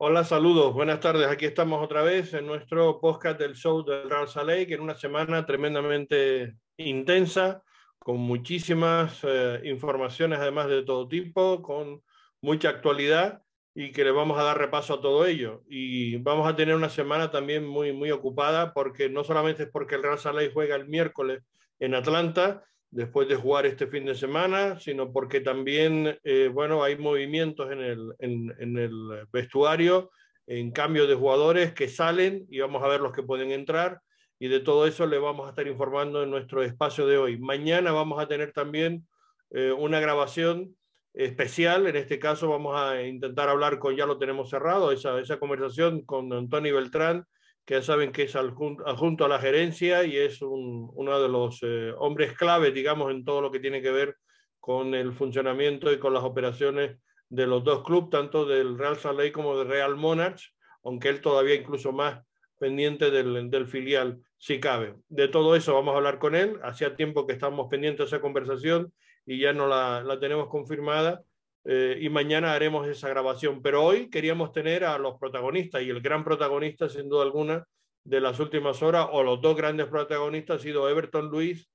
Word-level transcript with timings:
Hola, 0.00 0.22
saludos, 0.22 0.74
buenas 0.74 1.00
tardes. 1.00 1.26
Aquí 1.26 1.44
estamos 1.44 1.82
otra 1.82 2.02
vez 2.02 2.32
en 2.32 2.46
nuestro 2.46 3.00
podcast 3.00 3.36
del 3.36 3.56
show 3.56 3.84
del 3.84 4.08
Real 4.08 4.28
Salt 4.28 4.68
que 4.68 4.74
en 4.74 4.80
una 4.80 4.94
semana 4.94 5.44
tremendamente 5.44 6.54
intensa, 6.76 7.64
con 7.98 8.18
muchísimas 8.18 9.18
eh, 9.24 9.60
informaciones 9.64 10.38
además 10.38 10.68
de 10.68 10.84
todo 10.84 11.08
tipo, 11.08 11.62
con 11.62 12.00
mucha 12.40 12.68
actualidad 12.68 13.42
y 13.74 13.90
que 13.90 14.04
le 14.04 14.12
vamos 14.12 14.38
a 14.38 14.44
dar 14.44 14.56
repaso 14.56 14.94
a 14.94 15.00
todo 15.00 15.26
ello. 15.26 15.64
Y 15.68 16.18
vamos 16.18 16.46
a 16.46 16.54
tener 16.54 16.76
una 16.76 16.90
semana 16.90 17.32
también 17.32 17.66
muy, 17.66 17.92
muy 17.92 18.12
ocupada 18.12 18.72
porque 18.72 19.08
no 19.08 19.24
solamente 19.24 19.64
es 19.64 19.68
porque 19.68 19.96
el 19.96 20.04
Real 20.04 20.20
Salt 20.20 20.52
juega 20.54 20.76
el 20.76 20.86
miércoles 20.86 21.42
en 21.80 21.96
Atlanta, 21.96 22.62
después 22.90 23.28
de 23.28 23.36
jugar 23.36 23.66
este 23.66 23.86
fin 23.86 24.04
de 24.04 24.14
semana, 24.14 24.78
sino 24.78 25.12
porque 25.12 25.40
también, 25.40 26.18
eh, 26.24 26.50
bueno, 26.52 26.82
hay 26.82 26.96
movimientos 26.96 27.70
en 27.70 27.80
el, 27.80 28.14
en, 28.18 28.78
el 28.78 29.26
vestuario, 29.32 30.10
en 30.46 30.70
cambio 30.70 31.06
de 31.06 31.14
jugadores 31.14 31.72
que 31.74 31.88
salen 31.88 32.46
y 32.50 32.60
vamos 32.60 32.82
a 32.82 32.88
ver 32.88 33.00
los 33.00 33.12
que 33.12 33.22
pueden 33.22 33.50
entrar 33.50 34.00
y 34.38 34.48
de 34.48 34.60
todo 34.60 34.86
eso 34.86 35.06
le 35.06 35.18
vamos 35.18 35.46
a 35.46 35.50
estar 35.50 35.66
informando 35.66 36.22
en 36.22 36.30
nuestro 36.30 36.62
espacio 36.62 37.06
de 37.06 37.18
hoy. 37.18 37.38
Mañana 37.38 37.92
vamos 37.92 38.22
a 38.22 38.28
tener 38.28 38.52
también 38.52 39.06
eh, 39.50 39.72
una 39.72 40.00
grabación 40.00 40.74
especial, 41.12 41.86
en 41.86 41.96
este 41.96 42.18
caso 42.18 42.48
vamos 42.48 42.80
a 42.80 43.02
intentar 43.02 43.48
hablar 43.48 43.78
con, 43.78 43.96
ya 43.96 44.06
lo 44.06 44.18
tenemos 44.18 44.48
cerrado, 44.48 44.92
esa, 44.92 45.18
esa 45.18 45.38
conversación 45.38 46.02
con 46.02 46.32
Antonio 46.32 46.76
Beltrán, 46.76 47.26
que 47.68 47.82
saben 47.82 48.12
que 48.12 48.22
es 48.22 48.34
adjunto 48.34 49.26
a 49.26 49.28
la 49.28 49.38
gerencia 49.38 50.02
y 50.02 50.16
es 50.16 50.40
uno 50.40 51.20
de 51.20 51.28
los 51.28 51.58
eh, 51.62 51.92
hombres 51.98 52.32
clave, 52.32 52.72
digamos, 52.72 53.10
en 53.10 53.26
todo 53.26 53.42
lo 53.42 53.50
que 53.50 53.60
tiene 53.60 53.82
que 53.82 53.90
ver 53.90 54.16
con 54.58 54.94
el 54.94 55.12
funcionamiento 55.12 55.92
y 55.92 55.98
con 55.98 56.14
las 56.14 56.24
operaciones 56.24 56.96
de 57.28 57.46
los 57.46 57.62
dos 57.64 57.84
clubes, 57.84 58.08
tanto 58.08 58.46
del 58.46 58.78
Real 58.78 58.96
Salt 58.96 59.32
como 59.32 59.58
del 59.58 59.68
Real 59.68 59.96
Monarchs, 59.96 60.54
aunque 60.82 61.10
él 61.10 61.20
todavía 61.20 61.56
incluso 61.56 61.92
más 61.92 62.24
pendiente 62.58 63.10
del, 63.10 63.66
filial, 63.66 64.18
si 64.38 64.60
cabe. 64.60 64.94
De 65.10 65.28
todo 65.28 65.54
eso 65.54 65.74
vamos 65.74 65.92
a 65.92 65.98
hablar 65.98 66.18
con 66.18 66.34
él. 66.34 66.58
Hacía 66.62 66.96
tiempo 66.96 67.26
que 67.26 67.34
estamos 67.34 67.68
pendientes 67.68 67.98
de 67.98 68.16
esa 68.16 68.22
conversación 68.22 68.94
y 69.26 69.40
ya 69.40 69.52
no 69.52 69.66
la 69.66 70.18
tenemos 70.18 70.48
confirmada. 70.48 71.22
Eh, 71.64 71.98
y 72.00 72.08
mañana 72.08 72.54
haremos 72.54 72.86
esa 72.86 73.08
grabación. 73.08 73.62
Pero 73.62 73.84
hoy 73.84 74.08
queríamos 74.10 74.52
tener 74.52 74.84
a 74.84 74.98
los 74.98 75.18
protagonistas 75.18 75.82
y 75.82 75.90
el 75.90 76.00
gran 76.00 76.24
protagonista, 76.24 76.88
sin 76.88 77.08
duda 77.08 77.22
alguna, 77.22 77.64
de 78.04 78.20
las 78.20 78.40
últimas 78.40 78.82
horas, 78.82 79.06
o 79.12 79.22
los 79.22 79.40
dos 79.40 79.56
grandes 79.56 79.86
protagonistas, 79.86 80.60
ha 80.60 80.62
sido 80.62 80.88
Everton 80.88 81.28
Luis 81.28 81.68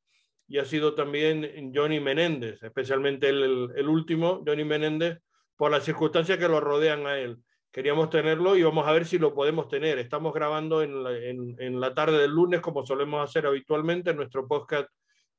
y 0.47 0.57
ha 0.57 0.65
sido 0.65 0.95
también 0.95 1.71
Johnny 1.73 1.99
Menéndez, 1.99 2.61
especialmente 2.63 3.29
el, 3.29 3.87
último, 3.87 4.43
Johnny 4.45 4.63
Menéndez, 4.63 5.19
por 5.55 5.71
las 5.71 5.83
circunstancias 5.83 6.37
que 6.37 6.47
lo 6.47 6.59
rodean 6.59 7.05
a 7.05 7.19
él. 7.19 7.37
Queríamos 7.71 8.09
tenerlo 8.09 8.55
y 8.55 8.63
vamos 8.63 8.87
a 8.87 8.91
ver 8.91 9.05
si 9.05 9.19
lo 9.19 9.33
podemos 9.33 9.67
tener. 9.67 9.99
Estamos 9.99 10.33
grabando 10.33 10.81
en 10.81 11.03
la, 11.03 11.17
en, 11.17 11.55
en 11.59 11.79
la 11.79 11.93
tarde 11.93 12.19
del 12.19 12.31
lunes, 12.31 12.61
como 12.61 12.85
solemos 12.85 13.23
hacer 13.23 13.45
habitualmente, 13.45 14.11
en 14.11 14.17
nuestro 14.17 14.47
podcast 14.47 14.89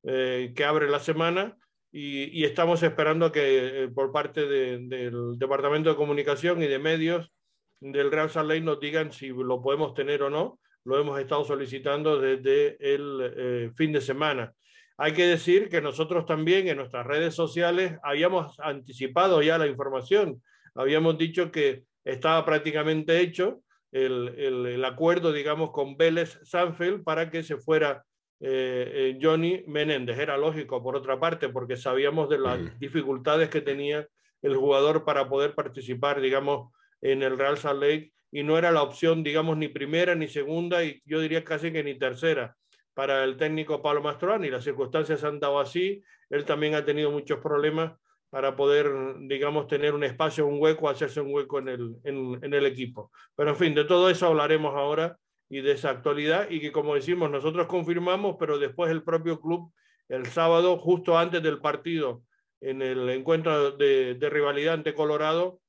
eh, 0.03 0.53
que 0.55 0.63
abre 0.63 0.87
la 0.87 0.99
semana 0.99 1.57
y, 1.97 2.43
estamos 2.43 2.83
esperando 2.83 3.31
que 3.31 3.83
eh, 3.83 3.87
por 3.87 4.11
parte 4.11 4.45
del 4.45 5.39
Departamento 5.39 5.89
de 5.89 5.95
Comunicación 5.95 6.61
y 6.61 6.67
de 6.67 6.77
Medios 6.77 7.31
del 7.79 8.11
Real 8.11 8.29
Salt 8.29 8.49
Lake 8.49 8.65
nos 8.65 8.81
digan 8.81 9.13
si 9.13 9.29
lo 9.29 9.61
podemos 9.61 9.93
tener 9.93 10.21
o 10.21 10.29
no. 10.29 10.59
Lo 10.83 10.99
hemos 10.99 11.17
estado 11.21 11.45
solicitando 11.45 12.19
desde 12.19 12.75
el 12.81 13.33
eh, 13.37 13.71
fin 13.77 13.93
de 13.93 14.01
semana. 14.01 14.53
Hay 14.97 15.13
que 15.13 15.25
decir 15.25 15.69
que 15.69 15.79
nosotros 15.79 16.25
también 16.25 16.67
en 16.67 16.77
nuestras 16.77 17.07
redes 17.07 17.33
sociales 17.33 17.97
habíamos 18.03 18.59
anticipado 18.59 19.41
ya 19.41 19.57
la 19.57 19.67
información. 19.67 20.43
Habíamos 20.73 21.17
dicho 21.17 21.49
que 21.49 21.85
estaba 22.03 22.43
prácticamente 22.43 23.21
hecho 23.21 23.61
el, 23.93 24.35
el, 24.37 24.65
el 24.65 24.83
acuerdo, 24.83 25.31
digamos, 25.31 25.71
con 25.71 25.95
Vélez 25.95 26.41
Sanfield 26.43 27.05
para 27.05 27.31
que 27.31 27.41
se 27.41 27.55
fuera 27.55 28.03
eh, 28.39 28.91
eh, 28.93 29.19
Johnny 29.21 29.63
Menéndez. 29.67 30.17
Era 30.19 30.37
lógico, 30.37 30.83
por 30.83 30.95
otra 30.95 31.19
parte, 31.19 31.49
porque 31.49 31.77
sabíamos 31.77 32.29
de 32.29 32.39
las 32.39 32.79
dificultades 32.79 33.49
que 33.49 33.61
tenía 33.61 34.07
el 34.41 34.55
jugador 34.55 35.05
para 35.05 35.27
poder 35.27 35.55
participar, 35.55 36.21
digamos, 36.21 36.71
en 37.01 37.23
el 37.23 37.37
Real 37.37 37.57
Salt 37.57 37.81
Lake 37.81 38.11
y 38.31 38.43
no 38.43 38.57
era 38.57 38.71
la 38.71 38.83
opción, 38.83 39.23
digamos, 39.23 39.57
ni 39.57 39.67
primera 39.67 40.15
ni 40.15 40.27
segunda 40.27 40.83
y 40.83 41.01
yo 41.05 41.19
diría 41.19 41.43
casi 41.43 41.71
que 41.71 41.83
ni 41.83 41.97
tercera 41.97 42.55
para 42.93 43.23
el 43.23 43.37
técnico 43.37 43.81
Pablo 43.81 44.01
Mastroani. 44.01 44.49
Las 44.49 44.63
circunstancias 44.63 45.23
han 45.23 45.39
dado 45.39 45.59
así. 45.59 46.03
Él 46.29 46.45
también 46.45 46.75
ha 46.75 46.83
tenido 46.83 47.11
muchos 47.11 47.39
problemas 47.39 47.93
para 48.29 48.55
poder, 48.55 48.91
digamos, 49.27 49.67
tener 49.67 49.93
un 49.93 50.03
espacio, 50.03 50.47
un 50.47 50.59
hueco, 50.59 50.89
hacerse 50.89 51.21
un 51.21 51.33
hueco 51.33 51.59
en 51.59 51.69
el, 51.69 51.95
en, 52.03 52.39
en 52.41 52.53
el 52.53 52.65
equipo. 52.65 53.11
Pero 53.35 53.51
en 53.51 53.55
fin, 53.55 53.75
de 53.75 53.85
todo 53.85 54.09
eso 54.09 54.27
hablaremos 54.27 54.75
ahora 54.75 55.17
y 55.49 55.61
de 55.61 55.73
esa 55.73 55.89
actualidad 55.89 56.49
y 56.49 56.59
que 56.59 56.71
como 56.71 56.95
decimos 56.95 57.29
nosotros 57.29 57.67
confirmamos, 57.67 58.35
pero 58.39 58.57
después 58.57 58.91
el 58.91 59.03
propio 59.03 59.39
club 59.39 59.71
el 60.07 60.27
sábado, 60.27 60.77
justo 60.77 61.17
antes 61.17 61.41
del 61.41 61.59
partido, 61.59 62.23
en 62.61 62.81
el 62.81 63.09
encuentro 63.09 63.71
de, 63.71 64.17
rivalidad 64.21 64.75
ante 64.75 64.93
Colorado, 64.93 65.59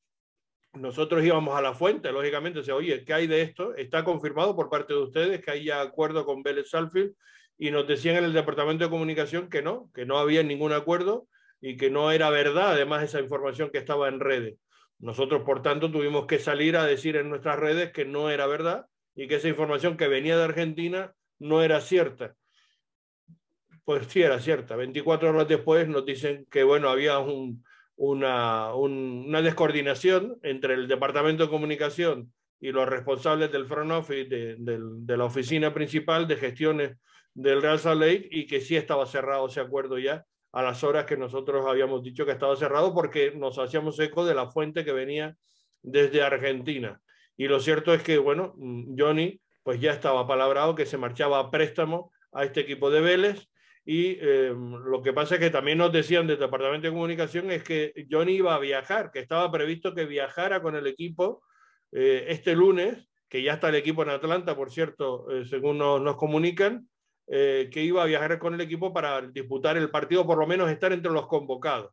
nosotros 0.75 1.25
íbamos 1.25 1.57
a 1.57 1.63
la 1.63 1.75
fuente, 1.75 2.13
lógicamente, 2.13 2.63
se 2.63 2.73
oye, 2.73 3.03
¿qué 3.05 3.15
hay 3.15 3.27
de 3.27 3.41
esto? 3.41 3.75
Está 3.75 4.05
confirmado 4.05 4.55
por 4.55 4.69
parte 4.69 4.93
de 4.93 5.01
ustedes 5.01 5.43
que 5.43 5.51
hay 5.51 5.71
acuerdo 5.71 6.27
con 6.27 6.43
Vélez 6.43 6.69
Salfield 6.69 7.15
y 7.57 7.71
nos 7.71 7.87
decían 7.89 8.17
en 8.17 8.25
el 8.25 8.35
departamento 8.35 8.85
de 8.85 8.91
comunicación 8.91 9.49
que 9.49 9.63
no, 9.63 9.91
que 9.95 10.05
no 10.05 10.19
había 10.19 10.43
ningún 10.43 10.73
acuerdo 10.73 11.29
y 11.63 11.79
que 11.79 11.91
no 11.91 12.13
era 12.13 12.29
verdad, 12.29 12.73
además 12.73 13.03
esa 13.03 13.21
información 13.21 13.71
que 13.71 13.79
estaba 13.79 14.09
en 14.09 14.21
redes. 14.21 14.59
Nosotros, 14.99 15.43
por 15.45 15.63
tanto, 15.63 15.91
tuvimos 15.91 16.27
que 16.27 16.39
salir 16.39 16.77
a 16.77 16.85
decir 16.85 17.17
en 17.17 17.31
nuestras 17.31 17.59
redes 17.59 17.93
que 17.93 18.05
no 18.05 18.29
era 18.29 18.47
verdad 18.47 18.87
y 19.17 19.27
que 19.27 19.37
esa 19.37 19.49
información 19.49 19.97
que 19.97 20.07
venía 20.07 20.37
de 20.37 20.45
Argentina 20.45 21.15
no 21.39 21.63
era 21.63 21.81
cierta. 21.81 22.37
Pues 23.85 24.07
sí 24.09 24.23
era 24.23 24.39
cierta. 24.41 24.77
24 24.77 25.31
horas 25.31 25.49
después 25.49 25.89
nos 25.89 26.05
dicen 26.05 26.47
que, 26.51 26.63
bueno, 26.63 26.91
había 26.91 27.19
un, 27.19 27.65
una, 27.97 28.75
una, 28.75 29.43
descoordinación 29.43 30.39
entre 30.43 30.75
el 30.75 30.87
Departamento 30.87 31.45
de 31.45 31.51
Comunicación 31.51 32.33
y 32.61 32.73
los 32.73 32.89
responsables 32.89 33.51
del 33.51 33.67
front 33.67 33.93
office, 33.93 34.29
de 34.29 35.17
la 35.17 35.25
oficina 35.25 35.73
principal 35.73 36.29
de 36.29 36.37
gestiones 36.37 36.97
del 37.33 37.63
Real 37.63 37.79
Salt 37.79 38.01
Lake 38.01 38.29
y 38.31 38.47
que 38.47 38.61
sí 38.61 38.77
estaba 38.77 39.07
cerrado 39.07 39.47
ese 39.47 39.61
acuerdo 39.61 39.99
ya 39.99 40.25
a 40.53 40.63
las 40.63 40.83
horas 40.85 41.05
que 41.05 41.19
nosotros 41.19 41.67
habíamos 41.67 42.03
dicho 42.03 42.25
que 42.25 42.33
estaba 42.33 42.57
cerrado 42.57 42.95
porque 42.95 43.33
nos 43.33 43.59
hacíamos 43.59 43.99
eco 44.01 44.25
de 44.25 44.35
la 44.35 44.51
fuente 44.51 44.85
que 44.85 44.93
venía 44.93 45.37
desde 45.83 46.23
Argentina. 46.23 47.01
Y 47.37 47.49
lo 47.49 47.61
cierto 47.61 47.93
es 47.93 48.03
que, 48.03 48.19
bueno, 48.19 48.55
Johnny 48.97 49.41
pues 49.63 49.81
ya 49.81 49.93
estaba 49.93 50.27
palabrado 50.27 50.75
que 50.75 50.87
se 50.87 50.97
marchaba 50.97 51.41
a 51.41 51.51
préstamo 51.51 52.13
a 52.33 52.45
este 52.45 52.61
equipo 52.61 52.91
de 52.91 53.01
Vélez. 53.01 53.49
Y 53.85 54.17
eh, 54.21 54.53
lo 54.55 55.03
que 55.03 55.13
pasa 55.13 55.35
es 55.35 55.41
que 55.41 55.51
también 55.51 55.79
nos 55.79 55.93
decían 55.93 56.27
del 56.27 56.39
Departamento 56.39 56.87
de 56.87 56.93
Comunicación 56.93 57.51
es 57.51 57.63
que 57.63 57.93
Johnny 58.11 58.35
iba 58.35 58.55
a 58.55 58.59
viajar, 58.59 59.11
que 59.11 59.21
estaba 59.21 59.51
previsto 59.51 59.95
que 59.95 60.07
viajara 60.07 60.63
con 60.63 60.77
el 60.77 60.87
equipo 60.87 61.43
eh, 61.93 62.27
este 62.29 62.55
lunes, 62.55 63.09
que 63.29 63.43
ya 63.43 63.55
está 63.55 63.69
el 63.69 63.77
equipo 63.77 64.03
en 64.03 64.11
Atlanta, 64.11 64.57
por 64.57 64.71
cierto, 64.71 65.31
eh, 65.31 65.45
según 65.45 65.79
nos, 65.79 66.01
nos 66.01 66.17
comunican, 66.17 66.89
eh, 67.29 67.71
que 67.73 67.83
iba 67.83 68.03
a 68.03 68.07
viajar 68.07 68.39
con 68.39 68.55
el 68.55 68.61
equipo 68.61 68.93
para 68.93 69.21
disputar 69.21 69.77
el 69.77 69.91
partido, 69.91 70.25
por 70.25 70.39
lo 70.39 70.47
menos 70.47 70.71
estar 70.71 70.93
entre 70.93 71.11
los 71.11 71.27
convocados. 71.27 71.93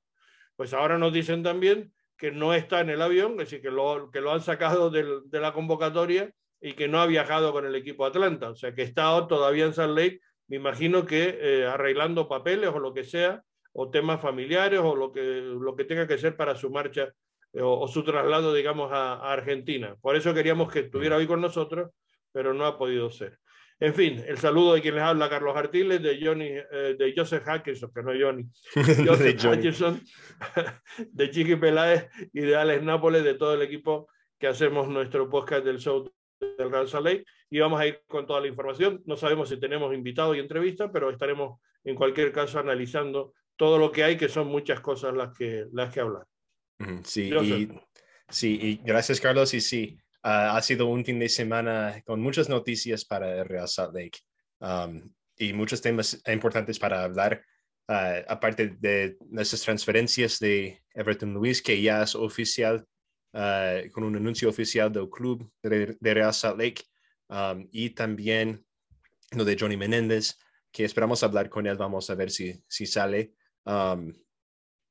Pues 0.56 0.74
ahora 0.74 1.00
nos 1.00 1.12
dicen 1.12 1.42
también 1.42 1.92
que 2.24 2.32
no 2.32 2.54
está 2.54 2.80
en 2.80 2.90
el 2.90 3.02
avión, 3.02 3.34
es 3.34 3.50
decir, 3.50 3.62
que 3.62 3.70
lo, 3.70 4.10
que 4.10 4.22
lo 4.22 4.32
han 4.32 4.40
sacado 4.40 4.90
del, 4.90 5.24
de 5.26 5.42
la 5.42 5.52
convocatoria 5.52 6.32
y 6.62 6.72
que 6.72 6.88
no 6.88 7.02
ha 7.02 7.06
viajado 7.06 7.52
con 7.52 7.66
el 7.66 7.76
equipo 7.76 8.06
Atlanta, 8.06 8.52
o 8.52 8.56
sea, 8.56 8.74
que 8.74 8.82
está 8.82 9.28
todavía 9.28 9.66
en 9.66 9.74
Salt 9.74 9.94
Lake, 9.94 10.22
me 10.48 10.56
imagino 10.56 11.06
que 11.06 11.38
eh, 11.42 11.66
arreglando 11.66 12.30
papeles 12.30 12.70
o 12.70 12.80
lo 12.80 12.94
que 12.94 13.04
sea, 13.04 13.44
o 13.74 13.90
temas 13.90 14.22
familiares 14.22 14.80
o 14.80 14.96
lo 14.96 15.12
que, 15.12 15.22
lo 15.22 15.76
que 15.76 15.84
tenga 15.84 16.08
que 16.08 16.18
ser 16.18 16.38
para 16.38 16.56
su 16.56 16.70
marcha 16.70 17.12
eh, 17.52 17.62
o, 17.62 17.78
o, 17.78 17.90
su 17.90 18.06
traslado, 18.06 18.54
digamos, 18.54 18.90
a, 18.94 19.16
a 19.16 19.34
Argentina. 19.34 19.98
Por 20.00 20.16
eso 20.16 20.34
queríamos 20.34 20.72
que 20.72 20.80
estuviera 20.80 21.18
hoy 21.18 21.28
con 21.28 21.42
nosotros, 21.42 21.92
pero 22.32 22.54
no 22.54 22.66
ha 22.66 22.78
podido 22.78 23.12
ser. 23.12 23.38
En 23.84 23.94
fin, 23.94 24.24
el 24.26 24.38
saludo 24.38 24.76
de 24.76 24.82
quien 24.82 24.96
les 24.96 25.04
habla, 25.04 25.30
Carlos 25.30 25.58
Artiles, 25.58 26.02
de, 26.02 26.18
Johnny, 26.26 26.48
eh, 26.48 26.96
de 26.98 27.14
Joseph 27.14 27.44
Hackinson, 27.46 27.92
que 27.94 28.02
no 28.02 28.14
es 28.14 28.24
Johnny, 28.24 28.46
Joseph 29.06 29.42
de 29.42 29.50
Hutchinson, 29.50 30.02
de 31.12 31.30
Chiqui 31.30 31.58
Peláez 31.58 32.08
y 32.32 32.40
de 32.40 32.56
Alex 32.56 32.82
Nápoles, 32.82 33.26
de 33.26 33.34
todo 33.34 33.56
el 33.56 33.62
equipo 33.62 34.08
que 34.40 34.48
hacemos 34.48 34.88
nuestro 34.88 35.30
podcast 35.30 35.66
del 35.66 35.80
show 35.80 36.10
del 36.40 36.72
Real 36.72 36.88
Salt 36.88 37.28
Y 37.50 37.60
vamos 37.60 37.82
a 37.82 37.86
ir 37.86 38.00
con 38.08 38.26
toda 38.26 38.40
la 38.40 38.48
información. 38.48 39.04
No 39.06 39.18
sabemos 39.18 39.50
si 39.50 39.60
tenemos 39.60 39.94
invitados 39.94 40.38
y 40.38 40.40
entrevistas, 40.40 40.90
pero 40.94 41.10
estaremos 41.10 41.60
en 41.84 41.96
cualquier 41.96 42.32
caso 42.32 42.60
analizando 42.60 43.34
todo 43.58 43.78
lo 43.78 43.92
que 43.92 44.06
hay, 44.06 44.16
que 44.16 44.30
son 44.30 44.48
muchas 44.48 44.80
cosas 44.80 45.14
las 45.14 45.38
que, 45.38 45.66
las 45.74 45.94
que 45.94 46.00
hablar. 46.00 46.24
Sí, 47.04 47.34
y, 47.34 47.68
sí, 48.30 48.60
y 48.62 48.76
gracias 48.78 49.20
Carlos. 49.20 49.54
Y 49.54 49.60
sí, 49.60 49.98
Uh, 50.26 50.56
ha 50.56 50.62
sido 50.62 50.88
un 50.88 51.04
fin 51.04 51.20
de 51.20 51.28
semana 51.28 52.02
con 52.06 52.22
muchas 52.22 52.48
noticias 52.48 53.04
para 53.04 53.40
el 53.40 53.46
Real 53.46 53.68
Salt 53.68 53.94
Lake 53.94 54.20
um, 54.60 55.12
y 55.38 55.52
muchos 55.52 55.82
temas 55.82 56.22
importantes 56.28 56.80
para 56.80 57.04
hablar, 57.04 57.44
uh, 57.90 58.24
aparte 58.30 58.70
de 58.80 59.18
nuestras 59.30 59.64
transferencias 59.64 60.40
de 60.40 60.82
Everton 60.94 61.34
Luis, 61.34 61.62
que 61.62 61.82
ya 61.82 62.04
es 62.04 62.16
oficial, 62.16 62.88
con 63.92 64.04
un 64.04 64.16
anuncio 64.16 64.48
oficial 64.48 64.92
del 64.92 65.10
club 65.10 65.52
de, 65.62 65.98
Real 66.00 66.34
Salt 66.34 66.58
Lake 66.58 66.84
um, 67.28 67.68
y 67.72 67.90
también 67.90 68.64
lo 69.32 69.44
de 69.44 69.58
Johnny 69.60 69.76
Menéndez, 69.76 70.38
que 70.72 70.86
esperamos 70.86 71.24
hablar 71.24 71.50
con 71.50 71.68
él, 71.68 71.76
vamos 71.76 72.10
a 72.10 72.16
ver 72.16 72.30
si, 72.30 72.64
si 72.68 72.86
sale. 72.86 73.34
Um, 73.66 74.14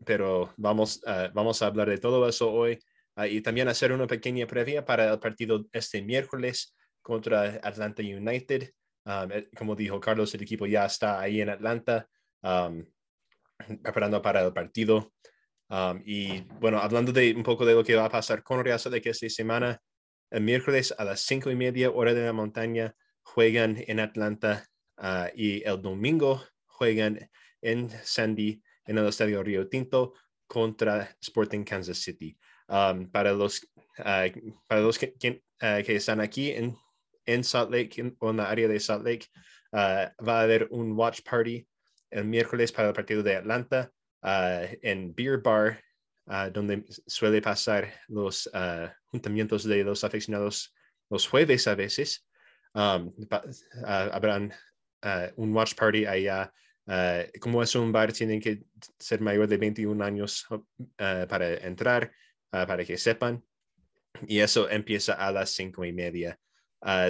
pero 0.05 0.52
vamos, 0.56 1.00
vamos 1.32 1.62
a 1.62 1.67
hablar 1.67 1.88
de 1.88 1.99
todo 1.99 2.28
eso 2.28 2.52
hoy 2.52 2.81
y 3.17 3.41
también 3.41 3.69
hacer 3.69 3.93
una 3.93 4.06
pequeña 4.06 4.47
previa 4.47 4.85
para 4.85 5.12
el 5.12 5.19
partido 5.19 5.67
este 5.73 6.03
miércoles 6.03 6.75
contra 7.03 7.61
Atlanta 7.62 8.03
United. 8.03 8.70
Eh, 9.05 9.49
como 9.56 9.75
dijo 9.75 10.00
Carlos, 10.00 10.35
el 10.35 10.43
equipo 10.43 10.67
ya 10.67 10.87
está 10.87 11.20
ahí 11.20 11.41
en 11.41 11.50
Atlanta 11.50 12.09
preparando 13.82 14.23
para 14.23 14.44
el 14.44 14.53
partido. 14.53 15.12
y 16.05 16.41
bueno, 16.61 16.79
hablando 16.79 17.12
de 17.12 17.35
un 17.35 17.43
poco 17.43 17.64
de 17.64 17.75
lo 17.75 17.85
que 17.85 17.94
va 17.94 18.06
a 18.06 18.11
pasar 18.11 18.43
con 18.43 18.64
Real 18.64 18.81
de 18.82 19.00
que 19.00 19.11
esta 19.11 19.29
semana, 19.29 19.81
el 20.31 20.43
miércoles 20.43 20.94
a 20.97 21.05
las 21.05 21.20
cinco 21.20 21.50
y 21.50 21.56
media 21.56 21.91
hora 21.91 22.14
de 22.14 22.25
la 22.25 22.32
montaña 22.32 22.94
juegan 23.23 23.82
en 23.87 24.00
Atlanta 24.00 24.67
ah, 24.97 25.31
y 25.35 25.62
el 25.67 25.81
domingo 25.81 26.43
juegan 26.67 27.31
en 27.61 27.91
Sandy 28.03 28.62
en 28.85 28.99
el 28.99 29.06
estadio 29.06 29.43
Río 29.43 29.69
Tinto 29.69 30.14
contra 30.47 31.17
Sporting 31.20 31.64
Kansas 31.64 31.99
City. 31.99 32.37
Para 33.10 33.32
los, 33.32 33.69
ah, 33.98 34.26
para 34.66 34.80
los 34.80 34.98
que, 34.98 35.14
ah, 35.60 35.80
que, 35.84 35.96
están 35.96 36.20
aquí 36.20 36.50
en, 36.50 36.76
en 37.26 37.44
Salt 37.44 37.70
Lake 37.70 38.14
o 38.19 38.30
en 38.30 38.38
la 38.38 38.50
área 38.50 38.69
de 38.69 38.80
Salt 38.80 39.04
Lake, 39.04 39.26
va 39.74 40.40
a 40.40 40.42
haber 40.42 40.69
un 40.70 40.92
watch 40.92 41.20
party 41.22 41.66
el 42.10 42.24
miércoles 42.24 42.72
para 42.72 42.88
el 42.88 42.94
partido 42.94 43.22
de 43.22 43.36
Atlanta 43.36 43.90
uh, 44.22 44.66
en 44.82 45.14
Beer 45.14 45.38
Bar, 45.38 45.80
uh, 46.26 46.50
donde 46.52 46.84
suele 47.06 47.40
pasar 47.40 47.92
los 48.08 48.46
uh, 48.48 48.88
juntamientos 49.06 49.64
de 49.64 49.82
los 49.82 50.04
aficionados 50.04 50.75
los 51.10 51.26
jueves 51.26 51.66
a 51.66 51.75
veces. 51.75 52.26
Um, 52.75 53.12
habrán 53.84 54.52
un 55.36 55.52
watch 55.52 55.75
party 55.75 56.06
allá. 56.06 56.50
como 57.38 57.62
es 57.62 57.75
un 57.75 57.92
bar, 57.92 58.12
tienen 58.12 58.40
que 58.40 58.62
ser 58.98 59.20
mayor 59.20 59.46
de 59.46 59.58
21 59.58 60.02
años 60.02 60.46
para 60.96 61.54
entrar, 61.66 62.10
para 62.52 62.84
que 62.84 62.96
sepan. 62.96 63.43
Y 64.28 64.38
eso 64.38 64.70
empieza 64.70 65.14
a 65.14 65.32
las 65.32 65.50
cinco 65.50 65.84
y 65.84 65.93
media. 65.93 66.38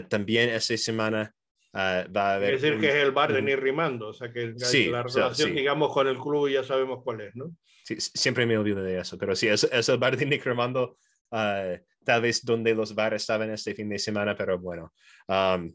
también 0.08 0.48
esta 0.50 0.76
semana 0.76 1.34
Uh, 1.74 2.04
va 2.12 2.32
a 2.32 2.34
haber 2.34 2.52
es 2.52 2.60
decir, 2.60 2.78
que 2.78 2.88
es 2.88 2.96
el 2.96 3.12
bar 3.12 3.32
de 3.32 3.40
Ni 3.40 3.56
Rimando, 3.56 4.08
o 4.08 4.12
sea 4.12 4.30
que 4.30 4.54
la 4.90 5.02
relación, 5.02 5.54
digamos, 5.54 5.90
con 5.90 6.06
el 6.06 6.18
club 6.18 6.50
ya 6.50 6.62
sabemos 6.62 7.00
cuál 7.02 7.22
es, 7.22 7.34
¿no? 7.34 7.56
Sí, 7.82 7.96
siempre 7.98 8.44
me 8.44 8.58
olvido 8.58 8.82
de 8.82 8.98
eso, 8.98 9.16
pero 9.16 9.34
sí, 9.34 9.48
es, 9.48 9.64
es 9.64 9.88
el 9.88 9.96
bar 9.96 10.14
de 10.14 10.26
Nick 10.26 10.44
Rimando, 10.44 10.98
uh, 11.30 11.78
tal 12.04 12.20
vez 12.20 12.44
donde 12.44 12.74
los 12.74 12.94
bares 12.94 13.22
estaban 13.22 13.50
este 13.50 13.74
fin 13.74 13.88
de 13.88 13.98
semana, 13.98 14.36
pero 14.36 14.58
bueno, 14.58 14.92
um, 15.28 15.74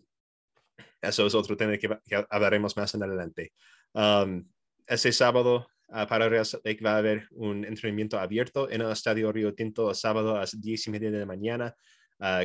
eso 1.01 1.25
es 1.25 1.33
otro 1.33 1.57
tema 1.57 1.75
que, 1.79 1.89
hablaremos 2.29 2.77
más 2.77 2.93
en 2.93 3.01
adelante. 3.01 3.53
Um, 3.93 4.47
ese 4.85 5.11
sábado 5.11 5.55
uh, 5.57 5.76
para 5.87 6.29
Real 6.29 6.45
va 6.85 6.91
a 6.91 6.97
haber 6.97 7.27
un 7.31 7.63
entrenamiento 7.63 8.19
abierto 8.19 8.69
en 8.69 8.81
el 8.81 8.91
Estadio 8.91 9.31
Río 9.31 9.53
Tinto 9.53 9.89
el 9.89 9.95
sábado 9.95 10.35
a 10.35 10.41
las 10.41 10.59
10 10.59 10.87
y 10.87 10.91
media 10.91 11.11
de 11.11 11.19
la 11.19 11.25
mañana. 11.25 11.75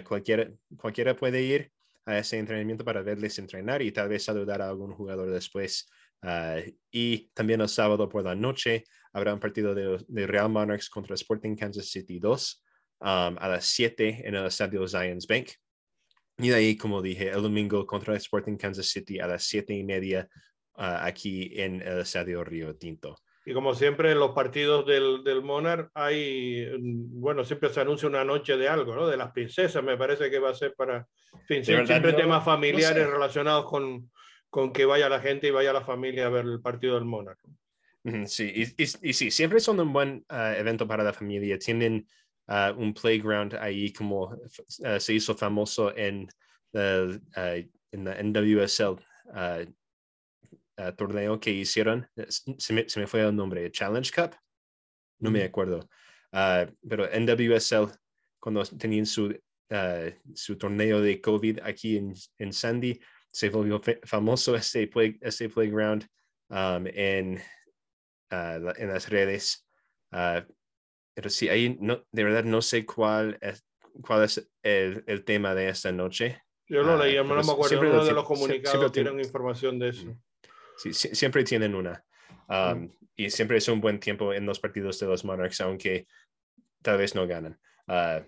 cualquiera, 0.04 0.48
cualquiera 0.76 1.16
puede 1.16 1.42
ir 1.42 1.72
a 2.06 2.18
ese 2.18 2.38
entrenamiento 2.38 2.84
para 2.84 3.02
verles 3.02 3.38
entrenar 3.38 3.82
y 3.82 3.92
tal 3.92 4.08
vez 4.08 4.24
saludar 4.24 4.62
a 4.62 4.68
algún 4.68 4.92
jugador 4.92 5.30
después. 5.30 5.88
Ah, 6.22 6.60
y 6.90 7.30
también 7.34 7.60
el 7.60 7.68
sábado 7.68 8.08
por 8.08 8.24
la 8.24 8.34
noche 8.34 8.84
habrá 9.12 9.34
un 9.34 9.40
partido 9.40 9.74
de, 9.74 10.26
Real 10.26 10.48
Monarchs 10.48 10.88
contra 10.88 11.14
Sporting 11.14 11.56
Kansas 11.56 11.90
City 11.90 12.18
2 12.20 12.64
um, 13.00 13.06
a 13.38 13.48
las 13.48 13.64
7 13.66 14.22
en 14.24 14.34
el 14.34 14.46
estadio 14.46 14.86
Zions 14.86 15.26
Bank. 15.26 15.50
Y 16.38 16.48
de 16.48 16.54
ahí, 16.54 16.76
como 16.76 17.02
dije, 17.02 17.30
el 17.30 17.42
domingo 17.42 17.86
contra 17.86 18.16
Sporting 18.16 18.56
Kansas 18.56 18.86
City 18.86 19.18
a 19.18 19.26
las 19.26 19.44
7 19.44 19.74
y 19.74 19.84
media 19.84 20.28
ah, 20.74 21.04
aquí 21.04 21.50
en 21.54 21.82
el 21.82 22.00
estadio 22.00 22.44
Río 22.44 22.76
Tinto. 22.76 23.16
Y 23.44 23.54
como 23.54 23.74
siempre 23.74 24.12
en 24.12 24.20
los 24.20 24.30
partidos 24.32 24.86
del, 24.86 25.24
del 25.24 25.42
Monarch 25.42 25.90
hay, 25.94 26.68
bueno, 26.80 27.44
siempre 27.44 27.70
se 27.70 27.80
anuncia 27.80 28.08
una 28.08 28.24
noche 28.24 28.56
de 28.56 28.68
algo, 28.68 28.94
¿no? 28.94 29.08
De 29.08 29.16
las 29.16 29.32
princesas, 29.32 29.82
me 29.82 29.96
parece 29.96 30.30
que 30.30 30.38
va 30.38 30.50
a 30.50 30.54
ser 30.54 30.74
para, 30.74 31.06
fin, 31.46 31.64
siempre 31.64 32.12
temas 32.12 32.44
familiares 32.44 33.08
relacionados 33.08 33.66
con, 33.68 34.10
con 34.48 34.72
que 34.72 34.84
vaya 34.84 35.08
la 35.08 35.20
gente 35.20 35.48
y 35.48 35.50
vaya 35.50 35.72
la 35.72 35.84
familia 35.84 36.26
a 36.26 36.30
ver 36.30 36.44
el 36.44 36.60
partido 36.60 36.94
del 36.94 37.04
Monarch. 37.04 37.40
Sí, 38.26 38.52
y, 38.54 38.82
y, 38.82 39.12
sí, 39.12 39.30
siempre 39.30 39.60
son 39.60 39.78
un 39.78 39.92
buen 39.92 40.24
ah, 40.28 40.54
evento 40.56 40.86
para 40.86 41.04
la 41.04 41.12
familia. 41.12 41.58
Tienen 41.58 42.06
ah, 42.48 42.74
un 42.76 42.94
playground 42.94 43.54
ahí 43.54 43.92
como 43.92 44.36
ah, 44.84 45.00
se 45.00 45.14
hizo 45.14 45.36
famoso 45.36 45.96
en, 45.96 46.28
en 46.72 48.04
la 48.04 48.22
NWSL 48.22 49.00
torneo 50.96 51.38
que 51.38 51.50
hicieron, 51.50 52.08
se 52.26 52.72
me, 52.72 52.88
se 52.88 53.00
me, 53.00 53.06
fue 53.06 53.20
el 53.22 53.34
nombre, 53.34 53.70
Challenge 53.70 54.10
Cup, 54.10 54.34
no 55.18 55.30
me 55.30 55.44
acuerdo, 55.44 55.88
uh, 56.32 56.70
pero 56.88 57.08
NWSL, 57.08 57.92
cuando 58.40 58.64
tenían 58.64 59.06
su, 59.06 59.26
uh, 59.26 60.10
su 60.34 60.56
torneo 60.56 61.00
de 61.00 61.20
COVID 61.20 61.60
aquí 61.62 61.96
en, 61.96 62.14
en 62.38 62.52
Sandy, 62.52 62.98
se 63.30 63.50
volvió 63.50 63.80
famoso 64.04 64.56
este, 64.56 64.86
play, 64.88 65.18
este 65.20 65.48
playground 65.48 66.06
um, 66.48 66.86
en, 66.86 67.36
uh, 68.30 68.72
en 68.76 68.88
las 68.88 69.08
redes. 69.08 69.66
pero 70.10 71.30
sí, 71.30 71.48
ahí 71.48 71.76
no, 71.80 72.04
de 72.10 72.24
verdad 72.24 72.44
no 72.44 72.62
sé 72.62 72.84
cuál 72.84 73.38
es, 73.40 73.64
cuál 74.02 74.24
es 74.24 74.50
el, 74.62 75.04
el 75.06 75.24
tema 75.24 75.54
de 75.54 75.68
esta 75.68 75.92
noche. 75.92 76.42
Yo 76.66 76.82
lo 76.82 76.96
leí, 76.96 77.16
no 77.16 77.24
me 77.24 77.40
acuerdo, 77.40 77.80
uno 77.80 78.04
de 78.04 78.12
los 78.12 78.24
comunicados 78.24 78.92
tienen 78.92 79.20
información 79.20 79.78
de 79.78 79.90
eso 79.90 80.16
sí, 80.90 81.14
siempre 81.14 81.44
tienen 81.44 81.74
una. 81.74 82.04
Um, 82.48 82.90
y 83.16 83.30
siempre 83.30 83.58
es 83.58 83.68
un 83.68 83.80
buen 83.80 84.00
tiempo 84.00 84.32
en 84.32 84.46
los 84.46 84.60
partidos 84.60 84.98
de 84.98 85.06
los 85.06 85.24
Monarchs, 85.24 85.60
aunque 85.60 86.06
tal 86.82 86.98
vez 86.98 87.14
no 87.14 87.26
ganan. 87.26 87.58
Uh, 87.86 88.24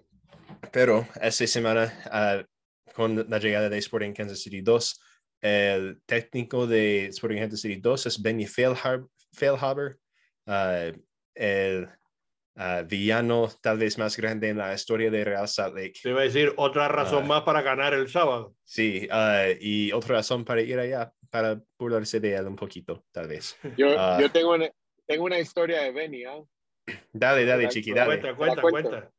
pero 0.73 1.07
esta 1.21 1.47
semana, 1.47 1.93
uh, 2.07 2.93
con 2.93 3.27
la 3.29 3.39
llegada 3.39 3.69
de 3.69 3.79
Sporting 3.79 4.13
Kansas 4.13 4.41
City 4.41 4.61
2, 4.61 5.01
el 5.43 6.01
técnico 6.07 6.67
de 6.67 7.07
Sporting 7.07 7.39
Kansas 7.39 7.61
City 7.61 7.77
2 7.77 8.07
es 8.07 8.23
Benny 8.23 8.47
Feilhaber, 8.47 9.99
uh, 10.47 10.93
el 11.35 11.89
villano 12.87 13.51
tal 13.61 13.79
vez 13.79 13.99
más 13.99 14.17
grande 14.17 14.49
en 14.49 14.59
la 14.59 14.73
historia 14.73 15.11
de 15.11 15.25
Real 15.25 15.49
Salt 15.49 15.75
Lake. 15.75 15.95
Te 16.01 16.11
iba 16.11 16.21
a 16.21 16.25
decir 16.25 16.53
otra 16.57 16.87
razón 16.87 17.27
más 17.27 17.43
para 17.43 17.63
ganar 17.63 17.95
el 17.95 18.09
sábado. 18.09 18.55
Sí, 18.63 19.09
y 19.59 19.91
otra 19.91 20.19
razón 20.19 20.45
para 20.45 20.63
ir 20.63 20.79
allá 20.79 21.13
para 21.35 21.61
burlarse 21.77 22.21
de 22.21 22.33
él 22.33 22.47
un 22.47 22.55
poquito, 22.55 23.05
tal 23.11 23.27
vez. 23.27 23.57
Yo, 23.77 23.89
ah. 23.99 24.19
yo 24.21 24.31
tengo, 24.31 24.55
una, 24.55 24.71
tengo 25.05 25.25
una 25.25 25.41
historia 25.41 25.81
de 25.81 25.91
Benny, 25.91 26.23
¿ah? 26.23 26.41
Dale, 27.13 27.45
dale, 27.45 27.67
chiqui, 27.67 27.93
dale. 27.93 28.21
Cuenta, 28.21 28.37
cuenta, 28.37 28.63
cuenta. 28.63 29.13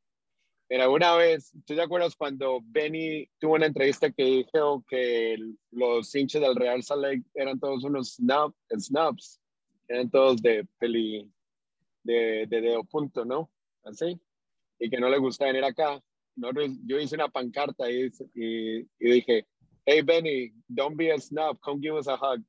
Mira, 0.69 0.87
una 0.87 1.13
vez, 1.17 1.51
¿tú 1.65 1.75
te 1.75 1.81
acuerdas 1.81 2.15
cuando 2.15 2.61
Benny 2.63 3.29
tuvo 3.37 3.55
una 3.55 3.65
entrevista 3.65 4.09
que 4.11 4.23
dijo 4.23 4.85
que 4.87 5.35
los 5.71 6.15
hinchas 6.15 6.41
del 6.41 6.55
Real 6.55 6.81
Salt 6.83 7.25
eran 7.33 7.59
todos 7.59 7.83
unos 7.83 8.15
snub, 8.15 8.55
snubs, 8.79 9.41
eran 9.89 10.09
todos 10.09 10.41
de 10.41 10.65
peli, 10.79 11.29
de, 12.03 12.45
de 12.47 12.61
dedo 12.61 12.85
punto, 12.85 13.25
¿no? 13.25 13.51
Así, 13.83 14.17
y 14.79 14.89
que 14.89 15.01
no 15.01 15.09
les 15.09 15.19
gustaba 15.19 15.51
venir 15.51 15.65
acá. 15.65 16.01
yo 16.37 16.97
hice 16.97 17.15
una 17.15 17.27
pancarta 17.27 17.91
y, 17.91 18.09
y, 18.33 18.79
y 18.99 19.11
dije, 19.11 19.47
hey 19.85 20.01
Benny, 20.01 20.51
don't 20.67 20.97
be 20.97 21.11
a 21.11 21.19
snob, 21.19 21.59
come 21.61 21.79
give 21.79 21.95
us 21.95 22.07
a 22.07 22.17
hug. 22.17 22.41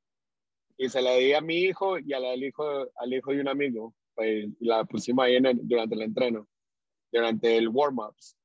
Y 0.77 0.89
se 0.89 1.01
la 1.01 1.15
di 1.15 1.33
a 1.33 1.41
mi 1.41 1.55
hijo 1.63 1.97
y 1.99 2.13
al 2.13 2.43
hijo, 2.43 2.87
al 2.95 3.13
hijo 3.13 3.31
de 3.31 3.41
un 3.41 3.47
amigo. 3.47 3.93
Pues 4.15 4.47
la 4.59 4.83
pusimos 4.85 5.25
ahí 5.25 5.37
durante 5.39 5.95
el 5.95 6.01
entreno, 6.01 6.47
durante 7.11 7.57
el 7.57 7.69
warm-ups. 7.69 8.35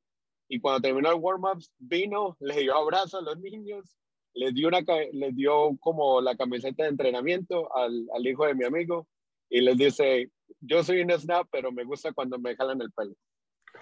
Y 0.48 0.60
cuando 0.60 0.82
terminó 0.82 1.10
el 1.10 1.18
warm-ups, 1.18 1.72
vino, 1.78 2.36
le 2.40 2.60
dio 2.60 2.76
abrazo 2.76 3.18
a 3.18 3.22
los 3.22 3.38
niños, 3.38 3.96
les 4.34 4.52
dio, 4.54 4.68
una, 4.68 4.80
les 5.12 5.34
dio 5.34 5.76
como 5.80 6.20
la 6.20 6.36
camiseta 6.36 6.82
de 6.82 6.90
entrenamiento 6.90 7.74
al, 7.74 8.06
al 8.14 8.26
hijo 8.26 8.46
de 8.46 8.54
mi 8.54 8.64
amigo 8.64 9.06
y 9.48 9.60
les 9.60 9.76
dice, 9.76 10.30
yo 10.60 10.82
soy 10.82 11.02
un 11.02 11.10
snap, 11.10 11.48
pero 11.50 11.72
me 11.72 11.84
gusta 11.84 12.12
cuando 12.12 12.38
me 12.38 12.54
jalan 12.54 12.80
el 12.82 12.92
pelo. 12.92 13.14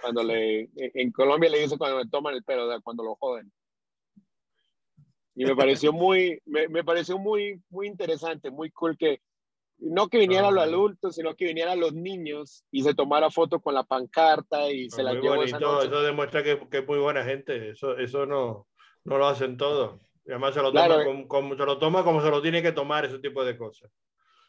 Cuando 0.00 0.22
le, 0.22 0.70
en 0.76 1.10
Colombia 1.10 1.50
le 1.50 1.60
dice 1.60 1.76
cuando 1.76 1.98
me 1.98 2.08
toman 2.08 2.34
el 2.34 2.44
pelo, 2.44 2.68
cuando 2.82 3.02
lo 3.02 3.16
joden. 3.16 3.52
Y 5.34 5.44
me 5.44 5.54
pareció 5.54 5.92
muy, 5.92 6.40
me, 6.44 6.68
me, 6.68 6.84
pareció 6.84 7.18
muy, 7.18 7.62
muy 7.70 7.86
interesante, 7.86 8.50
muy 8.50 8.70
cool 8.70 8.96
que 8.96 9.20
no 9.78 10.08
que 10.08 10.18
vinieran 10.18 10.54
los 10.54 10.64
adultos, 10.64 11.14
sino 11.14 11.34
que 11.34 11.46
vinieran 11.46 11.80
los 11.80 11.94
niños 11.94 12.64
y 12.70 12.82
se 12.82 12.94
tomara 12.94 13.30
foto 13.30 13.60
con 13.60 13.74
la 13.74 13.84
pancarta 13.84 14.70
y 14.70 14.90
se 14.90 15.02
la 15.02 15.14
llevó 15.14 15.42
esa 15.42 15.58
noche. 15.58 15.86
Eso 15.86 16.02
demuestra 16.02 16.42
que, 16.42 16.60
que, 16.68 16.78
es 16.78 16.86
muy 16.86 16.98
buena 16.98 17.24
gente, 17.24 17.70
eso, 17.70 17.96
eso 17.96 18.26
no, 18.26 18.66
no 19.04 19.18
lo 19.18 19.26
hacen 19.26 19.56
todos. 19.56 20.00
Y 20.26 20.32
además 20.32 20.54
se 20.54 20.62
lo, 20.62 20.72
toma 20.72 21.04
como, 21.04 21.28
como, 21.28 21.56
se 21.56 21.64
lo 21.64 21.78
toma 21.78 22.04
como 22.04 22.20
se 22.22 22.30
lo 22.30 22.42
tiene 22.42 22.62
que 22.62 22.72
tomar, 22.72 23.04
ese 23.04 23.18
tipo 23.18 23.42
de 23.44 23.56
cosas. 23.56 23.90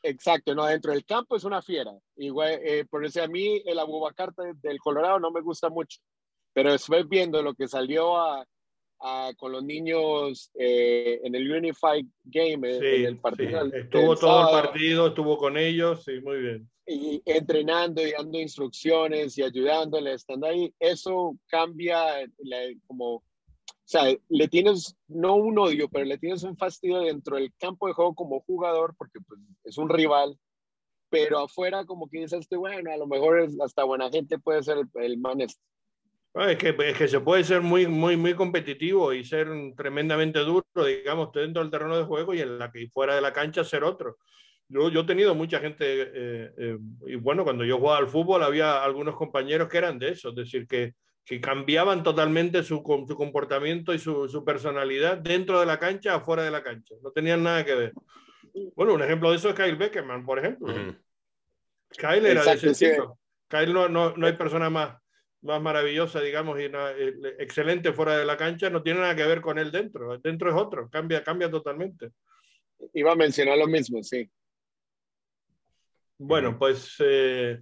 Exacto, 0.04 0.54
no, 0.56 0.66
dentro 0.66 0.92
del 0.92 1.06
campo 1.06 1.36
es 1.36 1.44
una 1.44 1.62
fiera. 1.62 1.92
Igual, 2.18 2.60
eh, 2.64 2.86
por 2.90 3.06
eso 3.06 3.24
a 3.24 3.28
mí 3.28 3.62
el 3.66 3.80
carta 4.16 4.44
del 4.62 4.80
Colorado 4.80 5.20
no 5.20 5.32
me 5.32 5.42
gusta 5.42 5.70
mucho, 5.70 6.00
pero 6.54 6.72
después 6.72 7.08
viendo 7.08 7.42
lo 7.42 7.54
que 7.54 7.68
salió 7.68 8.18
a, 8.18 8.46
con 9.38 9.52
los 9.52 9.64
niños 9.64 10.52
eh, 10.54 11.20
en 11.24 11.34
el 11.36 11.52
Unified 11.52 12.06
Game, 12.24 12.78
en 12.78 13.06
el 13.06 13.18
partido. 13.18 13.66
estuvo 13.74 14.16
todo 14.16 14.42
el 14.42 14.64
partido, 14.64 15.08
estuvo 15.08 15.38
con 15.38 15.58
ellos, 15.58 16.04
sí, 16.04 16.20
muy 16.22 16.40
bien. 16.40 16.70
Y 16.86 17.22
entrenando 17.26 18.06
y 18.06 18.12
dando 18.12 18.40
instrucciones 18.40 19.38
y 19.38 19.44
ayudándoles, 19.44 20.16
estando 20.16 20.48
ahí, 20.48 20.74
eso 20.80 21.36
cambia 21.48 22.30
como, 22.86 23.16
o 23.16 23.24
sea, 23.86 24.04
le 24.30 24.48
tienes, 24.48 24.96
no 25.08 25.36
un 25.36 25.58
odio, 25.58 25.88
pero 25.90 26.06
le 26.06 26.18
tienes 26.18 26.44
un 26.44 26.58
fastidio 26.58 27.00
dentro 27.00 27.38
del 27.38 27.52
campo 27.58 27.88
de 27.88 27.94
juego 27.94 28.14
como 28.14 28.42
jugador, 28.42 28.96
porque 28.98 29.20
pues, 29.28 29.40
es 29.64 29.78
un 29.78 29.90
rival, 29.90 30.38
pero 31.10 31.40
afuera 31.40 31.86
como 31.86 32.10
que 32.10 32.20
dices, 32.20 32.48
bueno, 32.50 32.92
a 32.92 32.98
lo 32.98 33.08
mejor 33.08 33.48
hasta 33.64 33.84
buena 33.84 34.12
gente 34.12 34.38
puede 34.38 34.64
ser 34.64 34.78
el, 34.78 35.04
el 35.04 35.18
man 35.18 35.42
este. 35.42 35.60
Es 36.34 36.58
que, 36.58 36.70
es 36.70 36.98
que 36.98 37.08
se 37.10 37.20
puede 37.20 37.44
ser 37.44 37.62
muy, 37.62 37.88
muy, 37.88 38.16
muy 38.16 38.34
competitivo 38.34 39.12
y 39.12 39.26
ser 39.26 39.50
tremendamente 39.76 40.40
duro, 40.40 40.66
digamos, 40.86 41.30
dentro 41.34 41.62
del 41.62 41.72
terreno 41.72 41.98
de 41.98 42.06
juego 42.06 42.34
y 42.34 42.40
en 42.40 42.58
la 42.58 42.72
que 42.72 42.90
fuera 42.90 43.16
de 43.16 43.22
la 43.22 43.34
cancha 43.34 43.66
ser 43.66 43.84
otro. 43.84 44.18
Yo, 44.70 44.90
yo 44.90 45.02
he 45.02 45.06
tenido 45.06 45.36
mucha 45.36 45.60
gente, 45.60 45.84
eh, 45.86 46.54
eh, 46.58 46.78
y 47.08 47.16
bueno, 47.16 47.44
cuando 47.44 47.66
yo 47.66 47.78
jugaba 47.78 47.98
al 47.98 48.08
fútbol 48.08 48.44
había 48.44 48.82
algunos 48.82 49.18
compañeros 49.18 49.68
que 49.68 49.78
eran 49.78 50.00
de 50.00 50.12
eso, 50.12 50.30
es 50.30 50.36
decir, 50.36 50.66
que, 50.68 50.94
que 51.26 51.42
cambiaban 51.42 52.02
totalmente 52.02 52.64
su, 52.64 52.82
su 53.06 53.16
comportamiento 53.18 53.94
y 53.94 54.00
su, 54.00 54.30
su, 54.30 54.46
personalidad 54.46 55.18
dentro 55.18 55.60
de 55.60 55.66
la 55.66 55.80
cancha, 55.80 56.16
afuera 56.16 56.44
de 56.44 56.52
la 56.52 56.64
cancha. 56.64 56.96
No 57.04 57.12
tenían 57.12 57.44
nada 57.44 57.66
que 57.66 57.76
ver. 57.76 57.94
Bueno, 58.76 58.94
un 58.94 59.04
ejemplo 59.04 59.32
de 59.32 59.36
eso 59.36 59.50
es 59.50 59.56
Kyle 59.56 59.76
Beckerman, 59.76 60.26
por 60.26 60.40
ejemplo. 60.40 60.74
Kyle 61.90 62.26
era 62.26 62.46
de 62.46 62.54
ese 62.54 62.72
estilo. 62.72 63.18
Kyle 63.50 63.74
no, 63.74 63.90
no, 63.90 64.16
no 64.16 64.28
hay 64.28 64.34
persona 64.34 64.70
más 64.70 65.01
más 65.42 65.62
maravillosa, 65.62 66.22
digamos, 66.22 66.60
y 66.60 66.66
eh, 66.66 67.14
excelente 67.40 67.94
fuera 67.94 68.18
de 68.18 68.26
la 68.26 68.38
cancha, 68.38 68.70
no 68.70 68.84
tiene 68.84 69.00
nada 69.00 69.16
que 69.16 69.26
ver 69.26 69.42
con 69.42 69.58
él 69.58 69.72
dentro. 69.72 70.18
Dentro 70.20 70.50
es 70.50 70.56
otro, 70.56 70.90
cambia, 70.90 71.24
cambia 71.24 71.50
totalmente. 71.50 72.12
Iba 72.94 73.14
a 73.14 73.16
mencionar 73.16 73.58
lo 73.58 73.68
mismo, 73.68 74.04
sí. 74.04 74.30
Bueno, 76.18 76.58
pues 76.58 76.96
eh, 77.00 77.60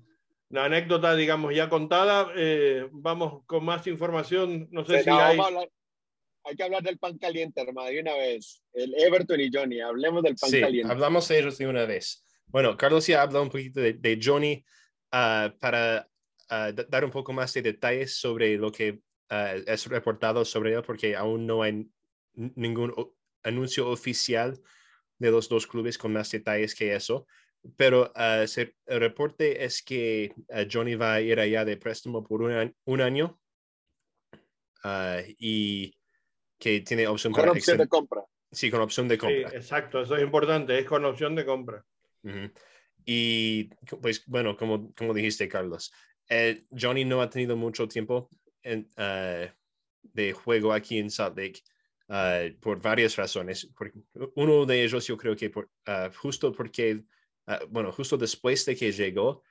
la 0.50 0.66
anécdota, 0.66 1.16
digamos, 1.16 1.56
ya 1.56 1.70
contada. 1.70 2.32
Eh, 2.36 2.88
vamos 2.92 3.46
con 3.46 3.64
más 3.64 3.88
información. 3.88 4.68
No 4.72 4.84
sé 4.84 5.04
si 5.04 5.10
hay... 5.10 5.38
hay 6.44 6.56
que 6.56 6.64
hablar 6.64 6.84
del 6.84 6.98
pan 6.98 7.18
caliente, 7.18 7.62
hermano, 7.62 7.90
de 7.90 8.02
una 8.02 8.14
vez. 8.16 8.62
El 8.74 8.94
Everton 8.96 9.40
y 9.40 9.50
Johnny, 9.54 9.80
hablemos 9.80 10.24
del 10.24 10.36
pan 10.36 10.50
sí, 10.50 10.60
caliente. 10.60 10.92
hablamos 10.92 11.28
de 11.30 11.40
ellos 11.40 11.58
de 11.58 11.68
una 11.68 11.86
vez. 11.86 12.26
Bueno, 12.48 12.76
Carlos 12.76 13.08
ya 13.08 13.22
hablado 13.22 13.44
un 13.44 13.50
poquito 13.50 13.80
de, 13.80 14.20
Johnny. 14.22 14.66
Ah, 15.12 15.54
para 15.60 16.10
dar 16.50 17.06
un 17.06 17.12
poco 17.12 17.34
más 17.34 17.54
de 17.54 17.62
detalles 17.62 18.16
sobre 18.16 18.58
lo 18.58 18.72
que 18.72 19.02
ah, 19.30 19.54
es 19.54 19.88
reportado 19.88 20.44
sobre 20.46 20.74
él, 20.74 20.82
porque 20.84 21.16
aún 21.16 21.46
no 21.46 21.62
hay 21.62 21.88
ningún 22.34 22.94
anuncio 23.44 23.90
oficial 23.90 24.60
de 25.18 25.32
los 25.32 25.50
dos 25.50 25.68
clubes 25.68 25.98
con 25.98 26.14
más 26.14 26.32
detalles 26.32 26.76
que 26.76 26.96
eso. 26.96 27.28
Pero 27.76 28.12
uh, 28.16 28.46
el 28.86 29.00
reporte 29.00 29.66
es 29.66 29.84
que 29.84 30.34
Johnny 30.72 30.96
va 30.96 31.16
a 31.16 31.22
ir 31.22 31.40
allá 31.40 31.66
de 31.66 31.76
préstamo 31.76 32.24
por 32.24 32.42
un, 32.42 33.02
año 33.02 33.40
y 35.38 35.94
que 36.58 36.80
tiene 36.82 37.08
opción 37.08 37.34
con 37.34 37.50
opción 37.50 37.78
de 37.78 37.88
compra. 37.88 38.24
Sí, 38.52 38.72
con 38.72 38.82
opción 38.82 39.08
de 39.08 39.18
compra. 39.18 39.50
Sí, 39.50 39.56
exacto, 39.56 40.02
eso 40.02 40.16
es 40.16 40.24
importante, 40.24 40.80
es 40.80 40.86
con 40.86 41.04
opción 41.06 41.36
de 41.36 41.46
compra. 41.46 41.86
Y 43.06 43.66
pues 44.02 44.24
bueno, 44.26 44.56
como, 44.56 44.94
como 44.94 45.14
dijiste, 45.14 45.48
Carlos, 45.48 45.92
eh, 46.30 46.64
Johnny 46.70 47.06
no 47.06 47.22
ha 47.22 47.30
tenido 47.30 47.58
mucho 47.58 47.88
tiempo 47.88 48.30
eh, 48.64 49.52
de 50.02 50.34
juego 50.34 50.72
aquí 50.72 51.00
en 51.00 51.10
Salt 51.10 51.36
Lake 51.36 51.62
eh, 52.08 52.56
por 52.62 52.80
varias 52.80 53.16
razones. 53.16 53.68
uno 54.36 54.66
de 54.66 54.84
ellos 54.84 55.08
yo 55.08 55.18
creo 55.18 55.36
que 55.36 55.52
justo 56.16 56.52
porque, 56.52 57.04
bueno, 57.70 57.92
justo 57.92 58.16
después 58.16 58.64
de 58.66 58.76
que 58.76 58.92
llegó, 58.92 59.44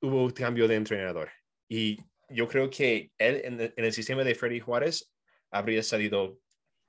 hubo 0.00 0.24
un 0.24 0.30
cambio 0.30 0.66
de 0.66 0.74
entrenador. 0.74 1.30
Y 1.68 1.98
yo 2.28 2.48
creo 2.48 2.68
que 2.68 3.12
él 3.18 3.40
en, 3.44 3.72
el 3.76 3.92
sistema 3.92 4.24
de 4.24 4.34
Freddy 4.34 4.58
Juárez 4.58 5.12
habría 5.50 5.82
salido 5.82 6.40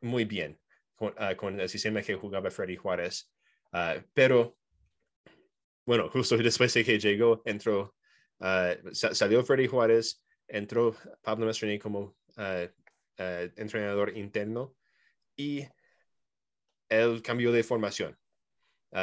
muy 0.01 0.25
bien 0.25 0.59
con, 0.95 1.13
con 1.37 1.59
el 1.59 1.69
sistema 1.69 2.01
que 2.01 2.15
jugaba 2.15 2.49
Freddy 2.49 2.77
Juárez. 2.77 3.31
pero, 4.13 4.57
bueno, 5.85 6.09
justo 6.09 6.35
después 6.37 6.73
de 6.73 6.83
que 6.83 6.97
llegó, 6.97 7.43
entró 7.45 7.93
Ah, 8.45 8.75
salió 8.91 9.41
Freddy 9.45 9.67
Juárez, 9.67 10.21
entró 10.49 10.93
Pablo 11.21 11.45
Mastrini 11.45 11.79
como 11.79 12.17
ah, 12.35 12.67
ah, 13.17 13.47
entrenador 13.55 14.17
interno 14.17 14.75
y 15.37 15.65
él 16.89 17.21
cambió 17.21 17.53
de 17.53 17.63
formación. 17.63 18.17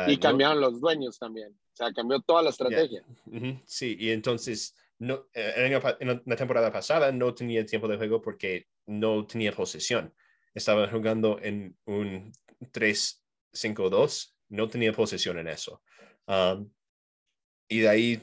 y 0.09 0.19
cambiaron 0.19 0.61
los 0.61 0.79
dueños 0.79 1.19
también. 1.19 1.53
O 1.53 1.77
sea, 1.77 1.91
cambió 1.95 2.21
toda 2.21 2.43
la 2.43 2.51
estrategia. 2.51 3.03
Sí, 3.65 3.97
y 3.99 4.11
entonces 4.11 4.77
no, 4.99 5.27
en 5.33 6.21
la 6.27 6.37
temporada 6.37 6.71
pasada 6.71 7.11
no 7.11 7.33
tenía 7.33 7.65
tiempo 7.65 7.89
de 7.89 7.97
juego 7.97 8.21
porque 8.21 8.69
no 8.85 9.27
tenía 9.27 9.53
posesión. 9.53 10.15
Estaba 10.53 10.87
jugando 10.91 11.39
en 11.41 11.79
un 11.87 12.31
3-5-2, 12.61 14.35
no 14.51 14.69
tenía 14.69 14.93
posesión 14.93 15.39
en 15.39 15.49
eso. 15.49 15.83
y 17.69 17.79
de 17.81 17.89
ahí 17.89 18.23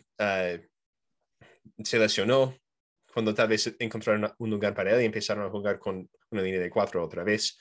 se 1.83 1.99
lesionó 1.99 2.55
cuando 3.13 3.33
tal 3.33 3.47
vez 3.47 3.75
encontraron 3.79 4.31
un 4.37 4.49
lugar 4.49 4.75
para 4.75 4.95
él 4.95 5.01
y 5.01 5.05
empezaron 5.05 5.45
a 5.45 5.49
jugar 5.49 5.79
con 5.79 6.09
una 6.29 6.41
línea 6.41 6.59
de 6.59 6.69
cuatro 6.69 7.03
otra 7.03 7.23
vez. 7.23 7.57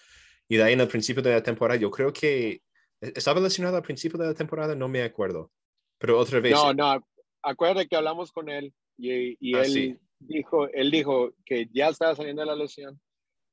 Y 0.49 0.57
de 0.57 0.63
ahí 0.63 0.75
en 0.75 0.81
el 0.81 0.89
principio 0.89 1.23
de 1.23 1.33
la 1.33 1.43
temporada, 1.43 1.81
yo 1.81 1.91
creo 1.91 2.13
que 2.13 2.61
e-, 3.01 3.13
estaba 3.15 3.41
lesionado 3.41 3.77
al 3.77 3.83
principio 3.83 4.19
de 4.19 4.27
la 4.27 4.35
temporada, 4.35 4.75
no 4.75 4.89
me 4.89 5.03
acuerdo. 5.03 5.51
Pero 5.99 6.19
otra 6.19 6.41
vez. 6.41 6.53
No, 6.53 6.75
no, 6.75 7.07
acuérdate 7.43 7.89
que 7.89 7.97
hablamos 7.97 8.33
con 8.33 8.51
él 8.51 8.75
y, 8.99 9.37
y 9.41 9.55
ah, 9.57 9.63
él, 9.63 9.99
dijo, 10.19 10.69
él 10.69 10.91
dijo 10.91 11.33
que 11.45 11.69
ya 11.73 11.89
estaba 11.89 12.15
saliendo 12.15 12.43
de 12.43 12.47
la 12.47 12.57
lesión, 12.57 13.01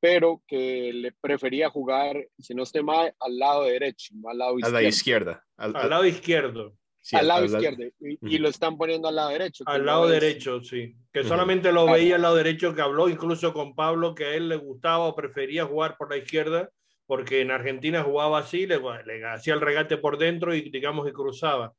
pero 0.02 0.44
que 0.46 0.92
le 0.94 1.14
prefería 1.14 1.70
jugar, 1.70 2.28
si 2.38 2.54
no 2.54 2.64
esté 2.64 2.84
mal, 2.84 3.16
al 3.20 3.38
lado 3.38 3.64
derecho, 3.64 4.14
no 4.18 4.30
al 4.30 4.38
lado 4.38 4.60
izquierdo. 4.60 4.78
A 4.78 4.82
la 4.82 4.88
izquierda. 4.90 5.46
al 5.56 5.90
lado 5.90 6.06
izquierdo 6.06 6.78
al 7.12 7.28
lado 7.28 7.46
izquierdo 7.46 7.84
y, 8.00 8.38
lo 8.38 8.50
están 8.50 8.78
poniendo 8.78 9.08
al 9.08 9.16
lado 9.16 9.30
derecho. 9.30 9.64
Al 9.68 9.86
lado 9.86 10.08
derecho, 10.08 10.62
sí. 10.62 10.96
Que 11.12 11.24
solamente 11.24 11.72
lo 11.72 11.86
veía 11.86 12.16
al 12.16 12.22
lado 12.22 12.36
derecho, 12.36 12.74
que 12.74 12.82
habló 12.82 13.10
incluso 13.10 13.54
con 13.54 13.76
Pablo, 13.76 14.16
que 14.16 14.26
a 14.26 14.36
él 14.36 14.50
le 14.50 14.56
gustaba 14.56 15.06
o 15.06 15.16
prefería 15.16 15.66
jugar 15.66 15.98
por 15.98 16.10
la 16.10 16.18
izquierda, 16.18 16.70
porque 17.06 17.42
en 17.42 17.52
Argentina 17.52 18.04
jugaba 18.04 18.40
así, 18.40 18.66
le, 18.66 18.80
hacía 19.26 19.54
el 19.54 19.62
regate 19.62 19.98
por 19.98 20.18
dentro 20.18 20.56
y 20.56 20.70
digamos 20.70 21.06
que 21.06 21.14
cruzaba. 21.14 21.74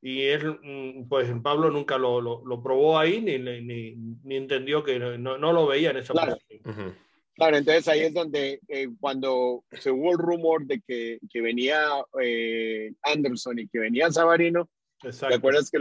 Y 0.00 0.22
él, 0.22 0.58
mm, 0.62 1.08
pues 1.08 1.30
Pablo 1.42 1.70
nunca 1.70 1.98
lo, 1.98 2.20
lo, 2.20 2.62
probó 2.62 2.98
ahí 2.98 3.20
ni, 3.20 3.38
ni, 3.38 3.94
ni, 4.24 4.36
entendió 4.36 4.82
que 4.82 4.98
no, 4.98 5.38
no, 5.38 5.52
lo 5.52 5.66
veía 5.66 5.90
en 5.90 5.98
esa 5.98 6.14
posición. 6.14 6.96
Claro, 7.34 7.56
entonces 7.56 7.88
ahí 7.88 8.00
es 8.00 8.12
donde 8.12 8.60
eh, 8.68 8.88
cuando 9.00 9.64
se 9.72 9.90
hubo 9.90 10.12
el 10.12 10.18
rumor 10.18 10.66
de 10.66 10.82
que, 10.86 11.18
que 11.30 11.40
venía 11.40 11.80
eh, 12.20 12.92
Anderson 13.02 13.58
y 13.58 13.68
que 13.68 13.78
venía 13.78 14.10
Savarino, 14.10 14.68
¿te 15.00 15.34
acuerdas 15.34 15.70
que, 15.70 15.78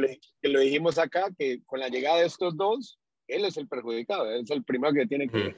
lo 0.50 0.60
dijimos 0.60 0.98
acá? 0.98 1.30
Que 1.38 1.62
con 1.66 1.80
la 1.80 1.90
llegada 1.90 2.20
de 2.20 2.28
estos 2.28 2.56
dos, 2.56 3.00
él 3.28 3.46
es 3.46 3.58
el 3.58 3.68
perjudicado, 3.68 4.32
es 4.32 4.50
el 4.50 4.64
primero 4.64 4.94
que 4.94 5.08
tiene 5.08 5.28
que... 5.28 5.58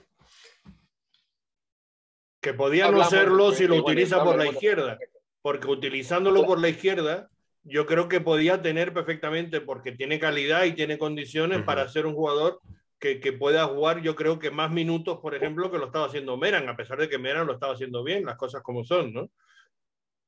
Que 2.41 2.53
podía 2.53 2.91
no 2.91 3.03
serlo 3.05 3.51
si 3.53 3.67
lo 3.67 3.77
utiliza 3.77 4.21
por 4.23 4.37
la 4.37 4.47
izquierda, 4.47 4.97
porque 5.41 5.67
utilizándolo 5.67 6.45
por 6.45 6.59
la 6.59 6.69
izquierda, 6.69 7.29
yo 7.63 7.85
creo 7.85 8.09
que 8.09 8.19
podía 8.19 8.61
tener 8.61 8.93
perfectamente, 8.93 9.61
porque 9.61 9.93
tiene 9.93 10.19
calidad 10.19 10.65
y 10.65 10.73
tiene 10.73 10.97
condiciones 10.97 11.63
para 11.63 11.87
ser 11.87 12.05
un 12.05 12.15
jugador 12.15 12.59
que, 13.03 13.33
pueda 13.33 13.65
jugar, 13.65 14.01
yo 14.01 14.15
creo 14.15 14.39
que 14.39 14.49
más 14.49 14.71
minutos, 14.71 15.19
por 15.19 15.35
ejemplo, 15.35 15.69
que 15.69 15.77
lo 15.77 15.87
estaba 15.87 16.05
haciendo 16.05 16.37
Meran, 16.37 16.69
a 16.69 16.77
pesar 16.77 16.97
de 16.97 17.09
que 17.09 17.17
Meran 17.17 17.45
lo 17.45 17.53
estaba 17.53 17.73
haciendo 17.73 18.01
bien, 18.01 18.25
las 18.25 18.37
cosas 18.37 18.63
como 18.63 18.85
son, 18.85 19.13
¿no? 19.13 19.29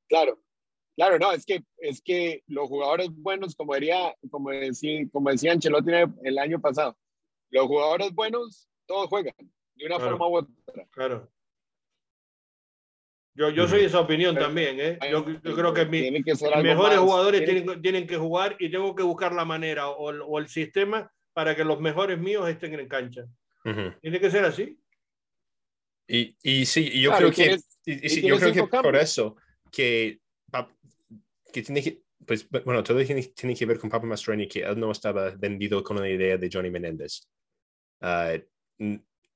Claro, 0.10 0.40
claro, 0.98 1.18
no, 1.18 1.32
es 1.32 1.46
que, 1.46 1.64
es 1.78 2.02
que 2.02 2.44
los 2.48 2.68
jugadores 2.68 3.10
buenos, 3.12 3.56
como, 3.56 3.76
diría, 3.76 4.14
como, 4.30 4.52
decía, 4.52 5.08
como 5.14 5.32
decía 5.32 5.54
Ancelotti 5.54 5.92
el 6.24 6.38
año 6.38 6.60
pasado, 6.60 6.98
los 7.50 7.66
jugadores 7.66 8.14
buenos, 8.14 8.70
todos 8.86 9.08
juegan, 9.08 9.36
de 9.76 9.86
una 9.86 10.00
forma 10.00 10.28
u 10.28 10.38
otra. 10.38 10.54
Claro. 10.92 11.32
Yo, 13.36 13.50
yo 13.52 13.68
soy 13.68 13.82
de 13.82 13.86
esa 13.86 14.02
opinión 14.02 14.36
también, 14.36 14.80
¿eh? 14.80 15.00
Yo, 15.10 15.26
yo 15.30 15.56
creo 15.56 15.74
que 15.74 15.86
mis 15.86 16.12
mejores 16.12 17.00
jugadores 17.00 17.46
tienen, 17.46 17.82
tienen, 17.82 18.08
que 18.08 18.18
jugar 18.18 18.58
y 18.60 18.70
tengo 18.70 18.96
que 18.96 19.04
buscar 19.04 19.34
la 19.34 19.46
manera 19.46 19.90
o, 19.90 20.10
o 20.26 20.40
el 20.40 20.48
sistema 20.48 21.12
para 21.36 21.54
que 21.54 21.66
los 21.66 21.82
mejores 21.82 22.18
míos 22.18 22.48
estén 22.48 22.80
en 22.80 22.88
cancha. 22.88 23.26
Tiene 24.02 24.20
que 24.22 24.32
ser 24.32 24.46
así. 24.46 24.80
Y, 26.08 26.38
y 26.42 26.66
sí, 26.66 27.02
yo 27.02 27.12
creo 27.12 27.32
que, 27.32 27.58
y, 27.86 28.22
yo 28.22 28.38
creo 28.38 28.54
que 28.54 28.64
por 28.64 28.96
eso 28.96 29.36
que, 29.70 30.22
que 31.52 31.62
tiene 31.62 31.84
que, 31.84 32.04
pues 32.26 32.48
bueno, 32.50 32.82
todo 32.84 33.04
tiene, 33.04 33.24
tiene 33.24 33.54
que 33.54 33.66
ver 33.66 33.80
con 33.80 33.90
Papa 33.90 34.06
Mastroeni, 34.06 34.48
que 34.48 34.62
él 34.62 34.80
no 34.80 34.92
estaba 34.92 35.32
vendido 35.32 35.84
con 35.84 36.00
la 36.00 36.08
idea 36.08 36.38
de 36.38 36.50
Johnny 36.52 36.72
Menéndez. 36.72 37.28
Ah, 38.00 38.38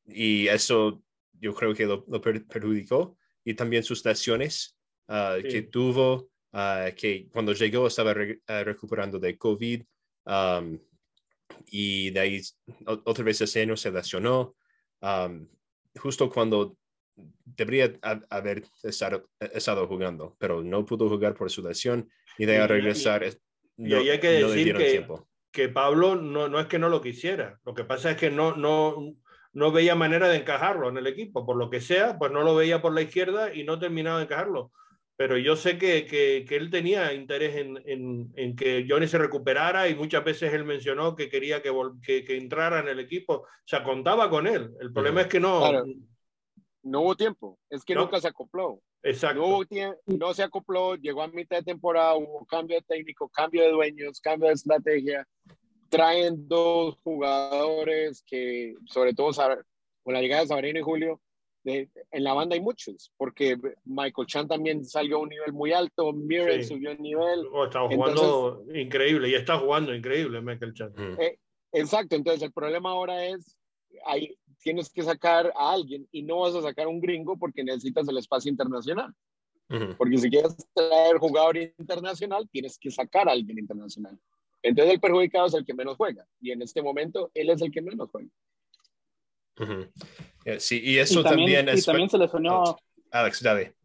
y 0.05 0.47
eso 0.47 1.03
yo 1.33 1.53
creo 1.53 1.73
que 1.73 1.85
lo, 1.85 2.05
perjudicó. 2.21 3.17
Y 3.43 3.55
también 3.55 3.83
sus 3.83 4.05
lesiones 4.05 4.77
ah, 5.09 5.37
que 5.41 5.63
tuvo, 5.63 6.29
ah, 6.53 6.91
que 6.95 7.27
cuando 7.29 7.51
llegó 7.51 7.87
estaba 7.87 8.13
recuperando 8.13 9.19
de 9.19 9.37
COVID. 9.37 9.83
Y 11.67 12.11
de 12.11 12.19
ahí 12.19 12.41
otra 12.85 13.23
vez 13.23 13.41
ese 13.41 13.61
año 13.61 13.77
se 13.77 13.91
lesionó. 13.91 14.55
justo 15.95 16.29
cuando 16.29 16.77
debería 17.45 17.93
haber 18.29 18.63
estado, 18.83 19.87
jugando, 19.87 20.35
pero 20.39 20.61
no 20.63 20.85
pudo 20.85 21.09
jugar 21.09 21.35
por 21.35 21.49
su 21.49 21.61
lesión 21.61 22.09
y 22.37 22.45
de 22.45 22.53
ahí 22.53 22.61
a 22.61 22.67
regresar. 22.67 23.23
Y, 23.77 23.93
ahí 23.93 24.09
hay 24.09 24.19
que 24.19 24.29
decir 24.29 24.75
que, 24.75 25.05
que, 25.51 25.69
Pablo 25.69 26.15
no, 26.15 26.47
no 26.47 26.59
es 26.59 26.67
que 26.67 26.79
no 26.79 26.89
lo 26.89 27.01
quisiera, 27.01 27.59
lo 27.65 27.73
que 27.73 27.83
pasa 27.83 28.11
es 28.11 28.17
que 28.17 28.29
no, 28.29 28.55
no, 28.55 29.15
no 29.53 29.71
veía 29.71 29.95
manera 29.95 30.27
de 30.27 30.37
encajarlo 30.37 30.89
en 30.89 30.97
el 30.97 31.07
equipo, 31.07 31.45
por 31.45 31.57
lo 31.57 31.69
que 31.69 31.81
sea, 31.81 32.17
pues 32.17 32.31
no 32.31 32.43
lo 32.43 32.55
veía 32.55 32.81
por 32.81 32.93
la 32.93 33.01
izquierda 33.01 33.53
y 33.53 33.63
no 33.63 33.79
terminaba 33.79 34.19
de 34.19 34.25
encajarlo. 34.25 34.71
Pero 35.19 35.37
yo 35.37 35.57
sé 35.57 35.77
que, 35.77 36.05
que, 36.05 36.45
que 36.47 36.55
él 36.55 36.69
tenía 36.69 37.11
interés 37.11 37.57
en, 37.57 37.83
en, 37.85 38.31
en, 38.37 38.55
que 38.55 38.85
Johnny 38.87 39.05
se 39.05 39.17
recuperara 39.17 39.89
y 39.89 39.93
muchas 39.93 40.23
veces 40.23 40.53
él 40.53 40.63
mencionó 40.63 41.13
que 41.13 41.27
quería 41.27 41.61
que, 41.61 41.73
que, 42.23 42.37
entrara 42.37 42.79
en 42.79 42.87
el 42.87 43.01
equipo. 43.01 43.33
O 43.33 43.45
sea, 43.65 43.83
contaba 43.83 44.29
con 44.29 44.47
él. 44.47 44.71
El 44.79 44.93
problema 44.93 45.19
es 45.19 45.27
que 45.27 45.41
no, 45.41 45.83
no 46.83 47.01
hubo 47.01 47.17
tiempo, 47.17 47.59
es 47.69 47.83
que 47.83 47.95
nunca 47.95 48.21
se 48.21 48.29
acopló. 48.29 48.81
Exacto. 49.03 49.41
No, 49.41 49.57
hubo 49.57 49.65
no 50.05 50.33
se 50.33 50.41
acopló, 50.41 50.95
llegó 50.95 51.21
a 51.21 51.27
mitad 51.27 51.57
de 51.57 51.63
temporada, 51.63 52.15
hubo 52.15 52.45
cambio 52.45 52.77
de 52.77 52.83
técnico, 52.83 53.27
cambio 53.27 53.63
de 53.63 53.71
dueños, 53.71 54.21
cambio 54.21 54.47
de 54.47 54.53
estrategia. 54.53 55.27
Traen 55.89 56.47
dos 56.47 56.95
jugadores 57.03 58.23
que, 58.25 58.73
sobre 58.85 59.13
todo 59.13 59.31
con 60.01 60.13
la 60.13 60.21
llegada 60.21 60.43
de 60.43 60.47
Sabrina 60.47 60.79
y 60.79 60.83
Julio, 60.83 61.19
en 61.63 62.23
la 62.23 62.33
banda 62.33 62.55
hay 62.55 62.61
muchos, 62.61 63.11
porque 63.17 63.57
Michael 63.85 64.27
Chan 64.27 64.47
también 64.47 64.85
salió 64.85 65.17
a 65.17 65.19
un 65.19 65.29
nivel 65.29 65.53
muy 65.53 65.73
alto, 65.73 66.13
Mirren 66.13 66.63
subió 66.63 66.91
el 66.91 67.01
nivel. 67.01 67.45
Oh, 67.51 67.65
estaba 67.65 67.89
jugando 67.89 68.65
increíble 68.73 69.29
y 69.29 69.35
está 69.35 69.57
jugando 69.57 69.93
increíble 69.93 70.41
Michael 70.41 70.73
Chan. 70.73 70.93
Eh, 71.19 71.37
exacto, 71.71 72.15
entonces 72.15 72.43
el 72.43 72.53
problema 72.53 72.91
ahora 72.91 73.25
es, 73.25 73.57
hay, 74.05 74.37
tienes 74.61 74.89
que 74.89 75.03
sacar 75.03 75.51
a 75.55 75.73
alguien 75.73 76.07
y 76.11 76.23
no 76.23 76.39
vas 76.39 76.55
a 76.55 76.61
sacar 76.61 76.85
a 76.85 76.89
un 76.89 77.01
gringo 77.01 77.37
porque 77.37 77.63
necesitas 77.63 78.07
el 78.07 78.17
espacio 78.17 78.49
internacional. 78.49 79.13
Porque 79.99 80.17
si 80.17 80.31
quieres 80.31 80.55
traer 80.73 81.17
jugador 81.19 81.55
internacional, 81.57 82.49
tienes 82.51 82.79
que 82.79 82.89
sacar 82.89 83.29
a 83.29 83.33
alguien 83.33 83.59
internacional. 83.59 84.17
Entonces 84.63 84.95
el 84.95 84.99
perjudicado 84.99 85.45
es 85.45 85.53
el 85.53 85.63
que 85.63 85.75
menos 85.75 85.95
juega. 85.95 86.25
Y 86.41 86.51
en 86.51 86.63
este 86.63 86.81
momento, 86.81 87.29
él 87.35 87.51
es 87.51 87.61
el 87.61 87.71
que 87.71 87.81
menos 87.81 88.09
juega. 88.11 88.29
Sí, 90.57 90.81
y 90.83 90.97
eso 90.97 91.23
también, 91.23 91.69
es... 91.69 91.83
Y 91.83 91.85
también 91.85 92.09
se 92.09 92.17
lesionó... 92.17 92.77
Alex, 93.11 93.41
dale 93.41 93.75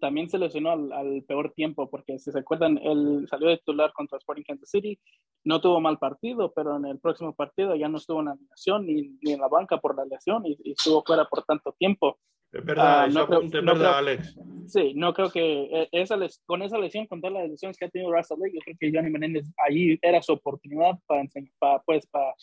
también 0.00 0.28
se 0.28 0.38
lesionó 0.38 0.72
al, 0.72 1.22
peor 1.28 1.52
tiempo, 1.52 1.88
porque 1.88 2.18
si 2.18 2.32
se 2.32 2.38
acuerdan, 2.38 2.78
él 2.78 3.26
salió 3.28 3.48
de 3.48 3.58
titular 3.58 3.92
contra 3.92 4.18
Sporting 4.18 4.42
Kansas 4.42 4.70
City, 4.70 4.98
no 5.44 5.60
tuvo 5.60 5.80
mal 5.80 5.98
partido, 5.98 6.52
pero 6.52 6.76
en 6.76 6.86
el 6.86 6.98
próximo 6.98 7.34
partido 7.34 7.76
ya 7.76 7.88
no 7.88 7.98
estuvo 7.98 8.20
en 8.20 8.26
la 8.26 8.32
animación 8.32 8.86
ni, 8.86 9.16
ni 9.22 9.32
en 9.32 9.40
la 9.40 9.48
banca 9.48 9.78
por 9.78 9.96
la 9.96 10.04
lesión 10.04 10.44
y, 10.44 10.58
estuvo 10.64 11.04
fuera 11.04 11.24
por 11.26 11.44
tanto 11.44 11.72
tiempo. 11.78 12.18
Es 12.52 12.64
verdad, 12.64 13.08
uh, 13.08 13.12
no 13.12 13.26
creo, 13.28 13.42
es 13.42 13.50
verdad, 13.50 13.98
Alex. 13.98 14.36
Sí, 14.66 14.92
no 14.94 15.14
creo 15.14 15.30
que 15.30 15.62
e, 15.70 15.88
esa 15.92 16.16
les, 16.16 16.42
con 16.46 16.62
esa 16.62 16.78
lesión, 16.78 17.06
con 17.06 17.20
todas 17.20 17.34
las 17.34 17.48
lesiones 17.48 17.78
que 17.78 17.84
ha 17.84 17.88
tenido 17.88 18.12
Russell 18.12 18.38
Lake, 18.40 18.54
yo 18.54 18.60
creo 18.64 18.76
que 18.78 18.92
Johnny 18.92 19.10
Menéndez 19.10 19.46
ahí 19.64 19.98
era 20.02 20.20
su 20.20 20.32
oportunidad 20.32 20.98
para, 21.06 21.22
para, 21.60 21.82
pues, 21.82 22.06
para, 22.08 22.34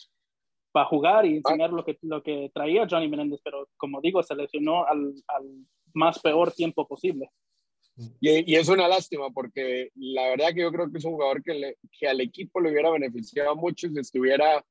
para 0.72 0.86
jugar 0.86 1.26
y 1.26 1.36
enseñar 1.36 1.70
lo 1.70 1.84
que, 1.84 1.98
lo 2.02 2.22
que 2.22 2.50
traía 2.54 2.86
Johnny 2.88 3.08
Menéndez, 3.08 3.40
pero 3.42 3.68
como 3.76 4.00
digo, 4.00 4.22
se 4.22 4.34
lesionó 4.34 4.84
al, 4.86 5.14
al 5.28 5.44
más 5.94 6.18
peor 6.20 6.52
tiempo 6.52 6.86
posible. 6.86 7.30
Y, 8.20 8.54
es 8.54 8.68
una 8.68 8.86
lástima 8.86 9.30
porque 9.30 9.90
la 9.96 10.28
verdad 10.28 10.54
que 10.54 10.60
yo 10.60 10.70
creo 10.70 10.90
que 10.90 10.98
es 10.98 11.04
un 11.04 11.12
jugador 11.12 11.42
que, 11.42 11.54
le, 11.54 11.76
que 11.98 12.06
al 12.06 12.20
equipo 12.20 12.60
le 12.60 12.70
hubiera 12.70 12.90
beneficiado 12.90 13.56
mucho 13.56 13.88
si 13.88 13.98
estuviera, 13.98 14.64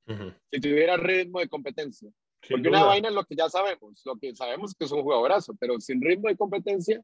si 0.52 0.62
tuviera 0.62 0.96
ritmo 0.96 1.40
de 1.40 1.50
competencia. 1.50 2.10
porque 2.50 2.70
una 2.70 2.86
vaina 2.86 3.10
es 3.10 3.16
lo 3.16 3.26
que 3.26 3.36
ya 3.36 3.50
sabemos, 3.50 4.02
lo 4.06 4.16
que 4.16 4.34
sabemos 4.34 4.74
que 4.74 4.86
es 4.86 4.92
un 4.92 5.02
jugadorazo, 5.02 5.54
pero 5.60 5.80
sin 5.80 6.02
ritmo 6.02 6.30
de 6.30 6.38
competencia 6.38 7.02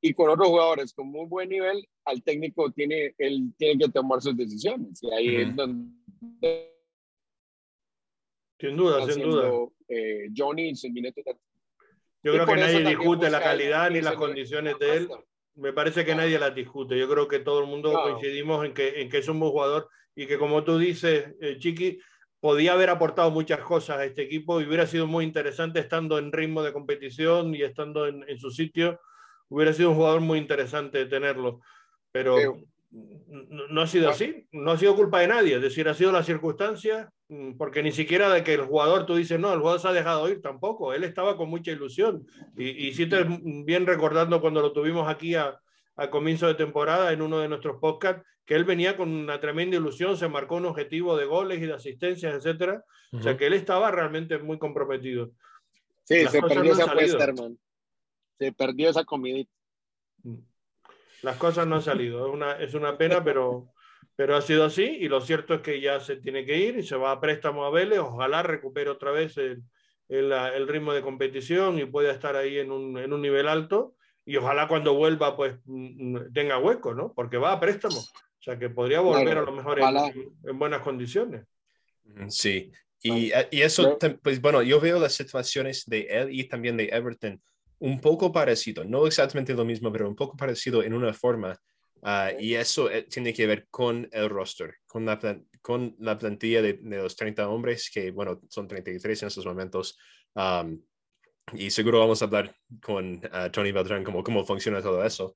y 0.00 0.14
con 0.14 0.30
otros 0.30 0.48
jugadores 0.48 0.92
con 0.92 1.06
muy 1.08 1.26
buen 1.26 1.48
nivel, 1.48 1.88
al 2.04 2.22
técnico 2.24 2.72
tiene, 2.72 3.14
él 3.18 3.52
tiene 3.56 3.84
que 3.84 3.92
tomar 3.92 4.20
sus 4.20 4.36
decisiones. 4.36 5.00
Y 5.00 5.12
ahí 5.12 5.36
es 5.36 5.54
donde... 5.54 6.72
Sin 8.68 8.76
duda, 8.76 9.06
sin 9.06 9.22
duda. 9.22 9.50
Eh, 9.88 10.28
Johnny, 10.34 10.72
Yo 12.22 12.32
creo 12.32 12.46
que 12.46 12.56
nadie 12.56 12.84
discute 12.84 13.28
la 13.28 13.40
calidad 13.40 13.90
ni 13.90 14.00
las 14.00 14.14
condiciones 14.14 14.78
de 14.78 14.96
él 14.96 15.08
me 15.54 15.72
parece 15.72 16.04
que 16.04 16.14
nadie 16.14 16.38
las 16.38 16.54
discute. 16.54 16.98
Yo 16.98 17.08
creo 17.08 17.28
que 17.28 17.40
todo 17.40 17.60
el 17.60 17.66
mundo 17.66 17.92
coincidimos 17.92 18.64
en 18.64 18.72
que, 18.72 19.02
en 19.02 19.10
que 19.10 19.18
es 19.18 19.28
un 19.28 19.40
buen 19.40 19.52
jugador 19.52 19.88
y 20.14 20.26
que, 20.26 20.38
como 20.38 20.64
tú 20.64 20.78
dices, 20.78 21.34
eh, 21.40 21.58
Chiqui, 21.58 22.00
podía 22.40 22.72
haber 22.72 22.90
aportado 22.90 23.30
muchas 23.30 23.60
cosas 23.60 23.98
a 23.98 24.04
este 24.04 24.22
equipo 24.22 24.60
y 24.60 24.64
hubiera 24.64 24.86
sido 24.86 25.06
muy 25.06 25.24
interesante 25.24 25.80
estando 25.80 26.18
en 26.18 26.32
ritmo 26.32 26.62
de 26.62 26.72
competición 26.72 27.54
y 27.54 27.62
estando 27.62 28.06
en, 28.06 28.24
en 28.28 28.38
su 28.38 28.50
sitio. 28.50 29.00
Hubiera 29.48 29.72
sido 29.72 29.90
un 29.90 29.96
jugador 29.96 30.20
muy 30.20 30.38
interesante 30.38 31.06
tenerlo. 31.06 31.60
Pero 32.10 32.36
no 32.92 33.80
ha 33.80 33.86
sido 33.86 34.10
así, 34.10 34.46
no 34.52 34.72
ha 34.72 34.78
sido 34.78 34.94
culpa 34.94 35.20
de 35.20 35.28
nadie, 35.28 35.56
es 35.56 35.62
decir, 35.62 35.88
ha 35.88 35.94
sido 35.94 36.12
la 36.12 36.22
circunstancia, 36.22 37.10
mm, 37.28 37.52
porque 37.56 37.82
ni 37.82 37.90
siquiera 37.90 38.28
de 38.30 38.44
que 38.44 38.54
el 38.54 38.62
jugador, 38.62 39.06
tú 39.06 39.16
dices, 39.16 39.40
no, 39.40 39.52
el 39.52 39.60
jugador 39.60 39.80
se 39.80 39.88
ha 39.88 39.92
dejado 39.92 40.28
ir 40.28 40.42
tampoco, 40.42 40.92
él 40.92 41.04
estaba 41.04 41.36
con 41.36 41.48
mucha 41.48 41.70
ilusión. 41.70 42.26
Y, 42.56 42.68
y 42.68 42.94
si 42.94 43.06
te 43.06 43.24
bien 43.64 43.86
recordando 43.86 44.40
cuando 44.42 44.60
lo 44.60 44.72
tuvimos 44.72 45.08
aquí 45.08 45.34
a, 45.34 45.58
a, 45.96 46.10
comienzo 46.10 46.46
de 46.46 46.54
temporada 46.54 47.12
en 47.12 47.22
uno 47.22 47.38
de 47.38 47.48
nuestros 47.48 47.78
podcasts, 47.80 48.22
que 48.44 48.54
él 48.54 48.64
venía 48.64 48.96
con 48.96 49.08
una 49.08 49.40
tremenda 49.40 49.76
ilusión, 49.76 50.16
se 50.16 50.28
marcó 50.28 50.56
un 50.56 50.66
objetivo 50.66 51.16
de 51.16 51.24
goles 51.24 51.62
y 51.62 51.66
de 51.66 51.74
asistencias, 51.74 52.34
etcétera. 52.34 52.84
O 53.12 53.22
sea 53.22 53.36
que 53.36 53.46
él 53.46 53.52
estaba 53.52 53.90
realmente 53.90 54.38
muy 54.38 54.58
comprometido. 54.58 55.30
Sí, 56.04 56.26
se 56.26 56.42
perdió 56.42 56.72
esa 56.72 56.92
hermano. 57.24 57.56
Se 58.38 58.52
perdió 58.52 58.90
esa 58.90 59.04
comidita. 59.04 59.52
Mm 61.22 61.26
las 61.26 61.36
cosas 61.36 61.66
no 61.66 61.76
han 61.76 61.82
salido. 61.82 62.26
Es 62.26 62.34
una, 62.34 62.52
es 62.52 62.74
una 62.74 62.98
pena, 62.98 63.24
pero, 63.24 63.68
pero 64.16 64.36
ha 64.36 64.42
sido 64.42 64.64
así 64.64 64.82
y 64.82 65.08
lo 65.08 65.20
cierto 65.20 65.54
es 65.54 65.60
que 65.60 65.80
ya 65.80 66.00
se 66.00 66.16
tiene 66.16 66.44
que 66.44 66.58
ir 66.58 66.76
y 66.76 66.82
se 66.82 66.96
va 66.96 67.12
a 67.12 67.20
préstamo 67.20 67.64
a 67.64 67.70
Vélez. 67.70 68.00
Ojalá 68.00 68.42
recupere 68.42 68.90
otra 68.90 69.12
vez 69.12 69.36
el, 69.38 69.62
el, 70.08 70.32
el 70.32 70.68
ritmo 70.68 70.92
de 70.92 71.02
competición 71.02 71.78
y 71.78 71.84
pueda 71.84 72.12
estar 72.12 72.36
ahí 72.36 72.58
en 72.58 72.70
un, 72.70 72.98
en 72.98 73.12
un, 73.12 73.22
nivel 73.22 73.48
alto 73.48 73.94
y 74.24 74.36
ojalá 74.36 74.68
cuando 74.68 74.94
vuelva 74.94 75.36
pues 75.36 75.54
mm, 75.64 76.16
mm, 76.16 76.32
tenga 76.32 76.58
hueco, 76.58 76.94
¿no? 76.94 77.12
Porque 77.14 77.38
va 77.38 77.52
a 77.52 77.60
préstamo. 77.60 77.98
O 77.98 78.44
sea 78.44 78.58
que 78.58 78.68
podría 78.68 79.00
volver 79.00 79.38
a 79.38 79.42
lo 79.42 79.52
mejor 79.52 79.78
en, 79.78 80.32
en, 80.44 80.58
buenas 80.58 80.82
condiciones. 80.82 81.46
Sí, 82.26 82.72
y, 83.00 83.30
y, 83.52 83.62
eso, 83.62 83.96
pues 84.20 84.40
bueno, 84.40 84.62
yo 84.62 84.80
veo 84.80 84.98
las 84.98 85.14
situaciones 85.14 85.84
de 85.86 86.08
él 86.10 86.28
y 86.32 86.44
también 86.44 86.76
de 86.76 86.88
Everton 86.88 87.40
un 87.82 88.00
poco 88.00 88.30
parecido, 88.30 88.84
no 88.84 89.08
exactamente 89.08 89.54
lo 89.54 89.64
mismo, 89.64 89.90
pero 89.90 90.08
un 90.08 90.14
poco 90.14 90.36
parecido 90.36 90.84
en 90.84 90.94
una 90.94 91.12
forma. 91.12 91.58
Ah, 92.02 92.30
y 92.38 92.54
eso 92.54 92.88
eh, 92.88 93.02
tiene 93.02 93.34
que 93.34 93.44
ver 93.44 93.66
con 93.70 94.08
el 94.12 94.28
roster, 94.30 94.76
con 94.86 95.04
la, 95.04 95.18
con 95.60 95.96
la 95.98 96.16
plantilla 96.16 96.62
de, 96.62 96.78
los 96.80 97.16
30 97.16 97.48
hombres, 97.48 97.90
que 97.92 98.12
bueno, 98.12 98.40
son 98.48 98.68
33 98.68 99.22
en 99.22 99.28
estos 99.28 99.44
momentos. 99.44 99.98
y 101.54 101.70
seguro 101.70 101.98
vamos 101.98 102.22
a 102.22 102.26
hablar 102.26 102.54
con 102.80 103.16
uh, 103.16 103.50
Tony 103.50 103.72
Beltrán 103.72 104.04
cómo, 104.04 104.22
cómo 104.22 104.44
funciona 104.44 104.80
todo 104.80 105.04
eso. 105.04 105.34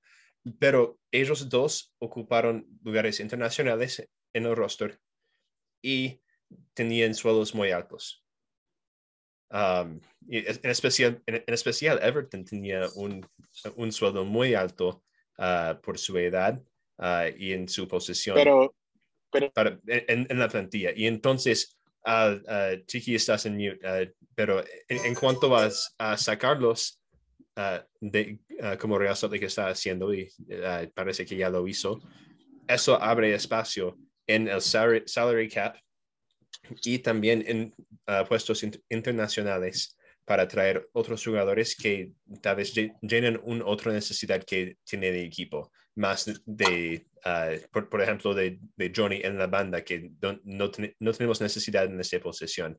Pero 0.60 1.00
ellos 1.10 1.48
dos 1.48 1.96
ocuparon 1.98 2.64
lugares 2.84 3.18
internacionales 3.18 4.08
en 4.32 4.46
el 4.46 4.54
roster 4.54 5.00
y 5.82 6.20
tenían 6.74 7.12
sueldos 7.14 7.56
muy 7.56 7.72
altos. 7.72 8.25
Um, 9.50 10.00
en, 10.28 10.70
especial, 10.70 11.22
en, 11.26 11.42
especial, 11.46 12.00
Everton 12.02 12.44
tenía 12.44 12.86
un, 12.96 13.24
un 13.76 13.92
sueldo 13.92 14.24
muy 14.24 14.54
alto 14.54 15.04
uh, 15.38 15.80
por 15.80 15.98
su 15.98 16.18
edad 16.18 16.60
uh, 16.98 17.30
y 17.36 17.52
en 17.52 17.68
su 17.68 17.86
posición 17.86 18.34
pero, 18.34 18.74
pero... 19.30 19.52
Para, 19.52 19.78
en, 19.86 20.26
en, 20.28 20.38
la 20.38 20.48
plantilla. 20.48 20.90
Y 20.96 21.06
entonces, 21.06 21.78
uh, 22.06 22.84
Chiqui, 22.86 23.14
estás 23.14 23.46
en 23.46 23.56
mute, 23.56 24.14
pero 24.34 24.64
en, 24.88 25.14
cuanto 25.14 25.48
vas 25.48 25.94
a 25.98 26.16
sacarlos 26.16 27.00
de, 28.00 28.38
como 28.78 28.98
Real 28.98 29.16
Salt 29.16 29.38
que 29.38 29.46
está 29.46 29.68
haciendo, 29.68 30.12
y 30.12 30.28
parece 30.92 31.24
que 31.24 31.36
ya 31.36 31.48
lo 31.48 31.66
hizo, 31.66 32.00
eso 32.68 33.00
abre 33.00 33.32
espacio 33.32 33.96
en 34.26 34.48
el 34.48 34.60
salary 34.60 35.48
cap 35.48 35.76
y 36.84 36.98
también 36.98 37.44
en 37.46 37.74
uh, 38.08 38.26
puestos 38.26 38.64
internacionales 38.88 39.96
para 40.24 40.48
traer 40.48 40.88
otros 40.92 41.24
jugadores 41.24 41.76
que 41.76 42.12
tal 42.42 42.56
vez 42.56 42.74
llenen 43.00 43.40
una 43.44 43.64
otra 43.64 43.92
necesidad 43.92 44.42
que 44.42 44.76
tiene 44.84 45.08
el 45.08 45.24
equipo, 45.24 45.70
más 45.94 46.42
de, 46.44 47.06
uh, 47.24 47.68
por, 47.70 47.88
por, 47.88 48.02
ejemplo, 48.02 48.34
de, 48.34 48.58
de, 48.76 48.92
Johnny 48.94 49.20
en 49.22 49.38
la 49.38 49.46
banda, 49.46 49.84
que 49.84 50.10
no, 50.20 50.38
no, 50.44 50.70
no, 50.98 51.12
tenemos 51.12 51.40
necesidad 51.40 51.84
en 51.84 52.00
esa 52.00 52.18
posición. 52.18 52.78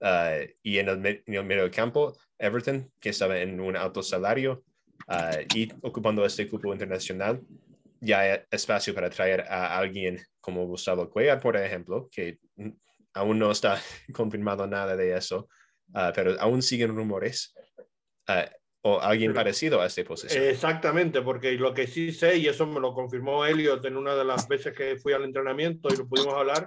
Uh, 0.00 0.48
y 0.62 0.78
en 0.78 0.88
el, 0.88 1.06
en 1.26 1.34
el, 1.34 1.44
medio 1.44 1.70
campo, 1.70 2.16
Everton, 2.38 2.90
que 2.98 3.10
estaba 3.10 3.38
en 3.38 3.60
un 3.60 3.76
alto 3.76 4.02
salario 4.02 4.64
y 5.54 5.68
ocupando 5.82 6.24
este 6.24 6.48
cupo 6.48 6.72
internacional, 6.72 7.40
ya 8.00 8.20
hay 8.20 8.40
espacio 8.50 8.94
para 8.94 9.10
traer 9.10 9.42
a 9.42 9.76
alguien 9.76 10.18
como 10.40 10.66
Gustavo 10.66 11.08
Cuellar, 11.10 11.40
por 11.40 11.56
ejemplo, 11.56 12.08
que 12.10 12.38
aún 13.14 13.38
no 13.38 13.50
está 13.50 13.80
confirmado 14.14 14.66
nada 14.66 14.96
de 14.96 15.16
eso, 15.16 15.48
uh, 15.94 16.12
pero 16.14 16.40
aún 16.40 16.62
siguen 16.62 16.94
rumores. 16.94 17.54
o 18.82 19.00
alguien 19.00 19.34
parecido 19.34 19.80
a 19.80 19.86
esta 19.86 20.04
posición. 20.04 20.44
Exactamente, 20.44 21.20
porque 21.22 21.52
lo 21.52 21.74
que 21.74 21.86
sí 21.86 22.12
sé, 22.12 22.38
y 22.38 22.46
eso 22.46 22.66
me 22.66 22.80
lo 22.80 22.94
confirmó 22.94 23.44
Elliot 23.44 23.84
en 23.84 23.96
una 23.96 24.14
de 24.14 24.24
las 24.24 24.48
veces 24.48 24.74
que 24.74 24.96
fui 24.96 25.12
al 25.12 25.24
entrenamiento 25.24 25.88
y 25.92 25.96
lo 25.98 26.08
pudimos 26.08 26.34
hablar, 26.34 26.66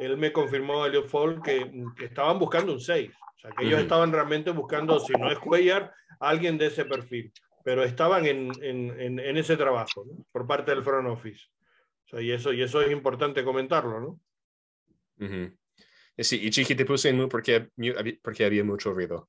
él 0.00 0.16
me 0.16 0.32
confirmó, 0.32 0.86
Elliot 0.86 1.08
Fall, 1.08 1.42
que, 1.42 1.70
que 1.96 2.06
estaban 2.06 2.38
buscando 2.38 2.72
un 2.72 2.80
6. 2.80 3.10
O 3.12 3.38
sea, 3.38 3.50
que 3.52 3.66
ellos 3.66 3.80
estaban 3.80 4.10
realmente 4.10 4.50
buscando, 4.50 4.98
si 4.98 5.12
no 5.12 5.30
es 5.30 5.38
Cuellar, 5.38 5.92
alguien 6.18 6.56
de 6.56 6.66
ese 6.66 6.86
perfil. 6.86 7.30
Pero 7.64 7.84
estaban 7.84 8.24
en, 8.24 8.50
en, 8.62 9.18
en 9.18 9.36
ese 9.36 9.58
trabajo 9.58 10.06
¿no? 10.06 10.24
por 10.32 10.46
parte 10.46 10.70
del 10.70 10.82
front 10.82 11.06
office. 11.06 11.44
O 12.06 12.08
sea, 12.08 12.20
y, 12.22 12.32
eso, 12.32 12.50
y 12.52 12.62
eso 12.62 12.80
es 12.80 12.90
importante 12.90 13.44
comentarlo, 13.44 14.00
¿no? 14.00 14.20
Sí, 16.18 16.38
y 16.42 16.50
Chiqui, 16.50 16.74
te 16.74 16.84
puse 16.84 17.08
en 17.08 17.16
mute 17.16 17.28
porque, 17.28 17.68
porque 18.22 18.44
había 18.44 18.62
mucho 18.62 18.92
ruido. 18.92 19.28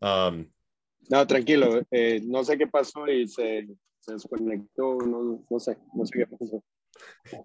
Um, 0.00 0.50
no, 1.10 1.26
tranquilo. 1.26 1.80
Eh, 1.90 2.20
no 2.24 2.42
sé 2.44 2.58
qué 2.58 2.66
pasó 2.66 3.06
y 3.06 3.28
se, 3.28 3.68
se 4.00 4.12
desconectó. 4.12 4.98
No, 4.98 5.44
no, 5.48 5.60
sé, 5.60 5.76
no 5.94 6.04
sé 6.04 6.18
qué 6.18 6.26
pasó. 6.26 6.62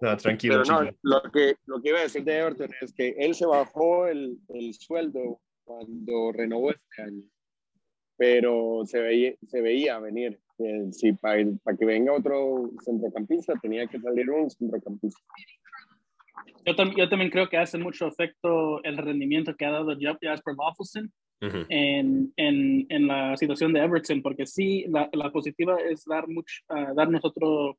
No, 0.00 0.16
tranquilo. 0.16 0.62
Pero 0.62 0.82
no, 0.82 0.90
lo 1.02 1.22
que, 1.32 1.56
lo 1.66 1.80
que 1.80 1.88
iba 1.90 2.00
a 2.00 2.02
decir 2.02 2.24
de 2.24 2.38
Everton 2.38 2.70
es 2.80 2.92
que 2.92 3.14
él 3.18 3.34
se 3.34 3.46
bajó 3.46 4.06
el, 4.06 4.38
el 4.48 4.74
sueldo 4.74 5.40
cuando 5.64 6.32
renovó 6.32 6.70
este 6.70 7.02
año, 7.02 7.22
pero 8.16 8.82
se 8.86 9.00
veía, 9.00 9.34
se 9.46 9.60
veía 9.60 9.98
venir. 9.98 10.40
Que 10.56 10.88
si 10.90 11.12
para, 11.12 11.44
para 11.62 11.76
que 11.76 11.84
venga 11.84 12.12
otro 12.12 12.72
centrocampista 12.84 13.54
tenía 13.62 13.86
que 13.86 14.00
salir 14.00 14.28
un 14.28 14.50
centrocampista. 14.50 15.20
Yo, 16.64 16.74
yo, 16.96 17.08
también 17.08 17.30
creo 17.30 17.48
que 17.48 17.56
hace 17.56 17.78
mucho 17.78 18.06
efecto 18.06 18.82
el 18.84 18.96
rendimiento 18.96 19.54
que 19.56 19.64
ha 19.64 19.70
dado 19.70 19.96
Jasper 19.98 20.54
Lawson 20.56 21.12
en, 21.40 22.32
en, 22.36 22.86
en, 22.88 23.06
la 23.06 23.36
situación 23.36 23.72
de 23.72 23.80
Everton, 23.80 24.22
porque 24.22 24.46
sí, 24.46 24.84
la, 24.88 25.08
la 25.12 25.30
positiva 25.30 25.76
es 25.80 26.04
dar 26.04 26.26
mucho, 26.26 26.62
uh, 26.70 26.94
darnos 26.94 27.24
otro 27.24 27.78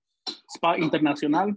spot 0.56 0.80
internacional, 0.80 1.56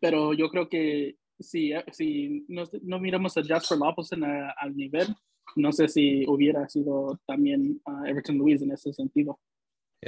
pero 0.00 0.32
yo 0.34 0.48
creo 0.48 0.68
que 0.68 1.16
si, 1.38 1.72
si 1.92 2.44
no, 2.48 2.64
no 2.82 3.00
miramos 3.00 3.36
a 3.36 3.42
Jasper 3.42 3.78
Lawson 3.78 4.24
al 4.24 4.76
nivel, 4.76 5.08
no 5.56 5.72
sé 5.72 5.88
si 5.88 6.24
hubiera 6.26 6.68
sido 6.68 7.18
también 7.26 7.80
uh, 7.86 8.04
Everton 8.04 8.38
Luis 8.38 8.62
en 8.62 8.72
ese 8.72 8.92
sentido. 8.92 9.38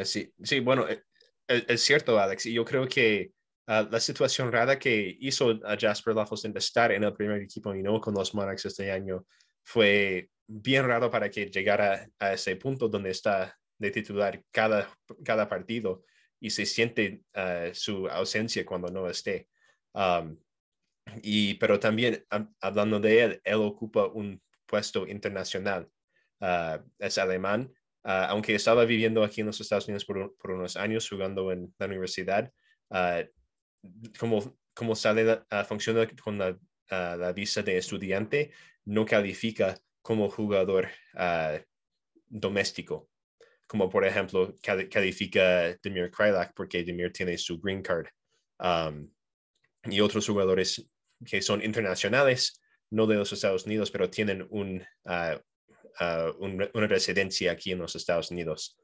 Sí, 0.04 0.32
sí 0.42 0.60
bueno, 0.60 0.86
es, 0.86 1.02
e, 1.48 1.64
es 1.68 1.80
cierto, 1.80 2.18
Alex, 2.18 2.46
y 2.46 2.52
yo 2.52 2.64
creo 2.64 2.86
que 2.86 3.32
uh, 3.68 3.88
la 3.90 4.00
situación 4.00 4.50
rara 4.50 4.78
que 4.78 5.16
hizo 5.20 5.60
a 5.64 5.76
Jasper 5.78 6.14
de 6.14 6.58
estar 6.58 6.92
en 6.92 7.04
el 7.04 7.12
primer 7.12 7.42
equipo 7.42 7.74
y 7.74 7.82
no 7.82 8.00
con 8.00 8.14
los 8.14 8.34
Monarchs 8.34 8.66
este 8.66 8.90
año 8.90 9.24
fue 9.62 10.30
bien 10.46 10.86
raro 10.86 11.10
para 11.10 11.30
que 11.30 11.46
llegara 11.46 12.08
a 12.18 12.32
ese 12.32 12.56
punto 12.56 12.88
donde 12.88 13.10
está 13.10 13.56
de 13.78 13.90
titular 13.90 14.42
cada, 14.50 14.90
cada 15.24 15.48
partido 15.48 16.04
y 16.40 16.50
se 16.50 16.66
siente 16.66 17.22
uh, 17.36 17.72
su 17.74 18.08
ausencia 18.08 18.64
cuando 18.64 18.88
no 18.88 19.08
esté. 19.08 19.48
Um, 19.92 20.38
y, 21.22 21.54
pero 21.54 21.78
también, 21.78 22.24
hablando 22.60 23.00
de 23.00 23.22
él, 23.22 23.40
él 23.44 23.56
ocupa 23.56 24.06
un 24.06 24.40
puesto 24.66 25.06
internacional. 25.06 25.88
Uh, 26.40 26.78
es 26.98 27.18
alemán, 27.18 27.72
uh, 28.04 28.28
aunque 28.28 28.54
estaba 28.54 28.84
viviendo 28.84 29.24
aquí 29.24 29.40
en 29.40 29.48
los 29.48 29.60
Estados 29.60 29.86
Unidos 29.86 30.04
por, 30.04 30.36
por 30.36 30.52
unos 30.52 30.76
años 30.76 31.08
jugando 31.08 31.50
en 31.52 31.74
la 31.78 31.86
universidad. 31.86 32.52
Como, 34.18 34.58
como 34.74 34.94
sale, 34.94 35.40
funciona 35.66 36.08
con 36.22 36.38
la, 36.38 36.58
la, 36.90 37.32
visa 37.32 37.62
de 37.62 37.78
estudiante, 37.78 38.52
no 38.84 39.04
califica 39.04 39.78
como 40.02 40.30
jugador 40.30 40.88
uh, 41.14 41.58
doméstico, 42.26 43.10
como 43.66 43.88
por 43.90 44.04
ejemplo 44.04 44.54
califica 44.62 45.76
Demir 45.82 46.10
Krylak 46.10 46.54
porque 46.54 46.84
Demir 46.84 47.12
tiene 47.12 47.36
su 47.36 47.60
green 47.60 47.82
card. 47.82 48.06
Um, 48.58 49.10
y 49.84 50.00
otros 50.00 50.26
jugadores 50.26 50.88
que 51.24 51.42
son 51.42 51.62
internacionales, 51.62 52.60
no 52.90 53.06
de 53.06 53.16
los 53.16 53.32
Estados 53.32 53.66
Unidos, 53.66 53.90
pero 53.90 54.10
tienen 54.10 54.46
un, 54.50 54.82
uh, 55.04 55.36
uh, 56.00 56.30
un, 56.38 56.68
una 56.72 56.86
residencia 56.86 57.52
aquí 57.52 57.72
en 57.72 57.78
los 57.78 57.94
Estados 57.94 58.30
Unidos. 58.30 58.76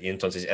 y 0.00 0.08
entonces, 0.08 0.48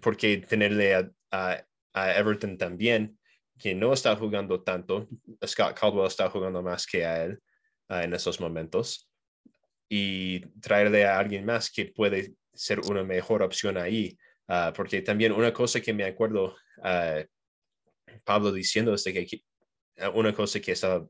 ¿por 0.00 0.16
qué 0.16 0.38
tenerle 0.38 0.94
a, 0.94 1.10
a, 1.30 2.18
Everton 2.18 2.56
también 2.56 3.18
que 3.58 3.74
no 3.74 3.92
está 3.92 4.16
jugando 4.16 4.62
tanto. 4.62 5.08
Scott 5.46 5.78
Caldwell 5.78 6.06
está 6.06 6.28
jugando 6.30 6.62
más 6.62 6.86
que 6.86 7.04
a 7.04 7.24
él 7.24 7.38
en 7.88 8.12
esos 8.14 8.40
momentos. 8.40 9.08
Y 9.88 10.40
traerle 10.60 11.04
a 11.04 11.18
alguien 11.18 11.44
más 11.44 11.70
que 11.70 11.86
puede 11.86 12.34
ser 12.52 12.80
una 12.80 13.04
mejor 13.04 13.42
opción 13.42 13.76
ahí. 13.76 14.18
Uh, 14.48 14.72
porque 14.74 15.02
también 15.02 15.32
una 15.32 15.52
cosa 15.52 15.80
que 15.80 15.92
me 15.92 16.04
acuerdo 16.04 16.56
uh, 16.78 17.22
Pablo 18.24 18.52
diciendo 18.52 18.94
es 18.94 19.04
que 19.04 19.42
una 20.14 20.32
cosa 20.32 20.58
que 20.58 20.72
estaba 20.72 21.06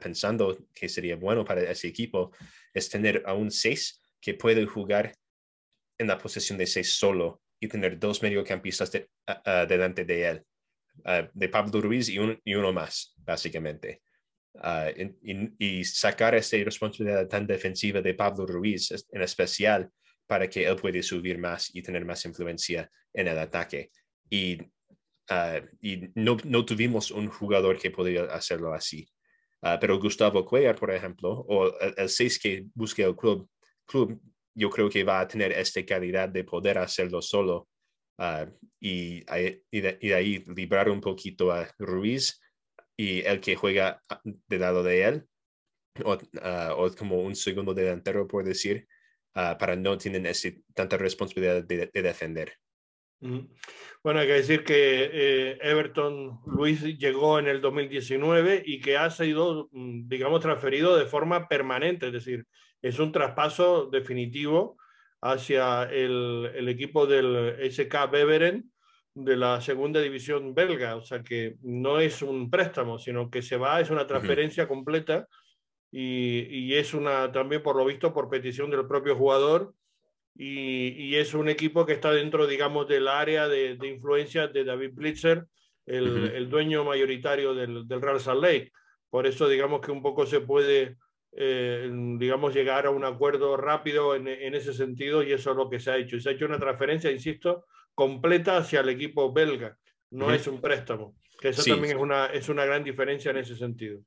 pensando 0.00 0.56
que 0.72 0.88
sería 0.88 1.16
bueno 1.16 1.44
para 1.44 1.62
ese 1.62 1.88
equipo 1.88 2.30
es 2.72 2.88
tener 2.88 3.22
a 3.26 3.34
un 3.34 3.50
6 3.50 4.00
que 4.20 4.34
puede 4.34 4.64
jugar 4.66 5.12
en 5.98 6.06
la 6.06 6.18
posición 6.18 6.58
de 6.58 6.66
6 6.66 6.94
solo 6.94 7.41
y 7.62 7.68
tener 7.68 7.96
dos 7.96 8.20
mediocampistas 8.22 8.90
de, 8.90 9.08
delante 9.68 10.04
de 10.04 10.28
él. 10.28 10.42
Ah, 11.04 11.28
de 11.32 11.48
Pablo 11.48 11.80
Ruiz 11.80 12.08
y, 12.08 12.18
y, 12.44 12.54
uno 12.54 12.72
más, 12.72 13.14
básicamente. 13.18 14.02
Uh, 14.54 14.90
y, 15.58 15.84
sacar 15.84 16.34
esta 16.34 16.56
responsabilidad 16.58 17.28
tan 17.28 17.46
defensiva 17.46 18.02
de 18.02 18.14
Pablo 18.14 18.46
Ruiz 18.46 18.90
en 19.12 19.22
especial 19.22 19.88
para 20.26 20.50
que 20.50 20.66
él 20.66 20.74
pueda 20.74 21.00
subir 21.02 21.38
más 21.38 21.70
y 21.72 21.82
tener 21.82 22.04
más 22.04 22.24
influencia 22.24 22.90
en 23.14 23.28
el 23.28 23.38
ataque. 23.38 23.92
Y, 24.28 24.60
uh, 24.60 25.64
y 25.80 26.10
no, 26.16 26.36
no, 26.42 26.64
tuvimos 26.64 27.12
un 27.12 27.28
jugador 27.28 27.78
que 27.78 27.92
podía 27.92 28.24
hacerlo 28.24 28.74
así. 28.74 29.08
pero 29.80 30.00
Gustavo 30.00 30.44
Cuellar, 30.44 30.74
por 30.74 30.90
ejemplo, 30.90 31.30
o 31.48 31.78
el 31.78 32.08
6 32.08 32.40
que 32.40 32.64
busque 32.74 33.04
el 33.04 33.14
club, 33.14 33.48
club, 33.86 34.20
yo 34.54 34.70
creo 34.70 34.88
que 34.90 35.04
va 35.04 35.20
a 35.20 35.28
tener 35.28 35.52
esta 35.52 35.84
calidad 35.84 36.28
de 36.28 36.44
poder 36.44 36.78
hacerlo 36.78 37.22
solo 37.22 37.68
Ah, 38.18 38.46
y, 38.80 39.24
y, 39.70 39.80
de, 39.80 40.14
ahí 40.14 40.44
librar 40.54 40.88
un 40.88 41.00
poquito 41.00 41.50
a 41.50 41.68
Ruiz 41.78 42.40
y 42.96 43.20
el 43.22 43.40
que 43.40 43.56
juega 43.56 44.00
del 44.22 44.60
lado 44.60 44.82
de 44.82 45.02
él, 45.02 45.24
o, 46.04 46.18
ah, 46.40 46.74
o 46.76 46.88
como 46.94 47.20
un 47.20 47.34
segundo 47.34 47.74
delantero, 47.74 48.28
por 48.28 48.44
decir, 48.44 48.86
para 49.32 49.74
no 49.74 49.96
tener 49.98 50.26
ese, 50.26 50.62
tanta 50.74 50.96
responsabilidad 50.98 51.64
de, 51.64 51.90
defender. 51.90 52.52
Bueno, 54.04 54.20
hay 54.20 54.26
que 54.26 54.32
decir 54.34 54.62
que 54.62 55.10
eh, 55.12 55.58
Everton 55.60 56.40
Luis 56.46 56.82
llegó 56.82 57.38
en 57.38 57.48
el 57.48 57.60
2019 57.60 58.62
y 58.66 58.80
que 58.80 58.96
ha 58.96 59.10
sido, 59.10 59.68
mm, 59.72 60.08
digamos, 60.08 60.40
transferido 60.40 60.96
de 60.96 61.06
forma 61.06 61.48
permanente, 61.48 62.06
es 62.08 62.12
decir, 62.12 62.46
es 62.82 62.98
un 62.98 63.12
traspaso 63.12 63.86
definitivo 63.86 64.76
hacia 65.20 65.84
el, 65.84 66.50
el 66.54 66.68
equipo 66.68 67.06
del 67.06 67.56
SK 67.70 68.10
Beveren 68.10 68.70
de 69.14 69.36
la 69.36 69.60
segunda 69.60 70.00
división 70.00 70.54
belga. 70.54 70.96
O 70.96 71.02
sea 71.02 71.22
que 71.22 71.56
no 71.62 72.00
es 72.00 72.22
un 72.22 72.50
préstamo, 72.50 72.98
sino 72.98 73.30
que 73.30 73.40
se 73.40 73.56
va, 73.56 73.80
es 73.80 73.90
una 73.90 74.06
transferencia 74.06 74.66
completa 74.66 75.28
y, 75.90 76.46
y, 76.50 76.74
es 76.74 76.94
una 76.94 77.30
también, 77.30 77.62
por 77.62 77.76
lo 77.76 77.84
visto, 77.84 78.12
por 78.12 78.28
petición 78.28 78.70
del 78.70 78.86
propio 78.86 79.16
jugador. 79.16 79.74
Y, 80.34 80.88
y 80.88 81.16
es 81.16 81.34
un 81.34 81.50
equipo 81.50 81.84
que 81.84 81.92
está 81.92 82.10
dentro, 82.10 82.46
digamos, 82.46 82.88
del 82.88 83.06
área 83.06 83.46
de, 83.48 83.76
de 83.76 83.88
influencia 83.88 84.48
de 84.48 84.64
David 84.64 84.92
Blitzer, 84.94 85.44
el, 85.84 86.32
el 86.34 86.48
dueño 86.48 86.84
mayoritario 86.84 87.54
del, 87.54 87.86
del 87.86 88.00
Real 88.00 88.18
Salt 88.18 88.42
Lake. 88.42 88.72
Por 89.10 89.26
eso, 89.26 89.46
digamos 89.46 89.82
que 89.82 89.92
un 89.92 90.00
poco 90.00 90.24
se 90.24 90.40
puede 90.40 90.96
eh, 91.34 91.90
digamos, 92.18 92.54
llegar 92.54 92.86
a 92.86 92.90
un 92.90 93.04
acuerdo 93.04 93.56
rápido 93.56 94.14
en, 94.14 94.28
en, 94.28 94.54
ese 94.54 94.74
sentido 94.74 95.22
y 95.22 95.32
eso 95.32 95.52
es 95.52 95.56
lo 95.56 95.70
que 95.70 95.80
se 95.80 95.90
ha 95.90 95.96
hecho. 95.96 96.16
Y 96.16 96.20
se 96.20 96.28
ha 96.28 96.32
hecho 96.32 96.44
una 96.44 96.58
transferencia, 96.58 97.10
insisto, 97.10 97.66
completa 97.94 98.58
hacia 98.58 98.80
el 98.80 98.90
equipo 98.90 99.32
belga, 99.32 99.78
no 100.10 100.32
es 100.32 100.46
un 100.46 100.60
préstamo, 100.60 101.16
que 101.40 101.48
eso 101.48 101.64
también 101.64 101.96
es 101.96 102.02
una, 102.02 102.26
es 102.26 102.48
una 102.48 102.64
gran 102.64 102.84
diferencia 102.84 103.30
en 103.30 103.38
ese 103.38 103.56
sentido. 103.56 104.00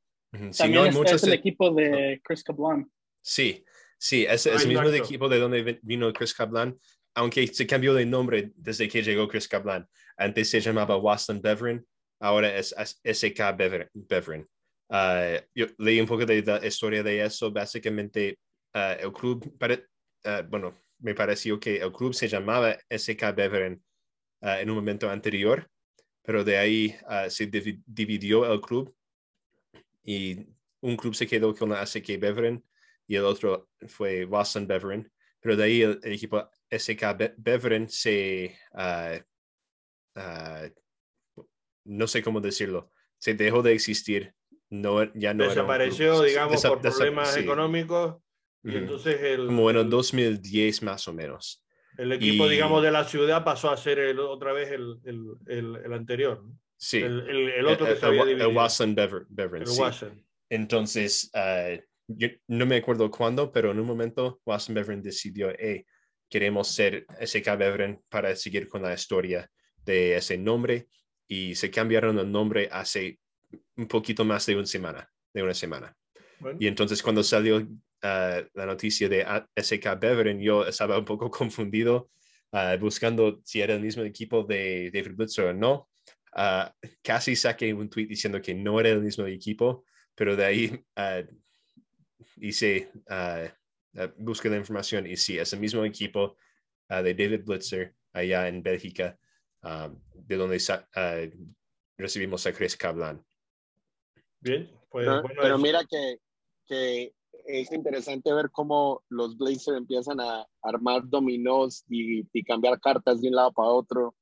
También 0.58 0.88
es, 0.88 1.14
es, 1.14 1.24
el 1.24 1.34
equipo 1.34 1.72
de 1.72 2.22
Chris 2.24 2.44
Cablan. 2.44 2.90
Sí, 3.22 3.64
sí, 3.98 4.26
es, 4.26 4.46
es 4.46 4.64
el 4.64 4.68
mismo 4.68 4.90
equipo 4.90 5.30
de 5.30 5.40
donde 5.40 5.80
vino 5.82 6.12
Chris 6.14 6.34
Cablan, 6.34 6.78
aunque 7.16 7.48
se 7.48 7.66
cambió 7.66 7.94
de 7.94 8.06
nombre 8.06 8.52
desde 8.56 8.88
que 8.88 9.02
llegó 9.02 9.28
Chris 9.28 9.48
Cablan. 9.48 9.88
Antes 10.18 10.50
se 10.50 10.60
llamaba 10.60 10.98
Waston 10.98 11.42
Beveren, 11.42 11.86
ahora 12.20 12.56
es 12.56 12.76
SK 13.04 13.56
Beveren. 13.58 14.48
Uh, 14.88 15.42
yo 15.56 15.66
leí 15.80 16.00
un 16.00 16.08
poco 16.08 16.26
de 16.26 16.42
la 16.44 16.66
historia 16.66 17.04
de 17.04 17.24
eso. 17.24 17.52
Básicamente, 17.52 18.40
uh, 18.74 19.00
el 19.00 19.12
club, 19.12 19.46
uh, 19.46 20.44
bueno, 20.48 20.76
me 21.00 21.16
pareció 21.16 21.60
que 21.60 21.78
el 21.78 21.92
club 21.92 22.14
se 22.14 22.28
llamaba 22.28 22.78
SK 22.90 23.36
Beveren 23.36 23.82
en 24.42 24.70
un 24.70 24.76
momento 24.76 25.10
anterior, 25.10 25.68
pero 26.22 26.44
de 26.44 26.58
ahí 26.58 26.96
se 27.30 27.48
dividió 27.48 28.52
el 28.52 28.62
club 28.62 28.96
y 30.04 30.46
un 30.82 30.96
club 30.98 31.16
se 31.16 31.26
quedó 31.26 31.56
con 31.56 31.70
la 31.70 31.84
SK 31.84 32.20
Beveren 32.20 32.64
y 33.08 33.16
el 33.16 33.26
otro 33.26 33.70
fue 33.88 34.26
Boston 34.26 34.68
Beveren, 34.68 35.12
pero 35.40 35.56
de 35.56 35.64
ahí 35.64 35.82
el, 35.82 36.00
equipo 36.04 36.48
SK 36.70 37.34
Beveren 37.38 37.90
se, 37.90 38.56
no 41.86 42.08
sé 42.08 42.22
cómo 42.22 42.40
decirlo, 42.40 42.92
se 43.18 43.34
dejó 43.34 43.64
de 43.64 43.74
existir 43.74 44.36
no, 44.70 45.14
ya 45.14 45.34
no 45.34 45.44
desapareció, 45.44 46.22
digamos, 46.22 46.62
por 46.62 46.82
problemas 46.82 47.36
económicos. 47.38 48.18
Y 48.64 48.76
entonces 48.76 49.22
el, 49.22 49.46
Como 49.46 49.70
en 49.70 49.78
el 49.78 49.90
2010 49.90 50.82
más 50.84 51.08
o 51.08 51.14
menos. 51.14 51.64
El 51.98 52.12
equipo, 52.12 52.50
digamos, 52.50 52.82
de 52.84 52.92
la 52.92 53.04
ciudad 53.06 53.44
pasó 53.44 53.70
a 53.70 53.78
ser 53.78 54.00
el, 54.00 54.20
otra 54.20 54.54
vez 54.54 54.72
el, 54.72 54.98
el, 55.06 55.76
el 55.86 55.94
anterior. 55.94 56.44
Sí. 56.78 56.98
El, 56.98 57.66
otro 57.68 57.86
que 57.86 57.96
se 57.96 58.06
había 58.06 58.26
dividido. 58.26 58.50
El 58.50 58.56
Watson 58.56 58.96
Bever, 58.96 59.68
sí. 59.68 60.06
Entonces, 60.50 61.32
uh, 61.34 61.82
yo 62.08 62.28
no 62.48 62.66
me 62.66 62.78
acuerdo 62.78 63.10
cuándo, 63.10 63.52
pero 63.52 63.72
en 63.72 63.80
un 63.80 63.88
momento 63.88 64.42
Watson 64.46 64.76
Beveren 64.76 65.02
decidió, 65.02 65.54
hey, 65.58 65.86
queremos 66.30 66.68
ser 66.68 67.06
SK 67.20 67.58
Beveren 67.58 68.02
para 68.10 68.36
seguir 68.36 68.68
con 68.68 68.82
la 68.82 68.94
historia 68.94 69.50
de 69.84 70.16
ese 70.16 70.38
nombre 70.38 70.88
y 71.28 71.56
se 71.56 71.72
cambiaron 71.72 72.20
el 72.20 72.32
nombre 72.32 72.70
hace 72.72 73.20
un 73.76 73.88
poquito 73.88 74.24
más 74.26 74.46
de 74.46 74.56
una 74.56 74.66
semana, 74.66 75.10
de 75.34 75.44
una 75.44 75.54
semana. 75.54 75.96
Y 76.60 76.68
entonces 76.68 77.02
cuando 77.02 77.24
salió 77.24 77.68
ah, 78.02 78.42
la 78.54 78.66
noticia 78.66 79.10
de 79.10 79.26
SK 79.56 80.00
Beveren, 80.00 80.40
yo 80.40 80.66
estaba 80.66 80.98
un 80.98 81.06
poco 81.06 81.30
confundido 81.32 82.10
ah, 82.52 82.76
buscando 82.80 83.42
si 83.44 83.62
era 83.62 83.76
el 83.76 83.82
mismo 83.82 84.04
equipo 84.04 84.44
de 84.44 84.92
David 84.94 85.16
Blitzer 85.16 85.46
o 85.46 85.54
no. 85.54 85.90
Ah, 86.34 86.74
casi 87.02 87.36
saqué 87.36 87.74
un 87.74 87.90
tweet 87.90 88.08
diciendo 88.08 88.42
que 88.42 88.54
no 88.54 88.80
era 88.80 88.90
el 88.90 89.02
mismo 89.02 89.26
equipo, 89.26 89.86
pero 90.14 90.36
de 90.36 90.46
ahí 90.46 90.86
hice, 92.38 92.92
busqué 94.18 94.50
la 94.50 94.58
información 94.58 95.08
y 95.08 95.16
sí, 95.16 95.38
es 95.38 95.54
el 95.54 95.60
mismo 95.62 95.86
equipo 95.86 96.38
de 96.90 97.14
David 97.14 97.46
Blitzer 97.46 97.96
allá 98.12 98.50
en 98.50 98.62
Bélgica, 98.62 99.18
de 100.14 100.36
donde 100.36 100.60
recibimos 101.98 102.46
a 102.46 102.54
Chris 102.54 102.76
Cablan. 102.76 103.24
Bien, 104.46 104.70
pues, 104.92 105.08
pero, 105.42 105.58
mira 105.58 105.84
que, 105.86 106.20
que, 106.68 107.16
es 107.48 107.72
interesante 107.72 108.32
ver 108.32 108.52
cómo 108.52 109.02
los 109.10 109.36
Blazers 109.38 109.78
empiezan 109.78 110.20
a 110.20 110.46
armar 110.62 111.10
dominós 111.10 111.84
y, 111.90 112.28
y 112.32 112.44
cambiar 112.44 112.80
cartas 112.80 113.22
de 113.22 113.30
un 113.30 113.36
lado 113.36 113.52
para 113.52 113.70
otro, 113.70 114.16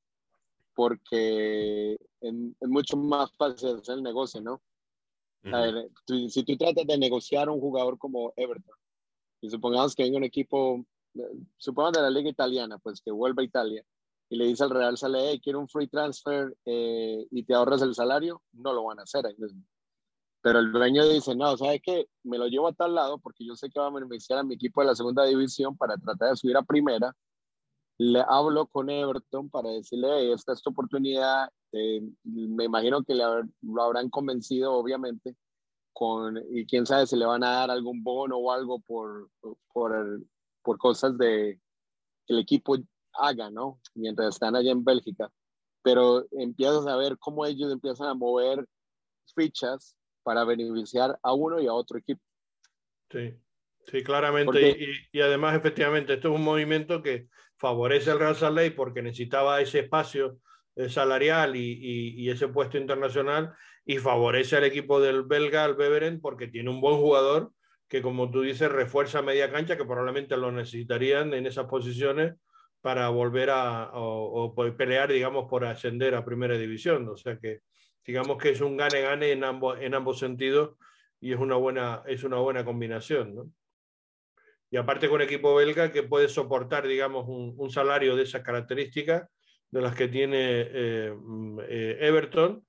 porque 0.73 1.97
es, 2.21 2.33
mucho 2.61 2.95
más 2.95 3.33
fácil 3.35 3.75
hacer 3.75 3.95
el 3.95 4.03
negocio, 4.03 4.39
¿no? 4.41 4.61
si 6.29 6.43
tú 6.45 6.55
tratas 6.55 6.87
de 6.87 6.97
negociar 6.97 7.49
un 7.49 7.59
jugador 7.59 7.97
como 7.97 8.31
Everton, 8.37 8.77
y 9.41 9.49
supongamos 9.49 9.93
que 9.93 10.03
venga 10.03 10.19
un 10.19 10.23
equipo, 10.23 10.85
supongamos 11.57 11.97
de 11.97 12.01
la 12.01 12.09
liga 12.09 12.29
italiana, 12.29 12.77
pues 12.77 13.01
que 13.01 13.11
vuelva 13.11 13.41
a 13.41 13.45
Italia, 13.45 13.83
y 14.29 14.37
le 14.37 14.45
dice 14.45 14.63
al 14.63 14.69
Real 14.69 14.97
sale, 14.97 15.19
hey, 15.21 15.41
quiero 15.43 15.59
un 15.59 15.67
free 15.67 15.87
transfer 15.87 16.55
eh, 16.65 17.27
y 17.29 17.43
te 17.43 17.53
ahorras 17.53 17.81
el 17.81 17.93
salario, 17.93 18.41
no 18.53 18.71
lo 18.71 18.85
van 18.85 18.99
a 18.99 19.03
hacer 19.03 19.25
ahí 19.25 19.35
mismo. 19.37 19.61
Pero 20.43 20.59
el 20.59 20.73
dueño 20.73 21.07
dice, 21.07 21.35
no, 21.35 21.55
¿sabes 21.55 21.81
qué? 21.81 22.09
Me 22.23 22.37
lo 22.37 22.47
llevo 22.47 22.67
a 22.67 22.73
tal 22.73 22.93
lado 22.93 23.17
porque 23.17 23.45
yo 23.45 23.55
sé 23.55 23.69
que 23.69 23.79
va 23.79 23.87
a 23.87 23.91
beneficiar 23.91 24.39
a 24.39 24.43
mi 24.43 24.55
equipo 24.55 24.81
de 24.81 24.87
la 24.87 24.95
segunda 24.95 25.23
división 25.23 25.77
para 25.77 25.97
tratar 25.97 26.31
de 26.31 26.35
subir 26.35 26.57
a 26.57 26.63
primera. 26.63 27.15
Le 27.97 28.21
hablo 28.27 28.67
con 28.67 28.89
Everton 28.89 29.49
para 29.49 29.69
decirle, 29.69 30.33
esta 30.33 30.51
es 30.51 30.61
tu 30.61 30.71
oportunidad. 30.71 31.49
Eh, 31.71 32.01
me 32.23 32.65
imagino 32.65 33.03
que 33.05 33.15
le, 33.15 33.23
lo 33.61 33.81
habrán 33.81 34.09
convencido, 34.09 34.73
obviamente, 34.73 35.37
con, 35.93 36.37
y 36.51 36.65
quién 36.65 36.85
sabe 36.85 37.07
si 37.07 37.15
le 37.15 37.25
van 37.25 37.45
a 37.45 37.51
dar 37.51 37.71
algún 37.71 38.03
bono 38.03 38.35
o 38.37 38.51
algo 38.51 38.79
por, 38.79 39.29
por, 39.71 40.21
por 40.61 40.77
cosas 40.77 41.17
de, 41.17 41.57
que 42.27 42.33
el 42.33 42.39
equipo 42.39 42.75
haga, 43.13 43.49
¿no? 43.49 43.79
Mientras 43.95 44.35
están 44.35 44.57
allá 44.57 44.71
en 44.71 44.83
Bélgica. 44.83 45.31
Pero 45.83 46.25
empiezas 46.31 46.85
a 46.85 46.97
ver 46.97 47.17
cómo 47.17 47.45
ellos 47.45 47.71
empiezan 47.71 48.07
a 48.07 48.13
mover 48.13 48.67
fichas 49.33 49.95
para 50.23 50.43
beneficiar 50.45 51.19
a 51.21 51.33
uno 51.33 51.59
y 51.59 51.67
a 51.67 51.73
otro 51.73 51.97
equipo. 51.97 52.21
Sí, 53.11 53.33
sí, 53.85 54.03
claramente. 54.03 55.05
Y, 55.11 55.21
además, 55.21 55.55
efectivamente, 55.55 56.13
esto 56.13 56.29
es 56.29 56.35
un 56.35 56.43
movimiento 56.43 57.03
que 57.03 57.27
favorece 57.57 58.11
al 58.11 58.19
Real 58.19 58.35
Salt 58.35 58.75
porque 58.75 59.01
necesitaba 59.01 59.61
ese 59.61 59.79
espacio 59.79 60.39
eh, 60.75 60.89
salarial 60.89 61.55
y, 61.55 62.29
ese 62.29 62.47
puesto 62.47 62.77
internacional 62.77 63.53
y 63.85 63.97
favorece 63.97 64.55
al 64.55 64.63
equipo 64.63 64.99
del 64.99 65.23
belga, 65.23 65.65
al 65.65 65.75
Beveren, 65.75 66.21
porque 66.21 66.47
tiene 66.47 66.69
un 66.69 66.81
buen 66.81 66.97
jugador 66.97 67.51
que, 67.87 68.01
como 68.01 68.31
tú 68.31 68.41
dices, 68.41 68.71
refuerza 68.71 69.21
media 69.21 69.51
cancha, 69.51 69.77
que 69.77 69.85
probablemente 69.85 70.35
lo 70.37 70.51
necesitarían 70.51 71.33
en 71.33 71.45
esas 71.45 71.65
posiciones 71.65 72.33
para 72.81 73.09
volver 73.09 73.49
a 73.51 73.91
o 73.93 74.53
pelear, 74.75 75.11
digamos, 75.11 75.47
por 75.49 75.63
ascender 75.63 76.15
a 76.15 76.25
primera 76.25 76.57
división. 76.57 77.07
O 77.07 77.15
sea 77.15 77.37
que 77.37 77.61
digamos 78.05 78.37
que 78.37 78.49
es 78.49 78.61
un 78.61 78.77
gane-gane 78.77 79.31
en 79.31 79.43
ambos, 79.43 79.79
en 79.79 79.93
ambos 79.93 80.19
sentidos 80.19 80.77
y 81.19 81.33
es 81.33 81.39
una 81.39 81.55
buena, 81.55 82.03
es 82.05 82.23
una 82.23 82.37
buena 82.37 82.65
combinación. 82.65 83.35
¿no? 83.35 83.51
Y 84.69 84.77
aparte 84.77 85.07
con 85.07 85.21
equipo 85.21 85.55
belga 85.55 85.91
que 85.91 86.03
puede 86.03 86.27
soportar, 86.27 86.87
digamos, 86.87 87.25
un, 87.27 87.69
salario 87.69 88.15
de 88.15 88.23
esas 88.23 88.41
características 88.41 89.29
de 89.69 89.81
las 89.81 89.95
que 89.95 90.07
tiene 90.07 90.37
eh, 90.39 91.13
mm, 91.15 91.59
eh, 91.67 91.97
Everton. 92.01 92.65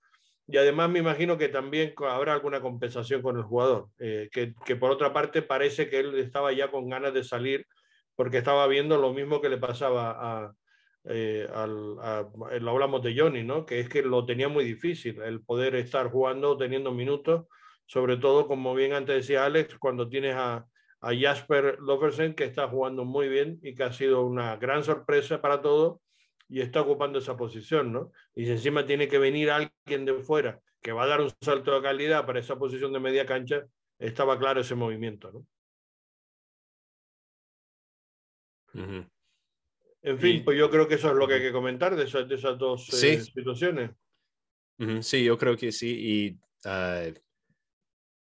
Y 0.46 0.58
además 0.58 0.90
me 0.90 0.98
imagino 0.98 1.38
que 1.38 1.48
también 1.48 1.94
habrá 2.06 2.34
alguna 2.34 2.60
compensación 2.60 3.22
con 3.22 3.38
el 3.38 3.44
jugador, 3.44 3.88
eh, 3.98 4.28
que, 4.30 4.54
que, 4.66 4.76
por 4.76 4.90
otra 4.90 5.14
parte 5.14 5.40
parece 5.40 5.88
que 5.88 6.00
él 6.00 6.18
estaba 6.18 6.52
ya 6.52 6.70
con 6.70 6.88
ganas 6.90 7.14
de 7.14 7.24
salir 7.24 7.66
porque 8.16 8.38
estaba 8.38 8.66
viendo 8.66 8.98
lo 8.98 9.12
mismo 9.12 9.40
que 9.40 9.48
le 9.48 9.58
pasaba 9.58 10.10
a, 10.10 10.54
eh, 11.04 11.48
al, 11.52 11.96
lo 12.60 12.70
hablamos 12.70 13.02
de 13.02 13.18
Johnny, 13.18 13.42
¿no? 13.42 13.66
que 13.66 13.80
es 13.80 13.88
que 13.88 14.02
lo 14.02 14.24
tenía 14.24 14.48
muy 14.48 14.64
difícil 14.64 15.20
el 15.22 15.42
poder 15.42 15.74
estar 15.74 16.10
jugando, 16.10 16.56
teniendo 16.56 16.92
minutos, 16.92 17.46
sobre 17.86 18.16
todo, 18.16 18.46
como 18.46 18.74
bien 18.74 18.94
antes 18.94 19.16
decía 19.16 19.44
Alex, 19.44 19.76
cuando 19.78 20.08
tienes 20.08 20.34
a, 20.36 20.66
a 21.00 21.10
Jasper 21.14 21.78
Loversen, 21.80 22.34
que 22.34 22.44
está 22.44 22.68
jugando 22.68 23.04
muy 23.04 23.28
bien 23.28 23.58
y 23.62 23.74
que 23.74 23.84
ha 23.84 23.92
sido 23.92 24.24
una 24.24 24.56
gran 24.56 24.82
sorpresa 24.82 25.42
para 25.42 25.60
todos 25.60 26.00
y 26.48 26.60
está 26.60 26.80
ocupando 26.80 27.18
esa 27.18 27.36
posición, 27.36 27.92
¿no? 27.92 28.10
Y 28.34 28.46
si 28.46 28.52
encima 28.52 28.86
tiene 28.86 29.08
que 29.08 29.18
venir 29.18 29.50
alguien 29.50 30.04
de 30.04 30.14
fuera 30.14 30.60
que 30.80 30.92
va 30.92 31.04
a 31.04 31.06
dar 31.06 31.20
un 31.20 31.30
salto 31.40 31.74
de 31.74 31.82
calidad 31.82 32.26
para 32.26 32.40
esa 32.40 32.56
posición 32.56 32.92
de 32.92 33.00
media 33.00 33.26
cancha, 33.26 33.64
estaba 33.98 34.38
claro 34.38 34.60
ese 34.60 34.74
movimiento, 34.74 35.32
¿no? 35.32 35.46
En 40.06 40.18
fin, 40.18 40.44
pues 40.44 40.58
yo 40.58 40.70
creo 40.70 40.86
que 40.86 40.96
eso 40.96 41.08
es 41.08 41.16
lo 41.16 41.26
que 41.26 41.34
hay 41.34 41.40
que 41.40 41.50
comentar 41.50 41.96
de 41.96 42.04
esas, 42.04 42.28
de 42.28 42.34
esas 42.34 42.58
dos 42.58 42.92
eh, 43.02 43.22
situaciones. 43.22 43.90
Sí, 45.00 45.24
yo 45.24 45.38
creo 45.38 45.56
que 45.56 45.72
sí. 45.72 45.96
Y 45.98 46.38
ah, 46.66 47.06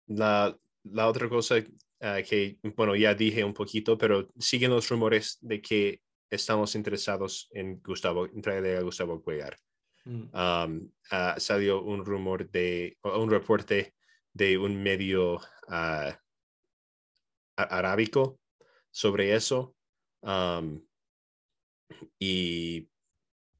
la, 0.06 0.54
la, 0.82 1.08
otra 1.08 1.30
cosa 1.30 1.64
ah, 2.02 2.20
que, 2.28 2.58
bueno, 2.76 2.94
ya 2.94 3.14
dije 3.14 3.42
un 3.42 3.54
poquito, 3.54 3.96
pero 3.96 4.28
siguen 4.38 4.72
los 4.72 4.86
rumores 4.90 5.38
de 5.40 5.62
que 5.62 6.02
estamos 6.28 6.74
interesados 6.74 7.48
en 7.52 7.80
Gustavo, 7.80 8.26
en 8.26 8.42
traer 8.42 8.76
a 8.76 8.82
Gustavo 8.82 9.22
Cuellar. 9.22 9.56
Ah, 10.34 10.68
salió 11.38 11.82
un 11.82 12.04
rumor 12.04 12.50
de, 12.50 12.98
un 13.02 13.30
reporte 13.30 13.94
de 14.34 14.58
un 14.58 14.82
medio 14.82 15.40
arábico 17.56 18.38
sobre 18.90 19.34
eso. 19.34 19.74
Y 22.18 22.88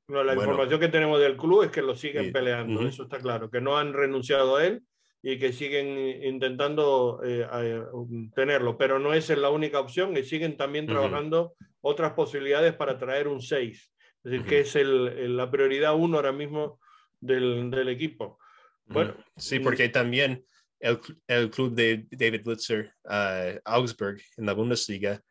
la 0.08 0.34
información 0.34 0.80
que 0.80 0.88
tenemos 0.88 1.20
del 1.20 1.36
club 1.36 1.64
es 1.64 1.70
que 1.70 1.82
lo 1.82 1.94
siguen 1.94 2.32
peleando, 2.32 2.86
eso 2.86 3.04
está 3.04 3.18
claro, 3.18 3.50
que 3.50 3.60
no 3.60 3.78
han 3.78 3.92
renunciado 3.92 4.56
a 4.56 4.66
él 4.66 4.82
y 5.22 5.38
que 5.38 5.52
siguen 5.52 6.22
intentando 6.24 7.20
eh, 7.24 7.46
um, 7.92 8.30
tenerlo, 8.32 8.76
pero 8.76 8.98
no 8.98 9.14
es 9.14 9.28
la 9.30 9.50
única 9.50 9.78
opción 9.78 10.16
y 10.16 10.24
siguen 10.24 10.56
también 10.56 10.86
trabajando 10.86 11.54
otras 11.80 12.12
posibilidades 12.12 12.74
para 12.74 12.98
traer 12.98 13.28
un 13.28 13.40
6, 13.40 13.92
es 14.24 14.30
decir, 14.30 14.46
que 14.46 14.60
es 14.60 14.76
el, 14.76 15.36
la 15.36 15.50
prioridad 15.50 15.94
uno 15.94 16.16
ahora 16.16 16.32
mismo 16.32 16.80
del, 17.20 17.70
del 17.70 17.88
equipo. 17.88 18.38
Bueno, 18.86 19.14
sí, 19.36 19.60
porque 19.60 19.88
también 19.88 20.44
el, 20.80 20.98
el 21.28 21.50
club 21.50 21.72
de 21.74 22.04
David 22.10 22.42
Blitzer, 22.44 22.92
uh, 23.04 23.58
Augsburg, 23.64 24.20
en 24.36 24.46
la 24.46 24.52
Bundesliga, 24.52 25.22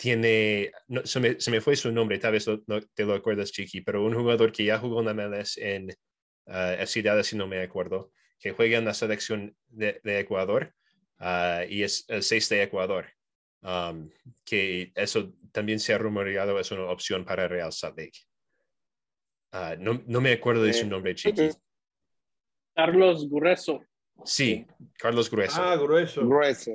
tiene, 0.00 0.72
no, 0.88 1.04
se, 1.04 1.20
me, 1.20 1.38
se, 1.38 1.50
me, 1.50 1.60
fue 1.60 1.76
su 1.76 1.92
nombre, 1.92 2.18
tal 2.18 2.32
vez 2.32 2.46
no 2.48 2.80
te 2.94 3.04
lo 3.04 3.12
acuerdas, 3.12 3.52
Chiqui, 3.52 3.82
pero 3.82 4.02
un 4.02 4.14
jugador 4.14 4.50
que 4.50 4.64
ya 4.64 4.78
jugó 4.78 5.00
en 5.00 5.06
la 5.06 5.12
MLS 5.12 5.58
en 5.58 5.90
uh, 6.46 6.72
FC 6.78 7.02
Dallas, 7.02 7.26
si 7.26 7.36
no 7.36 7.46
me 7.46 7.60
acuerdo, 7.60 8.10
que 8.38 8.52
juega 8.52 8.78
en 8.78 8.86
la 8.86 8.94
selección 8.94 9.54
de, 9.68 10.00
Ecuador 10.02 10.72
ah, 11.18 11.64
y 11.68 11.82
es 11.82 12.06
el 12.08 12.22
6 12.22 12.48
de 12.48 12.62
Ecuador. 12.62 13.12
Um, 13.60 14.08
que 14.42 14.90
eso 14.94 15.34
también 15.52 15.78
se 15.78 15.92
ha 15.92 15.98
rumoreado, 15.98 16.58
es 16.58 16.70
una 16.70 16.84
opción 16.84 17.26
para 17.26 17.46
Real 17.46 17.70
Salt 17.70 17.98
Lake. 17.98 18.20
Ah, 19.52 19.76
no, 19.78 20.02
no, 20.06 20.22
me 20.22 20.32
acuerdo 20.32 20.62
de 20.62 20.72
su 20.72 20.86
eh, 20.86 20.88
nombre, 20.88 21.14
Chiqui. 21.14 21.50
Carlos 22.74 23.28
Grueso. 23.28 23.84
Sí, 24.24 24.66
Carlos 24.96 25.30
Grueso. 25.30 25.60
Ah, 25.62 25.76
Grueso. 25.76 26.26
Grueso. 26.26 26.70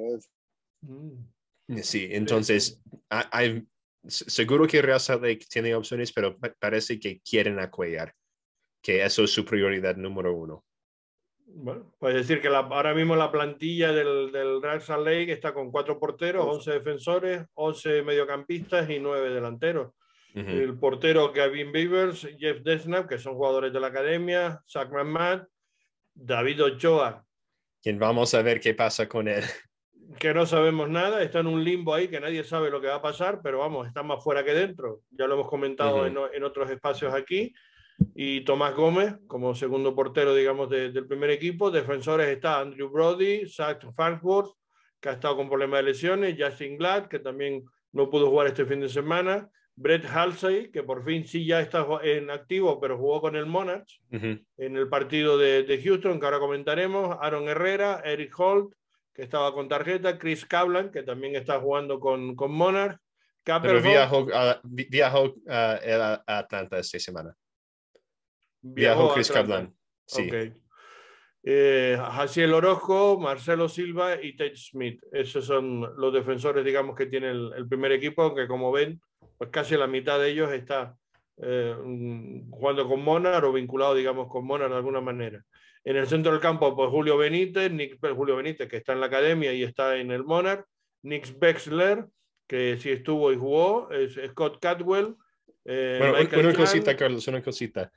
Mm. 0.81 1.34
Sí, 1.81 2.07
entonces, 2.11 2.81
hay, 3.09 3.63
seguro 4.07 4.67
que 4.67 4.81
Real 4.81 4.99
Salt 4.99 5.23
Lake 5.23 5.45
tiene 5.49 5.73
opciones, 5.73 6.11
pero 6.13 6.37
parece 6.59 6.99
que 6.99 7.19
quieren 7.21 7.59
acuellar, 7.59 8.13
que 8.81 9.03
eso 9.03 9.23
es 9.23 9.31
su 9.31 9.43
prioridad 9.45 9.95
número 9.95 10.33
uno. 10.33 10.63
Bueno, 11.47 11.91
puede 11.99 12.17
decir 12.17 12.41
que 12.41 12.49
ahora 12.49 12.93
mismo 12.93 13.15
la 13.15 13.31
plantilla 13.31 13.91
del, 13.91 14.31
del 14.31 14.61
Real 14.61 14.81
Salt 14.81 15.05
Lake 15.05 15.31
está 15.31 15.53
con 15.53 15.71
cuatro 15.71 15.99
porteros, 15.99 16.45
once 16.45 16.71
defensores, 16.71 17.45
once 17.53 18.03
mediocampistas 18.03 18.89
y 18.89 18.99
nueve 18.99 19.29
delanteros. 19.29 19.93
El 20.35 20.77
portero 20.77 21.31
Gavin 21.31 21.71
Beavers, 21.71 22.27
Jeff 22.37 22.61
Desnap, 22.61 23.07
que 23.07 23.17
son 23.17 23.35
jugadores 23.35 23.71
de 23.71 23.79
la 23.79 23.87
academia, 23.87 24.61
Zach 24.67 24.91
McMahon, 24.91 25.47
David 26.13 26.61
Ochoa. 26.61 27.25
Quien 27.81 27.97
vamos 27.97 28.33
a 28.33 28.41
ver 28.41 28.59
qué 28.59 28.73
pasa 28.73 29.07
con 29.07 29.29
él. 29.29 29.45
Que 30.19 30.33
no 30.33 30.45
sabemos 30.45 30.89
nada, 30.89 31.23
está 31.23 31.39
en 31.39 31.47
un 31.47 31.63
limbo 31.63 31.93
ahí 31.93 32.07
que 32.07 32.19
nadie 32.19 32.43
sabe 32.43 32.69
lo 32.69 32.79
que 32.79 32.87
va 32.87 32.95
a 32.95 33.01
pasar, 33.01 33.41
pero 33.43 33.59
vamos, 33.59 33.87
está 33.87 34.03
más 34.03 34.23
fuera 34.23 34.43
que 34.43 34.53
dentro. 34.53 35.01
Ya 35.11 35.27
lo 35.27 35.33
hemos 35.35 35.49
comentado 35.49 36.05
en, 36.05 36.15
en 36.33 36.43
otros 36.43 36.69
espacios 36.69 37.13
aquí 37.13 37.53
y 38.13 38.41
Tomás 38.41 38.75
Gómez 38.75 39.15
como 39.27 39.55
segundo 39.55 39.95
portero, 39.95 40.35
digamos, 40.35 40.69
del 40.69 41.07
primer 41.07 41.29
equipo. 41.29 41.71
Defensores 41.71 42.27
está 42.27 42.59
Andrew 42.59 42.89
Brody, 42.89 43.47
Zach 43.47 43.85
Farnsworth, 43.95 44.51
que 44.99 45.09
ha 45.09 45.13
estado 45.13 45.37
con 45.37 45.47
problemas 45.47 45.79
de 45.79 45.91
lesiones, 45.91 46.35
Justin 46.37 46.77
Glad, 46.77 47.07
que 47.07 47.19
también 47.19 47.63
no 47.91 48.09
pudo 48.09 48.29
jugar 48.29 48.47
este 48.47 48.65
fin 48.65 48.81
de 48.81 48.89
semana, 48.89 49.49
Brett 49.77 50.05
Halsey, 50.05 50.71
que 50.71 50.83
por 50.83 51.03
fin 51.03 51.25
sí 51.25 51.45
ya 51.45 51.61
está 51.61 51.85
en 52.03 52.29
activo, 52.29 52.79
pero 52.79 52.97
jugó 52.97 53.21
con 53.21 53.35
el 53.35 53.45
Monarchs 53.45 54.01
en 54.11 54.45
el 54.57 54.87
partido 54.87 55.37
de, 55.37 55.63
de, 55.63 55.81
Houston, 55.81 56.19
que 56.19 56.25
ahora 56.25 56.39
comentaremos, 56.39 57.17
Aaron 57.21 57.47
Herrera, 57.47 58.01
Eric 58.05 58.37
Holt, 58.39 58.73
que 59.15 59.23
estaba 59.23 59.53
con 59.53 59.69
tarjeta, 59.69 60.19
Chris 60.19 60.45
Cablan, 60.45 60.91
que 60.91 61.01
también 61.01 61.35
está 61.35 61.59
jugando 61.59 61.99
con, 61.99 62.35
con 62.35 62.51
Monarchs. 62.51 62.99
Pero 63.43 63.81
viajó, 63.81 64.27
viajó 64.63 65.33
a 65.47 66.23
Atlanta 66.25 66.79
esta 66.79 66.99
semana. 66.99 67.35
Viajó 68.61 69.13
Chris 69.13 69.31
Kaplan. 69.31 69.73
Sí. 70.07 70.27
Okay. 70.27 70.53
Eh, 71.43 71.97
Orozco, 72.51 73.19
Marcelo 73.19 73.69
Silva 73.69 74.21
y 74.21 74.35
Ted 74.35 74.53
Smith. 74.55 74.99
Esos 75.11 75.45
son 75.45 75.81
los 75.95 76.11
defensores, 76.11 76.65
digamos, 76.65 76.95
que 76.95 77.05
tiene 77.05 77.29
el, 77.29 77.67
primer 77.69 77.91
equipo, 77.91 78.23
aunque 78.23 78.47
como 78.47 78.71
ven, 78.71 78.99
pues 79.37 79.51
casi 79.51 79.77
la 79.77 79.85
mitad 79.85 80.19
de 80.19 80.31
ellos 80.31 80.51
está 80.51 80.97
eh, 81.37 81.75
jugando 82.49 82.87
con 82.87 83.03
Monar 83.03 83.45
o 83.45 83.53
vinculado, 83.53 83.93
digamos, 83.93 84.27
con 84.27 84.45
Monar 84.45 84.71
de 84.71 84.77
alguna 84.77 85.01
manera. 85.01 85.45
En 85.85 85.95
el 85.97 86.07
centro 86.07 86.31
del 86.31 86.41
campo, 86.41 86.75
pues 86.75 86.89
Julio 86.89 87.15
Benítez, 87.17 87.71
Nick, 87.71 87.99
Julio 88.15 88.35
Benítez, 88.35 88.67
que 88.67 88.77
está 88.77 88.93
en 88.93 88.99
la 88.99 89.05
academia 89.05 89.53
y 89.53 89.63
está 89.63 89.97
en 89.97 90.11
el 90.11 90.23
Monarch, 90.23 90.65
Nick 91.03 91.37
Bexler, 91.39 92.05
que 92.47 92.77
sí 92.79 92.89
estuvo 92.89 93.31
y 93.31 93.37
jugó, 93.37 93.91
es 93.91 94.19
Scott 94.31 94.59
Catwell. 94.59 95.15
Eh, 95.63 95.97
bueno, 95.99 96.49
una 96.49 96.53
cosita, 96.53 96.95
Carlos, 96.95 97.27
una 97.27 97.43
cosita. 97.43 97.91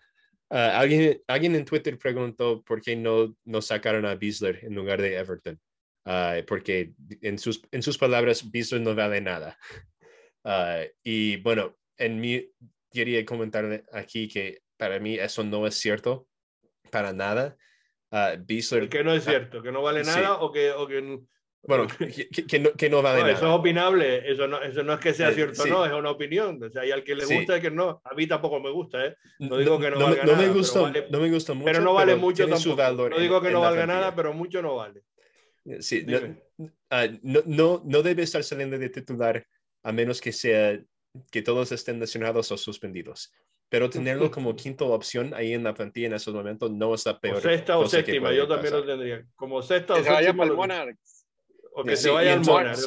Ah, 0.51 0.79
alguien, 0.79 1.21
alguien 1.27 1.55
en 1.55 1.65
Twitter 1.65 1.99
preguntó 1.99 2.63
por 2.63 2.81
qué 2.83 2.95
no, 2.95 3.35
no 3.45 3.63
sacaron 3.63 4.07
a 4.07 4.15
Beasler 4.15 4.61
en 4.63 4.75
lugar 4.75 5.01
de 5.01 5.17
Everton. 5.17 5.59
Uh, 6.05 6.43
porque 6.47 6.93
en 7.21 7.39
sus, 7.39 7.63
en 7.71 7.83
sus 7.83 7.99
palabras, 7.99 8.51
Beasler 8.51 8.81
no 8.81 8.95
vale 8.95 9.21
nada. 9.21 9.59
Uh, 10.45 10.89
y 11.03 11.37
bueno, 11.39 11.77
en 11.99 12.21
mi 12.21 12.51
quería 12.91 13.25
comentar 13.27 13.85
aquí 13.93 14.29
que 14.29 14.63
para 14.79 14.99
mí 14.99 15.17
eso 15.17 15.45
no 15.45 15.67
es 15.67 15.75
cierto 15.75 16.27
para 16.91 17.13
nada. 17.13 17.57
Uh, 18.11 18.43
Beasler, 18.47 18.89
que 18.89 19.05
no 19.05 19.13
es 19.13 19.25
cierto, 19.25 19.63
que 19.63 19.71
no 19.71 19.83
vale 19.83 20.03
nada 20.03 20.39
o 20.41 20.51
que, 20.51 20.73
o 20.73 20.87
que 20.87 21.21
bueno, 21.63 21.87
que, 21.99 22.29
que, 22.47 22.59
no, 22.59 22.73
que 22.73 22.89
no 22.89 23.03
va 23.03 23.19
Eso 23.31 23.47
es 23.47 23.53
opinable, 23.53 24.31
eso 24.31 24.47
no, 24.47 24.63
eso 24.63 24.83
no 24.83 24.95
es 24.95 25.01
que 25.01 25.13
sea 25.13 25.31
eh, 25.31 25.35
cierto 25.35 25.63
o 25.63 25.67
no, 25.67 25.85
es 25.85 25.93
una 25.93 26.11
opinión. 26.11 26.63
O 26.63 26.71
sea, 26.71 26.83
hay 26.83 26.93
al 26.93 27.03
que 27.03 27.15
le 27.15 27.25
gusta 27.25 27.59
y 27.59 27.61
que 27.61 27.71
no. 27.71 28.01
A 28.05 28.15
mí 28.15 28.27
tampoco 28.27 28.61
me 28.61 28.71
gusta, 28.71 29.05
¿eh? 29.05 29.17
No 29.39 29.57
digo 29.59 29.79
que 29.79 29.91
no, 29.91 29.99
valga 29.99 30.25
no 30.25 30.33
nada. 30.33 30.47
Me 30.47 30.53
gusta, 30.53 30.93
no 31.11 31.21
me 31.21 31.31
gusta 31.31 31.55
mucho. 31.55 31.67
Pero 31.67 31.81
no 31.81 31.95
vale 31.95 32.17
mucho 32.17 32.49
tampoco. 32.49 33.09
no 33.11 33.19
digo 33.19 33.41
que 33.41 33.51
no 33.51 33.61
valga 33.61 33.87
nada, 33.87 34.15
pero 34.15 34.33
mucho 34.33 34.63
no 34.63 34.77
vale. 34.77 35.03
Sí, 35.81 36.07
ah, 36.89 37.07
no, 37.23 37.43
no, 37.45 37.83
no, 37.85 38.03
debe 38.03 38.23
estar 38.23 38.43
saliendo 38.43 38.79
de 38.79 38.89
titular 38.89 39.45
a 39.83 39.93
menos 39.93 40.21
que 40.21 40.33
sea 40.33 40.81
que 41.31 41.43
todos 41.43 41.73
estén 41.73 42.01
lesionados 42.01 42.51
o 42.53 42.57
suspendidos. 42.57 43.33
Pero 43.69 43.91
tenerlo 43.91 44.31
como 44.31 44.57
quinta 44.57 44.85
opción 44.85 45.35
ahí 45.35 45.53
en 45.53 45.63
la 45.63 45.75
plantilla 45.75 46.07
en 46.07 46.15
esos 46.15 46.35
momentos 46.35 46.71
no 46.71 46.95
está 46.95 47.19
peor. 47.19 47.37
O 47.37 47.41
sexta 47.41 47.79
o 47.79 47.87
séptima, 47.87 48.33
yo 48.33 48.49
también 48.49 48.73
lo 48.73 48.85
tendría. 48.85 49.27
Como 49.37 49.61
sexta 49.63 49.95
o 49.95 50.03
séptima. 50.03 50.47
O 51.75 51.85
que 51.85 51.97
se 51.97 52.11
vaya 52.11 52.35
al 52.35 52.41
Monarchs, 52.41 52.87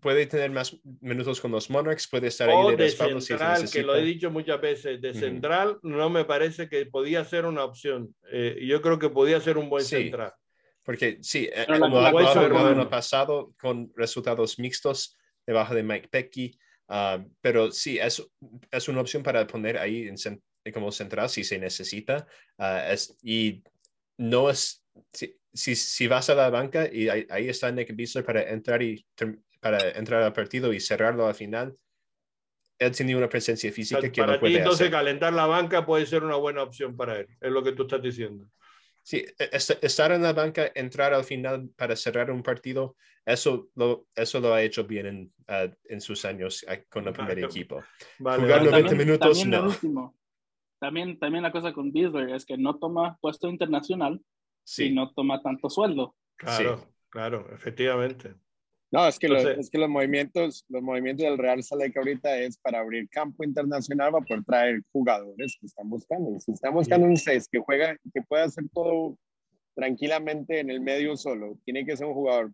Puede 0.00 0.26
tener 0.26 0.50
más 0.50 0.78
minutos 1.00 1.40
con 1.40 1.50
los 1.50 1.70
Monarchs, 1.70 2.06
puede 2.08 2.28
estar 2.28 2.48
ahí 2.48 2.76
de, 2.76 2.76
de 2.76 2.90
central, 2.90 3.68
que 3.70 3.82
lo 3.82 3.96
he 3.96 4.02
dicho 4.02 4.30
muchas 4.30 4.60
veces, 4.60 5.00
de 5.00 5.14
central 5.14 5.78
no 5.82 6.10
me 6.10 6.24
parece 6.24 6.68
que 6.68 6.86
podía 6.86 7.24
ser 7.24 7.44
una 7.44 7.64
opción. 7.64 8.14
Eh, 8.30 8.58
yo 8.62 8.82
creo 8.82 8.98
que 8.98 9.08
podía 9.08 9.40
ser 9.40 9.56
un 9.56 9.68
buen 9.68 9.84
central. 9.84 10.32
Porque 10.84 11.18
sí, 11.22 11.48
eh, 11.52 11.66
como 11.66 11.98
ha 11.98 12.10
en 12.10 12.80
el 12.80 12.88
pasado 12.88 13.52
con 13.58 13.90
resultados 13.96 14.58
mixtos 14.58 15.18
debajo 15.44 15.74
de 15.74 15.82
Mike 15.82 16.08
Pecky, 16.08 16.56
ah, 16.88 17.24
pero 17.40 17.70
sí, 17.70 17.98
es, 17.98 18.22
es 18.70 18.88
una 18.88 19.00
opción 19.00 19.22
para 19.22 19.46
poner 19.46 19.78
ahí 19.78 20.08
en, 20.08 20.72
como 20.72 20.92
central 20.92 21.28
si 21.28 21.44
se 21.44 21.58
necesita. 21.58 22.26
Ah, 22.58 22.92
es, 22.92 23.16
y 23.22 23.62
no 24.18 24.50
es, 24.50 24.84
si, 25.52 25.76
si, 25.76 26.06
vas 26.06 26.30
a 26.30 26.34
la 26.34 26.50
banca 26.50 26.88
y 26.90 27.08
ahí, 27.08 27.48
está 27.48 27.70
Nick 27.70 27.94
Beasler 27.94 28.24
para 28.24 28.42
entrar, 28.42 28.82
y, 28.82 29.06
para 29.60 29.90
entrar 29.90 30.22
al 30.22 30.32
partido 30.32 30.72
y 30.72 30.80
cerrarlo 30.80 31.26
al 31.26 31.34
final, 31.34 31.74
él 32.78 32.92
tiene 32.92 33.16
una 33.16 33.28
presencia 33.28 33.72
física 33.72 34.00
que 34.00 34.20
para 34.20 34.34
no 34.34 34.40
puede 34.40 34.54
ti, 34.54 34.58
entonces, 34.58 34.82
hacer. 34.82 34.92
calentar 34.92 35.32
la 35.32 35.46
banca 35.46 35.86
puede 35.86 36.04
ser 36.06 36.22
una 36.24 36.36
buena 36.36 36.62
opción 36.62 36.96
para 36.96 37.20
él, 37.20 37.26
es 37.40 37.50
lo 37.50 37.62
que 37.62 37.72
tú 37.72 37.84
estás 37.84 38.02
diciendo. 38.02 38.48
Sí, 39.06 39.24
e, 39.38 39.50
estar 39.52 40.10
en 40.10 40.20
la 40.20 40.32
banca, 40.32 40.72
entrar 40.74 41.14
al 41.14 41.22
final 41.22 41.70
para 41.76 41.94
cerrar 41.94 42.28
un 42.28 42.42
partido, 42.42 42.96
eso 43.24 43.68
lo, 43.76 44.08
eso 44.16 44.40
lo 44.40 44.52
ha 44.52 44.62
hecho 44.62 44.82
bien 44.82 45.06
en, 45.06 45.32
uh, 45.48 45.72
en 45.84 46.00
sus 46.00 46.24
años 46.24 46.66
con 46.90 47.06
el 47.06 47.12
primer 47.12 47.38
equipo. 47.38 47.84
Jugar 48.18 48.64
90 48.64 48.94
minutos, 48.96 49.46
no. 49.46 50.12
También, 50.80 51.20
también 51.20 51.44
la 51.44 51.52
cosa 51.52 51.72
con 51.72 51.92
Beasler 51.92 52.30
es 52.30 52.44
que 52.44 52.58
no 52.58 52.80
toma 52.80 53.16
puesto 53.20 53.48
internacional 53.48 54.20
y 54.76 54.90
no 54.90 55.12
toma 55.12 55.40
tanto 55.40 55.70
sueldo. 55.70 56.16
Claro, 56.34 56.92
claro, 57.08 57.48
efectivamente. 57.54 58.34
No, 58.96 59.06
es 59.06 59.18
que, 59.18 59.28
los, 59.28 59.44
es 59.44 59.68
que 59.68 59.76
los 59.76 59.90
movimientos, 59.90 60.64
los 60.70 60.82
movimientos 60.82 61.26
del 61.26 61.36
Real 61.36 61.62
Salt 61.62 61.94
ahorita 61.94 62.38
es 62.38 62.56
para 62.56 62.80
abrir 62.80 63.06
campo 63.10 63.44
internacional 63.44 64.10
para 64.10 64.24
poder 64.24 64.44
traer 64.44 64.80
jugadores 64.90 65.58
que 65.60 65.66
están 65.66 65.90
buscando. 65.90 66.40
Si 66.40 66.52
están 66.52 66.72
buscando 66.72 67.06
un 67.06 67.18
6 67.18 67.46
que 67.52 67.58
juega, 67.58 67.94
que 68.14 68.22
pueda 68.22 68.44
hacer 68.44 68.64
todo 68.72 69.18
tranquilamente 69.74 70.60
en 70.60 70.70
el 70.70 70.80
medio 70.80 71.14
solo, 71.14 71.58
tiene 71.66 71.84
que 71.84 71.94
ser 71.94 72.06
un 72.06 72.14
jugador 72.14 72.50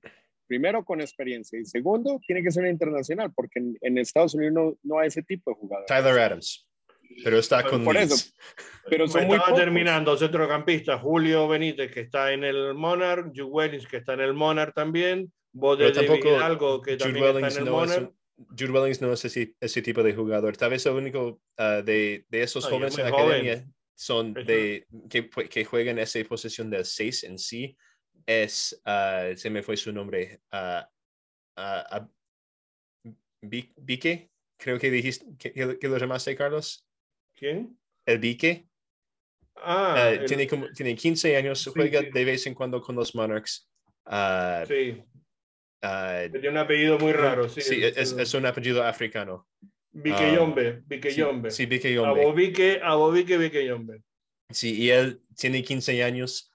primero 0.49 0.85
con 0.85 1.01
experiencia 1.01 1.61
y 1.61 1.65
segundo 1.65 2.21
tiene 2.27 2.43
que 2.43 2.51
ser 2.51 2.67
internacional 2.67 3.33
porque 3.33 3.61
en, 3.81 3.99
Estados 3.99 4.35
Unidos 4.35 4.53
no, 4.53 4.77
no, 4.83 4.99
hay 4.99 5.07
ese 5.07 5.23
tipo 5.23 5.53
de 5.53 5.55
jugadores. 5.55 5.87
Tyler 5.87 6.19
Adams 6.19 6.67
pero 7.23 7.39
está 7.39 7.63
con 7.63 7.85
Por 7.85 7.97
eso. 7.97 8.33
Pero 8.89 9.07
son 9.07 9.27
muy 9.27 9.39
terminando 9.55 10.17
centrocampista 10.17 10.99
Julio 10.99 11.47
Benítez, 11.47 11.93
que 11.93 12.01
está 12.01 12.33
en 12.33 12.43
el 12.43 12.75
Monarch, 12.75 13.33
Wellings, 13.39 13.87
que 13.87 13.99
está 13.99 14.15
en 14.15 14.21
el 14.21 14.35
Monarch 14.35 14.75
también, 14.75 15.31
Bode 15.53 15.93
tampoco 15.93 16.41
algo 16.41 16.81
que 16.81 16.97
también 16.97 17.25
está 17.25 17.49
en 17.49 17.59
el 17.59 17.65
no 17.65 17.73
Monarch. 17.73 18.13
Jude 18.51 18.73
Wellings 18.73 19.01
no 19.01 19.13
es 19.13 19.25
ese, 19.25 19.55
ese, 19.61 19.83
tipo 19.83 20.03
de 20.03 20.15
jugador. 20.15 20.57
Tal 20.57 20.71
vez 20.71 20.85
el 20.87 20.95
único 20.95 21.41
uh, 21.59 21.83
de, 21.85 22.25
de, 22.29 22.43
esos 22.43 22.67
jóvenes 22.67 22.97
en 22.99 23.05
la 23.05 23.11
academia 23.11 23.67
son 23.95 24.35
de, 24.35 24.87
que, 25.09 25.29
que 25.29 25.65
juegan 25.65 25.99
esa 25.99 26.23
posición 26.25 26.71
del 26.71 26.85
6 26.85 27.25
en 27.25 27.39
sí. 27.39 27.77
Es, 28.27 28.81
uh, 28.87 29.37
se 29.37 29.51
me 29.51 29.63
fue 29.63 29.77
su 29.77 29.93
nombre, 29.93 30.41
uh, 30.53 30.83
uh, 31.61 32.09
Vique, 33.43 34.31
creo 34.57 34.79
que 34.79 34.91
dijiste 34.91 35.27
que, 35.39 35.79
que 35.79 35.89
lo 35.89 35.99
llamaste, 35.99 36.37
Carlos. 36.37 36.87
¿Quién? 37.35 37.79
El 38.07 38.19
Vique. 38.19 38.69
Ah, 39.57 40.13
uh, 40.15 40.25
tiene, 40.25 40.47
como, 40.47 40.69
tiene 40.71 40.95
15 40.95 41.37
años, 41.37 41.69
juega 41.73 42.01
de 42.03 42.25
vez 42.25 42.47
en 42.47 42.55
cuando 42.55 42.81
con 42.81 42.97
los 42.97 43.15
Monarchs. 43.15 43.69
Sí. 44.67 45.03
Uh, 45.83 46.31
tiene 46.31 46.49
un 46.49 46.59
apellido 46.59 46.99
muy 46.99 47.13
raro, 47.13 47.49
sí. 47.49 47.61
Sí, 47.61 47.83
es, 47.83 48.13
es 48.13 48.35
un 48.35 48.47
apellido 48.47 48.85
africano. 48.85 49.49
Viqueyombe, 49.93 50.83
Viqueyombe. 50.87 51.51
Sí, 51.51 51.65
sí 51.65 51.67
Viqueyombe. 51.67 52.81
Abobique, 52.83 53.37
Viqueyombe. 53.37 54.03
Sí, 54.51 54.83
y 54.83 54.91
él 54.91 55.21
tiene 55.37 55.63
15 55.63 56.03
años. 56.03 56.51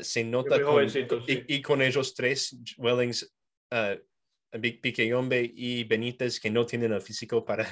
se 0.00 0.24
nota 0.24 0.60
con, 0.62 0.86
y, 1.26 1.62
con 1.62 1.82
ellos 1.82 2.14
tres, 2.14 2.56
Wellings, 2.78 3.34
uh, 3.70 4.58
Piqueyombe 4.58 5.52
y 5.54 5.84
Benítez, 5.84 6.40
que 6.40 6.50
no 6.50 6.64
tienen 6.64 6.92
el 6.92 7.02
físico 7.02 7.44
para 7.44 7.66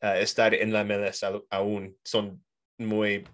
estar 0.00 0.54
en 0.54 0.72
la 0.72 0.84
MLS 0.84 1.24
aún, 1.50 1.96
son 2.04 2.44
muy, 2.78 3.24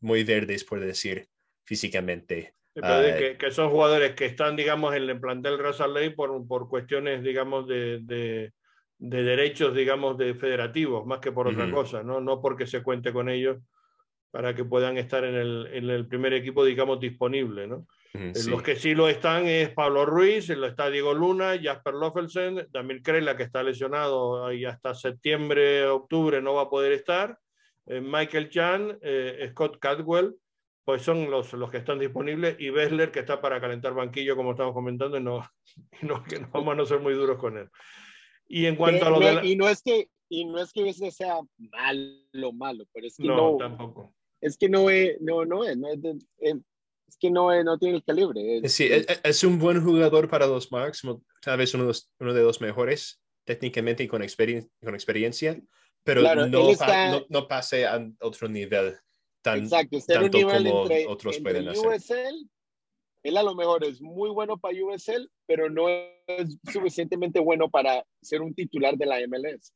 muy 0.00 0.24
verdes, 0.24 0.64
por 0.64 0.80
decir, 0.80 1.28
físicamente. 1.64 2.54
Que, 2.74 3.36
que, 3.38 3.50
son 3.50 3.70
jugadores 3.70 4.14
que 4.14 4.26
están, 4.26 4.56
digamos, 4.56 4.94
en 4.94 5.08
el 5.08 5.20
plantel 5.20 5.58
Russell 5.58 5.92
Ley 5.92 6.10
por, 6.10 6.46
por 6.46 6.68
cuestiones, 6.68 7.22
digamos, 7.22 7.66
de, 7.68 8.00
de, 8.02 8.52
de, 8.98 9.22
derechos, 9.22 9.74
digamos, 9.74 10.16
de 10.16 10.34
federativos, 10.34 11.04
más 11.06 11.18
que 11.18 11.32
por 11.32 11.48
otra 11.48 11.70
cosa, 11.70 12.02
¿no? 12.02 12.20
No 12.20 12.40
porque 12.40 12.66
se 12.66 12.82
cuente 12.82 13.12
con 13.12 13.28
ellos 13.28 13.58
para 14.30 14.54
que 14.54 14.64
puedan 14.64 14.96
estar 14.96 15.24
en 15.24 15.34
el, 15.34 15.68
en 15.72 15.90
el 15.90 16.06
primer 16.06 16.32
equipo, 16.32 16.64
digamos, 16.64 16.98
disponible, 16.98 17.66
¿no? 17.66 17.86
Eh, 18.14 18.32
los 18.48 18.62
que 18.62 18.76
sí 18.76 18.94
lo 18.94 19.08
están 19.08 19.46
es 19.46 19.70
Pablo 19.70 20.04
Ruiz, 20.04 20.48
lo 20.50 20.66
está 20.66 20.90
Diego 20.90 21.14
Luna, 21.14 21.58
Jasper 21.62 21.94
Lofelsen, 21.94 22.66
Damir 22.70 23.02
Krela, 23.02 23.36
que 23.36 23.42
está 23.42 23.62
lesionado 23.62 24.52
y 24.52 24.64
hasta 24.66 24.94
septiembre, 24.94 25.86
octubre 25.86 26.42
no 26.42 26.54
va 26.54 26.62
a 26.62 26.70
poder 26.70 26.92
estar, 26.92 27.38
eh, 27.86 28.00
Michael 28.00 28.50
Chan, 28.50 28.98
eh, 29.00 29.48
Scott 29.50 29.78
Cadwell, 29.78 30.34
pues 30.84 31.02
son 31.02 31.30
los, 31.30 31.52
los 31.52 31.70
que 31.70 31.78
están 31.78 31.98
disponibles, 31.98 32.56
y 32.58 32.70
Bessler, 32.70 33.10
que 33.10 33.20
está 33.20 33.40
para 33.40 33.60
calentar 33.60 33.94
banquillo, 33.94 34.36
como 34.36 34.52
estamos 34.52 34.74
comentando, 34.74 35.16
y 35.16 35.22
no, 35.22 35.44
no, 36.02 36.22
que 36.24 36.40
no 36.40 36.48
vamos 36.52 36.72
a 36.72 36.76
no 36.76 36.86
ser 36.86 37.00
muy 37.00 37.14
duros 37.14 37.38
con 37.38 37.58
él. 37.58 37.68
Y 38.48 38.66
en 38.66 38.76
cuanto 38.76 39.06
a 39.06 39.10
lo 39.10 39.20
de 39.20 39.46
Y 39.46 39.56
no 39.56 39.68
es 39.68 39.82
que, 39.82 40.08
y 40.28 40.44
no 40.44 40.60
es 40.60 40.72
que 40.72 40.88
ese 40.88 41.10
sea 41.10 41.38
malo, 41.56 42.52
malo, 42.52 42.84
pero 42.92 43.06
es 43.06 43.16
que 43.16 43.26
no, 43.26 43.52
no 43.52 43.56
tampoco. 43.56 44.14
Es 44.40 44.58
que 44.58 44.68
no 44.68 44.90
es, 44.90 45.20
no, 45.20 45.44
no 45.44 45.64
es, 45.64 45.76
no 45.76 45.88
es, 45.88 45.98
es 46.40 47.16
que 47.18 47.30
no, 47.30 47.62
no 47.62 47.78
tiene 47.78 47.96
el 47.96 48.04
calibre. 48.04 48.68
sí, 48.68 48.88
es, 48.90 49.44
un 49.44 49.58
buen 49.58 49.82
jugador 49.82 50.28
para 50.28 50.46
los 50.46 50.72
Marks, 50.72 51.02
tal 51.40 51.58
vez 51.58 51.72
uno 51.74 51.84
de 51.84 51.88
los, 51.88 52.10
uno 52.18 52.34
de 52.34 52.42
los 52.42 52.60
mejores 52.60 53.22
técnicamente 53.44 54.02
y 54.02 54.08
con, 54.08 54.20
con 54.20 54.94
experiencia, 54.94 55.60
pero 56.02 56.22
no, 56.22 56.46
no, 57.28 57.48
pase 57.48 57.86
a 57.86 58.04
otro 58.20 58.48
nivel 58.48 58.96
tan, 59.42 59.60
Exacto, 59.60 59.98
tanto 60.06 60.40
como 60.40 60.88
otros 61.08 61.38
pueden 61.40 61.68
hacer. 61.68 62.32
él 63.22 63.36
a 63.36 63.42
lo 63.42 63.54
mejor 63.54 63.84
es 63.84 64.00
muy 64.00 64.30
bueno 64.30 64.56
para 64.58 64.74
USL, 64.74 65.30
pero 65.46 65.68
no 65.68 65.88
es 65.88 66.58
suficientemente 66.72 67.40
bueno 67.40 67.68
para 67.68 68.04
ser 68.20 68.40
un 68.42 68.54
titular 68.54 68.96
de 68.96 69.06
la 69.06 69.18
MLS. 69.26 69.72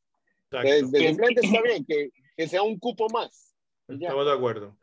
Desde 0.51 1.09
simplemente 1.09 1.41
está 1.45 1.63
bien 1.63 1.85
que, 1.85 2.11
que, 2.37 2.49
sea 2.49 2.63
un 2.63 2.79
cupo 2.79 3.09
más. 3.09 3.55
Estamos 3.89 4.27
de 4.27 4.33
acuerdo. 4.33 4.77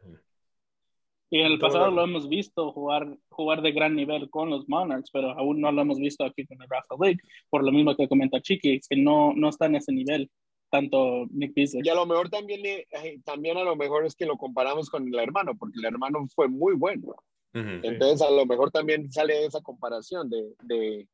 Y 1.34 1.40
en 1.40 1.48
el 1.48 1.58
pasado 1.58 1.90
lo 1.90 2.04
hemos 2.04 2.30
visto 2.30 2.72
jugar, 2.74 3.18
jugar 3.30 3.64
de 3.64 3.72
gran 3.72 3.96
nivel 3.96 4.30
con 4.30 4.52
los 4.52 4.70
Monarchs, 4.70 5.10
pero 5.12 5.32
aún 5.32 5.60
no 5.62 5.72
lo 5.72 5.82
hemos 5.82 5.98
visto 5.98 6.24
aquí 6.24 6.46
con 6.46 6.62
el 6.62 6.70
Rafa 6.70 6.96
League, 7.02 7.18
por 7.50 7.64
lo 7.64 7.72
mismo 7.72 7.96
que 7.96 8.08
comenta 8.08 8.40
Chiqui, 8.40 8.80
que 8.88 8.96
no, 8.96 9.34
no 9.34 9.50
está 9.50 9.66
en 9.66 9.78
ese 9.78 9.92
nivel, 9.92 10.30
tanto 10.74 11.28
Nick 11.30 11.54
Beasley. 11.54 11.84
Y 11.86 11.90
a 11.90 11.94
lo 11.94 12.08
mejor 12.08 12.32
también, 12.32 12.66
eh, 12.66 12.88
también 13.24 13.58
a 13.58 13.64
lo 13.64 13.76
mejor 13.76 14.08
es 14.08 14.16
que 14.16 14.26
lo 14.26 14.38
comparamos 14.38 14.90
con 14.90 15.08
el 15.08 15.20
hermano, 15.20 15.56
porque 15.56 15.78
el 15.78 15.86
hermano 15.86 16.26
fue 16.34 16.48
muy 16.48 16.74
bueno. 16.74 17.14
Entonces 17.54 18.28
a 18.28 18.32
lo 18.32 18.48
mejor 18.48 18.72
también 18.72 19.12
sale 19.12 19.46
esa 19.46 19.62
comparación 19.62 20.28
de, 20.28 20.56
de, 20.64 21.08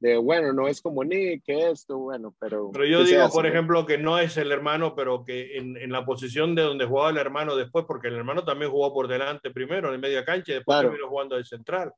de, 0.00 0.18
bueno, 0.18 0.52
no 0.52 0.68
es 0.68 0.82
como 0.82 1.02
Nick, 1.02 1.42
que 1.42 1.70
esto, 1.70 1.96
bueno, 1.96 2.34
pero... 2.38 2.70
Pero 2.74 2.84
yo 2.84 3.04
digo, 3.04 3.26
por 3.30 3.46
ejemplo, 3.46 3.86
que 3.86 3.96
no 3.96 4.18
es 4.18 4.36
el 4.36 4.52
hermano, 4.52 4.94
pero 4.94 5.24
que 5.24 5.56
en, 5.56 5.78
en, 5.78 5.90
la 5.90 6.04
posición 6.04 6.54
de 6.54 6.60
donde 6.60 6.84
jugaba 6.84 7.08
el 7.08 7.16
hermano 7.16 7.56
después, 7.56 7.86
porque 7.88 8.08
el 8.08 8.16
hermano 8.16 8.44
también 8.44 8.70
jugó 8.70 8.92
por 8.92 9.08
delante 9.08 9.50
primero 9.50 9.94
en 9.94 10.00
media 10.02 10.26
cancha 10.26 10.52
y 10.52 10.56
después 10.56 10.82
terminó 10.82 11.08
jugando 11.08 11.36
de 11.36 11.44
central. 11.44 11.90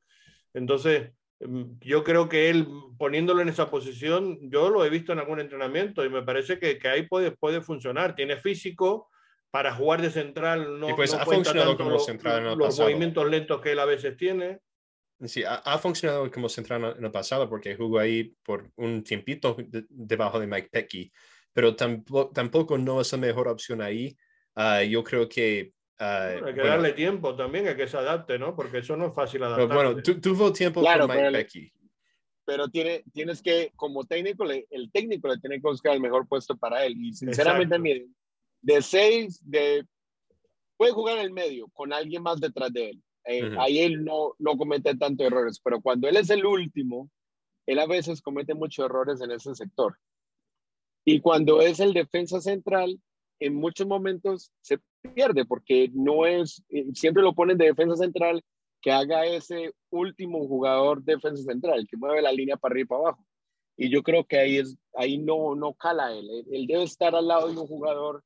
Entonces, 0.53 1.11
yo 1.39 2.03
creo 2.03 2.27
que 2.29 2.49
él 2.49 2.67
poniéndolo 2.97 3.41
en 3.41 3.49
esa 3.49 3.69
posición, 3.69 4.39
yo 4.49 4.69
lo 4.69 4.83
he 4.83 4.89
visto 4.89 5.13
en 5.13 5.19
algún 5.19 5.39
entrenamiento 5.39 6.03
y 6.03 6.09
me 6.09 6.23
parece 6.23 6.59
que, 6.59 6.79
que 6.79 6.87
ahí 6.87 7.03
puede, 7.03 7.31
puede 7.31 7.61
funcionar. 7.61 8.15
Tiene 8.15 8.37
físico 8.37 9.09
para 9.51 9.73
jugar 9.73 10.01
de 10.01 10.11
central, 10.11 10.79
no, 10.79 10.95
pues 10.95 11.13
no 11.13 11.19
ha 11.19 11.25
funcionado 11.25 11.77
como 11.77 11.91
los, 11.91 12.05
central 12.05 12.41
en 12.41 12.47
el 12.47 12.57
los 12.57 12.79
movimientos 12.79 13.29
lentos 13.29 13.61
que 13.61 13.71
él 13.71 13.79
a 13.79 13.85
veces 13.85 14.17
tiene. 14.17 14.59
Sí, 15.25 15.43
ha, 15.43 15.77
funcionado 15.79 16.29
como 16.29 16.47
central 16.47 16.95
en 16.97 17.03
el 17.03 17.11
pasado 17.11 17.49
porque 17.49 17.75
jugó 17.75 17.97
ahí 17.97 18.35
por 18.43 18.69
un 18.75 19.03
tiempito 19.03 19.57
debajo 19.89 20.39
de 20.39 20.45
Mike 20.45 20.69
Pecky, 20.71 21.11
pero 21.53 21.75
tampoco, 21.75 22.31
tampoco 22.31 22.77
no 22.77 23.01
es 23.01 23.11
la 23.11 23.17
mejor 23.17 23.47
opción 23.47 23.81
ahí. 23.81 24.15
Uh, 24.55 24.83
yo 24.83 25.03
creo 25.03 25.27
que... 25.27 25.73
Uh, 25.99 26.45
hay 26.45 26.53
que 26.53 26.61
darle 26.61 26.93
tiempo 26.93 27.35
también, 27.35 27.67
a 27.67 27.75
que 27.75 27.87
se 27.87 27.97
adapte, 27.97 28.37
¿no? 28.37 28.55
Porque 28.55 28.79
eso 28.79 28.95
no 28.95 29.07
es 29.07 29.15
fácil 29.15 29.43
adaptar. 29.43 29.67
Bueno, 29.67 30.01
tuvo 30.01 30.53
tiempo 30.53 30.83
con 30.83 31.07
Mike 31.07 31.31
Pecky. 31.31 31.71
Pero 32.45 32.69
tiene, 32.69 33.03
tienes 33.13 33.41
que, 33.41 33.71
como 33.75 34.05
técnico, 34.05 34.45
le, 34.45 34.67
el 34.69 34.91
técnico 34.91 35.27
le 35.27 35.39
tiene 35.39 35.55
que 35.55 35.67
buscar 35.67 35.93
el 35.93 35.99
mejor 35.99 36.27
puesto 36.27 36.55
para 36.55 36.85
él. 36.85 36.95
Y 36.97 37.13
sinceramente, 37.13 37.77
miren, 37.79 38.15
de 38.61 38.81
seis, 38.81 39.41
de, 39.43 39.85
puede 40.77 40.91
jugar 40.91 41.17
en 41.17 41.23
el 41.23 41.31
medio 41.31 41.67
con 41.73 41.91
alguien 41.91 42.23
más 42.23 42.39
detrás 42.39 42.71
de 42.71 42.91
él 42.91 43.03
eh, 43.27 43.53
ahí 43.59 43.79
él 43.79 44.05
no, 44.05 44.35
no 44.39 44.57
comete 44.57 44.95
tantos 44.95 45.27
errores, 45.27 45.59
pero 45.61 45.81
cuando 45.81 46.07
él 46.07 46.15
es 46.15 46.29
el 46.29 46.45
último, 46.45 47.09
él 47.65 47.79
a 47.79 47.85
veces 47.85 48.21
comete 48.21 48.53
muchos 48.53 48.85
errores 48.85 49.19
en 49.19 49.31
ese 49.31 49.53
sector. 49.53 49.97
Y 51.03 51.19
cuando 51.19 51.61
es 51.61 51.81
el 51.81 51.93
defensa 51.93 52.39
central, 52.39 53.01
en 53.39 53.55
muchos 53.55 53.85
momentos 53.85 54.53
se 54.61 54.79
pierde 55.07 55.45
porque 55.45 55.89
no 55.93 56.25
es, 56.25 56.63
eh, 56.69 56.85
siempre 56.93 57.23
lo 57.23 57.33
ponen 57.33 57.57
de 57.57 57.65
defensa 57.65 57.95
central 57.95 58.43
que 58.81 58.91
haga 58.91 59.25
ese 59.25 59.73
último 59.89 60.47
jugador 60.47 61.03
defensa 61.03 61.43
central, 61.43 61.87
que 61.89 61.97
mueve 61.97 62.21
la 62.21 62.31
línea 62.31 62.57
para 62.57 62.73
arriba 62.73 62.83
y 62.83 62.87
para 62.87 63.01
abajo. 63.01 63.25
Y 63.75 63.89
yo 63.89 64.01
creo 64.03 64.25
que 64.25 64.37
ahí, 64.37 64.57
es, 64.57 64.77
ahí 64.95 65.17
no, 65.17 65.55
no 65.55 65.73
cala 65.73 66.13
él. 66.13 66.27
Él 66.51 66.67
debe 66.67 66.83
estar 66.83 67.15
al 67.15 67.27
lado 67.27 67.47
de 67.47 67.57
un 67.57 67.67
jugador 67.67 68.23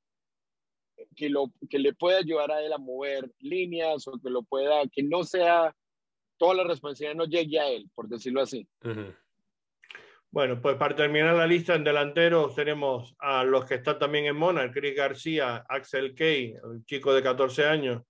que, 1.15 1.29
lo, 1.29 1.51
que 1.69 1.79
le 1.79 1.93
pueda 1.93 2.19
ayudar 2.19 2.51
a 2.51 2.61
él 2.61 2.71
a 2.73 2.77
mover 2.77 3.31
líneas 3.39 4.07
o 4.07 4.19
que 4.19 4.29
lo 4.29 4.43
pueda, 4.43 4.81
que 4.91 5.03
no 5.03 5.23
sea, 5.23 5.75
toda 6.37 6.55
la 6.55 6.63
responsabilidad 6.63 7.15
no 7.15 7.25
llegue 7.25 7.59
a 7.59 7.69
él, 7.69 7.89
por 7.93 8.07
decirlo 8.07 8.41
así. 8.41 8.67
Bueno, 10.31 10.61
pues 10.61 10.77
para 10.77 10.95
terminar 10.95 11.35
la 11.35 11.45
lista 11.45 11.75
en 11.75 11.83
delanteros 11.83 12.55
tenemos 12.55 13.13
a 13.19 13.43
los 13.43 13.65
que 13.65 13.75
están 13.75 13.99
también 13.99 14.25
en 14.27 14.37
Mona, 14.37 14.71
Chris 14.71 14.95
García, 14.95 15.65
Axel 15.67 16.15
Key, 16.15 16.53
el 16.53 16.85
chico 16.85 17.13
de 17.13 17.21
14 17.21 17.65
años, 17.65 18.03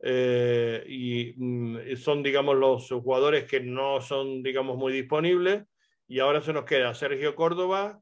eh, 0.00 0.84
y 0.86 1.34
mm, 1.36 1.96
son, 1.96 2.22
digamos, 2.22 2.54
los 2.56 2.88
jugadores 2.88 3.44
que 3.44 3.58
no 3.58 4.00
son, 4.00 4.44
digamos, 4.44 4.76
muy 4.76 4.92
disponibles. 4.92 5.64
Y 6.06 6.20
ahora 6.20 6.40
se 6.40 6.52
nos 6.52 6.64
queda 6.66 6.94
Sergio 6.94 7.34
Córdoba, 7.34 8.00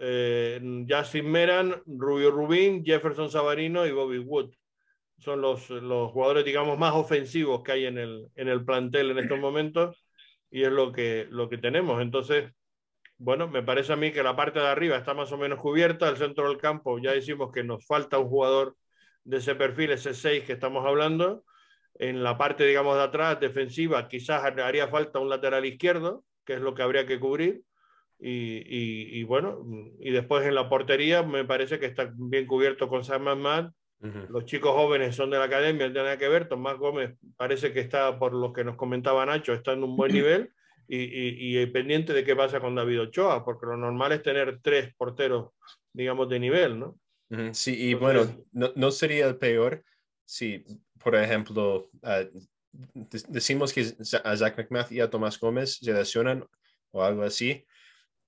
eh, 0.00 0.60
Justin 0.88 1.28
Meran, 1.32 1.82
Rubio 1.86 2.30
Rubín, 2.30 2.84
Jefferson 2.84 3.28
Savarino 3.28 3.86
y 3.86 3.90
Bobby 3.90 4.18
Wood. 4.18 4.52
Son 5.18 5.40
los, 5.40 5.68
los 5.68 6.12
jugadores, 6.12 6.44
digamos, 6.44 6.78
más 6.78 6.94
ofensivos 6.94 7.64
que 7.64 7.72
hay 7.72 7.86
en 7.86 7.98
el, 7.98 8.28
en 8.36 8.46
el 8.46 8.64
plantel 8.64 9.10
en 9.10 9.18
estos 9.18 9.40
momentos 9.40 10.06
y 10.48 10.62
es 10.62 10.70
lo 10.70 10.92
que, 10.92 11.26
lo 11.28 11.48
que 11.48 11.58
tenemos. 11.58 12.00
Entonces, 12.00 12.52
bueno, 13.20 13.48
me 13.48 13.62
parece 13.62 13.92
a 13.92 13.96
mí 13.96 14.12
que 14.12 14.22
la 14.22 14.34
parte 14.34 14.60
de 14.60 14.66
arriba 14.66 14.96
está 14.96 15.12
más 15.12 15.30
o 15.30 15.36
menos 15.36 15.58
cubierta, 15.58 16.08
el 16.08 16.16
centro 16.16 16.48
del 16.48 16.56
campo 16.56 16.98
ya 16.98 17.12
decimos 17.12 17.52
que 17.52 17.62
nos 17.62 17.86
falta 17.86 18.18
un 18.18 18.30
jugador 18.30 18.76
de 19.24 19.36
ese 19.36 19.54
perfil, 19.54 19.90
ese 19.90 20.14
6 20.14 20.44
que 20.44 20.54
estamos 20.54 20.86
hablando. 20.86 21.44
En 21.96 22.22
la 22.22 22.38
parte, 22.38 22.64
digamos, 22.64 22.96
de 22.96 23.02
atrás, 23.02 23.38
defensiva, 23.38 24.08
quizás 24.08 24.42
haría 24.42 24.88
falta 24.88 25.18
un 25.18 25.28
lateral 25.28 25.66
izquierdo, 25.66 26.24
que 26.46 26.54
es 26.54 26.62
lo 26.62 26.74
que 26.74 26.82
habría 26.82 27.06
que 27.06 27.20
cubrir. 27.20 27.60
Y, 28.18 29.18
y, 29.18 29.22
bueno, 29.24 29.66
y 29.98 30.10
después 30.12 30.46
en 30.46 30.54
la 30.54 30.70
portería 30.70 31.22
me 31.22 31.44
parece 31.44 31.78
que 31.78 31.86
está 31.86 32.10
bien 32.14 32.46
cubierto 32.46 32.88
con 32.88 33.04
Sam 33.04 33.38
Matt. 33.38 33.74
Los 34.30 34.46
chicos 34.46 34.72
jóvenes 34.72 35.14
son 35.14 35.28
de 35.28 35.36
la 35.36 35.44
academia, 35.44 35.86
no 35.86 35.92
tiene 35.92 36.06
nada 36.06 36.18
que 36.18 36.28
ver. 36.28 36.48
Tomás 36.48 36.78
Gómez 36.78 37.18
parece 37.36 37.70
que 37.74 37.80
está, 37.80 38.18
por 38.18 38.32
lo 38.32 38.54
que 38.54 38.64
nos 38.64 38.76
comentaba 38.76 39.26
Nacho, 39.26 39.52
está 39.52 39.72
en 39.72 39.84
un 39.84 39.94
buen 39.94 40.10
nivel 40.14 40.50
y, 40.96 41.60
y, 41.60 41.66
pendiente 41.66 42.12
de 42.12 42.24
qué 42.24 42.34
pasa 42.34 42.60
con 42.60 42.74
David 42.74 43.02
Ochoa, 43.02 43.44
porque 43.44 43.66
lo 43.66 43.76
normal 43.76 44.12
es 44.12 44.22
tener 44.22 44.60
tres 44.62 44.94
porteros, 44.96 45.52
digamos, 45.92 46.28
de 46.28 46.40
nivel, 46.40 46.78
¿no? 46.78 46.98
Sí, 47.52 47.90
y 47.90 47.94
bueno, 47.94 48.26
no, 48.50 48.72
no, 48.74 48.90
sería 48.90 49.28
el 49.28 49.36
peor 49.36 49.84
si, 50.24 50.64
por 50.98 51.14
ejemplo, 51.14 51.88
ah, 52.02 52.24
decimos 53.28 53.72
que 53.72 53.86
a 54.24 54.36
Zach 54.36 54.58
McMath 54.58 54.90
y 54.90 55.00
a 55.00 55.08
Tomás 55.08 55.38
Gómez 55.38 55.78
se 55.80 55.92
lesionan 55.92 56.44
o 56.90 57.04
algo 57.04 57.22
así 57.22 57.64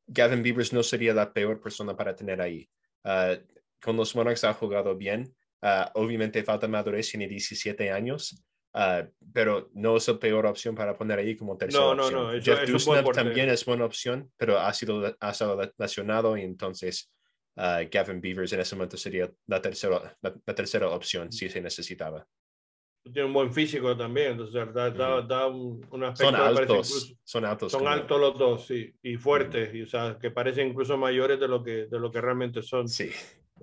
Gavin 0.06 0.42
Beavers 0.42 0.72
no 0.72 0.82
sería 0.82 1.14
la 1.14 1.32
peor 1.32 1.60
persona 1.60 1.96
para 1.96 2.14
tener 2.14 2.40
ahí. 2.40 2.68
Ah, 3.04 3.36
con 3.80 3.96
los 3.96 4.14
Monarchs 4.14 4.44
ha 4.44 4.54
jugado 4.54 4.96
bien. 4.96 5.34
Uh, 5.62 5.86
obviamente 5.94 6.42
falta 6.42 6.66
madurez, 6.66 7.10
tiene 7.10 7.28
17 7.28 7.92
años, 7.92 8.44
uh, 8.74 9.06
pero 9.32 9.70
no 9.74 9.96
es 9.96 10.08
la 10.08 10.18
peor 10.18 10.46
opción 10.46 10.74
para 10.74 10.96
poner 10.96 11.18
ahí 11.18 11.36
como 11.36 11.56
tercera 11.56 11.84
no, 11.84 11.90
opción. 11.90 12.12
No, 12.12 12.32
no, 12.32 12.40
Jeff 12.40 12.68
Dusnap 12.68 13.12
también 13.12 13.48
es 13.48 13.64
buena 13.64 13.84
opción, 13.84 14.30
pero 14.36 14.58
ha 14.58 14.72
sido 14.72 15.14
ha 15.20 15.30
estado 15.30 15.72
lesionado 15.78 16.36
y 16.36 16.42
entonces 16.42 17.10
Gavin 17.56 18.20
Beavers 18.20 18.52
en 18.52 18.60
ese 18.60 18.76
momento 18.76 18.96
sería 18.96 19.30
la 19.46 19.60
tercera, 19.60 20.16
la, 20.22 20.54
tercera 20.54 20.88
opción 20.88 21.30
si 21.30 21.48
se 21.48 21.60
necesitaba. 21.60 22.26
tiene 23.02 23.24
un 23.24 23.32
buen 23.32 23.52
físico 23.52 23.96
también, 23.96 24.32
entonces 24.32 24.54
da, 24.72 25.46
un, 25.48 25.82
aspecto 26.04 26.24
son 26.24 26.34
altos, 26.34 27.16
son 27.24 27.44
altos. 27.44 27.72
Son 27.72 27.86
altos 27.86 28.20
los 28.20 28.38
dos, 28.38 28.66
sí, 28.66 28.94
y 29.02 29.16
fuertes, 29.16 29.74
y, 29.74 29.82
o 29.82 29.86
sea, 29.86 30.18
que 30.20 30.30
parecen 30.30 30.68
incluso 30.68 30.96
mayores 30.96 31.38
de 31.38 31.48
lo 31.48 31.62
que, 31.62 31.86
de 31.86 32.00
lo 32.00 32.10
que 32.10 32.20
realmente 32.20 32.62
son. 32.62 32.88
Sí. 32.88 33.10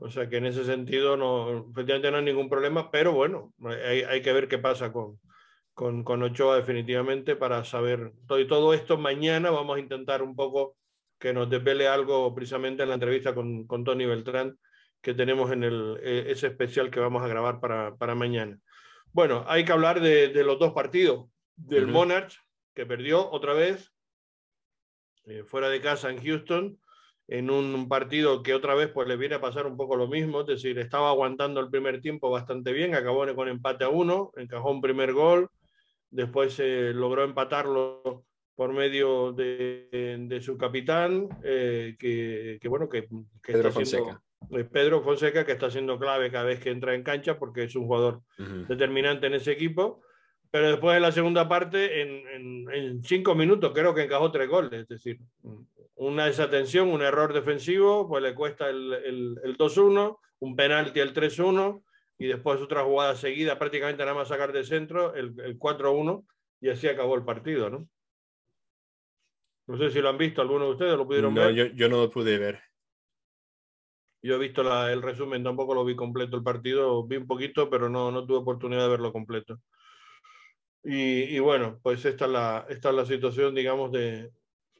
O 0.02 0.10
sea 0.10 0.30
que 0.30 0.38
en 0.38 0.46
ese 0.46 0.64
sentido 0.64 1.18
no, 1.18 1.70
efectivamente 1.72 2.10
no 2.10 2.18
hay 2.18 2.24
ningún 2.24 2.50
problema, 2.50 2.90
pero 2.90 3.12
bueno, 3.12 3.54
hay, 3.66 4.04
hay 4.04 4.22
que 4.22 4.32
ver 4.32 4.48
qué 4.48 4.58
pasa 4.58 4.94
con, 4.94 5.20
con, 5.74 6.04
con, 6.04 6.24
Ochoa 6.24 6.56
definitivamente 6.56 7.36
para 7.36 7.66
saber 7.66 8.14
todo, 8.26 8.40
y 8.40 8.48
todo 8.48 8.74
esto. 8.74 8.98
Mañana 8.98 9.52
vamos 9.52 9.76
a 9.76 9.80
intentar 9.80 10.22
un 10.22 10.36
poco 10.36 10.78
que 11.20 11.34
nos 11.34 11.50
desvele 11.50 11.88
algo 11.88 12.34
precisamente 12.34 12.84
en 12.84 12.90
la 12.90 12.96
entrevista 12.96 13.36
con, 13.36 13.68
con 13.68 13.84
Tony 13.84 14.06
Beltrán 14.06 14.58
que 15.02 15.14
tenemos 15.14 15.52
en 15.52 15.64
el, 15.64 15.98
eh, 16.02 16.26
ese 16.28 16.48
especial 16.48 16.90
que 16.90 17.00
vamos 17.00 17.24
a 17.24 17.28
grabar 17.28 17.60
para, 17.60 17.96
para 17.96 18.16
mañana. 18.16 18.60
Bueno, 19.12 19.46
hay 19.48 19.66
que 19.66 19.72
hablar 19.72 20.02
de, 20.02 20.30
de 20.30 20.44
los 20.44 20.60
dos 20.60 20.74
partidos, 20.74 21.30
del 21.56 21.88
Monarch, 21.88 22.34
que 22.74 22.86
perdió 22.86 23.30
otra 23.30 23.54
vez 23.54 23.94
eh, 25.26 25.44
fuera 25.44 25.70
de 25.70 25.82
casa 25.82 26.10
en 26.10 26.24
Houston, 26.24 26.80
en 27.32 27.52
un 27.52 27.88
partido 27.88 28.42
que 28.42 28.56
otra 28.56 28.74
vez 28.74 28.90
pues 28.90 29.08
le 29.08 29.16
viene 29.16 29.36
a 29.36 29.42
pasar 29.42 29.68
un 29.68 29.78
poco 29.78 29.96
lo 29.96 30.08
mismo, 30.08 30.42
es 30.42 30.48
decir, 30.48 30.80
estaba 30.80 31.10
aguantando 31.10 31.60
el 31.60 31.70
primer 31.70 32.02
tiempo 32.02 32.32
bastante 32.32 32.74
bien, 32.74 32.96
acabó 32.96 33.24
con 33.36 33.48
empate 33.48 33.84
a 33.84 33.90
uno, 33.90 34.32
encajó 34.36 34.72
un 34.72 34.82
primer 34.82 35.14
gol, 35.14 35.48
después 36.10 36.54
se 36.54 36.92
logró 36.92 37.24
empatarlo 37.24 38.26
por 38.56 38.74
medio 38.74 39.32
de, 39.32 40.18
de 40.28 40.42
su 40.42 40.58
capitán, 40.58 41.30
eh, 41.44 41.96
que, 42.00 42.58
que, 42.60 42.68
bueno, 42.68 42.90
que, 42.90 43.08
que 43.44 43.54
Pedro 43.54 43.72
Fonseca. 43.72 44.22
Pedro 44.72 45.02
Fonseca, 45.02 45.46
que 45.46 45.52
está 45.52 45.70
siendo 45.70 46.00
clave 46.00 46.32
cada 46.32 46.46
vez 46.46 46.60
que 46.60 46.72
entra 46.72 46.96
en 46.96 47.04
cancha 47.04 47.38
porque 47.38 47.66
es 47.66 47.76
un 47.76 47.86
jugador 47.86 48.22
determinante 48.68 49.28
en 49.28 49.36
ese 49.36 49.52
equipo. 49.52 50.02
Pero 50.52 50.70
después 50.70 50.96
de 50.96 51.00
la 51.00 51.12
segunda 51.12 51.48
parte, 51.48 52.02
en, 52.02 52.70
en, 52.72 53.04
cinco 53.04 53.36
minutos 53.36 53.72
creo 53.74 53.94
que 53.94 54.04
encajó 54.04 54.32
tres 54.32 54.50
goles. 54.50 54.82
Es 54.82 54.88
decir, 54.88 55.20
una 56.00 56.26
desatención, 56.26 56.88
un 56.88 57.02
error 57.02 57.34
defensivo, 57.34 58.08
pues 58.08 58.24
le 58.24 58.34
cuesta 58.34 58.70
el, 58.70 58.94
el, 58.94 59.38
el 59.44 59.58
2-1, 59.58 60.18
un 60.40 60.56
penalti 60.56 61.02
el 61.02 61.14
3-1 61.14 61.84
y 62.18 62.28
después 62.28 62.62
otra 62.62 62.84
jugada 62.84 63.16
seguida, 63.16 63.60
prácticamente 63.60 64.04
nada 64.04 64.16
más 64.16 64.30
sacar 64.30 64.54
de 64.54 64.64
centro, 64.64 65.14
el, 65.14 65.38
el 65.42 65.60
4-1 65.60 66.26
y 66.62 66.70
así 66.70 66.88
acabó 66.88 67.16
el 67.16 67.26
partido, 67.26 67.70
¿no? 67.70 67.88
No 69.68 69.78
sé 69.78 69.92
si 69.92 70.00
lo 70.00 70.10
han 70.10 70.18
visto, 70.18 70.42
alguno 70.42 70.66
de 70.66 70.72
ustedes 70.72 70.98
lo 70.98 71.06
pudieron 71.06 71.34
no, 71.34 71.42
ver. 71.42 71.54
Yo, 71.54 71.66
yo 71.66 71.90
no 71.90 71.98
lo 71.98 72.10
pude 72.10 72.38
ver. 72.38 72.62
Yo 74.22 74.36
he 74.36 74.40
visto 74.40 74.64
la, 74.64 74.92
el 74.94 75.02
resumen, 75.02 75.44
tampoco 75.44 75.76
lo 75.76 75.84
vi 75.84 75.98
completo 75.98 76.38
el 76.38 76.44
partido, 76.44 77.06
vi 77.06 77.18
un 77.18 77.28
poquito, 77.28 77.70
pero 77.70 77.90
no, 77.90 78.10
no 78.10 78.26
tuve 78.26 78.38
oportunidad 78.38 78.84
de 78.84 78.90
verlo 78.90 79.12
completo. 79.12 79.60
Y, 80.82 81.24
y, 81.36 81.40
bueno, 81.40 81.78
pues 81.84 82.06
esta 82.06 82.24
es 82.24 82.32
la, 82.32 82.66
esta 82.70 82.90
es 82.90 82.96
la 82.96 83.06
situación, 83.06 83.54
digamos, 83.54 83.92
de, 83.92 84.32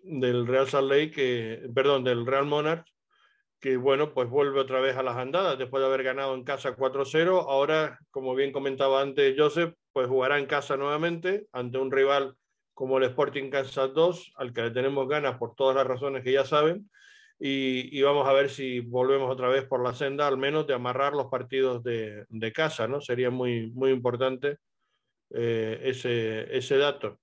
del 0.04 0.48
Real 0.48 0.68
Salt 0.68 0.90
Lake, 0.90 1.12
que, 1.12 1.70
perdón, 1.74 2.04
del 2.04 2.26
Real 2.26 2.46
Monarch, 2.46 2.86
que 3.60 3.78
bueno, 3.78 4.14
pues 4.14 4.30
vuelve 4.30 4.60
otra 4.60 4.80
vez 4.80 4.96
a 4.96 5.04
las 5.04 5.18
andadas 5.18 5.58
después 5.58 5.82
de 5.82 5.88
haber 5.88 6.04
ganado 6.04 6.34
en 6.36 6.44
casa 6.44 6.76
4-0. 6.76 7.46
Ahora, 7.50 8.00
como 8.12 8.36
bien 8.36 8.52
comentaba 8.52 9.02
antes 9.02 9.36
Joseph, 9.38 9.76
pues 9.92 10.08
jugará 10.08 10.40
en 10.40 10.46
casa 10.46 10.78
nuevamente 10.78 11.48
ante 11.52 11.78
un 11.78 11.92
rival 11.92 12.36
como 12.74 12.98
el 12.98 13.04
Sporting 13.04 13.50
Kansas 13.50 13.94
2, 13.94 14.34
al 14.38 14.54
que 14.54 14.62
le 14.62 14.72
tenemos 14.72 15.08
ganas 15.08 15.38
por 15.38 15.56
todas 15.56 15.76
las 15.76 15.86
razones 15.86 16.24
que 16.24 16.32
ya 16.32 16.46
saben 16.46 16.90
y, 17.40 17.98
y, 17.98 18.02
vamos 18.02 18.28
a 18.28 18.34
ver 18.34 18.50
si 18.50 18.82
volvemos 18.82 19.32
otra 19.32 19.48
vez 19.48 19.64
por 19.66 19.82
la 19.82 19.94
senda, 19.94 20.28
al 20.28 20.38
menos 20.38 20.68
de 20.68 20.74
amarrar 20.74 21.14
los 21.14 21.28
partidos 21.28 21.82
de, 21.84 22.26
de 22.28 22.52
casa, 22.52 22.88
¿no? 22.88 23.00
Sería 23.00 23.30
muy, 23.30 23.72
muy 23.72 23.92
importante 23.92 24.58
eh, 25.30 25.80
ese, 25.84 26.56
ese 26.56 26.78
dato. 26.78 27.18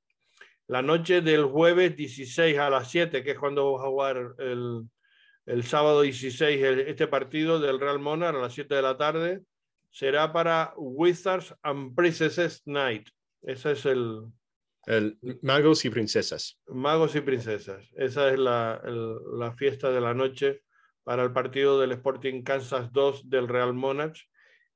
La 0.69 0.83
noche 0.83 1.21
del 1.21 1.45
jueves 1.45 1.97
16 1.97 2.59
a 2.59 2.71
las 2.71 2.91
7, 2.91 3.23
que 3.23 3.33
es 3.33 3.39
cuando 3.39 3.65
vamos 3.65 3.83
a 3.83 3.89
jugar 3.89 4.35
el, 4.39 4.83
el 5.47 5.63
sábado 5.63 6.03
16, 6.03 6.63
el, 6.63 6.81
este 6.81 7.07
partido 7.07 7.61
del 7.61 7.79
Real 7.79 8.01
Monarch 8.01 8.37
a 8.37 8.41
las 8.41 8.55
7 8.55 8.75
de 8.75 8.83
la 8.83 8.97
tarde, 8.97 9.43
será 9.91 10.33
para 10.33 10.75
Wizards 10.77 11.55
and 11.63 11.95
Princesses 11.95 12.63
Night. 12.67 13.09
Ese 13.43 13.73
es 13.73 13.87
el, 13.87 14.25
el 14.87 15.19
Magos 15.41 15.85
y 15.85 15.91
Princesas. 15.91 16.59
Magos 16.67 17.15
y 17.15 17.21
Princesas. 17.21 17.89
Esa 17.97 18.33
es 18.33 18.39
la, 18.39 18.83
la, 18.85 19.53
fiesta 19.53 19.91
de 19.91 20.01
la 20.01 20.15
noche 20.15 20.63
para 21.05 21.23
el 21.23 21.33
partido 21.33 21.81
del 21.81 21.93
Sporting 21.93 22.43
Kansas 22.43 22.93
2 22.93 23.31
del 23.31 23.47
Real 23.47 23.73
Monarch. 23.73 24.19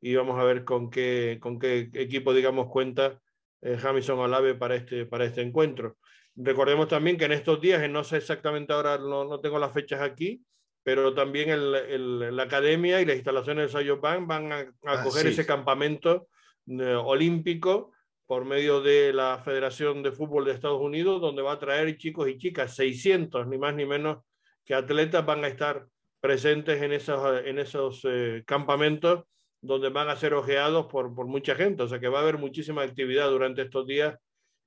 Y 0.00 0.14
vamos 0.14 0.38
a 0.38 0.44
ver 0.44 0.64
con 0.64 0.88
qué, 0.88 1.38
con 1.40 1.58
qué 1.58 1.90
equipo, 1.94 2.32
digamos, 2.32 2.68
cuenta 2.68 3.20
Jamison 3.62 4.18
Olave 4.18 4.54
para 4.54 4.74
este, 4.74 5.06
para 5.06 5.24
este 5.24 5.42
encuentro. 5.42 5.98
Recordemos 6.36 6.88
también 6.88 7.16
que 7.16 7.26
en 7.26 7.32
estos 7.32 7.60
días, 7.60 7.88
no 7.90 8.04
sé 8.04 8.18
exactamente 8.18 8.72
ahora, 8.72 8.98
no, 8.98 9.24
no 9.24 9.40
tengo 9.40 9.58
las 9.58 9.72
fechas 9.72 10.00
aquí, 10.00 10.42
pero 10.82 11.12
también 11.14 11.50
el, 11.50 11.74
el, 11.74 12.36
la 12.36 12.44
academia 12.44 13.00
y 13.00 13.04
las 13.04 13.16
instalaciones 13.16 13.66
de 13.66 13.72
Sayo 13.72 14.00
Bank 14.00 14.26
van 14.26 14.52
a, 14.52 14.58
a 14.58 14.72
ah, 14.86 15.10
sí. 15.10 15.28
ese 15.28 15.44
campamento 15.44 16.28
eh, 16.66 16.94
olímpico 16.94 17.92
por 18.26 18.44
medio 18.44 18.80
de 18.80 19.12
la 19.12 19.42
Federación 19.44 20.02
de 20.02 20.12
Fútbol 20.12 20.44
de 20.44 20.52
Estados 20.52 20.80
Unidos, 20.80 21.20
donde 21.20 21.42
va 21.42 21.52
a 21.52 21.58
traer 21.58 21.96
chicos 21.98 22.28
y 22.28 22.38
chicas, 22.38 22.76
600, 22.76 23.46
ni 23.48 23.58
más 23.58 23.74
ni 23.74 23.84
menos, 23.84 24.18
que 24.64 24.74
atletas 24.74 25.26
van 25.26 25.44
a 25.44 25.48
estar 25.48 25.86
presentes 26.20 26.80
en 26.80 26.92
esos, 26.92 27.44
en 27.44 27.58
esos 27.58 28.02
eh, 28.04 28.44
campamentos 28.46 29.24
donde 29.62 29.90
van 29.90 30.08
a 30.08 30.16
ser 30.16 30.34
ojeados 30.34 30.86
por, 30.86 31.14
por, 31.14 31.26
mucha 31.26 31.54
gente. 31.54 31.82
O 31.82 31.88
sea 31.88 32.00
que 32.00 32.08
va 32.08 32.20
a 32.20 32.22
haber 32.22 32.38
muchísima 32.38 32.82
actividad 32.82 33.30
durante 33.30 33.62
estos 33.62 33.86
días 33.86 34.16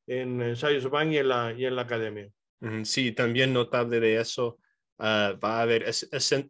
en, 0.08 0.42
en 0.42 0.56
Sayos 0.56 0.90
Bank 0.90 1.12
y 1.12 1.18
en, 1.18 1.28
la, 1.30 1.54
y 1.54 1.66
en 1.66 1.76
la 1.76 1.84
academia. 1.84 2.30
Sí, 2.84 3.12
también 3.12 3.52
notable 3.52 4.00
de 4.00 4.22
eso, 4.22 4.58
uh, 5.00 5.38
va 5.38 5.60
a 5.60 5.62
haber 5.64 5.84
es, 5.84 6.08
es, 6.12 6.32
uh, 6.32 6.48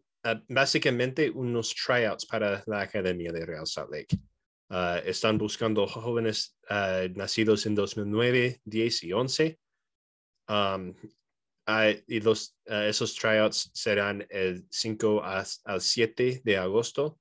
básicamente 0.47 1.29
unos 1.31 1.73
tryouts 1.73 2.25
para 2.27 2.63
la 2.67 2.81
academia 2.81 3.31
de 3.31 3.45
Real 3.45 3.65
Salt 3.65 3.91
Lake. 3.91 4.15
Uh, 4.69 5.01
están 5.05 5.37
buscando 5.37 5.87
jóvenes 5.87 6.55
nacidos 7.15 7.65
en 7.65 7.75
2009, 7.75 8.61
10 8.63 9.03
y 9.03 9.13
11. 9.13 9.59
Um, 10.49 10.89
uh, 11.67 11.95
y 12.07 12.19
los, 12.19 12.55
esos 12.65 13.15
tryouts 13.15 13.71
serán 13.73 14.25
el 14.29 14.65
5 14.69 15.23
al 15.23 15.81
7 15.81 16.41
de 16.43 16.57
agosto. 16.57 17.19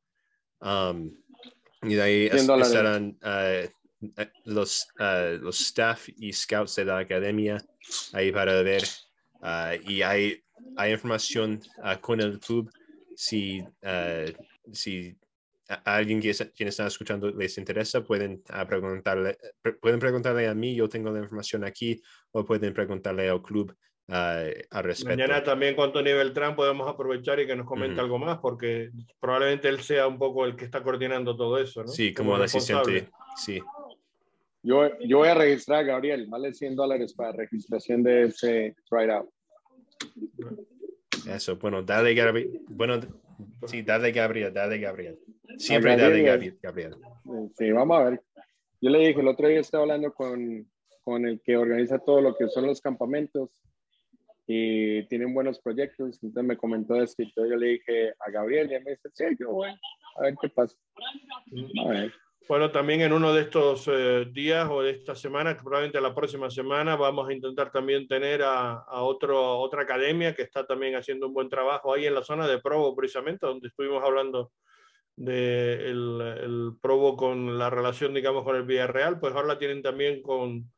Um, 0.63 1.11
y 1.83 1.95
de 1.95 2.03
ahí 2.03 2.27
es, 2.27 2.49
estarán 2.49 3.19
los, 4.45 4.89
los 4.97 5.61
staff 5.61 6.09
y 6.17 6.33
scouts 6.33 6.77
de 6.77 6.85
la 6.85 6.99
academia 6.99 7.63
ahí 8.13 8.31
para 8.33 8.63
ver. 8.63 8.85
y 9.85 10.03
hay, 10.03 10.43
hay 10.77 10.93
información 10.93 11.61
con 12.01 12.21
el 12.21 12.39
club 12.39 12.71
si, 13.17 13.63
si 14.73 15.17
a 15.85 15.97
alguien 15.97 16.21
que 16.21 16.33
quien 16.55 16.69
está 16.69 16.87
escuchando 16.87 17.31
les 17.31 17.57
interesa, 17.59 18.03
pueden 18.03 18.43
uh, 18.51 18.67
preguntarle, 18.67 19.39
pueden 19.81 20.01
preguntarle 20.01 20.49
a 20.49 20.55
mí, 20.55 20.75
yo 20.75 20.89
tengo 20.89 21.11
la 21.11 21.21
información 21.21 21.65
aquí, 21.65 22.03
o 22.33 22.45
pueden 22.45 22.75
preguntarle 22.75 23.29
al 23.29 23.43
club 23.43 23.71
uh, 23.73 23.92
al 24.09 24.85
respecto. 24.85 25.11
Mañana 25.11 25.43
también 25.43 25.75
con 25.75 25.93
Tony 25.93 26.13
Beltrán 26.13 26.57
podemos 26.57 26.89
aprovechar 26.89 27.41
y 27.41 27.47
que 27.47 27.57
nos 27.57 27.67
comente 27.67 27.95
uh 27.95 27.99
-huh. 27.99 28.05
algo 28.05 28.19
más, 28.19 28.39
porque 28.39 28.91
probablemente 29.21 29.69
él 29.69 29.81
sea 29.81 30.07
un 30.07 30.19
poco 30.19 30.45
el 30.45 30.57
que 30.57 30.65
está 30.65 30.83
coordinando 30.83 31.37
todo 31.37 31.59
eso, 31.59 31.83
¿no? 31.83 31.89
Sí, 31.89 32.13
como, 32.13 32.33
como 32.33 32.43
asistente, 32.45 33.09
sí. 33.37 33.61
Yo, 34.63 34.97
yo 35.01 35.19
voy 35.19 35.29
a 35.29 35.35
registrar 35.35 35.81
a 35.81 35.83
Gabriel, 35.83 36.27
vale 36.29 36.55
100 36.55 36.77
dólares 36.77 37.15
para 37.15 37.33
registración 37.33 38.03
de 38.03 38.25
ese 38.25 38.77
tryout. 38.89 39.29
Eso, 41.29 41.57
bueno, 41.57 41.83
dale 41.83 42.15
Gabriel. 42.15 42.61
Bueno, 42.69 43.01
sí, 43.67 43.83
dale 43.83 44.13
Gabriel, 44.13 44.53
dale 44.53 44.79
Gabriel. 44.79 45.19
Siempre 45.59 45.97
dale 45.97 46.23
Gabriel, 46.23 46.59
Gabriel. 46.63 46.97
Sí, 47.57 47.71
vamos 47.73 47.99
a 47.99 48.05
ver. 48.11 48.23
Yo 48.81 48.91
le 48.91 48.99
dije, 48.99 49.21
el 49.21 49.29
otro 49.29 49.49
día 49.49 49.61
estaba 49.61 49.83
hablando 49.83 50.13
con, 50.13 50.69
con 51.03 51.27
el 51.27 51.41
que 51.41 51.57
organiza 51.57 51.99
todo 51.99 52.21
lo 52.21 52.37
que 52.37 52.49
son 52.49 52.67
los 52.67 52.81
campamentos 52.81 53.51
y 54.47 55.07
tienen 55.09 55.35
buenos 55.35 55.61
proyectos. 55.61 56.19
Entonces 56.23 56.45
me 56.45 56.57
comentó 56.57 56.97
esto 56.97 57.23
y 57.23 57.33
yo 57.37 57.45
le 57.45 57.67
dije 57.69 58.15
a 58.19 58.31
Gabriel 58.31 58.67
y 58.73 58.85
me 58.85 58.93
dice, 58.93 59.09
sí, 59.13 59.25
yo 59.39 59.51
voy 59.51 59.71
a 60.17 60.23
ver 60.23 60.35
qué 60.41 60.49
pasa. 60.49 60.77
Bueno, 62.49 62.73
también 62.73 63.01
en 63.03 63.13
uno 63.13 63.33
de 63.33 63.43
estos 63.43 63.89
eh, 63.89 64.27
días 64.31 64.69
o 64.69 64.83
de 64.83 64.91
esta 64.91 65.15
semana, 65.15 65.57
probablemente 65.57 66.01
la 66.01 66.15
próxima 66.15 66.51
semana, 66.51 66.97
vamos 66.97 67.29
a 67.29 67.33
intentar 67.33 67.71
también 67.71 68.09
tener 68.09 68.43
a, 68.43 68.85
otro, 69.03 69.59
otra 69.61 69.83
academia 69.83 70.35
que 70.35 70.43
está 70.43 70.67
también 70.67 70.97
haciendo 70.97 71.29
un 71.29 71.35
buen 71.35 71.49
trabajo 71.49 71.95
ahí 71.95 72.07
en 72.07 72.15
la 72.15 72.25
zona 72.25 72.49
de 72.49 72.61
Provo, 72.61 72.97
precisamente, 72.97 73.47
donde 73.47 73.69
estuvimos 73.69 74.03
hablando 74.03 74.51
de 75.15 75.89
el, 75.89 76.21
el 76.21 76.73
Provo 76.81 77.17
con 77.17 77.59
la 77.59 77.71
relación, 77.71 78.13
digamos, 78.13 78.43
con 78.43 78.57
el 78.57 78.65
Villarreal, 78.65 79.21
pues 79.21 79.35
ahora 79.35 79.49
la 79.49 79.59
tienen 79.59 79.81
también 79.81 80.21
con, 80.21 80.69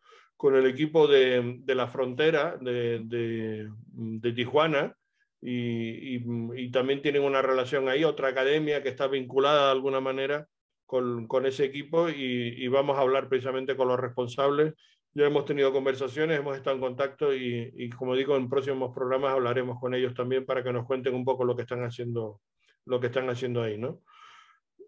con 0.45 0.57
el 0.57 0.66
equipo 0.66 1.07
de, 1.07 1.62
de 1.64 1.74
la 1.74 1.86
frontera 1.86 2.59
de, 2.61 3.01
de, 3.03 3.70
de 3.86 4.32
Tijuana. 4.34 4.95
Y, 5.40 6.16
y, 6.16 6.24
y 6.55 6.70
también 6.70 7.01
tienen 7.01 7.22
una 7.22 7.40
relación 7.40 7.88
ahí, 7.88 8.05
otra 8.05 8.28
academia 8.28 8.82
que 8.82 8.90
está 8.90 9.07
vinculada 9.07 9.64
de 9.64 9.72
alguna 9.72 10.03
manera 10.03 10.47
con, 10.84 11.26
con 11.28 11.47
ese 11.47 11.64
equipo 11.64 12.11
y, 12.11 12.57
y, 12.59 12.68
vamos 12.68 12.99
a 12.99 13.01
hablar 13.01 13.30
precisamente 13.30 13.74
con 13.74 13.88
los 13.88 13.99
responsables. 13.99 14.74
Ya 15.14 15.24
hemos 15.24 15.47
tenido 15.47 15.72
conversaciones, 15.72 16.38
hemos 16.38 16.59
estado 16.59 16.76
en 16.76 16.82
contacto 16.82 17.34
y, 17.34 17.88
como 17.97 18.14
digo, 18.14 18.36
en 18.36 18.51
próximos 18.51 18.95
programas 18.95 19.32
hablaremos 19.32 19.80
con 19.80 19.95
ellos 19.95 20.12
también 20.12 20.45
para 20.45 20.62
que 20.62 20.74
nos 20.74 20.84
cuenten 20.84 21.14
un 21.14 21.24
poco 21.24 21.47
lo 21.47 21.57
que 21.57 21.62
están 21.62 21.82
haciendo, 21.84 22.42
lo 22.84 23.01
que 23.01 23.07
están 23.07 23.30
haciendo 23.30 23.62
ahí, 23.62 23.78
¿no? 23.78 24.03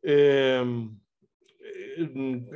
Eh, 0.02 0.62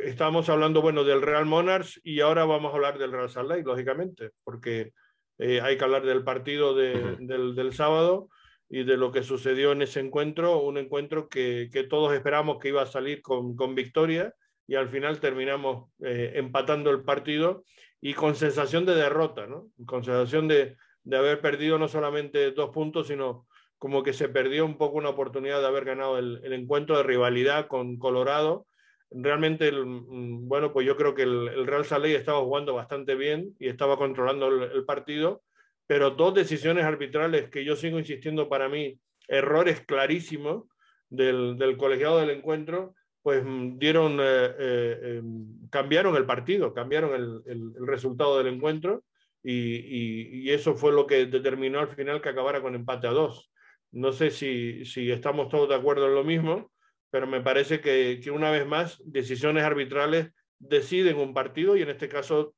estamos 0.04 0.48
hablando, 0.48 0.82
bueno, 0.82 1.04
del 1.04 1.22
Real 1.22 1.46
Monarchs 1.46 2.00
y 2.04 2.20
ahora 2.20 2.44
vamos 2.44 2.72
a 2.72 2.76
hablar 2.76 2.98
del 2.98 3.12
Real 3.12 3.30
Salt 3.30 3.48
Lake, 3.48 3.64
lógicamente, 3.64 4.30
porque 4.44 4.92
eh, 5.38 5.60
hay 5.60 5.78
que 5.78 5.84
hablar 5.84 6.04
del 6.04 6.22
partido 6.22 6.74
de, 6.74 7.16
del, 7.20 7.54
del, 7.54 7.72
sábado 7.72 8.28
y 8.68 8.84
de 8.84 8.96
lo 8.96 9.10
que 9.10 9.22
sucedió 9.22 9.72
en 9.72 9.82
ese 9.82 10.00
encuentro, 10.00 10.60
un 10.60 10.78
encuentro 10.78 11.28
que, 11.28 11.70
que 11.72 11.84
todos 11.84 12.12
esperamos 12.12 12.58
que 12.58 12.68
iba 12.68 12.82
a 12.82 12.86
salir 12.86 13.22
con, 13.22 13.56
con 13.56 13.74
victoria 13.74 14.34
y 14.66 14.74
al 14.74 14.88
final 14.88 15.18
terminamos 15.18 15.90
eh, 16.04 16.32
empatando 16.36 16.90
el 16.90 17.02
partido 17.02 17.64
y 18.00 18.14
con 18.14 18.34
sensación 18.34 18.86
de 18.86 18.94
derrota, 18.94 19.46
¿no? 19.46 19.68
Con 19.86 20.04
sensación 20.04 20.46
de, 20.46 20.76
de 21.02 21.16
haber 21.16 21.40
perdido 21.40 21.78
no 21.78 21.88
solamente 21.88 22.50
dos 22.52 22.70
puntos, 22.70 23.08
sino 23.08 23.46
como 23.78 24.02
que 24.02 24.12
se 24.12 24.28
perdió 24.28 24.64
un 24.66 24.76
poco 24.76 24.98
una 24.98 25.08
oportunidad 25.08 25.60
de 25.60 25.66
haber 25.66 25.86
ganado 25.86 26.18
el, 26.18 26.40
el 26.44 26.52
encuentro 26.52 26.96
de 26.96 27.02
rivalidad 27.02 27.66
con 27.66 27.98
Colorado 27.98 28.66
realmente, 29.10 29.68
el, 29.68 29.84
mm, 29.86 30.48
bueno, 30.48 30.72
pues 30.72 30.86
yo 30.86 30.96
creo 30.96 31.14
que 31.14 31.22
el, 31.22 31.48
el 31.48 31.66
Real 31.66 31.84
Salé 31.84 32.14
estaba 32.14 32.40
jugando 32.40 32.74
bastante 32.74 33.14
bien 33.14 33.54
y 33.58 33.68
estaba 33.68 33.96
controlando 33.96 34.48
el, 34.48 34.84
partido, 34.84 35.42
pero 35.86 36.10
dos 36.10 36.34
decisiones 36.34 36.84
arbitrales 36.84 37.50
que 37.50 37.64
yo 37.64 37.76
sigo 37.76 37.98
insistiendo 37.98 38.48
para 38.48 38.68
mí, 38.68 38.98
errores 39.28 39.80
clarísimos 39.86 40.64
del, 41.08 41.56
del 41.58 41.76
colegiado 41.76 42.18
del 42.18 42.30
encuentro, 42.30 42.94
pues 43.22 43.42
mm, 43.44 43.78
dieron, 43.78 44.18
eh, 44.20 44.54
eh, 44.58 45.22
cambiaron 45.70 46.16
el 46.16 46.26
partido, 46.26 46.72
cambiaron 46.72 47.14
el, 47.14 47.42
el, 47.46 47.72
el 47.78 47.86
resultado 47.86 48.38
del 48.38 48.54
encuentro 48.54 49.04
y, 49.42 49.52
y, 49.52 50.42
y, 50.42 50.50
eso 50.50 50.74
fue 50.74 50.92
lo 50.92 51.06
que 51.06 51.26
determinó 51.26 51.80
al 51.80 51.88
final 51.88 52.20
que 52.20 52.28
acabara 52.28 52.60
con 52.60 52.74
empate 52.74 53.06
a 53.06 53.12
dos. 53.12 53.50
No 53.90 54.12
sé 54.12 54.30
si, 54.30 54.84
si 54.84 55.10
estamos 55.10 55.48
todos 55.48 55.68
de 55.68 55.74
acuerdo 55.74 56.06
en 56.06 56.14
lo 56.14 56.24
mismo, 56.24 56.70
pero 57.10 57.26
me 57.26 57.40
parece 57.40 57.80
que, 57.80 58.20
que, 58.22 58.30
una 58.30 58.50
vez 58.50 58.66
más 58.66 59.00
decisiones 59.04 59.64
arbitrales 59.64 60.30
deciden 60.58 61.16
un 61.16 61.34
partido 61.34 61.76
y 61.76 61.82
en 61.82 61.90
este 61.90 62.08
caso 62.08 62.54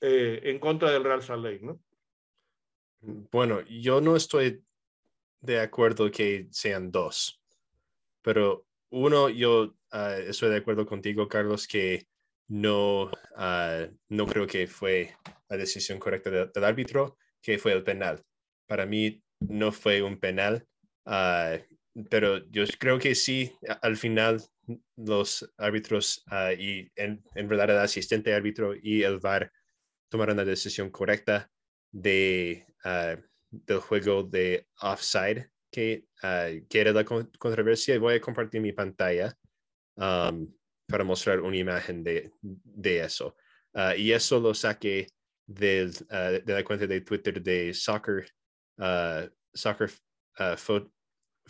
eh, 0.00 0.40
en 0.44 0.58
contra 0.58 0.90
del 0.90 1.04
Real 1.04 1.22
Salt 1.22 1.44
Lake, 1.44 1.60
¿no? 1.62 1.80
Bueno, 3.00 3.60
yo 3.62 4.00
no 4.00 4.16
estoy 4.16 4.62
de 5.40 5.60
acuerdo 5.60 6.10
que 6.10 6.46
sean 6.50 6.90
dos, 6.90 7.40
pero 8.22 8.66
uno, 8.90 9.28
yo 9.28 9.74
uh, 9.92 10.20
estoy 10.26 10.50
de 10.50 10.58
acuerdo 10.58 10.86
contigo, 10.86 11.26
Carlos, 11.26 11.66
que 11.66 12.06
no, 12.48 13.04
uh, 13.04 13.96
no 14.08 14.26
creo 14.26 14.46
que 14.46 14.66
fue 14.66 15.16
la 15.48 15.56
decisión 15.56 15.98
correcta 15.98 16.30
de, 16.30 16.46
del 16.46 16.64
árbitro, 16.64 17.16
que 17.40 17.58
fue 17.58 17.72
el 17.72 17.82
penal. 17.82 18.22
Para 18.66 18.86
mí 18.86 19.22
no 19.40 19.72
fue 19.72 20.02
un 20.02 20.18
penal. 20.18 20.66
Uh, 21.04 21.58
pero 22.08 22.48
yo 22.50 22.64
creo 22.78 22.98
que 22.98 23.14
sí, 23.14 23.52
al 23.82 23.96
final 23.96 24.42
los 24.96 25.52
árbitros 25.58 26.24
uh, 26.30 26.52
y 26.58 26.90
en, 26.96 27.22
en, 27.34 27.48
verdad 27.48 27.70
el 27.70 27.78
asistente 27.78 28.32
árbitro 28.32 28.74
y 28.80 29.02
el 29.02 29.18
VAR 29.18 29.52
tomaron 30.08 30.36
la 30.36 30.44
decisión 30.44 30.90
correcta 30.90 31.50
de, 31.90 32.66
uh, 32.84 33.20
del 33.50 33.78
juego 33.80 34.22
de 34.22 34.66
offside, 34.80 35.50
que, 35.70 36.06
uh, 36.22 36.66
que 36.68 36.80
era 36.80 36.92
la 36.92 37.04
controversia. 37.04 37.98
Voy 37.98 38.14
a 38.14 38.20
compartir 38.20 38.60
mi 38.60 38.72
pantalla 38.72 39.36
um, 39.96 40.50
para 40.86 41.04
mostrar 41.04 41.40
una 41.40 41.56
imagen 41.56 42.02
de, 42.02 42.30
de 42.40 43.00
eso. 43.00 43.36
y 43.96 44.12
eso 44.12 44.40
lo 44.40 44.54
saqué 44.54 45.06
de 45.46 45.90
la 46.46 46.62
cuenta 46.64 46.86
de 46.86 47.00
Twitter 47.00 47.42
de 47.42 47.72
Soccer, 47.72 48.28
soccer 49.54 49.90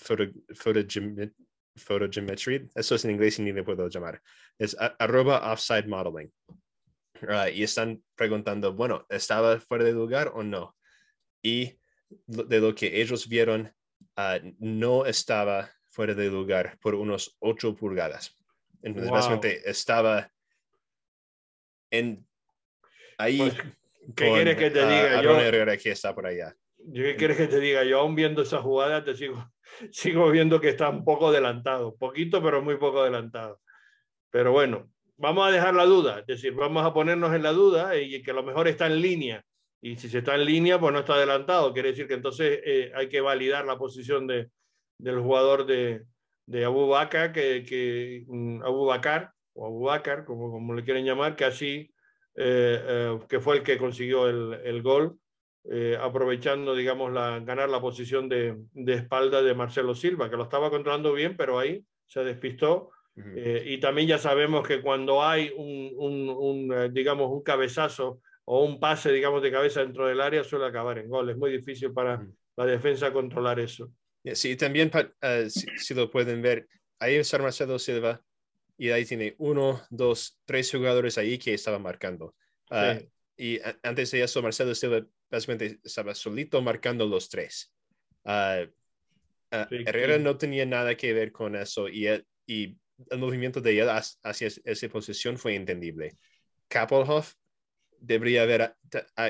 photogeometry, 0.03 2.69
eso 2.75 2.95
es 2.95 3.05
en 3.05 3.11
inglés 3.13 3.39
y 3.39 3.43
ni 3.43 3.53
le 3.53 3.63
puedo 3.63 3.89
llamar, 3.89 4.21
es 4.59 4.77
arroba 4.99 5.53
offside 5.53 5.87
modeling. 5.87 6.33
Uh, 7.23 7.49
y 7.55 7.63
están 7.63 8.03
preguntando, 8.17 8.73
bueno, 8.73 9.07
¿estaba 9.09 9.61
fuera 9.61 9.85
de 9.85 9.93
lugar 9.93 10.33
o 10.35 10.43
no? 10.43 10.77
Y 11.41 11.79
de 12.27 12.61
lo 12.61 12.75
que 12.75 13.01
ellos 13.01 13.29
vieron, 13.29 13.73
uh, 14.17 14.41
no 14.59 15.07
estaba 15.07 15.71
fuera 15.89 16.15
de 16.15 16.29
lugar 16.29 16.79
por 16.81 16.97
unos 16.97 17.37
8 17.39 17.77
pulgadas. 17.77 18.37
Entonces, 18.83 19.11
wow. 19.11 19.19
básicamente 19.19 19.71
estaba 19.71 20.33
en 21.91 22.27
ahí. 23.19 23.39
Pues, 23.39 23.55
¿Qué 24.17 24.27
con, 24.27 24.35
quieres 24.35 24.57
que 24.57 24.71
te 24.71 24.81
diga? 24.81 25.21
Uh, 25.21 25.23
yo, 25.23 25.41
Herrera, 25.41 25.77
que 25.77 25.93
está 25.93 26.13
por 26.13 26.27
allá. 26.27 26.57
¿Qué 26.93 27.17
quieres 27.17 27.37
que 27.37 27.47
te 27.47 27.61
diga? 27.61 27.85
Yo 27.85 28.01
aún 28.01 28.15
viendo 28.15 28.43
esa 28.43 28.61
jugada 28.61 29.05
te 29.05 29.15
sigo, 29.15 29.45
sigo 29.91 30.31
viendo 30.31 30.61
que 30.61 30.71
está 30.71 30.89
un 30.89 31.05
poco 31.05 31.29
adelantado, 31.29 31.95
poquito, 31.97 32.43
pero 32.43 32.63
muy 32.63 32.77
poco 32.77 33.01
adelantado. 33.01 33.61
Pero 34.31 34.53
bueno, 34.53 34.91
vamos 35.17 35.47
a 35.47 35.51
dejar 35.51 35.75
la 35.75 35.85
duda, 35.85 36.21
es 36.21 36.27
decir, 36.27 36.55
vamos 36.55 36.85
a 36.85 36.93
ponernos 36.93 37.35
en 37.35 37.43
la 37.43 37.53
duda 37.53 37.97
y 37.97 38.23
que 38.23 38.31
a 38.31 38.35
lo 38.35 38.43
mejor 38.43 38.69
está 38.69 38.87
en 38.87 39.01
línea. 39.01 39.45
Y 39.81 39.97
si 39.97 40.09
se 40.09 40.19
está 40.19 40.35
en 40.37 40.45
línea, 40.45 40.79
pues 40.79 40.93
no 40.93 41.01
está 41.01 41.15
adelantado. 41.15 41.73
Quiere 41.73 41.91
decir 41.91 42.07
que 42.07 42.15
entonces 42.15 42.61
eh, 42.65 42.93
hay 42.95 43.09
que 43.09 43.21
validar 43.21 43.65
la 43.65 43.77
posición 43.77 44.29
de, 44.29 44.49
del 44.99 45.21
jugador 45.21 45.67
de, 45.67 46.05
de 46.47 46.65
Abu 46.65 46.89
Bakar, 46.89 47.33
que, 47.33 47.65
que 47.65 48.25
um, 48.29 48.63
Abu 48.63 48.87
Bakar, 48.87 49.33
o 49.55 49.67
Abu 49.67 49.83
Bakar, 49.83 50.25
como, 50.25 50.53
como 50.53 50.75
le 50.75 50.85
quieren 50.85 51.05
llamar, 51.05 51.35
que 51.35 51.45
así, 51.45 51.93
eh, 52.37 52.81
eh, 52.87 53.19
que 53.29 53.41
fue 53.41 53.57
el 53.57 53.63
que 53.65 53.77
consiguió 53.77 54.29
el, 54.29 54.55
el 54.65 54.83
gol 54.83 55.19
eh, 55.71 55.97
aprovechando, 56.01 56.75
digamos, 56.75 57.13
la, 57.13 57.39
ganar 57.41 57.69
la 57.69 57.81
posición 57.81 58.29
de, 58.29 58.57
de, 58.73 58.95
espalda 58.95 59.43
de 59.43 59.55
Marcelo 59.55 59.95
Silva, 59.95 60.29
que 60.29 60.37
lo 60.37 60.45
estaba 60.45 60.71
controlando 60.71 61.13
bien, 61.13 61.37
pero 61.37 61.59
ahí 61.59 61.85
se 62.07 62.25
despistó. 62.25 62.91
Uh 63.15 63.21
-huh. 63.21 63.35
eh, 63.37 63.63
y 63.67 63.79
también 63.79 64.09
ya 64.09 64.19
sabemos 64.19 64.67
que 64.67 64.81
cuando 64.83 65.23
hay 65.23 65.53
un, 65.57 65.93
un, 65.97 66.29
un, 66.31 66.73
eh, 66.73 66.89
digamos, 66.91 67.31
un 67.31 67.43
cabezazo 67.43 68.21
o 68.45 68.65
un 68.65 68.81
pase, 68.81 69.13
digamos, 69.13 69.41
de 69.41 69.53
cabeza 69.53 69.81
dentro 69.81 70.07
del 70.09 70.21
área, 70.21 70.43
suele 70.43 70.67
acabar 70.67 70.99
en 70.99 71.09
gol. 71.09 71.31
Es 71.31 71.37
muy 71.37 71.53
difícil 71.53 71.93
para 71.93 72.17
uh 72.17 72.23
-huh. 72.23 72.35
la 72.57 72.67
defensa 72.67 73.13
controlar 73.13 73.61
eso. 73.61 73.93
Sí, 74.35 74.57
también, 74.57 74.91
uh, 74.95 75.49
si, 75.49 75.67
si, 75.77 75.95
lo 75.95 76.11
pueden 76.11 76.43
ver, 76.43 76.67
ahí 76.99 77.17
está 77.17 77.39
Marcelo 77.39 77.79
Silva 77.79 78.21
y 78.77 78.91
ahí 78.91 79.05
tiene 79.05 79.35
uno, 79.39 79.81
dos, 79.91 80.39
tres 80.45 80.71
jugadores 80.71 81.19
ahí 81.19 81.39
que 81.39 81.55
estaban 81.55 81.83
marcando. 81.83 82.35
Sí. 82.69 83.09
Y 83.37 83.61
antes 83.83 84.11
de 84.11 84.23
eso, 84.23 84.43
Marcelo 84.43 84.75
Silva 84.75 85.05
básicamente 85.33 85.81
estaba 85.83 86.15
solito 86.15 86.61
marcando 86.61 87.07
los 87.07 87.29
tres. 87.29 87.73
Uh, 88.25 88.69
uh, 89.51 89.67
sí, 89.71 89.83
Herrera 89.87 90.19
sí. 90.19 90.23
no 90.23 90.37
tenía 90.37 90.67
nada 90.67 90.95
que 90.95 91.13
ver 91.15 91.33
con 91.33 91.57
eso 91.57 91.89
y, 91.89 92.07
él, 92.07 92.25
y 92.47 92.77
el 93.11 93.19
movimiento 93.19 93.61
de 93.61 93.81
él 93.81 93.89
hacia 93.89 94.49
esa 94.65 94.89
posición 94.89 95.39
fue 95.39 95.55
entendible. 95.55 96.19
Kappelhoff 96.69 97.35
debería 97.99 98.43
haber 98.43 98.77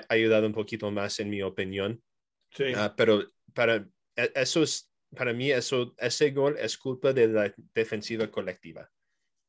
ayudado 0.09 0.47
un 0.47 0.53
poquito 0.53 0.91
más, 0.91 1.21
en 1.21 1.31
mi 1.31 1.41
opinión. 1.43 2.03
Sí. 2.51 2.75
Uh, 2.75 2.93
pero 2.97 3.25
para, 3.55 3.87
e, 4.17 4.33
eso 4.35 4.63
es, 4.63 4.91
para 5.15 5.33
mí 5.33 5.53
eso, 5.53 5.95
ese 5.99 6.33
gol 6.33 6.57
es 6.59 6.77
culpa 6.77 7.13
de 7.13 7.29
la 7.29 7.55
defensiva 7.75 8.29
colectiva. 8.29 8.91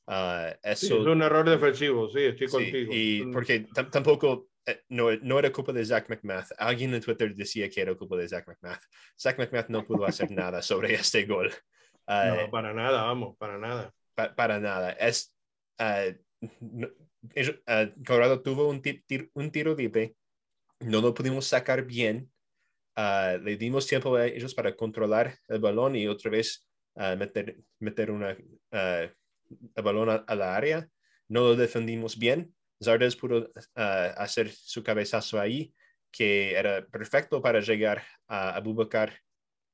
Uh, 0.06 0.54
eso, 0.62 0.88
sí, 0.88 0.93
es 0.93 1.08
un 1.08 1.22
error 1.22 1.49
defensivo, 1.49 2.10
sí, 2.10 2.20
estoy 2.20 2.47
sí, 2.47 2.51
contigo. 2.51 2.91
Y 2.93 3.26
porque 3.32 3.66
tampoco 3.91 4.49
no, 4.89 5.11
no 5.18 5.39
era 5.39 5.51
culpa 5.51 5.74
de 5.74 5.86
Zach 5.86 6.09
McMath. 6.09 6.51
Alguien 6.57 6.93
en 6.93 7.01
Twitter 7.01 7.36
decía 7.36 7.70
que 7.70 7.82
era 7.82 7.95
culpa 7.95 8.16
de 8.16 8.28
Zach 8.28 8.47
McMath. 8.47 8.82
Zach 9.20 9.38
McMath 9.38 9.70
no 9.70 9.86
pudo 9.86 10.05
hacer 10.05 10.32
nada 10.32 10.61
sobre 10.61 10.93
este 10.93 11.26
gol. 11.26 11.51
Uh, 12.07 12.43
no, 12.43 12.51
para 12.51 12.74
nada, 12.74 13.03
vamos, 13.03 13.36
para 13.38 13.57
nada. 13.57 13.93
Pa, 14.16 14.36
para 14.36 14.59
nada. 14.59 14.91
Es, 14.91 15.34
uh, 15.80 16.14
no, 16.59 16.88
uh, 16.88 18.03
Colorado 18.05 18.41
tuvo 18.41 18.70
un, 18.70 18.82
tir, 18.82 19.30
un 19.34 19.51
tiro 19.51 19.76
libre, 19.76 20.16
no 20.80 21.01
lo 21.01 21.14
pudimos 21.14 21.47
sacar 21.47 21.84
bien. 21.86 22.30
le 22.95 23.57
dimos 23.57 23.88
tiempo 23.88 24.16
a 24.16 24.28
ellos 24.28 24.53
para 24.53 24.76
controlar 24.76 25.38
el 25.47 25.59
balón 25.59 25.95
y 25.95 26.07
otra 26.07 26.30
vez 26.32 26.70
meter, 27.18 27.57
meter 27.80 28.11
una, 28.11 28.38
el 28.72 29.84
balón 29.84 30.09
a, 30.09 30.16
a 30.28 30.36
la 30.36 30.55
área. 30.55 30.88
No 31.28 31.41
lo 31.41 31.55
defendimos 31.55 32.20
bien 32.20 32.53
Zardes 32.84 33.15
pudo 33.15 33.39
uh, 33.39 33.81
hacer 34.17 34.49
su 34.51 34.84
cabezazo 34.84 35.39
ahí, 35.39 35.73
que 36.11 36.53
era 36.53 36.86
perfecto 36.86 37.41
para 37.41 37.59
llegar 37.59 38.03
a 38.27 38.55
Abubakar 38.55 39.19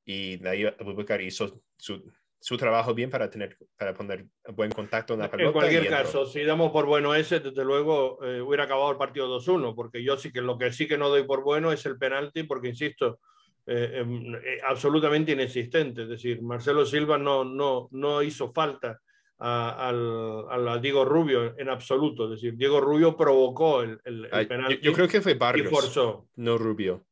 y 0.04 0.36
de 0.38 0.48
ahí 0.48 0.64
Abubakar 0.64 1.20
hizo 1.20 1.62
su, 1.76 2.02
su, 2.40 2.56
trabajo 2.56 2.94
bien 2.94 3.10
para 3.10 3.28
tener 3.28 3.56
para 3.76 3.92
poner 3.94 4.26
buen 4.54 4.70
contacto 4.70 5.14
en 5.14 5.20
la 5.20 5.30
pelota. 5.30 5.48
En 5.48 5.52
cualquier 5.52 5.88
caso, 5.88 6.24
si 6.24 6.42
damos 6.42 6.72
por 6.72 6.86
bueno 6.86 7.14
ese, 7.14 7.40
desde 7.40 7.64
luego 7.64 8.18
eh, 8.24 8.40
hubiera 8.40 8.64
acabado 8.64 8.90
el 8.90 8.96
partido 8.96 9.28
2-1, 9.38 9.74
porque 9.74 10.02
yo 10.02 10.16
sí 10.16 10.32
que 10.32 10.40
lo 10.40 10.56
que 10.56 10.72
sí 10.72 10.88
que 10.88 10.98
no 10.98 11.10
doy 11.10 11.24
por 11.24 11.42
bueno 11.42 11.70
es 11.72 11.84
el 11.86 11.98
penalti, 11.98 12.44
porque 12.44 12.68
insisto, 12.68 13.20
eh, 13.66 14.02
eh, 14.04 14.60
absolutamente 14.66 15.32
inexistente. 15.32 16.02
Es 16.02 16.08
decir, 16.08 16.42
Marcelo 16.42 16.86
Silva 16.86 17.18
no, 17.18 17.44
no, 17.44 17.88
no 17.92 18.22
hizo 18.22 18.52
falta 18.52 19.00
a, 19.40 20.78
Diego 20.80 21.04
Rubio 21.04 21.58
en 21.58 21.68
absoluto. 21.68 22.24
Es 22.24 22.40
decir, 22.40 22.56
Diego 22.56 22.80
Rubio 22.80 23.16
provocó 23.16 23.82
el, 23.82 24.00
el, 24.04 24.28
penalti. 24.46 24.80
Yo, 24.82 24.92
creo 24.92 25.08
que 25.08 25.20
fue 25.20 25.34
Barrios. 25.34 25.66
Y 25.66 25.74
forzó. 25.74 26.28
No 26.36 26.58
Rubio. 26.58 27.04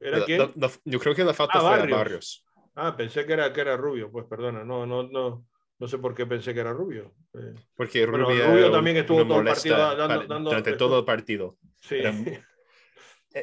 ¿Era 0.00 0.24
quién? 0.24 0.52
yo 0.84 1.00
creo 1.00 1.14
que 1.14 1.24
la 1.24 1.34
falta 1.34 1.54
ah, 1.58 1.60
fue 1.60 1.70
Barrios. 1.70 1.98
Barrios. 1.98 2.46
Ah, 2.74 2.96
pensé 2.96 3.24
que 3.24 3.32
era, 3.32 3.52
que 3.52 3.60
era 3.60 3.76
Rubio. 3.76 4.10
Pues 4.10 4.26
perdona, 4.26 4.64
no, 4.64 4.86
no, 4.86 5.02
no. 5.02 5.46
No 5.78 5.88
sé 5.88 5.98
por 5.98 6.14
qué 6.14 6.24
pensé 6.24 6.54
que 6.54 6.60
era 6.60 6.72
Rubio. 6.72 7.12
Eh, 7.34 7.54
Porque 7.74 8.06
Rubio, 8.06 8.70
también 8.70 8.96
estuvo 8.96 9.26
todo 9.26 9.40
el 9.40 9.46
partido 9.46 9.96
dando, 9.96 10.50
durante 10.50 10.72
todo 10.72 11.00
el 11.00 11.04
partido. 11.04 11.58
Sí. 11.82 11.96
E-, 11.96 12.42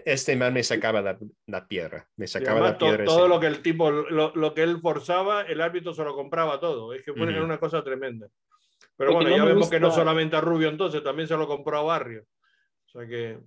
este 0.06 0.36
man 0.36 0.54
me 0.54 0.64
sacaba 0.64 1.02
la, 1.02 1.18
la 1.46 1.68
piedra, 1.68 2.08
me 2.16 2.26
sacaba 2.28 2.60
la 2.60 2.78
piedra. 2.78 3.06
todo 3.06 3.28
lo 3.28 3.40
que 3.40 3.48
el 3.48 3.62
tipo, 3.62 3.92
lo, 3.92 4.34
lo, 4.36 4.54
que 4.54 4.64
él 4.64 4.80
forzaba, 4.80 5.44
el 5.44 5.62
árbitro 5.62 5.94
se 5.94 6.04
lo 6.04 6.16
compraba 6.16 6.60
todo. 6.60 6.94
Es 6.94 7.04
que 7.04 7.14
fue 7.14 7.40
una 7.40 7.60
cosa 7.60 7.84
tremenda. 7.84 8.28
Pero 8.96 9.14
bueno, 9.14 9.30
ya 9.30 9.44
vemos 9.44 9.70
que 9.70 9.80
no 9.80 9.92
solamente 9.92 10.36
a 10.36 10.42
Rubio 10.42 10.70
entonces, 10.70 11.04
también 11.04 11.28
se 11.28 11.38
lo 11.38 11.48
compró 11.48 11.78
a 11.78 11.84
Barrio. 11.84 12.24
O 12.86 12.90
sea 12.90 13.08
que... 13.08 13.40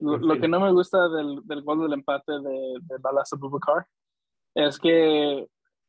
Lo, 0.00 0.40
que 0.40 0.48
no 0.48 0.60
me 0.60 0.72
gusta 0.72 1.08
del, 1.10 1.40
del 1.44 1.62
gol 1.62 1.82
del 1.82 1.92
empate 1.92 2.32
de, 2.32 2.78
de 2.80 2.96
Dallas 3.02 3.30
Abubakar 3.34 3.86
es 4.54 4.78
que 4.78 5.46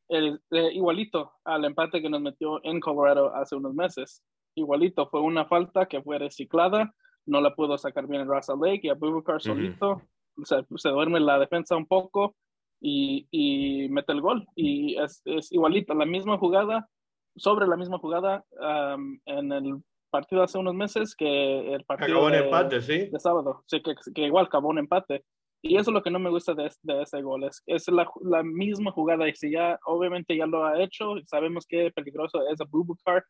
el, 0.09 0.41
eh, 0.51 0.69
igualito 0.73 1.31
al 1.45 1.63
empate 1.63 2.01
que 2.01 2.09
nos 2.09 2.21
metió 2.21 2.59
en 2.65 2.81
Colorado 2.81 3.33
hace 3.33 3.55
unos 3.55 3.73
meses. 3.73 4.21
Igualito, 4.55 5.07
fue 5.07 5.21
una 5.21 5.45
falta 5.45 5.85
que 5.85 6.01
fue 6.01 6.19
reciclada, 6.19 6.93
no 7.25 7.41
la 7.41 7.55
pudo 7.55 7.77
sacar 7.77 8.07
bien 8.07 8.27
Russell 8.27 8.59
Lake 8.61 8.81
y 8.83 8.89
Abubakar 8.89 9.41
solito 9.41 10.01
se, 10.43 10.65
se, 10.75 10.89
duerme 10.89 11.19
la 11.19 11.39
defensa 11.39 11.75
un 11.75 11.85
poco 11.85 12.35
y, 12.79 13.27
y 13.31 13.89
mete 13.89 14.11
el 14.11 14.21
gol. 14.21 14.47
Y 14.55 14.99
es, 14.99 15.21
es, 15.25 15.51
igualito, 15.51 15.93
la 15.93 16.05
misma 16.05 16.37
jugada, 16.37 16.89
sobre 17.35 17.67
la 17.67 17.77
misma 17.77 17.99
jugada 17.99 18.43
en 19.25 19.51
el 19.51 19.81
partido 20.09 20.43
hace 20.43 20.57
unos 20.57 20.75
meses 20.75 21.15
que 21.15 21.73
el 21.73 21.85
partido 21.85 22.17
acabó 22.17 22.29
de, 22.29 22.37
empate, 22.39 22.81
¿sí? 22.81 23.07
de 23.07 23.19
sábado. 23.19 23.63
Sí, 23.67 23.81
que, 23.81 23.93
que 24.13 24.23
igual 24.23 24.45
acabó 24.45 24.69
un 24.69 24.79
empate. 24.79 25.23
Y 25.63 25.77
eso 25.77 25.91
es 25.91 25.93
lo 25.93 26.01
que 26.01 26.09
no 26.09 26.17
me 26.17 26.31
gusta 26.31 26.55
de, 26.55 26.71
de 26.81 27.01
ese 27.03 27.21
gol. 27.21 27.43
Es, 27.43 27.61
es 27.67 27.87
la, 27.87 28.09
la, 28.23 28.41
misma 28.41 28.91
jugada. 28.91 29.29
Y 29.29 29.35
si 29.35 29.51
ya, 29.51 29.79
obviamente 29.85 30.35
ya 30.35 30.47
lo 30.47 30.65
ha 30.65 30.81
hecho, 30.81 31.13
sabemos 31.27 31.67
que 31.67 31.91
peligroso 31.91 32.45
es 32.47 32.59
a 32.59 32.65
Bubukar. 32.65 33.23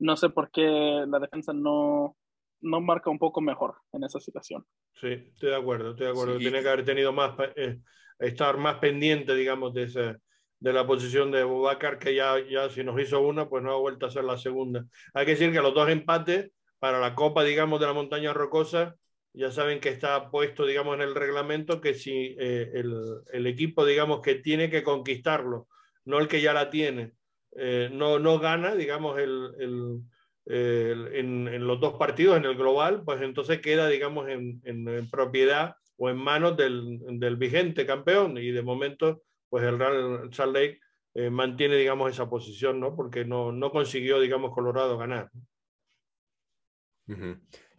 No 0.00 0.16
sé 0.16 0.30
por 0.30 0.50
qué 0.50 1.04
la 1.06 1.18
defensa 1.20 1.52
no, 1.52 2.16
no 2.64 2.80
marca 2.80 3.10
un 3.10 3.18
poco 3.18 3.40
mejor 3.40 3.76
en 3.92 4.04
esa 4.04 4.18
situación. 4.18 4.64
Sí, 5.00 5.08
estoy 5.08 5.50
de 5.50 5.56
acuerdo, 5.56 5.90
estoy 5.90 6.06
de 6.06 6.12
acuerdo. 6.12 6.38
Tiene 6.38 6.62
que 6.62 6.68
haber 6.68 6.84
tenido 6.84 7.12
más, 7.12 7.34
eh, 7.56 7.78
estar 8.18 8.56
más 8.56 8.78
pendiente, 8.78 9.34
digamos, 9.34 9.72
de, 9.74 9.84
ese, 9.84 10.16
de 10.58 10.72
la 10.72 10.86
posición 10.86 11.30
de 11.30 11.44
Bubakar, 11.44 11.98
que 11.98 12.14
ya, 12.14 12.36
ya 12.48 12.68
si 12.68 12.82
nos 12.82 13.00
hizo 13.00 13.20
una, 13.20 13.48
pues 13.48 13.62
no 13.62 13.72
ha 13.72 13.78
vuelto 13.78 14.06
a 14.06 14.10
ser 14.10 14.24
la 14.24 14.38
segunda. 14.38 14.84
Hay 15.12 15.24
que 15.26 15.32
decir 15.32 15.52
que 15.52 15.60
los 15.60 15.74
dos 15.74 15.88
empates 15.88 16.50
para 16.78 17.00
la 17.00 17.14
Copa, 17.14 17.44
digamos, 17.44 17.80
de 17.80 17.86
la 17.86 17.92
Montaña 17.92 18.32
Rocosa 18.32 18.96
ya 19.34 19.50
saben 19.50 19.80
que 19.80 19.88
está 19.88 20.30
puesto, 20.30 20.64
digamos, 20.64 20.94
en 20.94 21.02
el 21.02 21.14
reglamento 21.14 21.80
que 21.80 21.94
si 21.94 22.36
eh, 22.38 22.70
el, 22.72 23.46
equipo, 23.46 23.84
digamos, 23.84 24.20
que 24.20 24.36
tiene 24.36 24.70
que 24.70 24.84
conquistarlo, 24.84 25.66
no 26.04 26.20
el 26.20 26.28
que 26.28 26.40
ya 26.40 26.52
la 26.52 26.70
tiene, 26.70 27.12
eh, 27.56 27.90
no, 27.92 28.20
no 28.20 28.38
gana, 28.38 28.76
digamos, 28.76 29.18
el, 29.18 30.02
en, 30.46 31.66
los 31.66 31.80
dos 31.80 31.94
partidos, 31.94 32.36
en 32.36 32.44
el 32.44 32.56
global, 32.56 33.02
pues 33.04 33.22
entonces 33.22 33.60
queda, 33.60 33.88
digamos, 33.88 34.28
en, 34.28 35.08
propiedad 35.10 35.76
o 35.96 36.10
en 36.10 36.16
manos 36.16 36.56
del, 36.56 37.36
vigente 37.36 37.86
campeón 37.86 38.36
y 38.38 38.50
de 38.50 38.62
momento, 38.62 39.22
pues 39.48 39.64
el 39.64 39.78
Real 39.78 40.30
Salt 40.32 40.54
Lake 40.54 40.80
eh, 41.14 41.30
mantiene, 41.30 41.76
digamos, 41.76 42.10
esa 42.10 42.28
posición, 42.28 42.80
¿no? 42.80 42.94
Porque 42.96 43.24
no, 43.24 43.52
no 43.52 43.70
consiguió, 43.70 44.20
digamos, 44.20 44.52
Colorado 44.52 44.98
ganar. 44.98 45.30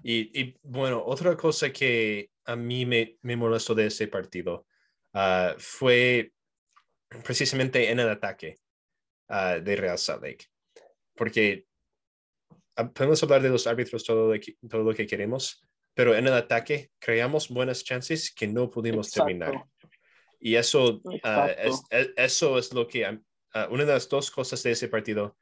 Y, 0.04 0.56
bueno, 0.62 1.04
otra 1.04 1.36
cosa 1.36 1.72
que 1.72 2.30
a 2.46 2.56
mí 2.56 2.86
me, 2.86 3.18
me 3.24 3.36
molestó 3.36 3.74
de 3.74 3.88
ese 3.88 4.08
partido 4.08 4.68
ah, 5.14 5.56
fue 5.58 6.32
precisamente 7.24 7.90
en 7.90 8.00
el 8.00 8.10
ataque 8.10 8.58
uh, 9.30 9.62
de 9.62 9.76
Real 9.76 9.98
Salt 9.98 10.24
Lake. 10.24 10.46
Porque 11.16 11.66
podemos 12.94 13.22
hablar 13.24 13.42
de 13.42 13.50
los 13.50 13.68
árbitros 13.68 14.04
todo, 14.04 14.34
todo 14.70 14.84
lo 14.84 14.94
que 14.94 15.08
queremos, 15.08 15.66
pero 15.94 16.16
en 16.16 16.28
el 16.28 16.34
ataque 16.34 16.92
creamos 17.00 17.50
buenas 17.50 17.84
chances 17.84 18.34
que 18.34 18.48
no 18.48 18.70
pudimos 18.70 19.12
terminar. 19.12 19.66
Y 20.40 20.56
eso, 20.56 21.02
es, 21.90 22.12
eso 22.16 22.58
es 22.58 22.74
lo 22.74 22.88
que, 22.88 23.06
una 23.70 23.86
de 23.86 23.94
las 23.94 24.10
dos 24.10 24.30
cosas 24.30 24.62
de 24.64 24.72
ese 24.72 24.90
partido 24.90 25.38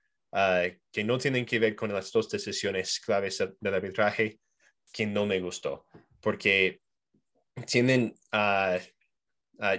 que 0.92 1.04
no 1.04 1.18
tienen 1.18 1.46
que 1.46 1.60
ver 1.60 1.76
con 1.76 1.92
las 1.92 2.12
dos 2.12 2.30
decisiones 2.30 3.00
claves 3.00 3.44
del 3.60 3.74
arbitraje, 3.74 4.40
que 4.92 5.06
no 5.06 5.26
me 5.26 5.40
gustó, 5.40 5.86
porque 6.22 6.82
tienen, 7.66 8.14
uh, 8.32 8.78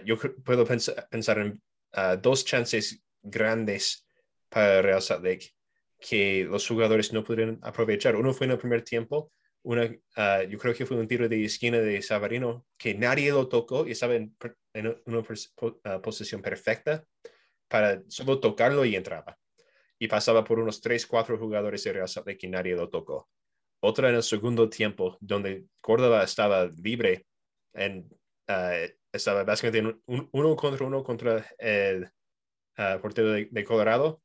yo 0.04 0.16
puedo 0.44 0.66
pensar, 0.66 1.38
en 1.38 1.62
dos 2.20 2.44
chances 2.44 3.00
grandes 3.22 4.06
para 4.48 4.82
Real 4.82 5.02
Salt 5.02 5.24
Lake 5.24 5.54
que 6.00 6.44
los 6.44 6.66
jugadores 6.66 7.12
no 7.12 7.24
pudieron 7.24 7.58
aprovechar. 7.62 8.16
Uno 8.16 8.32
fue 8.32 8.46
en 8.46 8.52
el 8.52 8.58
primer 8.58 8.82
tiempo, 8.82 9.32
una, 9.62 9.86
yo 9.86 10.58
creo 10.58 10.74
que 10.74 10.84
fue 10.84 10.98
un 10.98 11.08
tiro 11.08 11.28
de 11.28 11.44
esquina 11.44 11.78
de 11.78 12.02
Savarino 12.02 12.66
que 12.76 12.94
nadie 12.94 13.30
lo 13.30 13.48
tocó 13.48 13.86
y 13.86 13.92
estaba 13.92 14.14
en, 14.14 14.36
una 15.06 15.22
posición 16.02 16.42
perfecta 16.42 17.04
para 17.68 18.02
solo 18.08 18.40
tocarlo 18.40 18.84
y 18.84 18.94
entraba. 18.94 19.38
Y 19.98 20.08
pasaba 20.08 20.44
por 20.44 20.58
unos 20.58 20.80
tres, 20.80 21.06
cuatro 21.06 21.38
jugadores 21.38 21.82
de 21.84 21.92
Real 21.94 22.08
Salt 22.08 22.28
y 22.42 22.48
nadie 22.48 22.74
lo 22.74 22.90
tocó 22.90 23.30
otra 23.84 24.08
en 24.08 24.14
el 24.14 24.22
segundo 24.22 24.70
tiempo, 24.70 25.18
donde 25.20 25.66
Córdoba 25.82 26.24
estaba 26.24 26.66
libre, 26.82 27.26
en, 27.74 28.08
uh, 28.48 28.88
estaba 29.12 29.44
básicamente 29.44 30.00
un, 30.06 30.28
uno 30.32 30.56
contra 30.56 30.86
uno 30.86 31.04
contra 31.04 31.44
el 31.58 32.10
portero 33.02 33.32
de, 33.32 33.64
Colorado, 33.64 34.22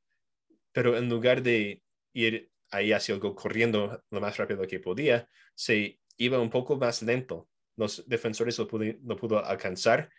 pero 0.71 0.97
en 0.97 1.09
lugar 1.09 1.41
de 1.41 1.81
ir 2.13 2.49
ahí 2.71 2.91
hacia 2.91 3.15
el 3.15 3.19
gol 3.19 3.35
corriendo 3.35 4.03
lo 4.11 4.21
más 4.21 4.37
rápido 4.37 4.65
que 4.67 4.79
podía, 4.79 5.27
se 5.55 5.99
iba 6.17 6.39
un 6.39 6.49
poco 6.49 6.77
más 6.77 7.01
lento. 7.01 7.47
Los 7.77 8.07
defensores 8.07 8.57
lo, 8.59 8.67
pudo, 8.67 8.85
lo 9.03 9.15
pudo 9.15 9.43
alcanzar 9.43 10.09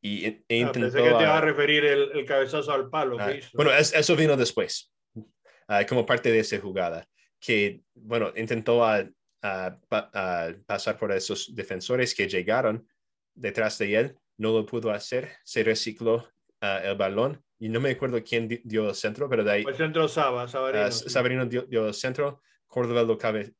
y 0.00 0.26
e, 0.26 0.44
e 0.48 0.56
ah, 0.56 0.66
intentó... 0.66 0.96
que 0.96 1.02
te 1.02 1.08
iba 1.08 1.38
a 1.38 1.40
referir 1.40 1.84
el, 1.84 2.24
cabezazo 2.26 2.72
al 2.72 2.90
palo. 2.90 3.16
que 3.16 3.38
hizo. 3.38 3.50
Bueno, 3.54 3.72
eso 3.72 4.16
vino 4.16 4.36
después, 4.36 4.92
como 5.88 6.04
parte 6.04 6.30
de 6.30 6.40
esa 6.40 6.58
jugada 6.60 7.06
que, 7.44 7.82
bueno, 7.94 8.32
intentó 8.36 8.84
a, 8.84 9.06
pasar 10.66 10.98
por 10.98 11.12
esos 11.12 11.54
defensores 11.54 12.14
que 12.14 12.26
llegaron 12.26 12.88
detrás 13.34 13.76
de 13.76 13.94
él, 13.94 14.16
no 14.38 14.52
lo 14.52 14.64
pudo 14.64 14.90
hacer, 14.90 15.36
se 15.44 15.62
recicló 15.62 16.26
el 16.62 16.96
balón 16.96 17.44
y 17.64 17.70
no 17.70 17.80
me 17.80 17.92
acuerdo 17.92 18.22
quién 18.22 18.46
dio 18.62 18.90
el 18.90 18.94
centro, 18.94 19.26
pero 19.26 19.42
de 19.42 19.50
ahí... 19.50 19.64
El 19.66 19.74
centro 19.74 20.06
Saba, 20.06 20.46
Sabarino. 20.46 20.92
Sabarino 20.92 21.46
dio, 21.46 21.86
el 21.86 21.94
centro, 21.94 22.42
Córdoba 22.66 23.04
lo, 23.04 23.16
cabe, 23.16 23.54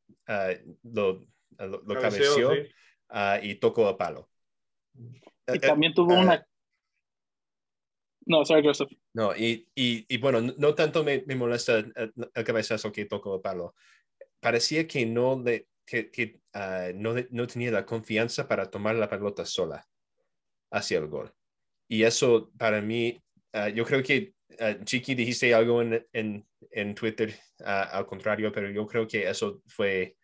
lo, 0.83 1.27
lo, 1.59 2.01
cabeció 2.01 2.53
y 3.41 3.55
tocó 3.55 3.89
el 3.89 3.97
palo. 3.97 4.29
Y 5.47 5.59
también 5.59 5.95
tuvo 5.95 6.13
una 6.13 6.47
no, 8.27 8.45
sorry, 8.45 8.63
Joseph. 8.63 8.91
No, 9.15 9.35
y, 9.35 9.69
y, 9.75 10.05
y 10.07 10.19
bueno, 10.19 10.43
no 10.43 10.75
tanto 10.75 11.03
me, 11.03 11.25
me, 11.27 11.35
molesta 11.35 11.79
el, 11.79 12.13
cabezazo 12.45 12.93
que 12.93 13.07
tocó 13.07 13.37
el 13.37 13.41
palo. 13.41 13.75
Parecía 14.39 14.87
que 14.87 15.07
no, 15.07 15.37
de, 15.37 15.67
que, 15.87 16.11
que 16.11 16.41
uh, 16.55 16.93
no, 16.95 17.15
no, 17.31 17.47
tenía 17.47 17.71
la 17.71 17.87
confianza 17.87 18.47
para 18.47 18.71
tomar 18.71 18.97
la 18.97 19.09
pelota 19.09 19.47
sola 19.47 19.87
hacia 20.71 20.99
el 20.99 21.07
gol. 21.07 21.33
Y 21.89 22.03
eso 22.03 22.51
para 22.59 22.83
mí, 22.83 23.24
uh, 23.55 23.69
yo 23.69 23.85
creo 23.85 24.03
que, 24.03 24.35
uh, 24.61 24.85
Chiqui, 24.85 25.15
dijiste 25.15 25.55
algo 25.55 25.81
en, 25.81 26.07
en, 26.13 26.47
en 26.71 26.95
Twitter 26.95 27.35
al 27.65 28.07
contrario, 28.07 28.53
pero 28.53 28.71
yo 28.71 28.87
creo 28.87 29.07
que 29.07 29.29
eso 29.29 29.63
fue 29.67 30.17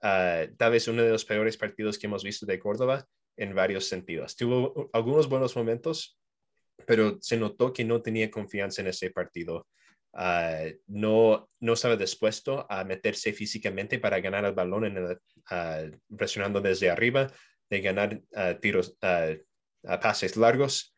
tal 0.00 0.70
vez 0.70 0.86
uno 0.86 1.02
de 1.02 1.10
los 1.10 1.24
peores 1.24 1.56
partidos 1.56 1.98
que 1.98 2.06
hemos 2.06 2.22
visto 2.22 2.46
de 2.46 2.60
Córdoba 2.60 3.04
en 3.36 3.54
varios 3.54 3.86
sentidos. 3.86 4.36
Tuvo 4.36 4.88
algunos 4.92 5.28
buenos 5.28 5.56
momentos, 5.56 6.16
pero 6.86 7.18
se 7.20 7.36
notó 7.36 7.72
que 7.72 7.84
no 7.84 8.00
tenía 8.00 8.30
confianza 8.30 8.82
en 8.82 8.88
ese 8.88 9.10
partido. 9.10 9.66
Ah, 10.14 10.66
no, 10.86 11.48
no 11.60 11.72
estaba 11.72 11.96
dispuesto 11.96 12.66
a 12.70 12.84
meterse 12.84 13.32
físicamente 13.32 13.98
para 13.98 14.20
ganar 14.20 14.44
el 14.44 14.54
balón 14.54 14.84
en 14.84 14.98
uh, 15.04 16.16
presionando 16.16 16.60
desde 16.60 16.90
arriba, 16.90 17.26
de 17.68 17.80
ganar 17.80 18.20
uh, 18.32 18.58
tiros, 18.60 18.96
a 19.02 20.00
pases 20.00 20.36
largos. 20.36 20.94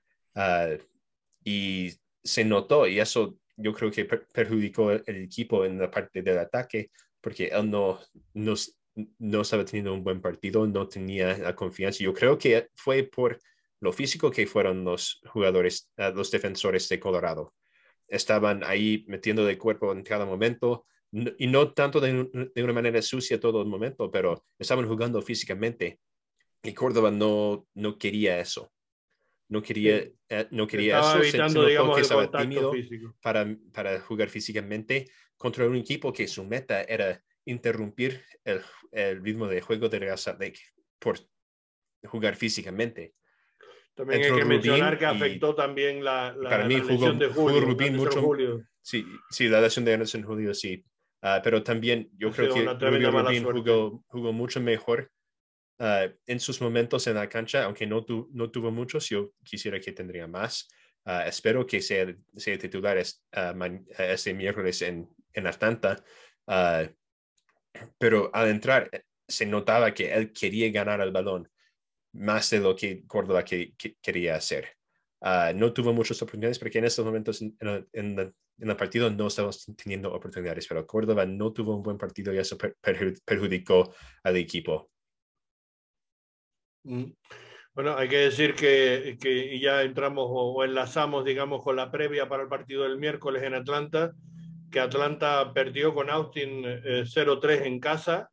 Y 1.51 1.93
se 2.23 2.45
notó, 2.45 2.87
y 2.87 3.01
eso 3.01 3.37
yo 3.57 3.73
creo 3.75 3.91
que 3.91 4.05
perjudicó 4.05 4.93
el, 4.93 5.03
equipo 5.25 5.65
en 5.65 5.79
la 5.79 5.91
parte 5.91 6.23
del 6.23 6.39
ataque, 6.39 6.91
porque 7.21 7.49
él 7.49 7.71
no, 7.71 7.99
no, 8.35 8.55
no 9.19 9.41
estaba 9.41 9.65
teniendo 9.65 9.93
un 9.93 10.05
buen 10.05 10.21
partido, 10.21 10.67
no 10.67 10.89
tenía 10.89 11.37
la 11.39 11.55
confianza. 11.55 12.05
Yo 12.05 12.15
creo 12.15 12.39
que 12.39 12.69
fue 12.75 13.03
por 13.05 13.39
lo 13.81 13.93
físico 13.93 14.31
que 14.31 14.47
fueron 14.47 14.85
los 14.85 15.21
jugadores, 15.33 15.91
uh, 15.99 16.15
los 16.15 16.31
defensores 16.31 16.89
de 16.89 17.01
Colorado. 17.01 17.55
estaban 18.09 18.63
ahí 18.65 19.05
metiendo 19.09 19.45
de 19.45 19.59
cuerpo 19.59 19.93
en 19.93 20.03
cada 20.03 20.27
momento, 20.27 20.87
y 21.39 21.47
no 21.49 21.73
tanto 21.73 22.01
de, 22.01 22.13
una 22.63 22.73
manera 22.73 23.03
sucia 23.03 23.41
todo 23.41 23.63
el 23.63 23.69
momento, 23.69 24.11
pero 24.11 24.45
estaban 24.59 24.87
jugando 24.87 25.21
físicamente. 25.23 25.99
Y 26.63 26.73
Córdoba 26.75 27.11
no, 27.11 27.67
no 27.75 27.99
quería 27.99 28.39
eso. 28.39 28.71
No 29.51 29.61
quería, 29.61 30.09
eh, 30.29 30.47
no 30.53 30.67
quería 30.67 31.01
eso, 31.01 31.19
evitando, 31.19 31.67
digamos, 31.67 32.01
estaba 32.01 32.31
tímido 32.31 32.73
para, 33.21 33.45
para 33.73 34.01
jugar 34.01 34.29
físicamente 34.29 35.11
contra 35.37 35.67
un 35.67 35.75
equipo 35.75 36.13
que 36.13 36.29
su 36.29 36.45
meta 36.45 36.83
era 36.85 37.21
interrumpir 37.45 38.23
el, 38.45 38.63
el 38.93 39.23
ritmo 39.23 39.49
de 39.49 39.61
juego 39.61 39.89
de 39.89 39.99
Real 39.99 40.19
Salt 40.19 40.41
Lake 40.41 40.61
por 41.01 41.19
jugar 42.05 42.37
físicamente. 42.37 43.15
También 43.95 44.23
hay 44.23 44.39
que 44.39 44.45
mencionar 44.45 44.99
que 44.99 45.07
afectó 45.07 45.55
también 45.55 46.05
la, 46.05 46.33
la, 46.39 46.49
para 46.49 46.67
mí 46.67 46.77
lesión 46.77 47.19
de 47.19 47.27
Julio. 47.27 47.61
Rubín 47.61 47.97
mucho, 47.97 48.23
Julio. 48.23 48.63
Sí, 48.81 49.05
sí, 49.31 49.49
la 49.49 49.61
lesión 49.61 49.85
de 49.85 49.95
Anderson 49.95 50.23
Julio, 50.23 50.55
sí. 50.55 50.85
Uh, 51.23 51.43
pero 51.43 51.63
también 51.63 52.09
yo 52.17 52.31
creo 52.31 52.55
que 52.55 52.65
Rubín 52.65 53.45
jugó, 53.45 54.05
jugó, 54.07 54.33
mucho 54.33 54.61
mejor 54.61 55.11
uh, 55.81 56.13
en 56.27 56.41
sus 56.41 56.61
momentos 56.61 57.07
en 57.07 57.15
la 57.15 57.29
cancha, 57.29 57.65
aunque 57.65 57.87
no, 57.87 58.05
tu, 58.05 58.29
no 58.33 58.51
tuvo 58.51 58.71
muchos, 58.71 59.09
yo 59.09 59.33
quisiera 59.43 59.81
que 59.81 59.93
tendría 59.93 60.27
más. 60.27 60.69
Uh, 61.05 61.27
espero 61.27 61.67
que 61.67 61.81
sea, 61.81 62.15
sea 62.37 62.59
titular 62.59 62.99
este 62.99 64.35
miércoles 64.35 64.83
en, 64.83 65.09
en 65.33 65.47
Atlanta. 65.47 66.03
pero 67.99 68.31
al 68.35 68.49
entrar 68.49 68.89
eh, 68.93 69.03
se 69.27 69.47
notaba 69.47 69.95
que 69.95 70.13
él 70.13 70.33
quería 70.33 70.71
ganar 70.71 71.01
el 71.01 71.13
balón 71.13 71.49
más 72.13 72.51
de 72.51 72.59
lo 72.61 72.75
que 72.75 73.07
Córdoba 73.07 73.45
que, 73.45 73.75
quería 74.03 74.37
hacer. 74.37 74.77
Uh, 75.21 75.55
no 75.55 75.73
tuvo 75.73 75.93
muchas 75.93 76.21
oportunidades 76.23 76.59
porque 76.59 76.79
en 76.79 76.87
estos 76.87 77.05
momentos 77.05 77.43
en, 77.43 77.57
en, 77.93 78.35
el 78.59 78.77
partido 78.77 79.11
no 79.11 79.27
estamos 79.27 79.67
teniendo 79.77 80.13
oportunidades, 80.13 80.67
pero 80.67 80.87
Córdoba 80.87 81.25
no 81.27 81.53
tuvo 81.53 81.77
un 81.77 81.83
buen 81.83 81.99
partido 81.99 82.33
y 82.35 82.39
eso 82.39 82.59
perjudicó 83.25 83.95
al 84.23 84.37
equipo. 84.37 84.91
Mm. 86.85 87.13
Bueno, 87.73 87.97
hay 87.97 88.09
que 88.09 88.19
decir 88.19 88.55
que, 88.55 89.17
que 89.21 89.59
ya 89.61 89.83
entramos 89.83 90.27
o, 90.29 90.65
enlazamos, 90.65 91.25
digamos, 91.25 91.63
con 91.63 91.77
la 91.77 91.91
previa 91.91 92.29
para 92.29 92.43
el 92.43 92.49
partido 92.49 92.83
del 92.83 92.99
miércoles 92.99 93.43
en 93.43 93.55
Atlanta, 93.55 94.13
que 94.71 94.81
Atlanta 94.81 95.53
perdió 95.55 95.95
con 95.95 96.11
Austin 96.11 96.63
0-3 96.63 97.51
eh, 97.51 97.67
en 97.67 97.81
casa 97.81 98.29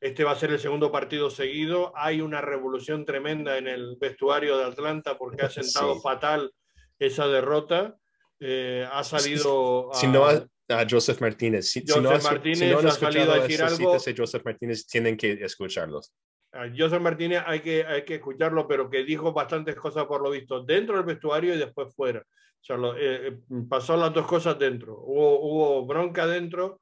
este 0.00 0.22
va 0.22 0.32
a 0.32 0.36
ser 0.36 0.50
el 0.50 0.60
segundo 0.60 0.92
partido 0.92 1.28
seguido. 1.28 1.92
Hay 1.96 2.20
una 2.20 2.40
revolución 2.40 3.04
tremenda 3.04 3.58
en 3.58 3.66
el 3.66 3.96
vestuario 4.00 4.56
de 4.56 4.64
Atlanta 4.64 5.18
porque 5.18 5.46
ha 5.46 5.50
sentado 5.50 6.00
fatal 6.00 6.52
esa 6.98 7.26
derrota. 7.26 7.96
Eh, 8.38 8.86
ha 8.90 9.02
salido. 9.02 9.90
Si, 9.94 10.06
no 10.06 10.24
a, 10.24 10.86
Joseph 10.88 11.20
Martínez. 11.20 11.68
Si, 11.68 11.82
Joseph 11.86 12.22
Martínez 12.22 12.84
ha 12.84 12.90
salido 12.92 13.32
a 13.32 13.38
decir 13.40 13.62
algo. 13.62 13.96
Joseph 14.16 14.44
Martínez 14.44 14.86
tienen 14.86 15.16
que 15.16 15.32
escucharlos. 15.32 16.12
A 16.52 16.66
Joseph 16.76 17.00
Martínez 17.00 17.42
hay 17.46 17.60
que, 17.60 17.84
hay 17.84 18.04
que 18.04 18.16
escucharlo, 18.16 18.66
pero 18.66 18.88
que 18.88 19.04
dijo 19.04 19.32
bastantes 19.32 19.74
cosas 19.76 20.06
por 20.06 20.22
lo 20.22 20.30
visto 20.30 20.62
dentro 20.62 20.96
del 20.96 21.04
vestuario 21.04 21.54
y 21.54 21.58
después 21.58 21.94
fuera. 21.94 22.20
O 22.20 22.64
sea, 22.64 22.76
eh, 22.98 23.28
eh, 23.28 23.38
pasó 23.68 23.96
las 23.96 24.12
dos 24.12 24.26
cosas 24.26 24.58
dentro. 24.58 24.98
Hubo, 24.98 25.40
hubo 25.40 25.86
bronca 25.86 26.26
dentro 26.26 26.80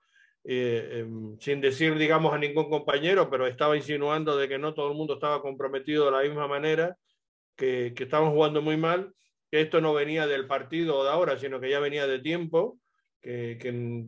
eh, 0.49 1.01
em, 1.01 1.37
sin 1.41 1.61
decir, 1.61 1.97
digamos, 1.99 2.33
a 2.33 2.39
ningún 2.39 2.71
compañero, 2.71 3.29
pero 3.29 3.49
estaba 3.49 3.77
insinuando 3.77 4.37
de 4.37 4.49
que 4.49 4.59
no 4.59 4.75
todo 4.75 4.91
el 4.91 4.97
mundo 4.97 5.15
estaba 5.15 5.43
comprometido 5.43 6.05
de 6.05 6.13
la 6.13 6.23
misma 6.23 6.47
manera, 6.47 6.97
que, 7.57 7.93
que 7.97 8.05
estaban 8.05 8.31
jugando 8.31 8.63
muy 8.63 8.77
mal, 8.77 9.13
que 9.51 9.61
esto 9.61 9.81
no 9.81 9.93
venía 9.93 10.29
del 10.29 10.47
partido 10.47 11.03
de 11.03 11.11
ahora, 11.11 11.37
sino 11.37 11.59
que 11.59 11.71
ya 11.71 11.81
venía 11.81 12.07
de 12.07 12.21
tiempo, 12.21 12.79
que, 13.21 13.59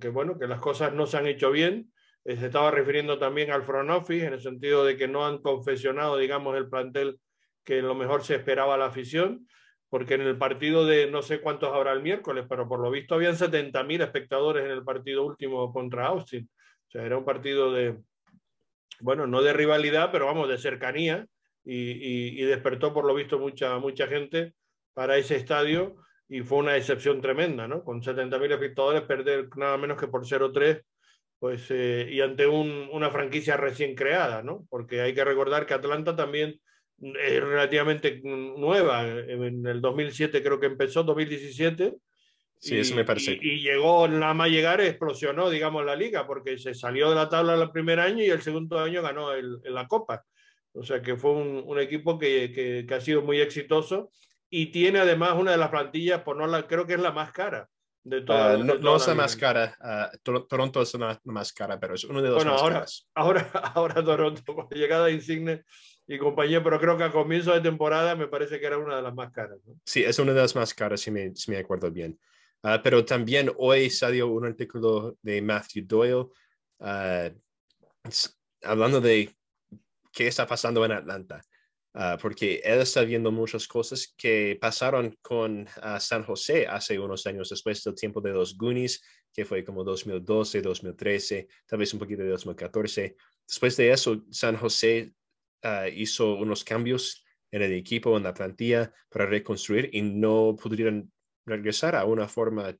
que, 0.00 0.08
bueno, 0.10 0.38
que 0.38 0.46
las 0.46 0.60
cosas 0.60 0.92
no 0.94 1.06
se 1.06 1.16
han 1.16 1.26
hecho 1.26 1.50
bien. 1.50 1.92
Eh, 2.28 2.36
se 2.36 2.46
estaba 2.46 2.70
refiriendo 2.70 3.18
también 3.18 3.50
al 3.50 3.62
front 3.62 3.88
office, 3.88 4.26
en 4.26 4.34
el 4.34 4.40
sentido 4.42 4.84
de 4.84 4.98
que 4.98 5.08
no 5.08 5.24
han 5.24 5.38
confesionado, 5.38 6.18
digamos, 6.18 6.54
el 6.58 6.68
plantel 6.68 7.18
que 7.64 7.80
lo 7.80 7.94
mejor 7.94 8.22
se 8.22 8.34
esperaba 8.34 8.76
la 8.76 8.84
afición 8.84 9.48
porque 9.88 10.12
en 10.12 10.20
el 10.20 10.36
partido 10.36 10.84
de 10.84 11.10
no 11.10 11.22
sé 11.22 11.40
cuántos 11.40 11.72
habrá 11.72 11.92
el 11.92 12.02
miércoles, 12.02 12.44
pero 12.46 12.68
por 12.68 12.80
lo 12.80 12.90
visto 12.90 13.14
habían 13.14 13.34
70.000 13.34 14.02
espectadores 14.02 14.66
en 14.66 14.72
el 14.72 14.84
partido 14.84 15.24
último 15.24 15.72
contra 15.72 16.08
Austin. 16.08 16.46
O 16.86 16.90
sea, 16.90 17.02
era 17.02 17.16
un 17.16 17.24
partido 17.24 17.72
de, 17.72 17.96
bueno, 19.00 19.26
no 19.26 19.40
de 19.40 19.54
rivalidad, 19.54 20.10
pero 20.12 20.26
vamos, 20.26 20.50
de 20.50 20.58
cercanía 20.58 21.26
y, 21.64 22.42
y, 22.42 22.44
despertó 22.44 22.92
por 22.92 23.06
lo 23.06 23.14
visto 23.14 23.38
mucha, 23.38 23.78
mucha 23.78 24.06
gente 24.06 24.52
para 24.92 25.16
ese 25.16 25.36
estadio 25.36 25.96
y 26.28 26.42
fue 26.42 26.58
una 26.58 26.76
excepción 26.76 27.22
tremenda, 27.22 27.66
¿no? 27.66 27.82
Con 27.82 28.02
70.000 28.02 28.52
espectadores 28.52 29.02
perder 29.02 29.48
nada 29.56 29.78
menos 29.78 29.98
que 29.98 30.08
por 30.08 30.26
0-3, 30.26 30.82
pues, 31.38 31.66
eh, 31.70 32.08
y 32.10 32.20
ante 32.20 32.46
un, 32.46 32.88
una 32.92 33.10
franquicia 33.10 33.56
recién 33.56 33.94
creada, 33.94 34.42
¿no? 34.42 34.66
Porque 34.68 35.00
hay 35.00 35.14
que 35.14 35.24
recordar 35.24 35.66
que 35.66 35.74
Atlanta 35.74 36.16
también 36.16 36.60
es 37.00 37.40
relativamente 37.42 38.20
nueva. 38.24 39.06
En 39.06 39.66
el 39.66 39.80
2007 39.80 40.42
creo 40.42 40.58
que 40.58 40.66
empezó, 40.66 41.04
2017. 41.04 41.94
Sí, 42.60 42.74
y, 42.74 42.78
eso 42.78 42.96
me 42.96 43.04
parece. 43.04 43.38
Y, 43.40 43.60
llegó 43.60 44.08
nada 44.08 44.34
más 44.34 44.50
llegar, 44.50 44.80
explosionó, 44.80 45.48
digamos, 45.48 45.84
la 45.84 45.94
liga, 45.94 46.26
porque 46.26 46.58
se 46.58 46.74
salió 46.74 47.08
de 47.08 47.14
la 47.14 47.28
tabla 47.28 47.54
el 47.54 47.70
primer 47.70 48.00
año 48.00 48.24
y 48.24 48.30
el 48.30 48.42
segundo 48.42 48.80
año 48.80 49.00
ganó 49.00 49.32
el, 49.32 49.60
la 49.62 49.86
Copa. 49.86 50.24
O 50.72 50.82
sea 50.82 51.00
que 51.00 51.16
fue 51.16 51.32
un, 51.32 51.62
un 51.64 51.78
equipo 51.78 52.18
que, 52.18 52.52
que, 52.52 52.84
que, 52.86 52.94
ha 52.94 53.00
sido 53.00 53.22
muy 53.22 53.40
exitoso 53.40 54.10
y 54.50 54.66
tiene 54.66 54.98
además 54.98 55.34
una 55.34 55.52
de 55.52 55.56
las 55.56 55.70
plantillas, 55.70 56.22
por 56.22 56.36
no 56.36 56.46
la, 56.46 56.66
creo 56.66 56.86
que 56.86 56.94
es 56.94 57.00
la 57.00 57.12
más 57.12 57.32
cara. 57.32 57.68
De 58.04 58.22
toda, 58.22 58.56
uh, 58.56 58.64
no, 58.64 58.74
no 58.74 58.96
es 58.96 59.06
la 59.06 59.14
más 59.14 59.36
cara, 59.36 59.76
uh, 59.80 60.42
Toronto 60.46 60.80
es 60.80 60.94
la 60.94 61.20
más 61.24 61.52
cara, 61.52 61.78
pero 61.78 61.94
es 61.94 62.04
uno 62.04 62.22
de 62.22 62.28
los 62.28 62.36
bueno, 62.36 62.52
más 62.52 62.62
ahora, 62.62 62.74
caras. 62.74 63.08
Ahora, 63.14 63.50
ahora 63.74 64.04
Toronto, 64.04 64.42
con 64.54 64.68
llegada 64.70 65.06
de 65.06 65.12
Insigne, 65.12 65.64
y 66.10 66.18
compañía, 66.18 66.64
pero 66.64 66.80
creo 66.80 66.96
que 66.96 67.04
a 67.04 67.12
comienzo 67.12 67.52
de 67.52 67.60
temporada 67.60 68.16
me 68.16 68.28
parece 68.28 68.58
que 68.58 68.66
era 68.66 68.78
una 68.78 68.96
de 68.96 69.02
las 69.02 69.14
más 69.14 69.30
caras. 69.30 69.58
¿no? 69.66 69.74
Sí, 69.84 70.02
es 70.02 70.18
una 70.18 70.32
de 70.32 70.40
las 70.40 70.56
más 70.56 70.72
caras, 70.72 71.02
si 71.02 71.10
me, 71.10 71.34
si 71.36 71.50
me 71.50 71.58
acuerdo 71.58 71.90
bien. 71.90 72.18
Uh, 72.62 72.80
pero 72.82 73.04
también 73.04 73.52
hoy 73.58 73.90
salió 73.90 74.28
un 74.28 74.46
artículo 74.46 75.16
de 75.20 75.42
Matthew 75.42 75.84
Doyle 75.86 76.26
uh, 76.78 77.30
hablando 78.62 79.00
de 79.02 79.30
qué 80.10 80.26
está 80.26 80.46
pasando 80.46 80.82
en 80.84 80.92
Atlanta, 80.92 81.42
uh, 81.94 82.18
porque 82.20 82.60
él 82.64 82.80
está 82.80 83.02
viendo 83.02 83.30
muchas 83.30 83.66
cosas 83.66 84.14
que 84.16 84.58
pasaron 84.60 85.16
con 85.22 85.66
San 86.00 86.24
José 86.24 86.66
hace 86.66 86.98
unos 86.98 87.26
años 87.26 87.48
después 87.48 87.82
del 87.84 87.94
tiempo 87.94 88.20
de 88.20 88.32
los 88.32 88.56
Goonies, 88.56 89.02
que 89.32 89.44
fue 89.44 89.64
como 89.64 89.84
2012, 89.84 90.62
2013, 90.62 91.48
tal 91.66 91.78
vez 91.78 91.92
un 91.92 92.00
poquito 92.00 92.22
de 92.22 92.30
2014. 92.30 93.16
Después 93.46 93.76
de 93.76 93.92
eso, 93.92 94.24
San 94.30 94.56
José 94.56 95.12
Ah, 95.62 95.88
hizo 95.88 96.34
unos 96.34 96.62
cambios 96.62 97.24
en 97.50 97.62
el 97.62 97.72
equipo, 97.72 98.16
en 98.16 98.22
la 98.22 98.34
plantilla 98.34 98.92
para 99.08 99.26
reconstruir 99.26 99.90
y 99.92 100.02
no 100.02 100.56
pudieron 100.60 101.12
regresar 101.44 101.96
a 101.96 102.04
una 102.04 102.28
forma 102.28 102.76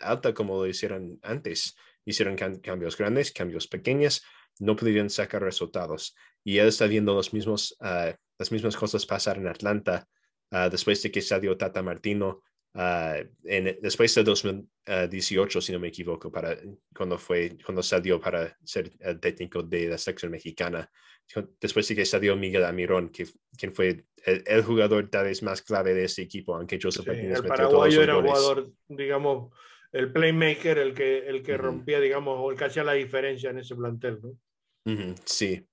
alta 0.00 0.34
como 0.34 0.56
lo 0.56 0.66
hicieron 0.66 1.18
antes. 1.22 1.74
Hicieron 2.04 2.36
cambios 2.36 2.98
grandes, 2.98 3.32
cambios 3.32 3.66
pequeños, 3.66 4.22
no 4.58 4.76
pudieron 4.76 5.08
sacar 5.08 5.42
resultados. 5.42 6.14
Y 6.44 6.58
él 6.58 6.68
está 6.68 6.86
viendo 6.86 7.14
los 7.14 7.32
mismos, 7.32 7.76
uh, 7.80 8.12
las 8.42 8.52
mismas 8.52 8.76
cosas 8.76 9.06
pasar 9.06 9.38
en 9.38 9.48
Atlanta 9.48 10.06
uh, 10.50 10.68
después 10.70 11.02
de 11.02 11.10
que 11.10 11.20
salió 11.20 11.56
Tata 11.56 11.82
Martino, 11.82 12.42
en, 12.74 13.78
después 13.82 14.14
de 14.14 14.24
2018, 14.24 15.60
si 15.60 15.72
no 15.72 15.78
me 15.78 15.88
equivoco, 15.88 16.32
para, 16.32 16.56
cuando, 16.96 17.18
fue, 17.18 17.58
cuando 17.64 17.82
salió 17.82 18.18
para 18.18 18.56
ser 18.64 18.90
el 19.00 19.20
técnico 19.20 19.62
de 19.62 19.88
la 19.88 19.98
sección 19.98 20.32
mexicana 20.32 20.90
después 21.60 21.88
de 21.88 21.94
que 21.94 22.04
salió 22.04 22.36
Miguel 22.36 22.64
Amirón, 22.64 23.08
que, 23.10 23.26
quien 23.56 23.74
fue 23.74 24.04
el, 24.24 24.62
jugador 24.62 25.08
tal 25.08 25.24
vez 25.24 25.42
más 25.42 25.62
clave 25.62 25.94
de 25.94 26.04
ese 26.04 26.22
equipo, 26.22 26.54
aunque 26.54 26.78
Joseph 26.80 27.04
sí, 27.04 27.20
El 27.20 27.44
paraguayo 27.44 28.02
era 28.02 28.14
jugador, 28.20 28.70
digamos, 28.88 29.52
el 29.92 30.12
playmaker, 30.12 30.78
el 30.78 30.94
que, 30.94 31.26
el 31.26 31.42
que 31.42 31.56
rompía, 31.56 32.00
digamos, 32.00 32.38
o 32.38 32.50
el 32.50 32.56
que 32.56 32.64
hacía 32.64 32.84
la 32.84 32.92
diferencia 32.92 33.50
en 33.50 33.58
ese 33.58 33.74
plantel, 33.74 34.20
¿no? 34.22 34.36
sí. 35.24 35.64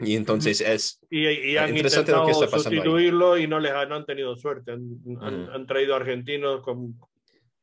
Y 0.00 0.16
entonces 0.16 0.60
es 0.60 1.00
y, 1.10 1.26
y 1.28 1.56
han 1.56 1.70
interesante 1.70 2.12
lo 2.12 2.26
que 2.26 2.32
está 2.32 2.48
sustituirlo 2.48 3.38
y 3.38 3.46
no 3.46 3.60
les 3.60 3.72
han, 3.72 3.88
no 3.88 3.96
han 3.96 4.06
tenido 4.06 4.34
suerte. 4.36 4.72
Han, 4.72 5.00
han, 5.20 5.50
han 5.50 5.66
traído 5.66 5.94
argentinos 5.94 6.62
con, 6.62 6.98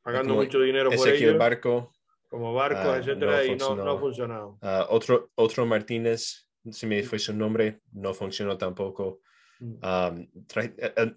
pagando 0.04 0.34
como 0.34 0.44
mucho 0.44 0.60
dinero 0.62 0.92
por 0.92 1.08
ellos. 1.08 1.38
Barco. 1.38 1.92
Como 2.30 2.54
barcos, 2.54 2.86
uh, 2.86 3.00
etcétera, 3.00 3.38
no 3.38 3.44
y 3.46 3.56
no, 3.56 3.76
no, 3.76 3.92
ha 3.92 4.00
funcionado. 4.00 4.60
Uh, 4.62 4.86
otro, 4.90 5.32
otro 5.36 5.66
Martínez 5.66 6.48
si 6.72 6.88
me 6.88 7.04
fue 7.04 7.20
su 7.20 7.34
nombre, 7.34 7.82
no 7.94 8.14
funcionó 8.14 8.58
tampoco. 8.58 9.22
Mm. 9.60 9.74
Um, 9.84 10.28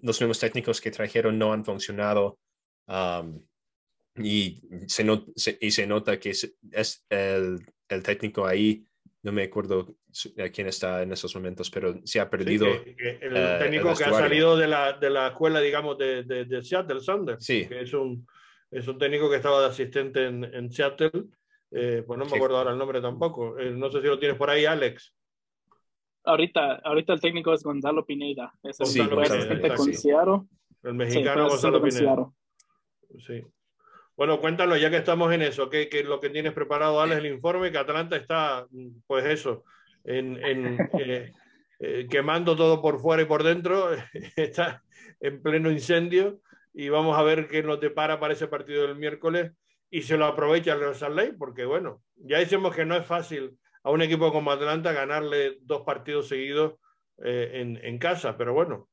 los 0.01 0.19
nuevos 0.19 0.39
técnicos 0.39 0.81
que 0.81 0.91
trajeron 0.91 1.37
no 1.37 1.53
han 1.53 1.63
funcionado 1.63 2.39
um, 2.87 3.39
y, 4.15 4.61
se 4.87 5.05
y 5.59 5.71
se 5.71 5.87
nota 5.87 6.19
que 6.19 6.31
es, 6.31 7.05
el, 7.09 7.65
el, 7.87 8.03
técnico 8.03 8.45
ahí, 8.45 8.83
no 9.23 9.31
me 9.31 9.43
acuerdo 9.43 9.95
a 10.43 10.49
quién 10.49 10.67
está 10.67 11.03
en 11.03 11.11
esos 11.11 11.35
momentos, 11.35 11.69
pero 11.69 11.99
se 12.03 12.19
ha 12.19 12.29
perdido. 12.29 12.65
Sí, 12.65 12.95
que, 12.95 12.95
que 12.95 13.25
el 13.25 13.33
uh, 13.33 13.59
técnico 13.59 13.91
el 13.91 13.97
que 13.97 14.03
ha 14.03 14.13
salido 14.13 14.57
de 14.57 14.67
la, 14.67 14.93
de 14.93 15.09
la 15.09 15.27
escuela, 15.27 15.59
digamos, 15.59 15.97
de, 15.97 16.23
de, 16.23 16.45
de 16.45 16.61
Seattle 16.63 16.99
Sanders, 16.99 17.45
sí. 17.45 17.67
que 17.67 17.81
es 17.81 17.93
un, 17.93 18.27
es 18.71 18.87
un 18.87 18.97
técnico 18.97 19.29
que 19.29 19.35
estaba 19.35 19.61
de 19.61 19.67
asistente 19.67 20.25
en, 20.25 20.71
Seattle, 20.71 21.11
eh, 21.71 22.03
pues 22.05 22.17
no 22.17 22.25
me 22.25 22.35
acuerdo 22.35 22.57
ahora 22.57 22.71
el 22.71 22.77
nombre 22.77 23.01
tampoco. 23.01 23.59
Eh, 23.59 23.71
no 23.71 23.91
sé 23.91 24.01
si 24.01 24.07
lo 24.07 24.17
tienes 24.17 24.37
por 24.37 24.49
ahí, 24.49 24.65
Alex. 24.65 25.13
Ahorita, 26.23 26.75
ahorita 26.83 27.13
el 27.13 27.21
técnico 27.21 27.53
es 27.53 27.63
Gonzalo 27.63 28.05
Pineda. 28.05 28.53
Es 28.63 28.79
el 28.79 28.85
sí, 28.85 29.01
asistente 29.01 29.75
con 29.75 30.47
El 30.83 30.93
mexicano 30.93 31.49
Gonzalo 31.49 31.81
Pineda. 31.81 32.31
Sí. 33.19 33.43
Bueno, 34.21 34.39
cuéntalo 34.39 34.77
ya 34.77 34.91
que 34.91 34.97
estamos 34.97 35.33
en 35.33 35.41
eso. 35.41 35.67
¿Qué, 35.67 35.89
es 35.91 36.05
lo 36.05 36.19
que 36.19 36.29
tienes 36.29 36.53
preparado, 36.53 37.01
Alex? 37.01 37.17
El 37.17 37.33
informe 37.33 37.71
que 37.71 37.79
Atlanta 37.79 38.15
está, 38.15 38.67
pues 39.07 39.25
eso, 39.25 39.63
en, 40.03 40.37
eh, 41.79 42.07
quemando 42.07 42.55
todo 42.55 42.83
por 42.83 42.99
fuera 42.99 43.23
y 43.23 43.25
por 43.25 43.41
dentro. 43.41 43.89
está 44.35 44.83
en 45.21 45.41
pleno 45.41 45.71
incendio 45.71 46.39
y 46.71 46.89
vamos 46.89 47.17
a 47.17 47.23
ver 47.23 47.47
qué 47.47 47.63
nos 47.63 47.79
depara 47.79 48.19
para 48.19 48.33
ese 48.33 48.47
partido 48.47 48.83
del 48.83 48.95
miércoles 48.95 49.53
y 49.89 50.03
se 50.03 50.17
lo 50.17 50.25
aprovecha 50.25 50.73
el 50.73 50.81
Real 50.81 50.93
Salt 50.93 51.35
porque 51.39 51.65
bueno, 51.65 52.03
ya 52.15 52.37
decimos 52.37 52.75
que 52.75 52.85
no 52.85 52.95
es 52.95 53.07
fácil 53.07 53.57
a 53.81 53.89
un 53.89 54.03
equipo 54.03 54.31
como 54.31 54.51
Atlanta 54.51 54.93
ganarle 54.93 55.57
dos 55.61 55.81
partidos 55.81 56.27
seguidos 56.27 56.75
eh, 57.23 57.53
en, 57.55 57.79
en, 57.83 57.97
casa, 57.97 58.37
pero 58.37 58.53
bueno, 58.53 58.87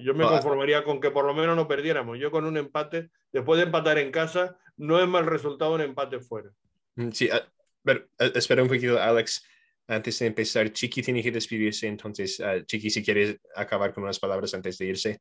yo 0.00 0.14
me 0.14 0.24
conformaría 0.24 0.82
con 0.82 0.98
que 0.98 1.10
por 1.10 1.26
lo 1.26 1.34
menos 1.34 1.56
no 1.56 1.68
perdiéramos. 1.68 2.18
Yo 2.18 2.30
con 2.30 2.46
un 2.46 2.56
empate, 2.56 3.10
después 3.32 3.58
de 3.58 3.66
empatar 3.66 3.98
en 3.98 4.10
casa, 4.10 4.56
no 4.76 5.00
es 5.00 5.08
mal 5.08 5.26
resultado 5.26 5.74
un 5.74 5.80
empate 5.80 6.20
fuera. 6.20 6.50
Mm, 6.96 7.10
sí, 7.10 7.28
ah, 7.30 7.46
pero 7.82 8.06
espera 8.18 8.62
un 8.62 8.68
poquito, 8.68 9.00
Alex. 9.00 9.48
Antes 9.88 10.18
de 10.20 10.26
empezar, 10.26 10.72
Chiqui 10.72 11.02
tiene 11.02 11.22
que 11.22 11.32
despedirse, 11.32 11.86
entonces, 11.88 12.38
uh, 12.40 12.64
Chiqui, 12.64 12.88
si 12.88 13.02
quieres 13.02 13.40
acabar 13.54 13.92
con 13.92 14.04
unas 14.04 14.18
palabras 14.18 14.54
antes 14.54 14.78
de 14.78 14.86
irse. 14.86 15.20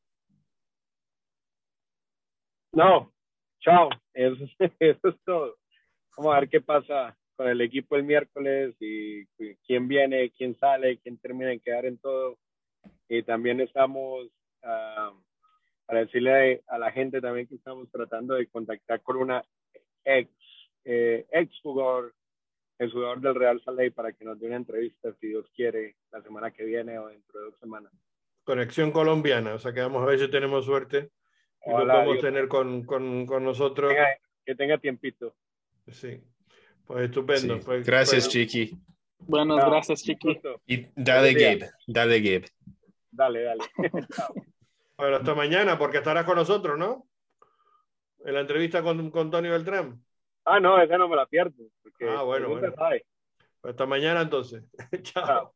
No, 2.73 3.11
chao. 3.59 3.89
Eso, 4.13 4.45
es 4.79 5.15
todo. 5.25 5.57
Vamos 6.17 6.35
a 6.35 6.39
ver 6.41 6.49
qué 6.49 6.61
pasa 6.61 7.17
con 7.35 7.47
el 7.47 7.61
equipo 7.61 7.95
el 7.95 8.03
miércoles 8.03 8.75
y 8.79 9.25
quién 9.65 9.87
viene, 9.87 10.31
quién 10.31 10.57
sale, 10.59 10.99
quién 10.99 11.17
termina 11.17 11.49
de 11.49 11.59
quedar 11.59 11.85
en 11.85 11.97
todo. 11.97 12.37
Y 13.09 13.23
también 13.23 13.59
estamos, 13.61 14.27
uh, 14.63 15.21
para 15.85 16.01
decirle 16.01 16.63
a 16.67 16.77
la 16.77 16.91
gente 16.91 17.21
también 17.21 17.47
que 17.47 17.55
estamos 17.55 17.89
tratando 17.91 18.35
de 18.35 18.47
contactar 18.47 19.01
con 19.01 19.17
una 19.17 19.43
ex, 20.03 20.29
eh, 20.85 21.25
ex 21.31 21.59
jugador, 21.61 22.13
el 22.79 22.91
jugador 22.91 23.21
del 23.21 23.35
Real 23.35 23.61
Salé 23.63 23.91
para 23.91 24.13
que 24.13 24.25
nos 24.25 24.39
dé 24.39 24.47
una 24.47 24.55
entrevista, 24.55 25.13
si 25.19 25.27
Dios 25.27 25.45
quiere, 25.55 25.95
la 26.11 26.21
semana 26.21 26.51
que 26.51 26.63
viene 26.63 26.97
o 26.97 27.07
dentro 27.07 27.39
de 27.39 27.45
dos 27.45 27.59
semanas. 27.59 27.91
Conexión 28.43 28.91
colombiana, 28.91 29.53
o 29.53 29.59
sea 29.59 29.73
que 29.73 29.81
vamos 29.81 30.01
a 30.03 30.05
ver 30.07 30.19
si 30.19 30.29
tenemos 30.29 30.65
suerte 30.65 31.11
lo 31.65 31.87
podemos 31.87 32.19
tener 32.19 32.47
con, 32.47 32.83
con, 32.83 33.25
con 33.25 33.43
nosotros. 33.43 33.93
Que 34.45 34.55
tenga, 34.55 34.77
tiempito. 34.77 35.35
Sí, 35.87 36.21
pues 36.85 37.05
estupendo. 37.05 37.59
Pues, 37.59 37.85
gracias, 37.85 38.27
Chiqui. 38.27 38.77
Bueno, 39.19 39.55
gracias, 39.57 40.03
Chiqui. 40.03 40.39
Y 40.65 40.87
dale, 40.95 41.33
Gabe. 41.33 41.69
Dale, 41.87 42.21
Gabe. 42.21 42.45
Dale, 43.11 43.43
dale. 43.43 43.63
bueno, 45.01 45.17
hasta 45.17 45.33
mañana, 45.33 45.79
porque 45.79 45.97
estarás 45.97 46.25
con 46.25 46.35
nosotros, 46.35 46.77
¿no? 46.77 47.07
En 48.23 48.35
la 48.35 48.41
entrevista 48.41 48.83
con, 48.83 49.09
con 49.09 49.31
Tony 49.31 49.49
Beltrán. 49.49 49.99
Ah, 50.45 50.59
no, 50.59 50.79
esa 50.79 50.95
no 50.95 51.09
me 51.09 51.15
la 51.15 51.25
pierdo. 51.25 51.55
ah, 52.07 52.21
bueno, 52.21 52.49
bueno. 52.49 52.71
Pues 52.77 53.03
hasta 53.63 53.87
mañana 53.87 54.21
entonces. 54.21 54.63
Chao. 55.01 55.55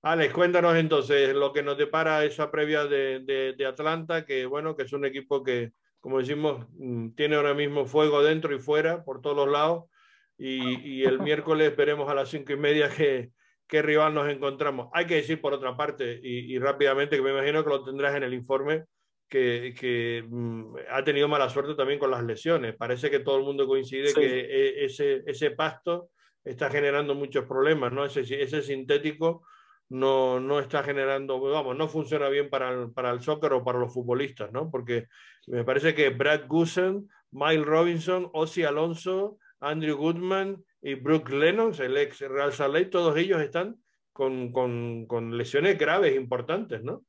Alex, 0.00 0.32
cuéntanos 0.32 0.76
entonces 0.76 1.34
lo 1.34 1.52
que 1.52 1.62
nos 1.62 1.76
depara 1.76 2.24
esa 2.24 2.50
previa 2.50 2.86
de, 2.86 3.20
de, 3.54 3.66
Atlanta, 3.66 4.24
que 4.24 4.46
bueno, 4.46 4.74
que 4.74 4.84
es 4.84 4.94
un 4.94 5.04
equipo 5.04 5.44
que, 5.44 5.72
como 6.00 6.20
decimos, 6.20 6.66
mm, 6.70 7.10
tiene 7.10 7.36
ahora 7.36 7.52
mismo 7.52 7.84
fuego 7.84 8.22
dentro 8.22 8.54
y 8.54 8.58
fuera, 8.58 9.04
por 9.04 9.20
todos 9.20 9.36
los 9.36 9.50
lados. 9.50 9.90
Y, 10.38 11.00
y 11.00 11.04
el 11.04 11.18
miércoles 11.18 11.76
veremos 11.76 12.08
a 12.08 12.14
las 12.14 12.30
cinco 12.30 12.54
y 12.54 12.56
media 12.56 12.88
qué, 12.88 13.30
qué, 13.66 13.82
rival 13.82 14.14
nos 14.14 14.28
encontramos. 14.28 14.88
Hay 14.92 15.06
que 15.06 15.16
decir 15.16 15.40
por 15.40 15.54
otra 15.54 15.76
parte, 15.76 16.20
y, 16.22 16.58
rápidamente, 16.58 17.16
que 17.16 17.22
me 17.22 17.30
imagino 17.30 17.62
que 17.62 17.70
lo 17.70 17.84
tendrás 17.84 18.14
en 18.16 18.22
el 18.22 18.34
informe, 18.34 18.84
que, 19.28 19.74
que 19.78 20.24
mm, 20.28 20.76
ha 20.90 21.02
tenido 21.02 21.28
mala 21.28 21.48
suerte 21.48 21.74
también 21.74 21.98
con 21.98 22.10
las 22.10 22.22
lesiones. 22.22 22.76
Parece 22.76 23.10
que 23.10 23.20
todo 23.20 23.38
el 23.38 23.44
mundo 23.44 23.66
coincide 23.66 24.14
que 24.14 24.40
e, 24.40 24.84
ese, 24.84 25.22
ese 25.26 25.50
pasto 25.50 26.10
está 26.44 26.70
generando 26.70 27.14
muchos 27.14 27.44
problemas, 27.44 27.92
¿no? 27.92 28.04
Ese, 28.04 28.20
ese 28.20 28.62
sintético 28.62 29.44
no, 29.88 30.40
no 30.40 30.58
está 30.58 30.82
generando, 30.82 31.40
vamos, 31.40 31.76
no 31.76 31.88
funciona 31.88 32.28
bien 32.28 32.50
para 32.50 32.70
el, 32.70 32.92
para 32.92 33.10
el 33.10 33.20
soccer 33.20 33.52
o 33.52 33.64
para 33.64 33.78
los 33.78 33.92
futbolistas, 33.92 34.52
¿no? 34.52 34.70
Porque 34.70 35.06
me 35.46 35.64
parece 35.64 35.94
que 35.94 36.10
Brad 36.10 36.46
Gusen, 36.46 37.08
Miles 37.30 37.66
Robinson, 37.66 38.30
Ozzy 38.32 38.64
Alonso, 38.64 39.38
Andrew 39.68 39.96
Goodman 39.96 40.64
y 40.82 40.94
Brooke 40.94 41.30
Lennox, 41.30 41.80
el 41.80 41.96
ex 41.96 42.20
Real 42.20 42.52
Salt 42.52 42.90
todos 42.90 43.16
ellos 43.16 43.40
están 43.40 43.76
con, 44.12 44.52
con, 44.52 45.06
con 45.06 45.36
lesiones 45.36 45.78
graves 45.78 46.16
importantes, 46.16 46.82
¿no? 46.82 47.02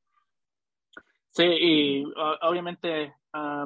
Sí, 1.30 1.44
y 1.44 2.04
obviamente 2.42 3.14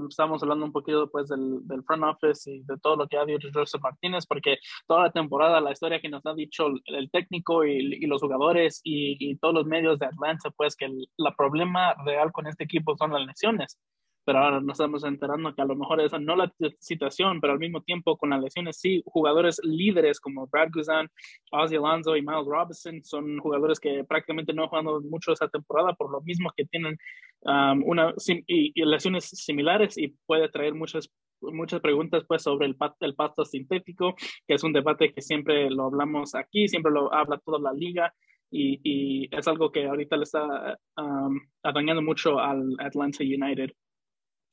estamos 0.08 0.42
hablando 0.42 0.66
un 0.66 0.72
poquito 0.72 1.10
pues 1.10 1.28
del, 1.28 1.66
del, 1.66 1.82
front 1.84 2.04
office 2.04 2.50
y 2.50 2.62
de 2.64 2.76
todo 2.78 2.96
lo 2.96 3.08
que 3.08 3.16
ha 3.16 3.24
dicho 3.24 3.48
Joseph 3.52 3.80
Martínez, 3.80 4.26
porque 4.26 4.58
toda 4.86 5.04
la 5.04 5.10
temporada, 5.10 5.60
la 5.60 5.72
historia 5.72 6.00
que 6.00 6.08
nos 6.08 6.26
ha 6.26 6.34
dicho 6.34 6.66
el, 6.84 7.10
técnico 7.10 7.64
y, 7.64 8.04
los 8.06 8.20
jugadores 8.20 8.80
y, 8.84 9.16
y, 9.18 9.36
todos 9.36 9.54
los 9.54 9.66
medios 9.66 9.98
de 9.98 10.06
Atlanta, 10.06 10.50
pues 10.50 10.76
que 10.76 10.86
el 10.86 11.08
la 11.16 11.34
problema 11.34 11.94
real 12.04 12.32
con 12.32 12.46
este 12.46 12.64
equipo 12.64 12.96
son 12.96 13.12
las 13.12 13.24
lesiones 13.24 13.78
pero 14.24 14.38
ahora 14.38 14.60
nos 14.60 14.78
estamos 14.78 15.04
enterando 15.04 15.54
que 15.54 15.62
a 15.62 15.64
lo 15.64 15.76
mejor 15.76 16.00
esa 16.00 16.18
no 16.18 16.36
la 16.36 16.52
situación, 16.78 17.40
pero 17.40 17.54
al 17.54 17.58
mismo 17.58 17.82
tiempo 17.82 18.16
con 18.16 18.30
las 18.30 18.42
lesiones 18.42 18.78
sí, 18.78 19.02
jugadores 19.06 19.60
líderes 19.64 20.20
como 20.20 20.46
Brad 20.46 20.68
Guzan, 20.72 21.08
Ozzy 21.50 21.76
Alonso 21.76 22.16
y 22.16 22.22
Miles 22.22 22.46
Robinson 22.46 23.02
son 23.04 23.38
jugadores 23.38 23.80
que 23.80 24.04
prácticamente 24.04 24.52
no 24.52 24.64
han 24.64 24.68
jugado 24.68 25.00
mucho 25.02 25.32
esa 25.32 25.48
temporada 25.48 25.94
por 25.94 26.10
lo 26.10 26.20
mismo 26.22 26.50
que 26.56 26.64
tienen 26.66 26.96
um, 27.42 27.82
una, 27.84 28.14
y, 28.46 28.72
lesiones 28.84 29.24
similares 29.24 29.98
y 29.98 30.08
puede 30.26 30.48
traer 30.48 30.74
muchas 30.74 31.10
muchas 31.40 31.80
preguntas 31.80 32.24
pues 32.28 32.42
sobre 32.42 32.66
el, 32.66 32.76
el 33.00 33.14
pasto 33.16 33.44
sintético, 33.44 34.14
que 34.46 34.54
es 34.54 34.62
un 34.62 34.72
debate 34.72 35.12
que 35.12 35.22
siempre 35.22 35.68
lo 35.70 35.86
hablamos 35.86 36.36
aquí, 36.36 36.68
siempre 36.68 36.92
lo 36.92 37.12
habla 37.12 37.40
toda 37.44 37.58
la 37.58 37.72
liga. 37.72 38.14
Y, 38.54 39.28
es 39.34 39.48
algo 39.48 39.72
que 39.72 39.86
ahorita 39.86 40.16
le 40.16 40.24
está 40.24 40.78
um, 40.98 41.40
atañando 41.62 42.02
mucho 42.02 42.38
al 42.38 42.76
Atlanta 42.78 43.24
United. 43.24 43.72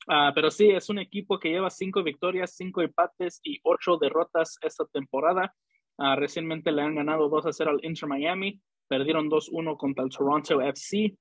Ah, 0.08 0.32
pero 0.34 0.50
sí, 0.50 0.70
es 0.70 0.88
un 0.88 0.98
equipo 0.98 1.38
que 1.38 1.50
lleva 1.50 1.70
cinco 1.70 2.02
victorias, 2.02 2.54
cinco 2.56 2.82
empates 2.82 3.40
y 3.42 3.60
ocho 3.62 3.96
derrotas 3.98 4.58
esta 4.62 4.84
temporada. 4.86 5.54
Uh, 5.98 6.16
recientemente 6.16 6.72
le 6.72 6.82
han 6.82 6.94
ganado 6.94 7.28
2 7.28 7.46
a 7.46 7.52
0 7.52 7.72
al 7.72 7.84
Inter 7.84 8.08
Miami, 8.08 8.58
perdieron 8.88 9.28
2-1 9.28 9.76
contra 9.76 10.02
el 10.02 10.10
Toronto 10.10 10.60
FC, 10.62 11.14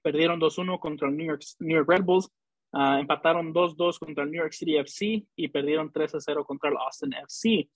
perdieron 0.00 0.40
2-1 0.40 0.78
contra 0.78 1.08
el 1.08 1.16
New 1.16 1.26
York, 1.26 1.42
New 1.58 1.76
York 1.76 1.88
Red 1.90 2.04
Bulls, 2.04 2.30
uh, 2.72 2.98
empataron 3.00 3.52
2-2 3.52 3.98
contra 3.98 4.22
el 4.22 4.30
New 4.30 4.40
York 4.40 4.52
City 4.52 4.76
FC 4.76 5.26
y 5.34 5.48
perdieron 5.48 5.90
3 5.90 6.14
a 6.14 6.20
0 6.20 6.44
contra 6.44 6.70
el 6.70 6.76
Austin 6.76 7.12
FC. 7.14 7.68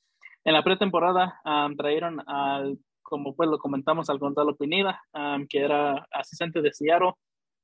En 0.44 0.52
la 0.52 0.62
pretemporada 0.62 1.40
um, 1.44 1.74
trajeron 1.74 2.22
al, 2.28 2.78
como 3.02 3.34
pues 3.34 3.50
lo 3.50 3.58
comentamos, 3.58 4.08
al 4.08 4.18
Gonzalo 4.18 4.54
Pineda, 4.54 5.02
um, 5.12 5.44
que 5.48 5.58
era 5.58 6.06
asistente 6.12 6.62
de 6.62 6.72
Seattle, 6.72 7.14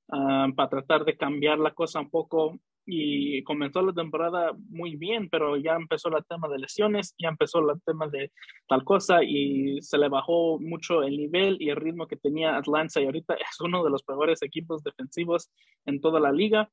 um, 0.09 0.53
para 0.57 0.69
tratar 0.69 1.05
de 1.05 1.17
cambiar 1.17 1.61
la 1.61 1.71
cosa 1.71 2.01
un 2.01 2.11
poco 2.11 2.59
y 2.85 3.43
comenzó 3.45 3.83
la 3.83 3.93
temporada 3.93 4.53
muy 4.69 4.97
bien, 4.97 5.29
pero 5.29 5.57
ya 5.57 5.75
empezó 5.75 6.09
el 6.17 6.25
tema 6.25 6.49
de 6.49 6.59
lesiones, 6.59 7.15
ya 7.19 7.29
empezó 7.29 7.59
el 7.61 7.81
tema 7.83 8.09
de 8.09 8.33
tal 8.69 8.85
cosa 8.85 9.23
y 9.23 9.81
se 9.83 9.99
le 9.99 10.09
bajó 10.09 10.59
mucho 10.59 11.03
el 11.03 11.17
nivel 11.17 11.57
y 11.61 11.71
el 11.71 11.77
ritmo 11.77 12.07
que 12.07 12.17
tenía 12.17 12.57
Atlanta 12.57 13.01
y 13.01 13.07
ahorita 13.07 13.35
es 13.35 13.61
uno 13.61 13.85
de 13.85 13.91
los 13.91 14.03
peores 14.03 14.43
equipos 14.43 14.83
defensivos 14.83 15.51
en 15.87 16.01
toda 16.01 16.21
la 16.21 16.33
liga 16.33 16.69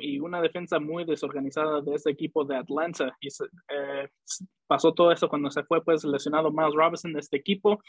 y 0.00 0.18
una 0.18 0.40
defensa 0.40 0.80
muy 0.80 1.04
desorganizada 1.04 1.82
de 1.82 1.94
este 1.94 2.10
equipo 2.10 2.44
de 2.44 2.56
Atlanta. 2.56 3.14
Y 3.20 3.28
eh, 3.28 4.08
pasó 4.66 4.94
todo 4.94 5.12
eso 5.12 5.28
cuando 5.28 5.50
se 5.50 5.62
fue 5.64 5.84
pues 5.84 6.04
lesionado 6.04 6.50
Miles 6.50 6.74
Robinson 6.74 7.12
de 7.12 7.20
este 7.20 7.36
equipo 7.36 7.82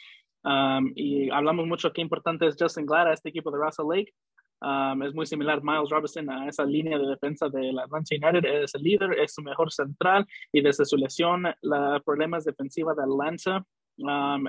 y 0.95 1.29
hablamos 1.29 1.65
mucho 1.65 1.93
qué 1.93 2.01
importante 2.01 2.47
es 2.47 2.57
Justin 2.59 2.85
Glad 2.85 3.07
a 3.07 3.13
este 3.13 3.29
equipo 3.29 3.49
de 3.49 3.59
Russell 3.59 3.85
Lake 3.89 4.13
Um, 4.61 5.03
es 5.03 5.13
muy 5.13 5.25
similar 5.25 5.61
Miles 5.61 5.89
Robinson 5.89 6.29
a 6.29 6.47
esa 6.47 6.63
línea 6.63 6.97
de 6.97 7.07
defensa 7.07 7.49
de 7.49 7.73
la 7.73 7.83
Atlanta 7.83 8.15
United. 8.15 8.63
Es 8.63 8.75
el 8.75 8.83
líder, 8.83 9.19
es 9.19 9.33
su 9.33 9.41
mejor 9.41 9.71
central 9.71 10.25
y 10.51 10.61
desde 10.61 10.85
su 10.85 10.95
lesión, 10.95 11.43
los 11.61 12.03
problemas 12.03 12.45
defensivos 12.45 12.95
de 12.95 13.03
Atlanta 13.03 13.65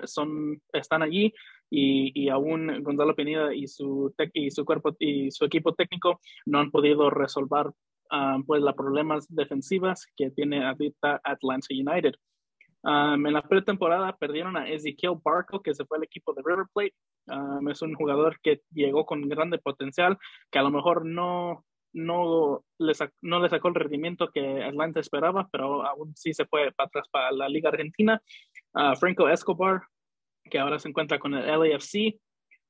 son, 0.05 0.61
están 0.73 1.03
allí 1.03 1.33
y, 1.71 2.13
y, 2.15 2.29
aún 2.29 2.83
Gonzalo 2.83 3.15
Pineda 3.15 3.55
y 3.55 3.67
su, 3.67 4.15
y 4.33 4.51
su 4.51 4.65
cuerpo 4.65 4.95
y 4.99 5.31
su 5.31 5.45
equipo 5.45 5.75
técnico 5.75 6.21
no 6.47 6.61
han 6.61 6.71
podido 6.71 7.11
resolver 7.11 7.67
um, 8.11 8.45
pues 8.45 8.63
los 8.63 8.75
problemas 8.75 9.27
defensivos 9.29 10.07
que 10.17 10.31
tiene 10.31 10.65
ahorita 10.65 11.21
Atlanta 11.25 11.67
United. 11.71 12.15
Um, 12.85 13.26
en 13.26 13.32
la 13.32 13.41
pretemporada 13.41 14.14
perdieron 14.14 14.59
a 14.59 14.68
Ezekiel 14.68 15.14
Barco, 15.24 15.62
que 15.62 15.74
se 15.74 15.87
fue 15.87 15.97
al 15.97 16.05
equipo 16.05 16.35
de 16.35 16.43
River 16.45 16.66
Plate. 16.74 16.95
Um, 17.26 17.66
es 17.70 17.80
un 17.80 17.95
jugador 17.95 18.39
que 18.43 18.61
llegó 18.72 19.07
con 19.07 19.26
grande 19.26 19.59
potencial, 19.59 20.18
que 20.51 20.59
a 20.59 20.62
lo 20.62 20.70
mejor 20.70 21.07
no, 21.07 21.64
no 21.95 22.62
le, 22.78 22.93
no 23.22 23.41
le 23.41 23.49
sacó 23.49 23.68
el 23.68 23.74
rendimiento 23.74 24.28
que 24.28 24.62
Atlanta 24.62 25.01
esperaba, 25.01 25.49
pero 25.51 25.87
aún 25.87 26.14
sí 26.14 26.35
se 26.35 26.45
fue 26.45 26.72
para 26.72 26.89
atrás 26.89 27.09
para 27.11 27.32
la 27.32 27.49
Liga 27.49 27.70
Argentina. 27.70 28.20
Franco 29.01 29.30
Escobar, 29.30 29.82
que 30.51 30.59
ahora 30.59 30.78
se 30.78 30.89
encuentra 30.89 31.18
con 31.18 31.35
el 31.35 31.47
LAFC. 31.47 32.20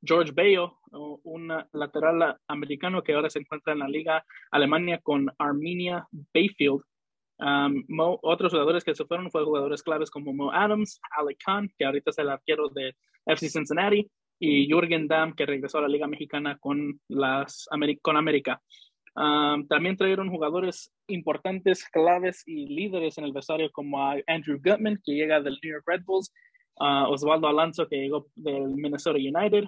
George 0.07 0.33
Bayo, 0.33 0.79
un 0.93 1.49
lateral 1.73 2.37
americano 2.47 3.03
que 3.03 3.15
ahora 3.15 3.31
se 3.31 3.39
encuentra 3.39 3.73
en 3.73 3.79
la 3.79 3.89
Liga 3.89 4.25
Alemania 4.51 5.01
con 5.03 5.27
Armenia 5.39 6.07
Bayfield. 6.35 6.83
Otros 7.39 8.53
jugadores 8.53 8.85
que 8.85 8.95
se 8.95 9.05
fueron 9.05 9.31
fueron 9.31 9.49
jugadores 9.49 9.83
claves 9.83 10.11
como 10.11 10.33
Mo 10.33 10.53
Adams, 10.53 11.01
Alec 11.19 11.39
Khan, 11.45 11.69
que 11.77 11.85
ahorita 11.85 12.11
es 12.11 12.19
el 12.19 12.31
arquero 12.31 12.69
de 12.69 12.95
FC 13.27 13.49
Cincinnati, 13.49 14.11
y 14.39 14.69
Jürgen 14.69 15.09
Damm, 15.09 15.35
que 15.35 15.47
regresó 15.47 15.79
a 15.79 15.83
la 15.83 15.89
Liga 15.89 16.07
Mexicana 16.07 16.59
con, 16.59 17.01
las, 17.09 17.69
con 18.03 18.17
América. 18.17 18.61
también 19.15 19.97
trajeron 19.97 20.29
jugadores 20.29 20.93
importantes, 21.07 21.89
claves 21.89 22.43
y 22.47 22.67
líderes 22.67 23.19
en 23.19 23.25
el 23.25 23.33
vestuario 23.33 23.71
como 23.73 23.99
Andrew 24.27 24.61
Gutman, 24.63 25.01
que 25.05 25.15
llega 25.15 25.41
del 25.41 25.59
New 25.63 25.73
York 25.73 25.85
Red 25.87 26.03
Bulls, 26.05 26.33
Osvaldo 26.77 27.49
Alonso, 27.49 27.89
que 27.89 27.97
llegó 27.97 28.27
del 28.35 28.69
Minnesota 28.75 29.19
United, 29.19 29.65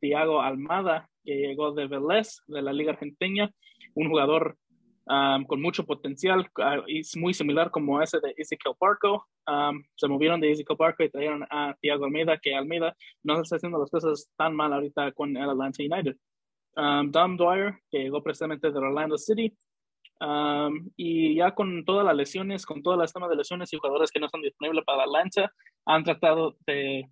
Thiago 0.00 0.40
Almada, 0.40 1.08
que 1.24 1.34
llegó 1.34 1.72
de 1.72 1.86
Vélez, 1.86 2.42
de 2.46 2.62
la 2.62 2.72
Liga 2.72 2.92
Argentina, 2.92 3.50
un 3.94 4.08
jugador 4.08 4.56
con 5.46 5.60
mucho 5.60 5.84
potencial, 5.84 6.48
uh, 6.58 6.84
es 6.86 7.16
muy 7.16 7.34
similar 7.34 7.70
como 7.70 8.00
ese 8.00 8.20
de 8.20 8.32
Ezekiel 8.36 8.74
Parco. 8.78 9.26
se 9.96 10.08
movieron 10.08 10.40
de 10.40 10.52
Ezekiel 10.52 10.76
Parco 10.76 11.02
y 11.02 11.10
trajeron 11.10 11.44
a 11.50 11.74
Thiago 11.80 12.04
Almeida, 12.04 12.38
que 12.38 12.54
Almeida 12.54 12.94
no 13.24 13.40
está 13.40 13.56
haciendo 13.56 13.78
las 13.78 13.90
cosas 13.90 14.30
tan 14.36 14.54
mal 14.54 14.72
ahorita 14.72 15.12
con 15.12 15.36
el 15.36 15.50
Atlanta 15.50 15.82
United. 15.82 16.16
Dom 17.10 17.36
Dwyer, 17.36 17.74
que 17.90 17.98
llegó 17.98 18.22
precisamente 18.22 18.70
de 18.70 18.78
Orlando 18.78 19.18
City. 19.18 19.52
y 20.96 21.34
ya 21.34 21.54
con 21.54 21.84
todas 21.84 22.04
las 22.04 22.14
lesiones, 22.14 22.64
con 22.64 22.82
todas 22.82 22.98
las 22.98 23.12
temas 23.12 23.30
de 23.30 23.36
lesiones 23.36 23.72
y 23.72 23.78
jugadores 23.78 24.10
que 24.12 24.20
no 24.20 24.26
están 24.26 24.42
disponibles 24.42 24.84
para 24.84 25.02
Atlanta, 25.02 25.52
han 25.86 26.04
tratado 26.04 26.56
de 26.66 27.08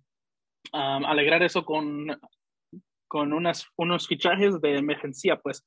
alegrar 0.71 1.43
eso 1.43 1.65
con, 1.65 2.07
con 3.09 3.33
unas, 3.33 3.67
unos 3.75 4.07
fichajes 4.07 4.61
de 4.61 4.77
emergencia, 4.77 5.37
pues 5.37 5.65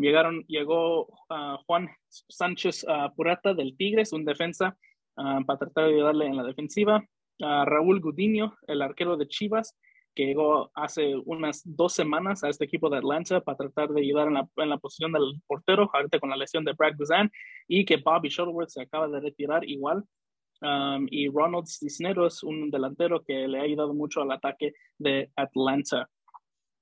llegaron, 0.00 0.44
llegó 0.46 1.06
uh, 1.06 1.56
Juan 1.66 1.88
Sánchez 2.08 2.84
uh, 2.84 3.14
Purata 3.14 3.54
del 3.54 3.76
Tigres, 3.76 4.12
un 4.12 4.24
defensa, 4.24 4.76
para 5.14 5.58
tratar 5.58 5.86
de 5.86 5.94
ayudarle 5.94 6.26
en 6.26 6.36
la 6.36 6.44
defensiva. 6.44 7.04
Raúl 7.40 8.00
Gudiño, 8.00 8.54
el 8.68 8.82
arquero 8.82 9.16
de 9.16 9.26
Chivas, 9.26 9.76
que 10.14 10.26
llegó 10.26 10.70
hace 10.74 11.14
unas 11.26 11.62
dos 11.64 11.92
semanas 11.92 12.44
a 12.44 12.48
este 12.48 12.64
equipo 12.64 12.88
de 12.88 12.98
Atlanta 12.98 13.40
para 13.40 13.56
tratar 13.56 13.88
de 13.90 14.00
ayudar 14.00 14.28
en 14.28 14.34
la, 14.34 14.48
en 14.56 14.68
la 14.68 14.78
posición 14.78 15.12
del 15.12 15.40
portero, 15.46 15.90
ahorita 15.92 16.20
con 16.20 16.30
la 16.30 16.36
lesión 16.36 16.64
de 16.64 16.72
Brad 16.72 16.94
Guzan, 16.96 17.30
y 17.66 17.84
que 17.84 17.96
Bobby 17.96 18.28
Shuttleworth 18.28 18.70
se 18.70 18.82
acaba 18.82 19.08
de 19.08 19.20
retirar 19.20 19.68
igual. 19.68 20.04
y 21.10 21.28
Ronald 21.28 21.66
Cisneros, 21.66 22.42
un 22.42 22.70
delantero 22.70 23.22
que 23.22 23.46
le 23.46 23.60
ha 23.60 23.62
ayudado 23.62 23.94
mucho 23.94 24.22
al 24.22 24.32
ataque 24.32 24.72
de 24.98 25.30
Atlanta. 25.36 26.08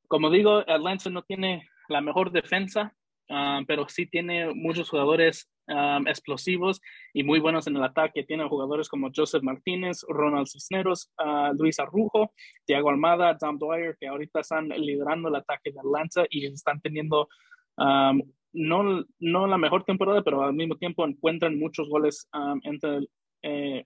Como 0.09 0.31
digo, 0.31 0.59
Atlanta 0.67 1.11
no 1.11 1.23
tiene 1.23 1.69
la 1.89 2.01
mejor 2.01 2.31
defensa, 2.31 2.95
ah, 3.31 3.61
pero 3.67 3.89
sí 3.89 4.07
tiene 4.07 4.55
muchos 4.55 4.91
jugadores 4.91 5.51
ah, 5.69 6.01
explosivos 6.07 6.81
y 7.13 7.23
muy 7.23 7.41
buenos 7.41 7.67
en 7.67 7.77
el 7.77 7.85
ataque. 7.85 8.25
Tiene 8.25 8.49
jugadores 8.49 8.89
como 8.89 9.11
Joseph 9.15 9.43
Martínez, 9.43 10.05
Ronald 10.09 10.49
Cisneros, 10.49 11.13
uh, 11.19 11.53
Luis 11.59 11.79
Arrujo, 11.79 12.33
Thiago 12.67 12.91
Almada, 12.91 13.37
Tom 13.39 13.59
Dwyer, 13.59 13.97
que 13.99 14.09
ahorita 14.09 14.41
están 14.41 14.69
liderando 14.69 15.29
el 15.29 15.37
ataque 15.37 15.73
de 15.73 15.81
Atlanta 15.81 16.27
y 16.31 16.47
están 16.47 16.81
teniendo 16.81 17.29
no, 18.57 19.05
no 19.21 19.47
la 19.47 19.59
mejor 19.59 19.85
temporada, 19.85 20.23
pero 20.23 20.43
al 20.43 20.55
mismo 20.55 20.77
tiempo 20.77 21.07
encuentran 21.07 21.59
muchos 21.59 21.89
goles 21.91 22.29
entre, 22.63 23.07
eh, 23.43 23.85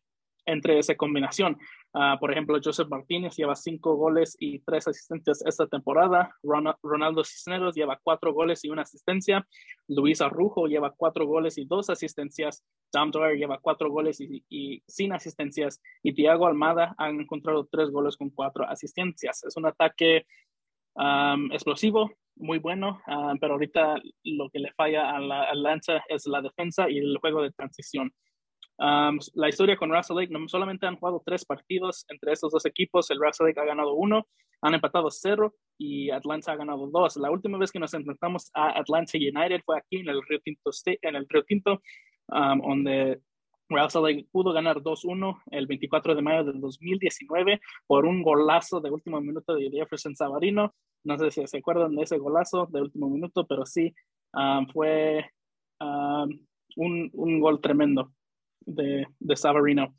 entre 0.52 0.78
esa 0.78 0.94
combinación. 0.94 1.58
Ah, 1.92 2.16
por 2.20 2.30
ejemplo, 2.30 2.58
Joseph 2.62 2.88
Martínez 2.88 3.36
lleva 3.36 3.56
cinco 3.56 3.96
goles 3.96 4.36
y 4.38 4.60
tres 4.60 4.86
asistencias 4.86 5.44
esta 5.44 5.66
temporada. 5.66 6.34
Ronaldo 6.42 7.24
Cisneros 7.24 7.74
lleva 7.74 7.98
cuatro 8.02 8.32
goles 8.32 8.64
y 8.64 8.70
una 8.70 8.82
asistencia. 8.82 9.46
Luis 9.88 10.20
Arrujo 10.20 10.66
lleva 10.66 10.94
cuatro 10.96 11.26
goles 11.26 11.58
y 11.58 11.64
dos 11.64 11.90
asistencias. 11.90 12.64
Tom 12.92 13.10
Dwyer 13.10 13.36
lleva 13.36 13.58
cuatro 13.58 13.90
goles 13.90 14.20
y, 14.20 14.82
sin 14.86 15.12
asistencias. 15.12 15.80
Y 16.02 16.14
Thiago 16.14 16.46
Almada 16.46 16.94
han 16.96 17.20
encontrado 17.20 17.68
tres 17.70 17.90
goles 17.90 18.16
con 18.16 18.30
cuatro 18.30 18.68
asistencias. 18.68 19.42
Es 19.44 19.56
un 19.56 19.66
ataque 19.66 20.26
explosivo, 21.50 22.10
muy 22.36 22.58
bueno, 22.58 23.00
pero 23.40 23.54
ahorita 23.54 24.00
lo 24.24 24.50
que 24.50 24.58
le 24.58 24.72
falla 24.72 25.10
a 25.10 25.20
la 25.20 25.44
Atlanta 25.44 26.04
es 26.08 26.26
la 26.26 26.40
defensa 26.40 26.88
y 26.90 26.98
el 26.98 27.18
juego 27.18 27.42
de 27.42 27.52
transición 27.52 28.12
la 28.80 29.48
historia 29.48 29.76
con 29.76 29.92
Russell 29.92 30.16
Lake, 30.16 30.32
no 30.32 30.48
solamente 30.48 30.86
han 30.86 30.96
jugado 30.96 31.22
tres 31.24 31.44
partidos 31.44 32.06
entre 32.08 32.32
estos 32.32 32.52
dos 32.52 32.64
equipos, 32.64 33.10
el 33.10 33.20
Russell 33.20 33.48
Lake 33.48 33.60
ha 33.60 33.64
ganado 33.64 33.94
uno, 33.94 34.26
han 34.62 34.74
empatado 34.74 35.10
cero 35.10 35.54
y 35.78 36.10
Atlanta 36.10 36.52
ha 36.52 36.56
ganado 36.56 36.86
dos. 36.86 37.16
La 37.16 37.30
última 37.30 37.58
vez 37.58 37.70
que 37.70 37.78
nos 37.78 37.92
enfrentamos 37.94 38.50
a 38.54 38.78
Atlanta 38.78 39.12
United 39.16 39.60
fue 39.64 39.78
aquí 39.78 39.98
en 39.98 40.08
el 40.08 40.22
Río 40.26 40.40
Tinto, 40.40 40.70
State, 40.70 40.98
en 41.02 41.16
el 41.16 41.26
Río 41.28 41.44
Tinto 41.44 41.80
donde 42.28 43.20
Russell 43.68 44.02
Lake 44.02 44.26
pudo 44.30 44.52
ganar 44.52 44.78
2-1 44.78 45.42
el 45.50 45.66
24 45.66 46.14
de 46.14 46.22
mayo 46.22 46.44
del 46.44 46.60
2019 46.60 47.60
por 47.86 48.06
un 48.06 48.22
golazo 48.22 48.80
de 48.80 48.90
último 48.90 49.20
minuto 49.20 49.54
de 49.54 49.70
Jefferson 49.70 50.16
Savarino. 50.16 50.74
No 51.04 51.18
sé 51.18 51.30
si 51.30 51.46
se 51.46 51.58
acuerdan 51.58 51.94
de 51.94 52.02
ese 52.02 52.18
golazo 52.18 52.66
de 52.70 52.82
último 52.82 53.08
minuto, 53.08 53.46
pero 53.46 53.64
sí 53.66 53.94
fue 54.72 55.30
un, 55.80 57.10
un 57.12 57.40
gol 57.40 57.60
tremendo 57.60 58.12
de, 58.60 59.06
de 59.18 59.36
Savarino. 59.36 59.94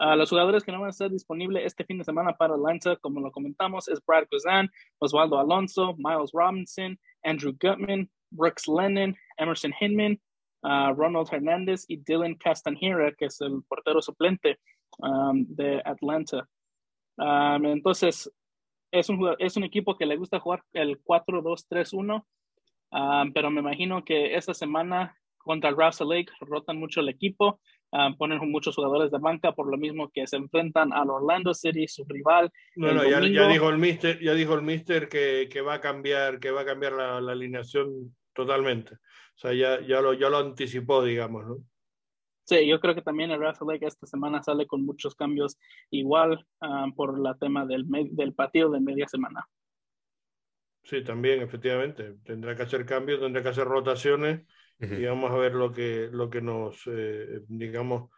Uh, 0.00 0.14
los 0.14 0.30
jugadores 0.30 0.62
que 0.62 0.70
no 0.70 0.78
van 0.78 0.88
a 0.88 0.90
estar 0.90 1.10
disponibles 1.10 1.64
este 1.64 1.84
fin 1.84 1.98
de 1.98 2.04
semana 2.04 2.32
para 2.36 2.54
Atlanta, 2.54 2.96
como 2.96 3.20
lo 3.20 3.32
comentamos, 3.32 3.88
es 3.88 4.00
Brad 4.06 4.26
Guzan, 4.30 4.70
Osvaldo 4.98 5.38
Alonso, 5.38 5.94
Miles 5.96 6.30
Robinson, 6.32 6.98
Andrew 7.24 7.52
Gutman, 7.60 8.08
Brooks 8.30 8.68
Lennon, 8.68 9.16
Emerson 9.38 9.72
Hinman, 9.80 10.20
uh, 10.62 10.94
Ronald 10.94 11.28
Hernández 11.32 11.84
y 11.88 11.96
Dylan 11.96 12.36
Castanjera, 12.36 13.12
que 13.12 13.26
es 13.26 13.40
el 13.40 13.62
portero 13.68 14.00
suplente 14.00 14.58
um, 14.98 15.44
de 15.48 15.82
Atlanta. 15.84 16.48
Um, 17.16 17.66
entonces, 17.66 18.30
es 18.92 19.08
un, 19.08 19.34
es 19.38 19.56
un 19.56 19.64
equipo 19.64 19.96
que 19.96 20.06
le 20.06 20.16
gusta 20.16 20.38
jugar 20.38 20.62
el 20.72 21.02
4-2-3-1, 21.02 22.24
um, 22.92 23.32
pero 23.32 23.50
me 23.50 23.60
imagino 23.60 24.04
que 24.04 24.36
esta 24.36 24.54
semana 24.54 25.16
contra 25.38 25.70
Russell 25.70 26.08
Lake 26.08 26.32
rotan 26.40 26.78
mucho 26.78 27.00
el 27.00 27.08
equipo 27.08 27.60
Ah, 27.90 28.10
ponen 28.18 28.38
muchos 28.50 28.74
jugadores 28.74 29.10
de 29.10 29.18
banca 29.18 29.52
por 29.52 29.70
lo 29.70 29.78
mismo 29.78 30.10
que 30.10 30.26
se 30.26 30.36
enfrentan 30.36 30.92
al 30.92 31.08
Orlando 31.08 31.54
City, 31.54 31.88
su 31.88 32.04
rival. 32.04 32.50
Bueno, 32.76 33.02
ya, 33.02 33.20
ya, 33.26 33.48
dijo 33.48 33.70
el 33.70 33.78
mister, 33.78 34.20
ya 34.20 34.34
dijo 34.34 34.54
el 34.54 34.62
mister 34.62 35.08
que, 35.08 35.48
que 35.50 35.62
va 35.62 35.74
a 35.74 35.80
cambiar, 35.80 36.38
que 36.38 36.50
va 36.50 36.62
a 36.62 36.66
cambiar 36.66 36.92
la, 36.92 37.20
la, 37.20 37.32
alineación 37.32 38.14
totalmente. 38.34 38.94
O 38.94 39.38
sea, 39.38 39.54
ya, 39.54 39.80
ya, 39.86 40.02
lo, 40.02 40.12
ya 40.12 40.28
lo 40.28 40.36
anticipó, 40.36 41.02
digamos, 41.02 41.46
¿no? 41.46 41.56
Sí, 42.44 42.66
yo 42.66 42.80
creo 42.80 42.94
que 42.94 43.02
también 43.02 43.30
el 43.30 43.40
Rafa 43.40 43.64
Lake 43.64 43.86
esta 43.86 44.06
semana 44.06 44.42
sale 44.42 44.66
con 44.66 44.84
muchos 44.84 45.14
cambios 45.14 45.58
igual 45.90 46.46
ah, 46.60 46.86
por 46.94 47.18
la 47.18 47.36
tema 47.36 47.64
del, 47.64 47.86
del 48.10 48.34
partido 48.34 48.70
de 48.70 48.80
media 48.80 49.08
semana. 49.08 49.46
Sí, 50.82 51.04
también, 51.04 51.42
efectivamente. 51.42 52.16
Tendrá 52.24 52.54
que 52.54 52.62
hacer 52.62 52.86
cambios, 52.86 53.20
tendrá 53.20 53.42
que 53.42 53.50
hacer 53.50 53.66
rotaciones 53.66 54.46
y 54.80 55.04
vamos 55.04 55.32
a 55.32 55.36
ver 55.36 55.54
lo 55.54 55.72
que, 55.72 56.08
lo 56.12 56.30
que 56.30 56.40
nos, 56.40 56.82
eh, 56.86 57.40
digamos, 57.48 58.10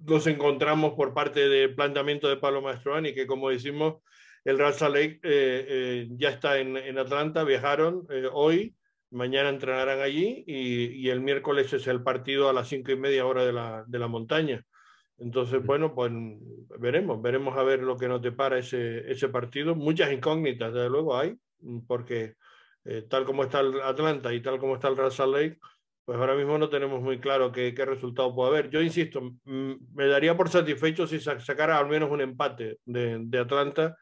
nos 0.00 0.26
encontramos 0.26 0.94
por 0.94 1.14
parte 1.14 1.48
del 1.48 1.74
planteamiento 1.74 2.28
de 2.28 2.36
Pablo 2.36 2.60
Mastroani, 2.60 3.14
que 3.14 3.26
como 3.26 3.50
decimos, 3.50 4.02
el 4.44 4.58
Raza 4.58 4.88
Lake 4.88 5.20
eh, 5.22 5.66
eh, 5.68 6.08
ya 6.10 6.30
está 6.30 6.58
en, 6.58 6.76
en, 6.76 6.98
Atlanta, 6.98 7.44
viajaron 7.44 8.06
hoy, 8.32 8.74
mañana 9.10 9.48
entrenarán 9.48 10.00
allí 10.00 10.44
y, 10.46 10.86
y, 10.86 11.08
el 11.08 11.20
miércoles 11.20 11.72
es 11.72 11.86
el 11.86 12.02
partido 12.02 12.48
a 12.48 12.52
las 12.52 12.68
cinco 12.68 12.90
y 12.90 12.96
media 12.96 13.26
hora 13.26 13.44
de 13.44 13.52
la, 13.52 13.84
de 13.86 13.98
la 13.98 14.08
montaña. 14.08 14.64
Entonces, 15.18 15.64
bueno, 15.64 15.94
pues 15.94 16.12
veremos, 16.78 17.22
veremos 17.22 17.56
a 17.56 17.62
ver 17.62 17.80
lo 17.80 17.96
que 17.96 18.08
nos 18.08 18.20
depara 18.20 18.58
ese, 18.58 19.10
ese 19.10 19.28
partido. 19.28 19.74
Muchas 19.74 20.12
incógnitas, 20.12 20.74
desde 20.74 20.90
luego, 20.90 21.16
hay, 21.16 21.36
porque 21.86 22.34
tal 23.08 23.24
como 23.24 23.44
está 23.44 23.60
el 23.60 23.80
Atlanta 23.80 24.32
y 24.34 24.42
tal 24.42 24.58
como 24.58 24.74
está 24.74 24.88
el 24.88 24.96
Raza 24.96 25.26
Lake, 25.26 25.58
pues 26.06 26.18
ahora 26.18 26.36
mismo 26.36 26.56
no 26.56 26.70
tenemos 26.70 27.02
muy 27.02 27.18
claro 27.18 27.50
qué, 27.50 27.74
qué 27.74 27.84
resultado 27.84 28.32
puede 28.32 28.50
haber. 28.50 28.70
Yo 28.70 28.80
insisto, 28.80 29.20
me 29.44 30.06
daría 30.06 30.36
por 30.36 30.48
satisfecho 30.48 31.04
si 31.04 31.18
sacara 31.18 31.78
al 31.78 31.88
menos 31.88 32.10
un 32.12 32.20
empate 32.20 32.78
de, 32.84 33.18
de 33.20 33.38
Atlanta, 33.38 33.98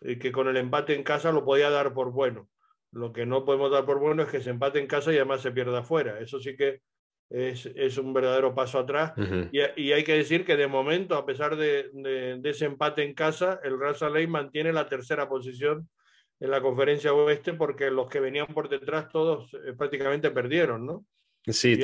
y 0.00 0.18
que 0.18 0.32
con 0.32 0.48
el 0.48 0.56
empate 0.56 0.94
en 0.94 1.02
casa 1.02 1.32
lo 1.32 1.44
podía 1.44 1.68
dar 1.68 1.92
por 1.92 2.10
bueno. 2.10 2.48
Lo 2.90 3.12
que 3.12 3.26
no 3.26 3.44
podemos 3.44 3.70
dar 3.70 3.84
por 3.84 3.98
bueno 3.98 4.22
es 4.22 4.30
que 4.30 4.40
se 4.40 4.48
empate 4.48 4.78
en 4.78 4.86
casa 4.86 5.12
y 5.12 5.16
además 5.16 5.42
se 5.42 5.52
pierda 5.52 5.80
afuera. 5.80 6.18
Eso 6.20 6.40
sí 6.40 6.56
que 6.56 6.80
es, 7.28 7.66
es 7.66 7.98
un 7.98 8.14
verdadero 8.14 8.54
paso 8.54 8.78
atrás. 8.78 9.12
y, 9.52 9.60
y, 9.76 9.92
hay 9.92 10.04
que 10.04 10.14
decir 10.14 10.42
que 10.46 10.56
de 10.56 10.68
momento, 10.68 11.16
a 11.16 11.26
pesar 11.26 11.56
de, 11.56 11.90
de, 11.92 12.38
de 12.38 12.50
ese 12.50 12.64
empate 12.64 13.02
en 13.02 13.12
casa, 13.12 13.60
el 13.62 13.78
Raza 13.78 14.08
Ley 14.08 14.26
mantiene 14.26 14.72
la 14.72 14.88
tercera 14.88 15.28
posición 15.28 15.86
en 16.40 16.50
la 16.50 16.62
conferencia 16.62 17.12
oeste 17.12 17.52
porque 17.52 17.90
los 17.90 18.08
que 18.08 18.20
venían 18.20 18.46
por 18.46 18.70
detrás 18.70 19.10
todos 19.10 19.52
eh, 19.52 19.74
prácticamente 19.76 20.30
perdieron, 20.30 20.86
¿no? 20.86 21.04
Sí, 21.46 21.78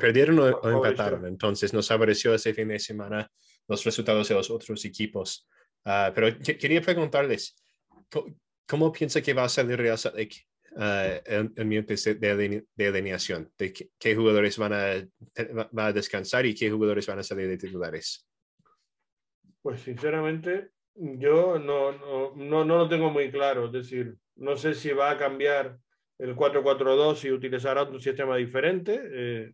perdieron 0.00 0.38
o, 0.40 0.68
empataron. 0.68 1.26
Entonces 1.26 1.72
nos 1.72 1.90
apareció 1.90 2.34
ese 2.34 2.52
fin 2.52 2.68
de 2.68 2.78
semana 2.78 3.30
los 3.68 3.84
resultados 3.84 4.28
de 4.28 4.34
los 4.34 4.50
otros 4.50 4.84
equipos. 4.84 5.48
Ah, 5.84 6.10
pero 6.14 6.36
quería 6.38 6.80
preguntarles, 6.80 7.54
¿cómo, 8.66 8.90
piensa 8.90 9.22
que 9.22 9.34
va 9.34 9.44
a 9.44 9.48
salir 9.48 9.78
Real 9.78 9.96
Salt 9.96 10.16
Lake 10.16 10.36
uh, 10.72 11.52
en, 11.56 11.68
mi 11.68 11.80
de, 11.80 12.64
de, 12.74 12.86
alineación? 12.86 13.52
¿De 13.56 13.72
qué, 13.72 14.16
jugadores 14.16 14.58
van 14.58 14.72
a, 14.72 15.08
va 15.78 15.86
a 15.86 15.92
descansar 15.92 16.44
y 16.44 16.54
qué 16.54 16.68
jugadores 16.68 17.06
van 17.06 17.20
a 17.20 17.22
salir 17.22 17.46
de 17.46 17.58
titulares? 17.58 18.26
Pues 19.62 19.82
sinceramente, 19.82 20.70
yo 20.94 21.60
no, 21.60 21.92
no, 21.92 22.34
no, 22.34 22.64
no 22.64 22.78
lo 22.78 22.88
tengo 22.88 23.10
muy 23.10 23.30
claro. 23.30 23.66
Es 23.66 23.72
decir, 23.72 24.16
no 24.34 24.56
sé 24.56 24.74
si 24.74 24.90
va 24.90 25.12
a 25.12 25.16
cambiar 25.16 25.78
el 26.18 26.34
4-4-2 26.34 27.24
y 27.24 27.32
utilizará 27.32 27.82
un 27.84 28.00
sistema 28.00 28.36
diferente. 28.36 29.00
Eh, 29.04 29.52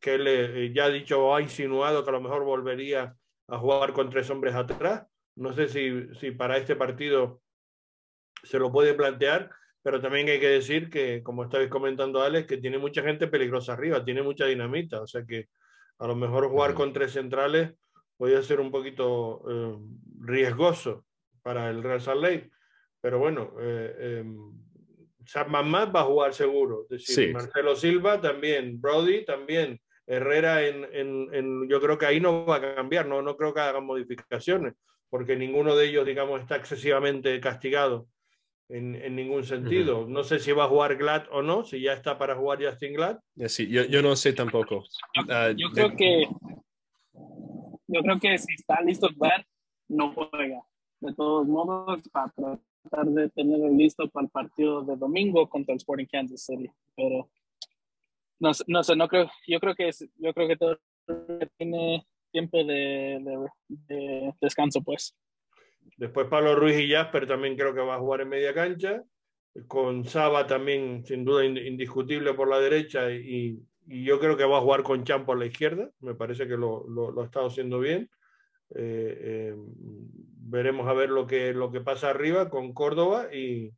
que 0.00 0.14
él 0.14 0.26
eh, 0.26 0.72
ya 0.74 0.86
ha 0.86 0.90
dicho 0.90 1.22
o 1.22 1.34
ha 1.34 1.42
insinuado 1.42 2.02
que 2.02 2.10
a 2.10 2.14
lo 2.14 2.22
mejor 2.22 2.44
volvería 2.44 3.14
a 3.48 3.58
jugar 3.58 3.92
con 3.92 4.08
tres 4.10 4.30
hombres 4.30 4.54
atrás. 4.54 5.06
No 5.36 5.52
sé 5.52 5.68
si, 5.68 6.14
si 6.14 6.30
para 6.30 6.56
este 6.56 6.74
partido 6.74 7.42
se 8.42 8.58
lo 8.58 8.72
puede 8.72 8.94
plantear, 8.94 9.50
pero 9.82 10.00
también 10.00 10.28
hay 10.28 10.40
que 10.40 10.48
decir 10.48 10.90
que, 10.90 11.22
como 11.22 11.44
estabais 11.44 11.68
comentando, 11.68 12.22
Alex, 12.22 12.46
que 12.46 12.56
tiene 12.56 12.78
mucha 12.78 13.02
gente 13.02 13.28
peligrosa 13.28 13.74
arriba, 13.74 14.04
tiene 14.04 14.22
mucha 14.22 14.46
dinamita, 14.46 15.02
o 15.02 15.06
sea 15.06 15.24
que 15.24 15.48
a 15.98 16.06
lo 16.06 16.16
mejor 16.16 16.48
jugar 16.48 16.74
con 16.74 16.92
tres 16.92 17.12
centrales 17.12 17.74
podría 18.16 18.42
ser 18.42 18.60
un 18.60 18.70
poquito 18.70 19.42
eh, 19.48 19.76
riesgoso 20.20 21.04
para 21.42 21.70
el 21.70 21.82
Real 21.82 22.00
Salt 22.00 22.22
Lake, 22.22 22.50
pero 23.00 23.18
bueno, 23.18 23.54
eh, 23.60 24.24
em, 25.34 25.66
más 25.66 25.88
va 25.94 26.00
a 26.00 26.04
jugar 26.04 26.34
seguro. 26.34 26.86
Es 26.90 27.06
decir, 27.06 27.32
Marcelo 27.32 27.76
Silva 27.76 28.20
también, 28.20 28.80
Brody 28.80 29.24
también, 29.24 29.80
Herrera 30.06 30.66
en, 30.66 30.86
en, 30.92 31.68
yo 31.68 31.80
creo 31.80 31.96
que 31.96 32.06
ahí 32.06 32.20
no 32.20 32.44
va 32.44 32.56
a 32.56 32.74
cambiar, 32.74 33.06
no, 33.06 33.22
no 33.22 33.36
creo 33.36 33.54
que 33.54 33.60
hagan 33.60 33.86
modificaciones, 33.86 34.74
porque 35.08 35.36
ninguno 35.36 35.76
de 35.76 35.88
ellos, 35.88 36.04
digamos, 36.04 36.40
está 36.40 36.56
excesivamente 36.56 37.38
castigado 37.40 38.08
en, 38.68 38.94
en 38.96 39.14
ningún 39.16 39.44
sentido. 39.44 40.06
No 40.08 40.24
sé 40.24 40.38
si 40.38 40.52
va 40.52 40.64
a 40.64 40.68
jugar 40.68 40.96
Glad 40.96 41.26
o 41.30 41.42
no, 41.42 41.64
si 41.64 41.80
ya 41.80 41.92
está 41.92 42.18
para 42.18 42.36
jugar 42.36 42.64
Justin 42.64 42.94
Glad. 42.94 43.18
Sí, 43.46 43.68
yo, 43.68 43.84
yo 43.84 44.02
no 44.02 44.16
sé 44.16 44.32
tampoco. 44.32 44.84
Yo, 45.14 45.22
ah, 45.28 45.52
creo 45.74 45.96
que 45.96 46.24
yo 47.92 48.02
creo 48.02 48.20
que 48.20 48.38
si 48.38 48.54
está 48.54 48.80
listo 48.82 49.08
Glad, 49.16 49.42
no 49.88 50.12
juega. 50.12 50.62
De 51.00 51.14
todos 51.14 51.46
modos, 51.46 52.02
para 52.10 52.30
tratar 52.82 53.06
de 53.06 53.28
tenerlo 53.30 53.68
listo 53.68 54.08
para 54.08 54.24
el 54.24 54.30
partido 54.30 54.82
de 54.82 54.96
domingo 54.96 55.48
contra 55.48 55.72
el 55.72 55.78
Sporting 55.78 56.06
Kansas 56.06 56.44
City. 56.44 56.70
Pero 56.96 57.30
no, 58.38 58.50
no 58.66 58.82
sé, 58.82 58.96
no 58.96 59.08
creo, 59.08 59.30
yo 59.46 59.60
creo 59.60 59.74
que 59.74 59.90
yo 60.16 60.32
creo 60.32 60.48
que 60.48 60.56
todo 60.56 60.78
tiene 61.56 62.06
tiempo 62.30 62.64
de, 62.64 63.20
de, 63.68 64.34
descanso, 64.40 64.82
pues. 64.82 65.16
Después 65.96 66.28
Pablo 66.28 66.54
Ruiz 66.54 66.78
y 66.78 66.90
Jasper 66.90 67.26
también 67.26 67.56
creo 67.56 67.74
que 67.74 67.80
va 67.80 67.96
a 67.96 68.00
jugar 68.00 68.22
en 68.22 68.28
media 68.28 68.54
cancha. 68.54 69.02
Con 69.66 70.04
Saba 70.04 70.46
también, 70.46 71.04
sin 71.04 71.24
duda, 71.24 71.44
indiscutible 71.44 72.34
por 72.34 72.48
la 72.48 72.60
derecha. 72.60 73.10
Y, 73.10 73.60
y 73.86 74.04
yo 74.04 74.20
creo 74.20 74.36
que 74.36 74.44
va 74.44 74.58
a 74.58 74.62
jugar 74.62 74.84
con 74.84 75.04
Chan 75.04 75.26
por 75.26 75.38
la 75.38 75.46
izquierda. 75.46 75.90
Me 76.00 76.14
parece 76.14 76.46
que 76.46 76.56
lo, 76.56 76.86
lo, 76.88 77.10
lo 77.10 77.22
ha 77.22 77.24
estado 77.24 77.48
haciendo 77.48 77.80
bien. 77.80 78.08
Eh, 78.74 79.18
eh, 79.20 79.54
veremos 79.56 80.88
a 80.88 80.92
ver 80.92 81.10
lo 81.10 81.26
que, 81.26 81.52
lo 81.52 81.70
que 81.70 81.80
pasa 81.80 82.10
arriba 82.10 82.50
con 82.50 82.72
Córdoba 82.72 83.34
y, 83.34 83.72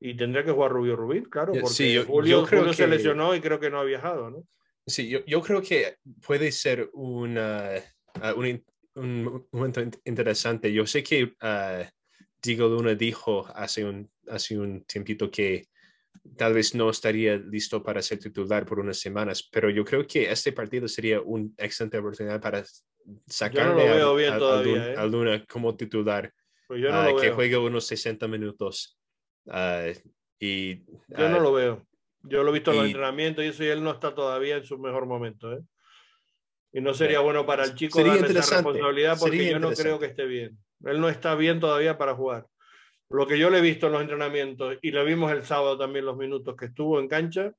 y 0.00 0.16
tendría 0.16 0.44
que 0.44 0.52
jugar 0.52 0.72
Rubio 0.72 0.96
Rubín, 0.96 1.24
claro, 1.24 1.52
porque 1.52 1.68
sí, 1.68 1.92
yo, 1.92 2.04
Julio, 2.04 2.44
creo 2.44 2.72
se 2.72 2.86
lesionó 2.86 3.34
y 3.34 3.40
creo 3.40 3.60
que 3.60 3.70
no 3.70 3.80
ha 3.80 3.84
viajado, 3.84 4.30
¿no? 4.30 4.44
Sí, 4.86 5.08
yo, 5.08 5.24
yo 5.26 5.42
creo 5.42 5.60
que 5.60 5.96
puede 6.26 6.50
ser 6.50 6.88
una, 6.94 7.72
ah, 8.22 8.34
un, 8.34 8.64
un, 8.94 9.46
momento 9.52 9.82
interesante. 10.04 10.72
Yo 10.72 10.86
sé 10.86 11.02
que 11.02 11.24
uh, 11.24 11.84
Diego 12.42 12.68
Luna 12.68 12.94
dijo 12.94 13.46
hace 13.54 13.84
un, 13.84 14.10
hace 14.28 14.58
un 14.58 14.84
tiempito 14.84 15.30
que 15.30 15.68
tal 16.36 16.54
vez 16.54 16.74
no 16.74 16.88
estaría 16.88 17.36
listo 17.36 17.82
para 17.82 18.00
ser 18.00 18.18
titular 18.18 18.64
por 18.64 18.80
unas 18.80 18.98
semanas, 18.98 19.46
pero 19.50 19.68
yo 19.68 19.84
creo 19.84 20.06
que 20.06 20.30
este 20.30 20.52
partido 20.52 20.88
sería 20.88 21.20
una 21.20 21.50
excelente 21.58 21.98
oportunidad 21.98 22.40
para 22.40 22.64
sacarle 23.26 23.88
a, 24.96 25.06
Luna 25.06 25.44
como 25.46 25.76
titular, 25.76 26.32
pues 26.66 26.84
ah, 26.90 27.10
que 27.20 27.30
juegue 27.30 27.56
unos 27.56 27.86
60 27.86 28.28
minutos. 28.28 28.98
Uh, 29.46 29.92
y, 30.38 30.84
yo 31.08 31.28
no 31.28 31.40
lo 31.40 31.52
veo. 31.52 31.86
Yo 32.22 32.42
lo 32.42 32.50
he 32.50 32.54
visto 32.54 32.72
en 32.72 32.76
los 32.76 32.86
entrenamientos 32.86 33.44
y 33.44 33.48
eso 33.48 33.64
y 33.64 33.68
él 33.68 33.82
no 33.82 33.92
está 33.92 34.14
todavía 34.14 34.56
en 34.56 34.64
su 34.64 34.78
mejor 34.78 35.06
momento. 35.06 35.52
¿eh? 35.52 35.60
Y 36.72 36.80
no 36.80 36.92
sería 36.92 37.20
bueno 37.20 37.46
para 37.46 37.64
el 37.64 37.74
chico 37.74 38.02
darle 38.02 38.26
esa 38.38 38.56
responsabilidad 38.56 39.16
porque 39.18 39.50
yo 39.50 39.58
no 39.58 39.70
creo 39.70 39.98
que 39.98 40.06
esté 40.06 40.26
bien. 40.26 40.58
Él 40.84 41.00
no 41.00 41.08
está 41.08 41.34
bien 41.34 41.60
todavía 41.60 41.96
para 41.96 42.14
jugar. 42.14 42.46
Lo 43.10 43.26
que 43.26 43.38
yo 43.38 43.48
le 43.48 43.58
he 43.58 43.62
visto 43.62 43.86
en 43.86 43.92
los 43.92 44.02
entrenamientos 44.02 44.76
y 44.82 44.90
lo 44.90 45.04
vimos 45.04 45.32
el 45.32 45.44
sábado 45.44 45.78
también 45.78 46.04
los 46.04 46.16
minutos 46.16 46.54
que 46.56 46.66
estuvo 46.66 47.00
en 47.00 47.08
cancha, 47.08 47.52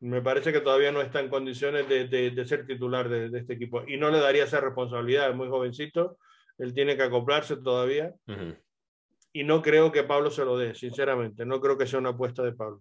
me 0.00 0.22
parece 0.22 0.52
que 0.52 0.60
todavía 0.60 0.92
no 0.92 1.02
está 1.02 1.20
en 1.20 1.28
condiciones 1.28 1.88
de, 1.88 2.08
de, 2.08 2.46
ser 2.46 2.66
titular 2.66 3.08
de, 3.08 3.38
este 3.38 3.52
equipo. 3.52 3.84
Y 3.86 3.96
no 3.96 4.10
le 4.10 4.18
daría 4.18 4.44
esa 4.44 4.60
responsabilidad, 4.60 5.30
es 5.30 5.36
muy 5.36 5.48
jovencito, 5.48 6.18
él 6.58 6.74
tiene 6.74 6.96
que 6.96 7.02
acoplarse 7.02 7.56
todavía 7.56 8.14
y 9.32 9.44
no 9.44 9.62
creo 9.62 9.92
que 9.92 10.02
Pablo 10.02 10.30
se 10.30 10.44
lo 10.44 10.58
dé, 10.58 10.74
sinceramente. 10.74 11.44
No 11.44 11.60
creo 11.60 11.78
que 11.78 11.86
sea 11.86 11.98
una 11.98 12.10
apuesta 12.10 12.42
de 12.42 12.52
Pablo. 12.52 12.80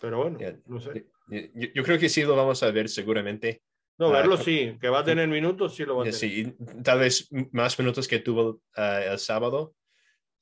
Pero 0.00 0.18
bueno, 0.18 0.38
no 0.66 0.80
sé. 0.80 1.06
Yo, 1.28 1.82
creo 1.82 1.98
que 1.98 2.08
sí 2.08 2.22
lo 2.22 2.36
vamos 2.36 2.62
a 2.62 2.70
ver 2.70 2.88
seguramente. 2.88 3.62
No, 3.98 4.08
ah, 4.08 4.12
verlo 4.12 4.36
sí, 4.36 4.76
que 4.80 4.88
va 4.88 5.00
a 5.00 5.04
tener 5.04 5.28
minutos, 5.28 5.74
sí 5.74 5.84
lo 5.84 5.96
va 5.96 6.02
a 6.02 6.04
tener. 6.04 6.18
Sí, 6.18 6.56
tal 6.82 7.00
vez 7.00 7.28
más 7.52 7.78
minutos 7.78 8.08
que 8.08 8.20
tuvo 8.20 8.60
ah, 8.76 9.00
el 9.04 9.18
sábado, 9.18 9.74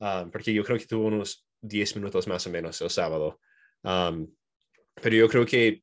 ah, 0.00 0.26
porque 0.30 0.52
yo 0.52 0.64
creo 0.64 0.78
que 0.78 0.86
tuvo 0.86 1.06
unos 1.06 1.46
10 1.60 1.96
minutos 1.96 2.28
más 2.28 2.46
o 2.46 2.50
menos 2.50 2.80
el 2.80 2.90
sábado. 2.90 3.40
Pero 5.02 5.16
yo 5.16 5.28
creo 5.28 5.46
que 5.46 5.82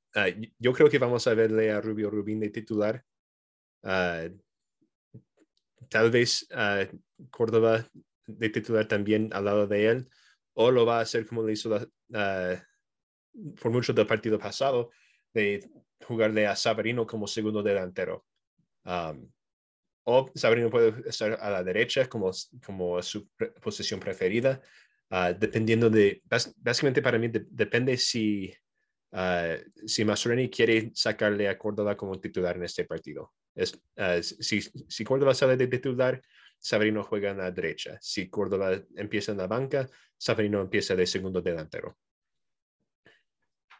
yo 0.57 0.73
creo 0.73 0.89
que 0.89 0.99
vamos 0.99 1.27
a 1.27 1.33
verle 1.33 1.71
a 1.71 1.81
Rubio 1.81 2.09
Rubín 2.09 2.39
de 2.39 2.49
titular. 2.49 3.03
tal 3.81 4.31
vez 6.11 6.47
Córdoba 7.29 7.85
de 8.25 8.49
titular 8.49 8.87
también 8.87 9.29
al 9.33 9.45
lado 9.45 9.67
de 9.67 9.87
él, 9.87 10.09
o 10.53 10.71
lo 10.71 10.85
va 10.85 10.99
a 10.99 11.01
hacer 11.01 11.25
como 11.25 11.43
le 11.43 11.53
hizo 11.53 11.69
por 13.61 13.71
mucho 13.71 13.93
del 13.93 14.07
partido 14.07 14.39
pasado, 14.39 14.89
de 15.33 15.69
jugarle 16.05 16.47
a 16.47 16.55
Sabarino 16.55 17.05
como 17.05 17.27
segundo 17.27 17.61
delantero. 17.61 18.25
O 20.09 20.31
Sabarino 20.35 20.69
puede 20.69 21.09
estar 21.09 21.33
a 21.33 21.49
la 21.49 21.63
derecha 21.63 22.07
como, 22.07 22.31
como 22.65 23.01
su 23.01 23.27
posición 23.61 23.99
preferida, 23.99 24.61
uh, 25.11 25.33
dependiendo 25.37 25.89
de, 25.89 26.21
básicamente 26.57 27.01
para 27.01 27.19
mí 27.19 27.29
depende 27.29 27.97
si, 27.97 28.53
uh, 29.11 29.57
si 29.85 30.05
Masureni 30.05 30.49
quiere 30.49 30.91
sacarle 30.93 31.47
a 31.47 31.57
Córdoba 31.57 31.95
como 31.95 32.19
titular 32.19 32.55
en 32.55 32.63
este 32.63 32.85
partido. 32.85 33.33
Es, 33.55 33.73
uh, 33.73 34.21
si, 34.21 34.61
si 34.61 35.03
Córdoba 35.03 35.33
sale 35.33 35.57
de 35.57 35.67
titular, 35.67 36.21
Sabrino 36.59 37.03
juega 37.03 37.31
en 37.31 37.37
la 37.37 37.51
derecha. 37.51 37.97
Si 38.01 38.29
Córdoba 38.29 38.81
empieza 38.95 39.31
en 39.31 39.37
la 39.37 39.47
banca, 39.47 39.89
Sabrino 40.17 40.61
empieza 40.61 40.95
de 40.95 41.05
segundo 41.05 41.41
delantero. 41.41 41.97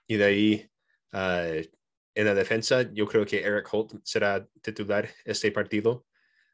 Y 0.08 0.16
de 0.16 0.24
ahí, 0.24 0.72
ah, 1.12 1.46
en 2.16 2.26
la 2.26 2.34
defensa, 2.34 2.90
yo 2.94 3.06
creo 3.08 3.26
que 3.26 3.42
Eric 3.42 3.68
Holt 3.72 3.94
será 4.04 4.48
titular 4.62 5.10
este 5.26 5.52
partido. 5.52 6.06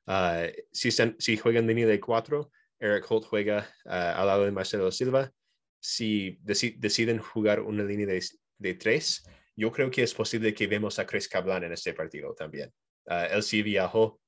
Uh, 0.06 0.52
si, 0.72 0.92
si 0.92 1.38
juega 1.38 1.60
en 1.60 1.68
línea 1.68 1.88
de 1.88 2.00
cuatro, 2.00 2.52
Eric 2.80 3.06
Holt 3.10 3.26
juega 3.26 3.70
al 3.86 4.28
lado 4.28 4.46
de 4.46 4.52
Marcelo 4.52 4.92
Silva. 4.92 5.32
Si 5.80 6.40
deciden 6.42 7.20
jugar 7.20 7.62
una 7.62 7.84
línea 7.84 8.08
de, 8.08 8.22
de, 8.64 8.74
tres, 8.76 9.24
yo 9.56 9.72
creo 9.72 9.92
que 9.92 10.04
es 10.04 10.14
posible 10.14 10.54
que 10.54 10.68
vemos 10.68 10.98
a 10.98 11.06
Chris 11.06 11.28
Cablan 11.28 11.64
en 11.64 11.74
este 11.74 11.94
partido 11.94 12.34
también. 12.34 12.74
él 13.06 13.44
sí 13.44 13.62
viajó 13.62 14.20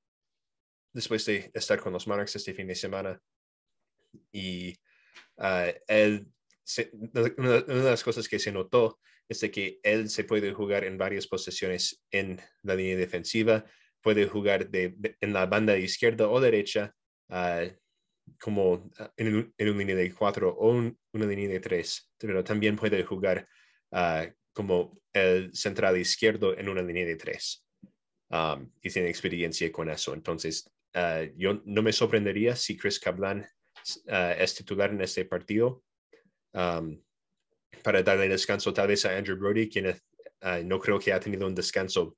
después 0.96 1.26
de 1.26 1.50
estar 1.52 1.78
con 1.78 1.92
los 1.92 2.06
Monarchs 2.06 2.36
este 2.36 2.54
fin 2.54 2.66
de 2.66 2.74
semana. 2.74 3.20
Y 4.32 4.74
uh, 5.36 5.70
él, 5.86 6.26
una, 7.36 7.60
de 7.60 7.90
las 7.90 8.02
cosas 8.02 8.26
que 8.26 8.38
se 8.38 8.50
notó 8.50 8.98
es 9.28 9.40
de 9.40 9.50
que 9.50 9.78
él 9.82 10.08
se 10.08 10.24
puede 10.24 10.52
jugar 10.54 10.84
en 10.84 10.96
varias 10.96 11.26
posiciones 11.26 12.02
en 12.10 12.40
la 12.62 12.74
línea 12.74 12.96
defensiva, 12.96 13.66
puede 14.00 14.26
jugar 14.26 14.70
de, 14.70 14.96
en 15.20 15.32
la 15.34 15.44
banda 15.44 15.76
izquierda 15.76 16.30
o 16.30 16.40
derecha, 16.40 16.94
uh, 17.28 17.68
como 18.40 18.90
en, 19.18 19.52
en, 19.58 19.68
una 19.68 19.78
línea 19.78 19.96
de 19.96 20.14
cuatro 20.14 20.56
o 20.58 20.70
una 20.70 21.26
línea 21.26 21.48
de 21.48 21.60
tres, 21.60 22.10
pero 22.16 22.42
también 22.42 22.74
puede 22.74 23.04
jugar 23.04 23.46
uh, 23.92 24.32
como 24.52 24.98
el 25.12 25.54
central 25.54 25.98
izquierdo 25.98 26.56
en 26.56 26.68
una 26.68 26.82
línea 26.82 27.06
de 27.06 27.16
tres. 27.16 27.64
Um, 28.28 28.72
y 28.82 28.90
tiene 28.90 29.08
experiencia 29.08 29.70
con 29.70 29.88
eso. 29.88 30.12
Entonces, 30.12 30.68
Ah, 30.96 31.24
yo 31.36 31.60
no 31.66 31.82
me 31.82 31.92
sorprendería 31.92 32.56
si 32.56 32.74
Chris 32.74 32.98
Cablan 32.98 33.46
es 34.06 34.54
titular 34.54 34.90
en 34.90 35.02
este 35.02 35.26
partido. 35.26 35.84
para 37.82 38.02
darle 38.02 38.28
descanso 38.28 38.72
tal 38.72 38.88
vez 38.88 39.04
a 39.04 39.14
Andrew 39.14 39.36
Brody, 39.36 39.68
quien 39.68 39.94
no 40.64 40.80
creo 40.80 40.98
que 40.98 41.12
ha 41.12 41.20
tenido 41.20 41.46
un 41.46 41.54
descanso 41.54 42.16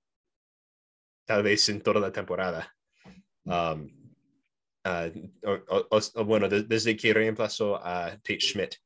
tal 1.27 1.43
vez 1.43 1.69
en 1.69 1.81
toda 1.83 2.01
la 2.01 2.13
temporada. 2.13 2.73
bueno, 6.25 6.49
desde 6.49 6.97
que 6.97 7.13
reemplazó 7.13 7.85
a 7.85 8.13
Tate 8.13 8.41
Schmidt 8.41 8.77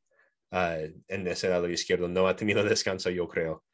en 0.52 1.26
ese 1.26 1.48
lado 1.48 1.68
izquierdo, 1.68 2.08
no 2.08 2.28
ha 2.28 2.36
tenido 2.36 2.62
descanso, 2.64 3.10
yo 3.10 3.26
creo. 3.28 3.64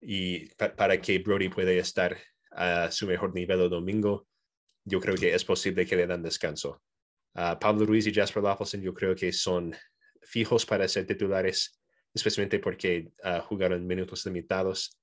Y 0.00 0.48
para 0.54 1.00
que 1.00 1.18
Brody 1.18 1.48
pueda 1.48 1.72
estar 1.72 2.16
a 2.52 2.90
su 2.90 3.06
mejor 3.06 3.34
nivel 3.34 3.60
el 3.60 3.70
domingo, 3.70 4.26
yo 4.84 5.00
creo 5.00 5.16
que 5.16 5.34
es 5.34 5.44
posible 5.44 5.84
que 5.86 5.96
le 5.96 6.06
dan 6.06 6.22
descanso. 6.22 6.82
Pablo 7.60 7.86
Ruiz 7.86 8.06
y 8.06 8.12
Jasper 8.12 8.42
Laffelson 8.42 8.82
yo 8.82 8.92
creo 8.94 9.14
que 9.14 9.32
son 9.32 9.74
fijos 10.22 10.66
para 10.66 10.88
ser 10.88 11.06
titulares, 11.06 11.80
especialmente 12.12 12.58
porque 12.58 13.12
uh, 13.24 13.40
jugaron 13.42 13.86
minutos 13.86 14.24
limitados 14.26 14.98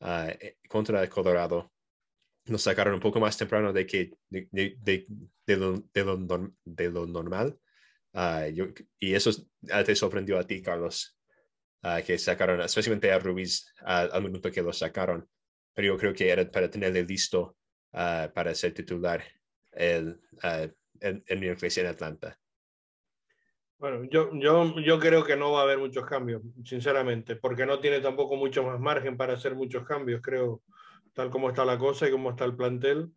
uh, 0.00 0.30
contra 0.68 1.02
el 1.02 1.08
Colorado. 1.08 1.72
Nos 2.46 2.62
sacaron 2.62 2.94
un 2.94 3.00
poco 3.00 3.20
más 3.20 3.36
temprano 3.36 3.72
de, 3.72 3.86
que, 3.86 4.12
de, 4.28 4.48
de, 4.50 5.06
de 5.46 5.56
lo, 5.56 5.82
lo, 5.94 6.52
de, 6.64 6.90
lo, 6.90 7.06
normal. 7.06 7.58
Uh, 8.12 8.50
yo, 8.52 8.66
y 8.98 9.14
eso 9.14 9.30
te 9.62 9.94
sorprendió 9.94 10.38
a 10.38 10.46
ti, 10.46 10.62
Carlos, 10.62 11.18
que 12.04 12.18
sacaron, 12.18 12.60
especialmente 12.60 13.12
a 13.12 13.18
Ruiz 13.18 13.72
al 13.84 14.22
minuto 14.22 14.50
que 14.50 14.62
lo 14.62 14.72
sacaron. 14.72 15.28
Pero 15.72 15.94
yo 15.94 15.98
creo 15.98 16.12
que 16.12 16.28
era 16.28 16.50
para 16.50 16.68
tenerle 16.68 17.04
listo 17.04 17.56
para 17.92 18.54
ser 18.54 18.74
titular 18.74 19.24
el, 19.72 20.20
en, 21.00 21.24
en 21.26 21.40
miércoles 21.40 21.78
en 21.78 21.86
Atlanta. 21.86 22.38
Bueno, 23.78 24.04
yo, 24.04 24.30
yo, 24.34 24.78
yo 24.80 24.98
creo 24.98 25.24
que 25.24 25.36
no 25.36 25.52
va 25.52 25.60
a 25.60 25.62
haber 25.62 25.78
muchos 25.78 26.04
cambios, 26.04 26.42
sinceramente, 26.64 27.36
porque 27.36 27.64
no 27.64 27.80
tiene 27.80 28.00
tampoco 28.00 28.36
mucho 28.36 28.62
más 28.62 28.78
margen 28.78 29.16
para 29.16 29.32
hacer 29.32 29.54
muchos 29.54 29.86
cambios, 29.86 30.20
creo, 30.20 30.62
tal 31.14 31.30
como 31.30 31.48
está 31.48 31.64
la 31.64 31.78
cosa 31.78 32.06
y 32.06 32.10
como 32.10 32.30
está 32.30 32.44
el 32.44 32.56
plantel. 32.56 33.10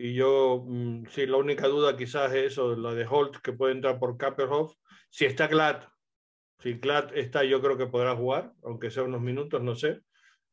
Y 0.00 0.14
yo, 0.14 0.64
mm, 0.64 1.06
sí, 1.10 1.26
la 1.26 1.38
única 1.38 1.66
duda 1.66 1.96
quizás 1.96 2.32
es 2.32 2.52
eso, 2.52 2.76
la 2.76 2.94
de 2.94 3.04
Holt, 3.04 3.38
que 3.38 3.52
puede 3.52 3.72
entrar 3.72 3.98
por 3.98 4.16
Kapperhoff. 4.16 4.72
Si 5.10 5.24
está 5.24 5.48
Glad, 5.48 5.82
si 6.60 6.74
Glad 6.74 7.16
está, 7.16 7.42
yo 7.42 7.60
creo 7.60 7.76
que 7.76 7.88
podrá 7.88 8.14
jugar, 8.14 8.52
aunque 8.62 8.92
sea 8.92 9.02
unos 9.02 9.20
minutos, 9.20 9.60
no 9.60 9.74
sé. 9.74 10.02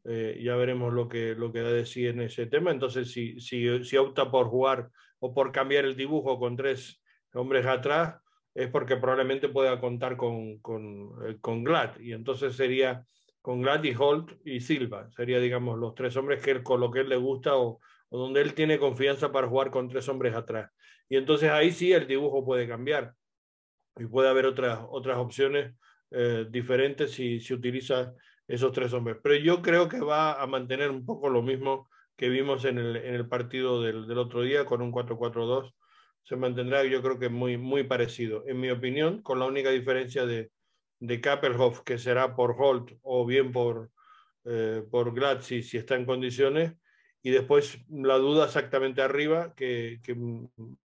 Eh, 0.03 0.41
ya 0.43 0.55
veremos 0.55 0.91
lo 0.91 1.07
que, 1.07 1.35
lo 1.35 1.51
que 1.51 1.61
da 1.61 1.71
de 1.71 1.85
sí 1.85 2.07
en 2.07 2.21
ese 2.21 2.47
tema. 2.47 2.71
Entonces, 2.71 3.11
si, 3.11 3.39
si, 3.39 3.83
si 3.83 3.97
opta 3.97 4.31
por 4.31 4.47
jugar 4.47 4.89
o 5.19 5.31
por 5.31 5.51
cambiar 5.51 5.85
el 5.85 5.95
dibujo 5.95 6.39
con 6.39 6.55
tres 6.55 7.03
hombres 7.35 7.67
atrás, 7.67 8.15
es 8.55 8.71
porque 8.71 8.97
probablemente 8.97 9.49
pueda 9.49 9.79
contar 9.79 10.17
con, 10.17 10.57
con, 10.57 11.11
eh, 11.27 11.37
con 11.39 11.63
Glad. 11.63 11.99
Y 11.99 12.13
entonces 12.13 12.55
sería 12.55 13.05
con 13.43 13.61
Glad 13.61 13.83
y 13.83 13.93
Holt 13.95 14.31
y 14.43 14.59
Silva. 14.59 15.07
Sería, 15.11 15.39
digamos, 15.39 15.77
los 15.77 15.93
tres 15.93 16.17
hombres 16.17 16.41
que 16.41 16.49
él, 16.49 16.63
con 16.63 16.79
lo 16.79 16.89
que 16.89 17.01
él 17.01 17.09
le 17.09 17.17
gusta 17.17 17.55
o, 17.57 17.79
donde 18.17 18.41
él 18.41 18.53
tiene 18.53 18.79
confianza 18.79 19.31
para 19.31 19.47
jugar 19.47 19.71
con 19.71 19.89
tres 19.89 20.07
hombres 20.09 20.35
atrás. 20.35 20.71
Y 21.09 21.17
entonces 21.17 21.49
ahí 21.49 21.71
sí 21.71 21.93
el 21.93 22.07
dibujo 22.07 22.45
puede 22.45 22.67
cambiar. 22.67 23.13
Y 23.97 24.05
puede 24.05 24.29
haber 24.29 24.45
otras, 24.45 24.79
otras 24.89 25.17
opciones 25.17 25.73
eh, 26.11 26.45
diferentes 26.49 27.11
si, 27.11 27.39
si 27.39 27.53
utiliza 27.53 28.13
esos 28.47 28.71
tres 28.71 28.93
hombres. 28.93 29.17
Pero 29.23 29.35
yo 29.35 29.61
creo 29.61 29.87
que 29.87 29.99
va 29.99 30.41
a 30.41 30.47
mantener 30.47 30.91
un 30.91 31.05
poco 31.05 31.29
lo 31.29 31.41
mismo 31.41 31.89
que 32.15 32.29
vimos 32.29 32.65
en 32.65 32.77
el, 32.77 32.95
en 32.97 33.15
el 33.15 33.27
partido 33.27 33.81
del, 33.81 34.07
del, 34.07 34.17
otro 34.17 34.41
día 34.41 34.65
con 34.65 34.81
un 34.81 34.91
4-4-2. 34.91 35.73
Se 36.23 36.35
mantendrá, 36.35 36.83
yo 36.83 37.01
creo 37.01 37.19
que 37.19 37.29
muy, 37.29 37.57
muy 37.57 37.83
parecido, 37.83 38.43
en 38.47 38.59
mi 38.59 38.69
opinión, 38.69 39.21
con 39.21 39.39
la 39.39 39.45
única 39.45 39.69
diferencia 39.69 40.25
de, 40.25 40.51
de 40.99 41.21
Kappelhoff, 41.21 41.81
que 41.81 41.97
será 41.97 42.35
por 42.35 42.55
Holt 42.57 42.91
o 43.01 43.25
bien 43.25 43.51
por, 43.51 43.91
eh, 44.45 44.83
por 44.89 45.13
Glatzi, 45.13 45.61
si 45.61 45.77
está 45.77 45.95
en 45.95 46.05
condiciones. 46.05 46.73
Y 47.25 47.31
después 47.31 47.79
la 47.89 48.17
duda 48.17 48.45
exactamente 48.45 49.01
arriba, 49.01 49.55
que, 49.55 49.99
que 50.03 50.15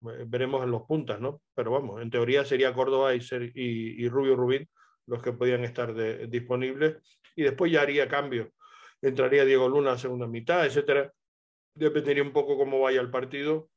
veremos 0.00 0.62
en 0.62 0.70
los 0.70 0.82
puntas, 0.82 1.20
¿no? 1.20 1.42
Pero 1.56 1.72
vamos, 1.72 2.00
en 2.00 2.10
teoría 2.10 2.44
sería 2.44 2.72
Córdoba 2.72 3.12
y, 3.16 3.20
y, 3.56 4.08
Rubio 4.08 4.36
Rubín 4.36 4.68
los 5.06 5.20
que 5.20 5.32
podían 5.32 5.64
estar 5.64 5.92
disponibles. 6.28 6.98
Y 7.34 7.42
después 7.42 7.72
ya 7.72 7.82
haría 7.82 8.06
cambio. 8.06 8.52
Entraría 9.02 9.44
Diego 9.44 9.68
Luna 9.68 9.92
a 9.92 9.98
segunda 9.98 10.28
mitad, 10.28 10.64
etcétera 10.64 11.12
dependería 11.74 12.22
un 12.22 12.32
poco 12.32 12.56
cómo 12.56 12.80
vaya 12.80 13.00
el 13.00 13.10
partido, 13.10 13.70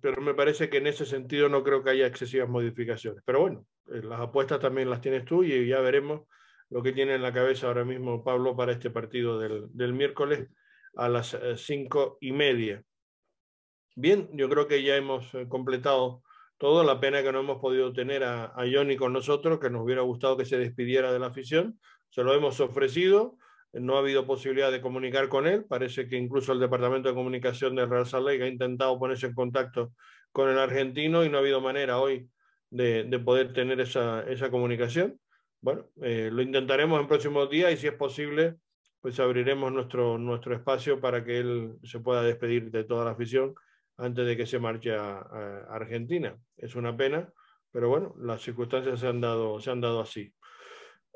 pero 0.00 0.20
me 0.20 0.34
parece 0.34 0.68
que 0.68 0.78
en 0.78 0.86
ese 0.86 1.06
sentido 1.06 1.48
no 1.48 1.64
creo 1.64 1.82
que 1.82 1.90
haya 1.90 2.06
excesivas 2.06 2.48
modificaciones. 2.48 3.22
Pero 3.24 3.40
bueno, 3.40 3.66
eh, 3.92 4.02
las 4.02 4.20
apuestas 4.20 4.60
también 4.60 4.90
las 4.90 5.00
tienes 5.00 5.24
tú 5.24 5.42
y 5.42 5.66
ya 5.66 5.80
veremos 5.80 6.22
lo 6.70 6.82
que 6.82 6.92
tiene 6.92 7.14
en 7.14 7.22
la 7.22 7.32
cabeza 7.32 7.66
ahora 7.66 7.84
mismo 7.84 8.24
Pablo 8.24 8.56
para 8.56 8.72
este 8.72 8.90
partido 8.90 9.38
del, 9.38 9.66
del 9.72 9.92
miércoles 9.92 10.48
a 10.96 11.08
las 11.08 11.34
eh, 11.34 11.56
cinco 11.56 12.18
y 12.20 12.32
media. 12.32 12.82
Bien, 13.96 14.28
yo 14.32 14.48
creo 14.48 14.66
que 14.66 14.82
ya 14.82 14.96
hemos 14.96 15.34
eh, 15.34 15.46
completado 15.48 16.22
todo. 16.58 16.84
La 16.84 17.00
pena 17.00 17.22
que 17.22 17.32
no 17.32 17.40
hemos 17.40 17.60
podido 17.60 17.92
tener 17.92 18.24
a, 18.24 18.46
a 18.46 18.64
Johnny 18.72 18.96
con 18.96 19.12
nosotros, 19.12 19.58
que 19.58 19.70
nos 19.70 19.82
hubiera 19.82 20.02
gustado 20.02 20.36
que 20.36 20.44
se 20.44 20.58
despidiera 20.58 21.12
de 21.12 21.18
la 21.18 21.26
afición. 21.26 21.78
Se 22.10 22.22
lo 22.22 22.34
hemos 22.34 22.60
ofrecido 22.60 23.36
no 23.80 23.96
ha 23.96 24.00
habido 24.00 24.26
posibilidad 24.26 24.70
de 24.70 24.80
comunicar 24.80 25.28
con 25.28 25.46
él. 25.46 25.64
Parece 25.64 26.08
que 26.08 26.16
incluso 26.16 26.52
el 26.52 26.60
Departamento 26.60 27.08
de 27.08 27.14
Comunicación 27.14 27.74
del 27.74 27.90
Real 27.90 28.06
Salt 28.06 28.26
Lake 28.26 28.42
ha 28.44 28.48
intentado 28.48 28.98
ponerse 28.98 29.26
en 29.26 29.34
contacto 29.34 29.92
con 30.32 30.48
el 30.48 30.58
argentino 30.58 31.24
y 31.24 31.28
no 31.28 31.38
ha 31.38 31.40
habido 31.40 31.60
manera 31.60 31.98
hoy 31.98 32.28
de, 32.70 33.04
de 33.04 33.18
poder 33.18 33.52
tener 33.52 33.80
esa, 33.80 34.22
esa 34.22 34.50
comunicación. 34.50 35.20
Bueno, 35.60 35.86
eh, 36.02 36.30
lo 36.32 36.42
intentaremos 36.42 37.00
en 37.00 37.08
próximos 37.08 37.48
días 37.50 37.72
y 37.72 37.76
si 37.76 37.86
es 37.86 37.94
posible, 37.94 38.56
pues 39.04 39.20
abriremos 39.20 39.70
nuestro, 39.70 40.16
nuestro 40.16 40.54
espacio 40.54 40.98
para 40.98 41.22
que 41.22 41.38
él 41.38 41.76
se 41.82 42.00
pueda 42.00 42.22
despedir 42.22 42.70
de 42.70 42.84
toda 42.84 43.04
la 43.04 43.10
afición 43.10 43.54
antes 43.98 44.24
de 44.24 44.34
que 44.34 44.46
se 44.46 44.58
marche 44.58 44.96
a, 44.96 45.18
Argentina. 45.68 46.34
Es 46.56 46.74
una 46.74 46.96
pena, 46.96 47.30
pero 47.70 47.90
bueno, 47.90 48.14
las 48.18 48.40
circunstancias 48.40 49.00
se 49.00 49.06
han 49.06 49.20
dado, 49.20 49.60
se 49.60 49.70
han 49.70 49.82
dado 49.82 50.00
así. 50.00 50.32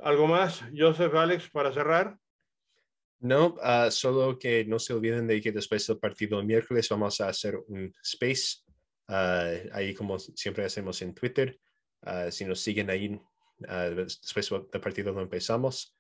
¿Algo 0.01 0.27
más, 0.27 0.63
Joseph, 0.77 1.15
Alex, 1.15 1.49
para 1.49 1.73
cerrar? 1.73 2.19
No, 3.21 3.57
uh, 3.57 3.91
solo 3.91 4.39
que 4.39 4.67
no 4.67 4.79
se 4.79 4.93
olviden 4.93 5.27
de 5.27 5.41
que 5.41 5.51
después 5.51 5.87
del 5.87 5.99
partido 5.99 6.39
el 6.41 6.47
miércoles 6.47 6.91
vamos 6.91 7.19
a 7.23 7.29
hacer 7.29 7.57
un 7.69 7.91
space, 8.03 8.59
uh, 9.09 9.73
ahí 9.73 9.95
como 9.95 10.19
siempre 10.19 10.67
hacemos 10.67 11.01
en 11.01 11.15
Twitter. 11.15 11.59
Uh, 12.03 12.31
si 12.31 12.45
nos 12.45 12.61
siguen 12.61 12.91
ahí, 12.91 13.19
después 13.57 14.51
del 14.51 14.83
partido 14.83 15.11
lo 15.15 15.23
empezamos. 15.23 15.98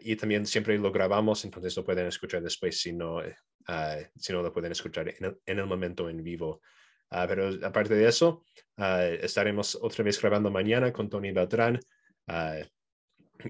Y 0.00 0.16
también 0.16 0.46
siempre 0.46 0.78
lo 0.78 0.90
grabamos, 0.90 1.44
entonces 1.44 1.76
lo 1.76 1.84
pueden 1.84 2.06
escuchar 2.06 2.42
después 2.42 2.80
si 2.80 2.92
no, 2.92 3.20
si 4.16 4.32
no 4.32 4.42
lo 4.42 4.52
pueden 4.52 4.72
escuchar 4.72 5.08
en 5.08 5.24
el, 5.24 5.38
en 5.44 5.58
el 5.58 5.66
momento 5.66 6.08
en 6.08 6.22
vivo. 6.22 6.60
pero 7.10 7.50
aparte 7.62 7.94
de 7.94 8.08
eso, 8.08 8.44
estaremos 8.76 9.78
otra 9.80 10.04
vez 10.04 10.20
grabando 10.20 10.50
mañana 10.50 10.92
con 10.92 11.08
Tony 11.08 11.32
Beltrán 11.32 11.78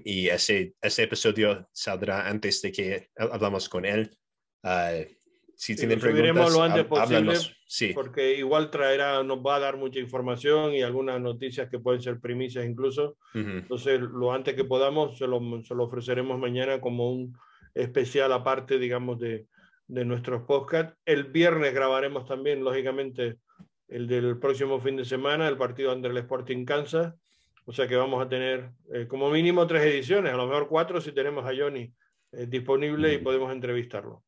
y 0.03 0.27
ese, 0.27 0.75
ese 0.81 1.03
episodio 1.03 1.67
saldrá 1.71 2.27
antes 2.27 2.61
de 2.61 2.71
que 2.71 3.09
hablamos 3.15 3.69
con 3.69 3.85
él. 3.85 4.11
Uh, 5.59 5.61
si 5.61 5.73
sí, 5.73 5.79
tienen 5.79 5.99
preguntas, 5.99 6.53
lo 6.53 6.63
antes 6.63 6.85
posible, 6.85 7.35
sí. 7.67 7.91
porque 7.93 8.37
igual 8.37 8.69
traerá, 8.69 9.21
nos 9.23 9.39
va 9.39 9.55
a 9.55 9.59
dar 9.59 9.77
mucha 9.77 9.99
información 9.99 10.73
y 10.73 10.81
algunas 10.81 11.19
noticias 11.19 11.69
que 11.69 11.79
pueden 11.79 12.01
ser 12.01 12.19
primicias 12.19 12.65
incluso. 12.65 13.17
Uh 13.33 13.39
-huh. 13.39 13.59
Entonces, 13.59 13.99
lo 13.99 14.31
antes 14.31 14.55
que 14.55 14.63
podamos, 14.63 15.17
se 15.17 15.27
lo, 15.27 15.39
se 15.63 15.75
lo, 15.75 15.83
ofreceremos 15.83 16.39
mañana 16.39 16.79
como 16.79 17.11
un 17.11 17.37
especial 17.75 18.31
aparte, 18.31 18.79
digamos, 18.79 19.19
de, 19.19 19.47
de 19.87 20.05
nuestros 20.05 20.43
podcasts. 20.43 20.97
El 21.05 21.25
viernes 21.25 21.73
grabaremos 21.73 22.25
también, 22.25 22.63
lógicamente, 22.63 23.37
el 23.89 24.07
del 24.07 24.39
próximo 24.39 24.79
fin 24.79 24.95
de 24.95 25.05
semana, 25.05 25.47
el 25.47 25.57
partido 25.57 25.91
entre 25.91 26.11
el 26.11 26.17
Sporting 26.17 26.63
Kansas 26.63 27.13
o 27.69 27.71
sea 27.71 27.87
que 27.87 27.95
vamos 27.95 28.19
a 28.25 28.27
tener 28.27 28.71
eh, 28.91 29.05
como 29.07 29.29
mínimo 29.29 29.67
tres 29.67 29.83
ediciones, 29.83 30.33
a 30.33 30.37
lo 30.37 30.47
mejor 30.47 30.67
cuatro 30.67 30.99
si 30.99 31.11
tenemos 31.11 31.45
a 31.45 31.55
Johnny 31.55 31.93
eh, 32.31 32.47
disponible 32.47 33.13
y 33.13 33.19
podemos 33.19 33.51
entrevistarlo. 33.51 34.23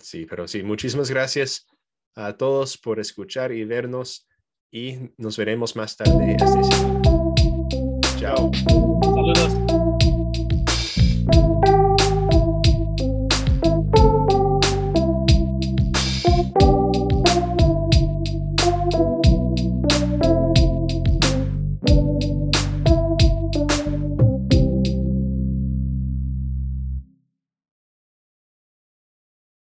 Sí, 0.00 0.26
pero 0.26 0.46
sí, 0.46 0.62
muchísimas 0.62 1.10
gracias 1.10 1.66
a 2.14 2.36
todos 2.36 2.78
por 2.78 3.00
escuchar 3.00 3.52
y 3.52 3.64
vernos 3.64 4.28
y 4.70 5.10
nos 5.16 5.36
veremos 5.36 5.76
más 5.76 5.96
tarde. 5.96 6.36
Chao. 8.18 8.50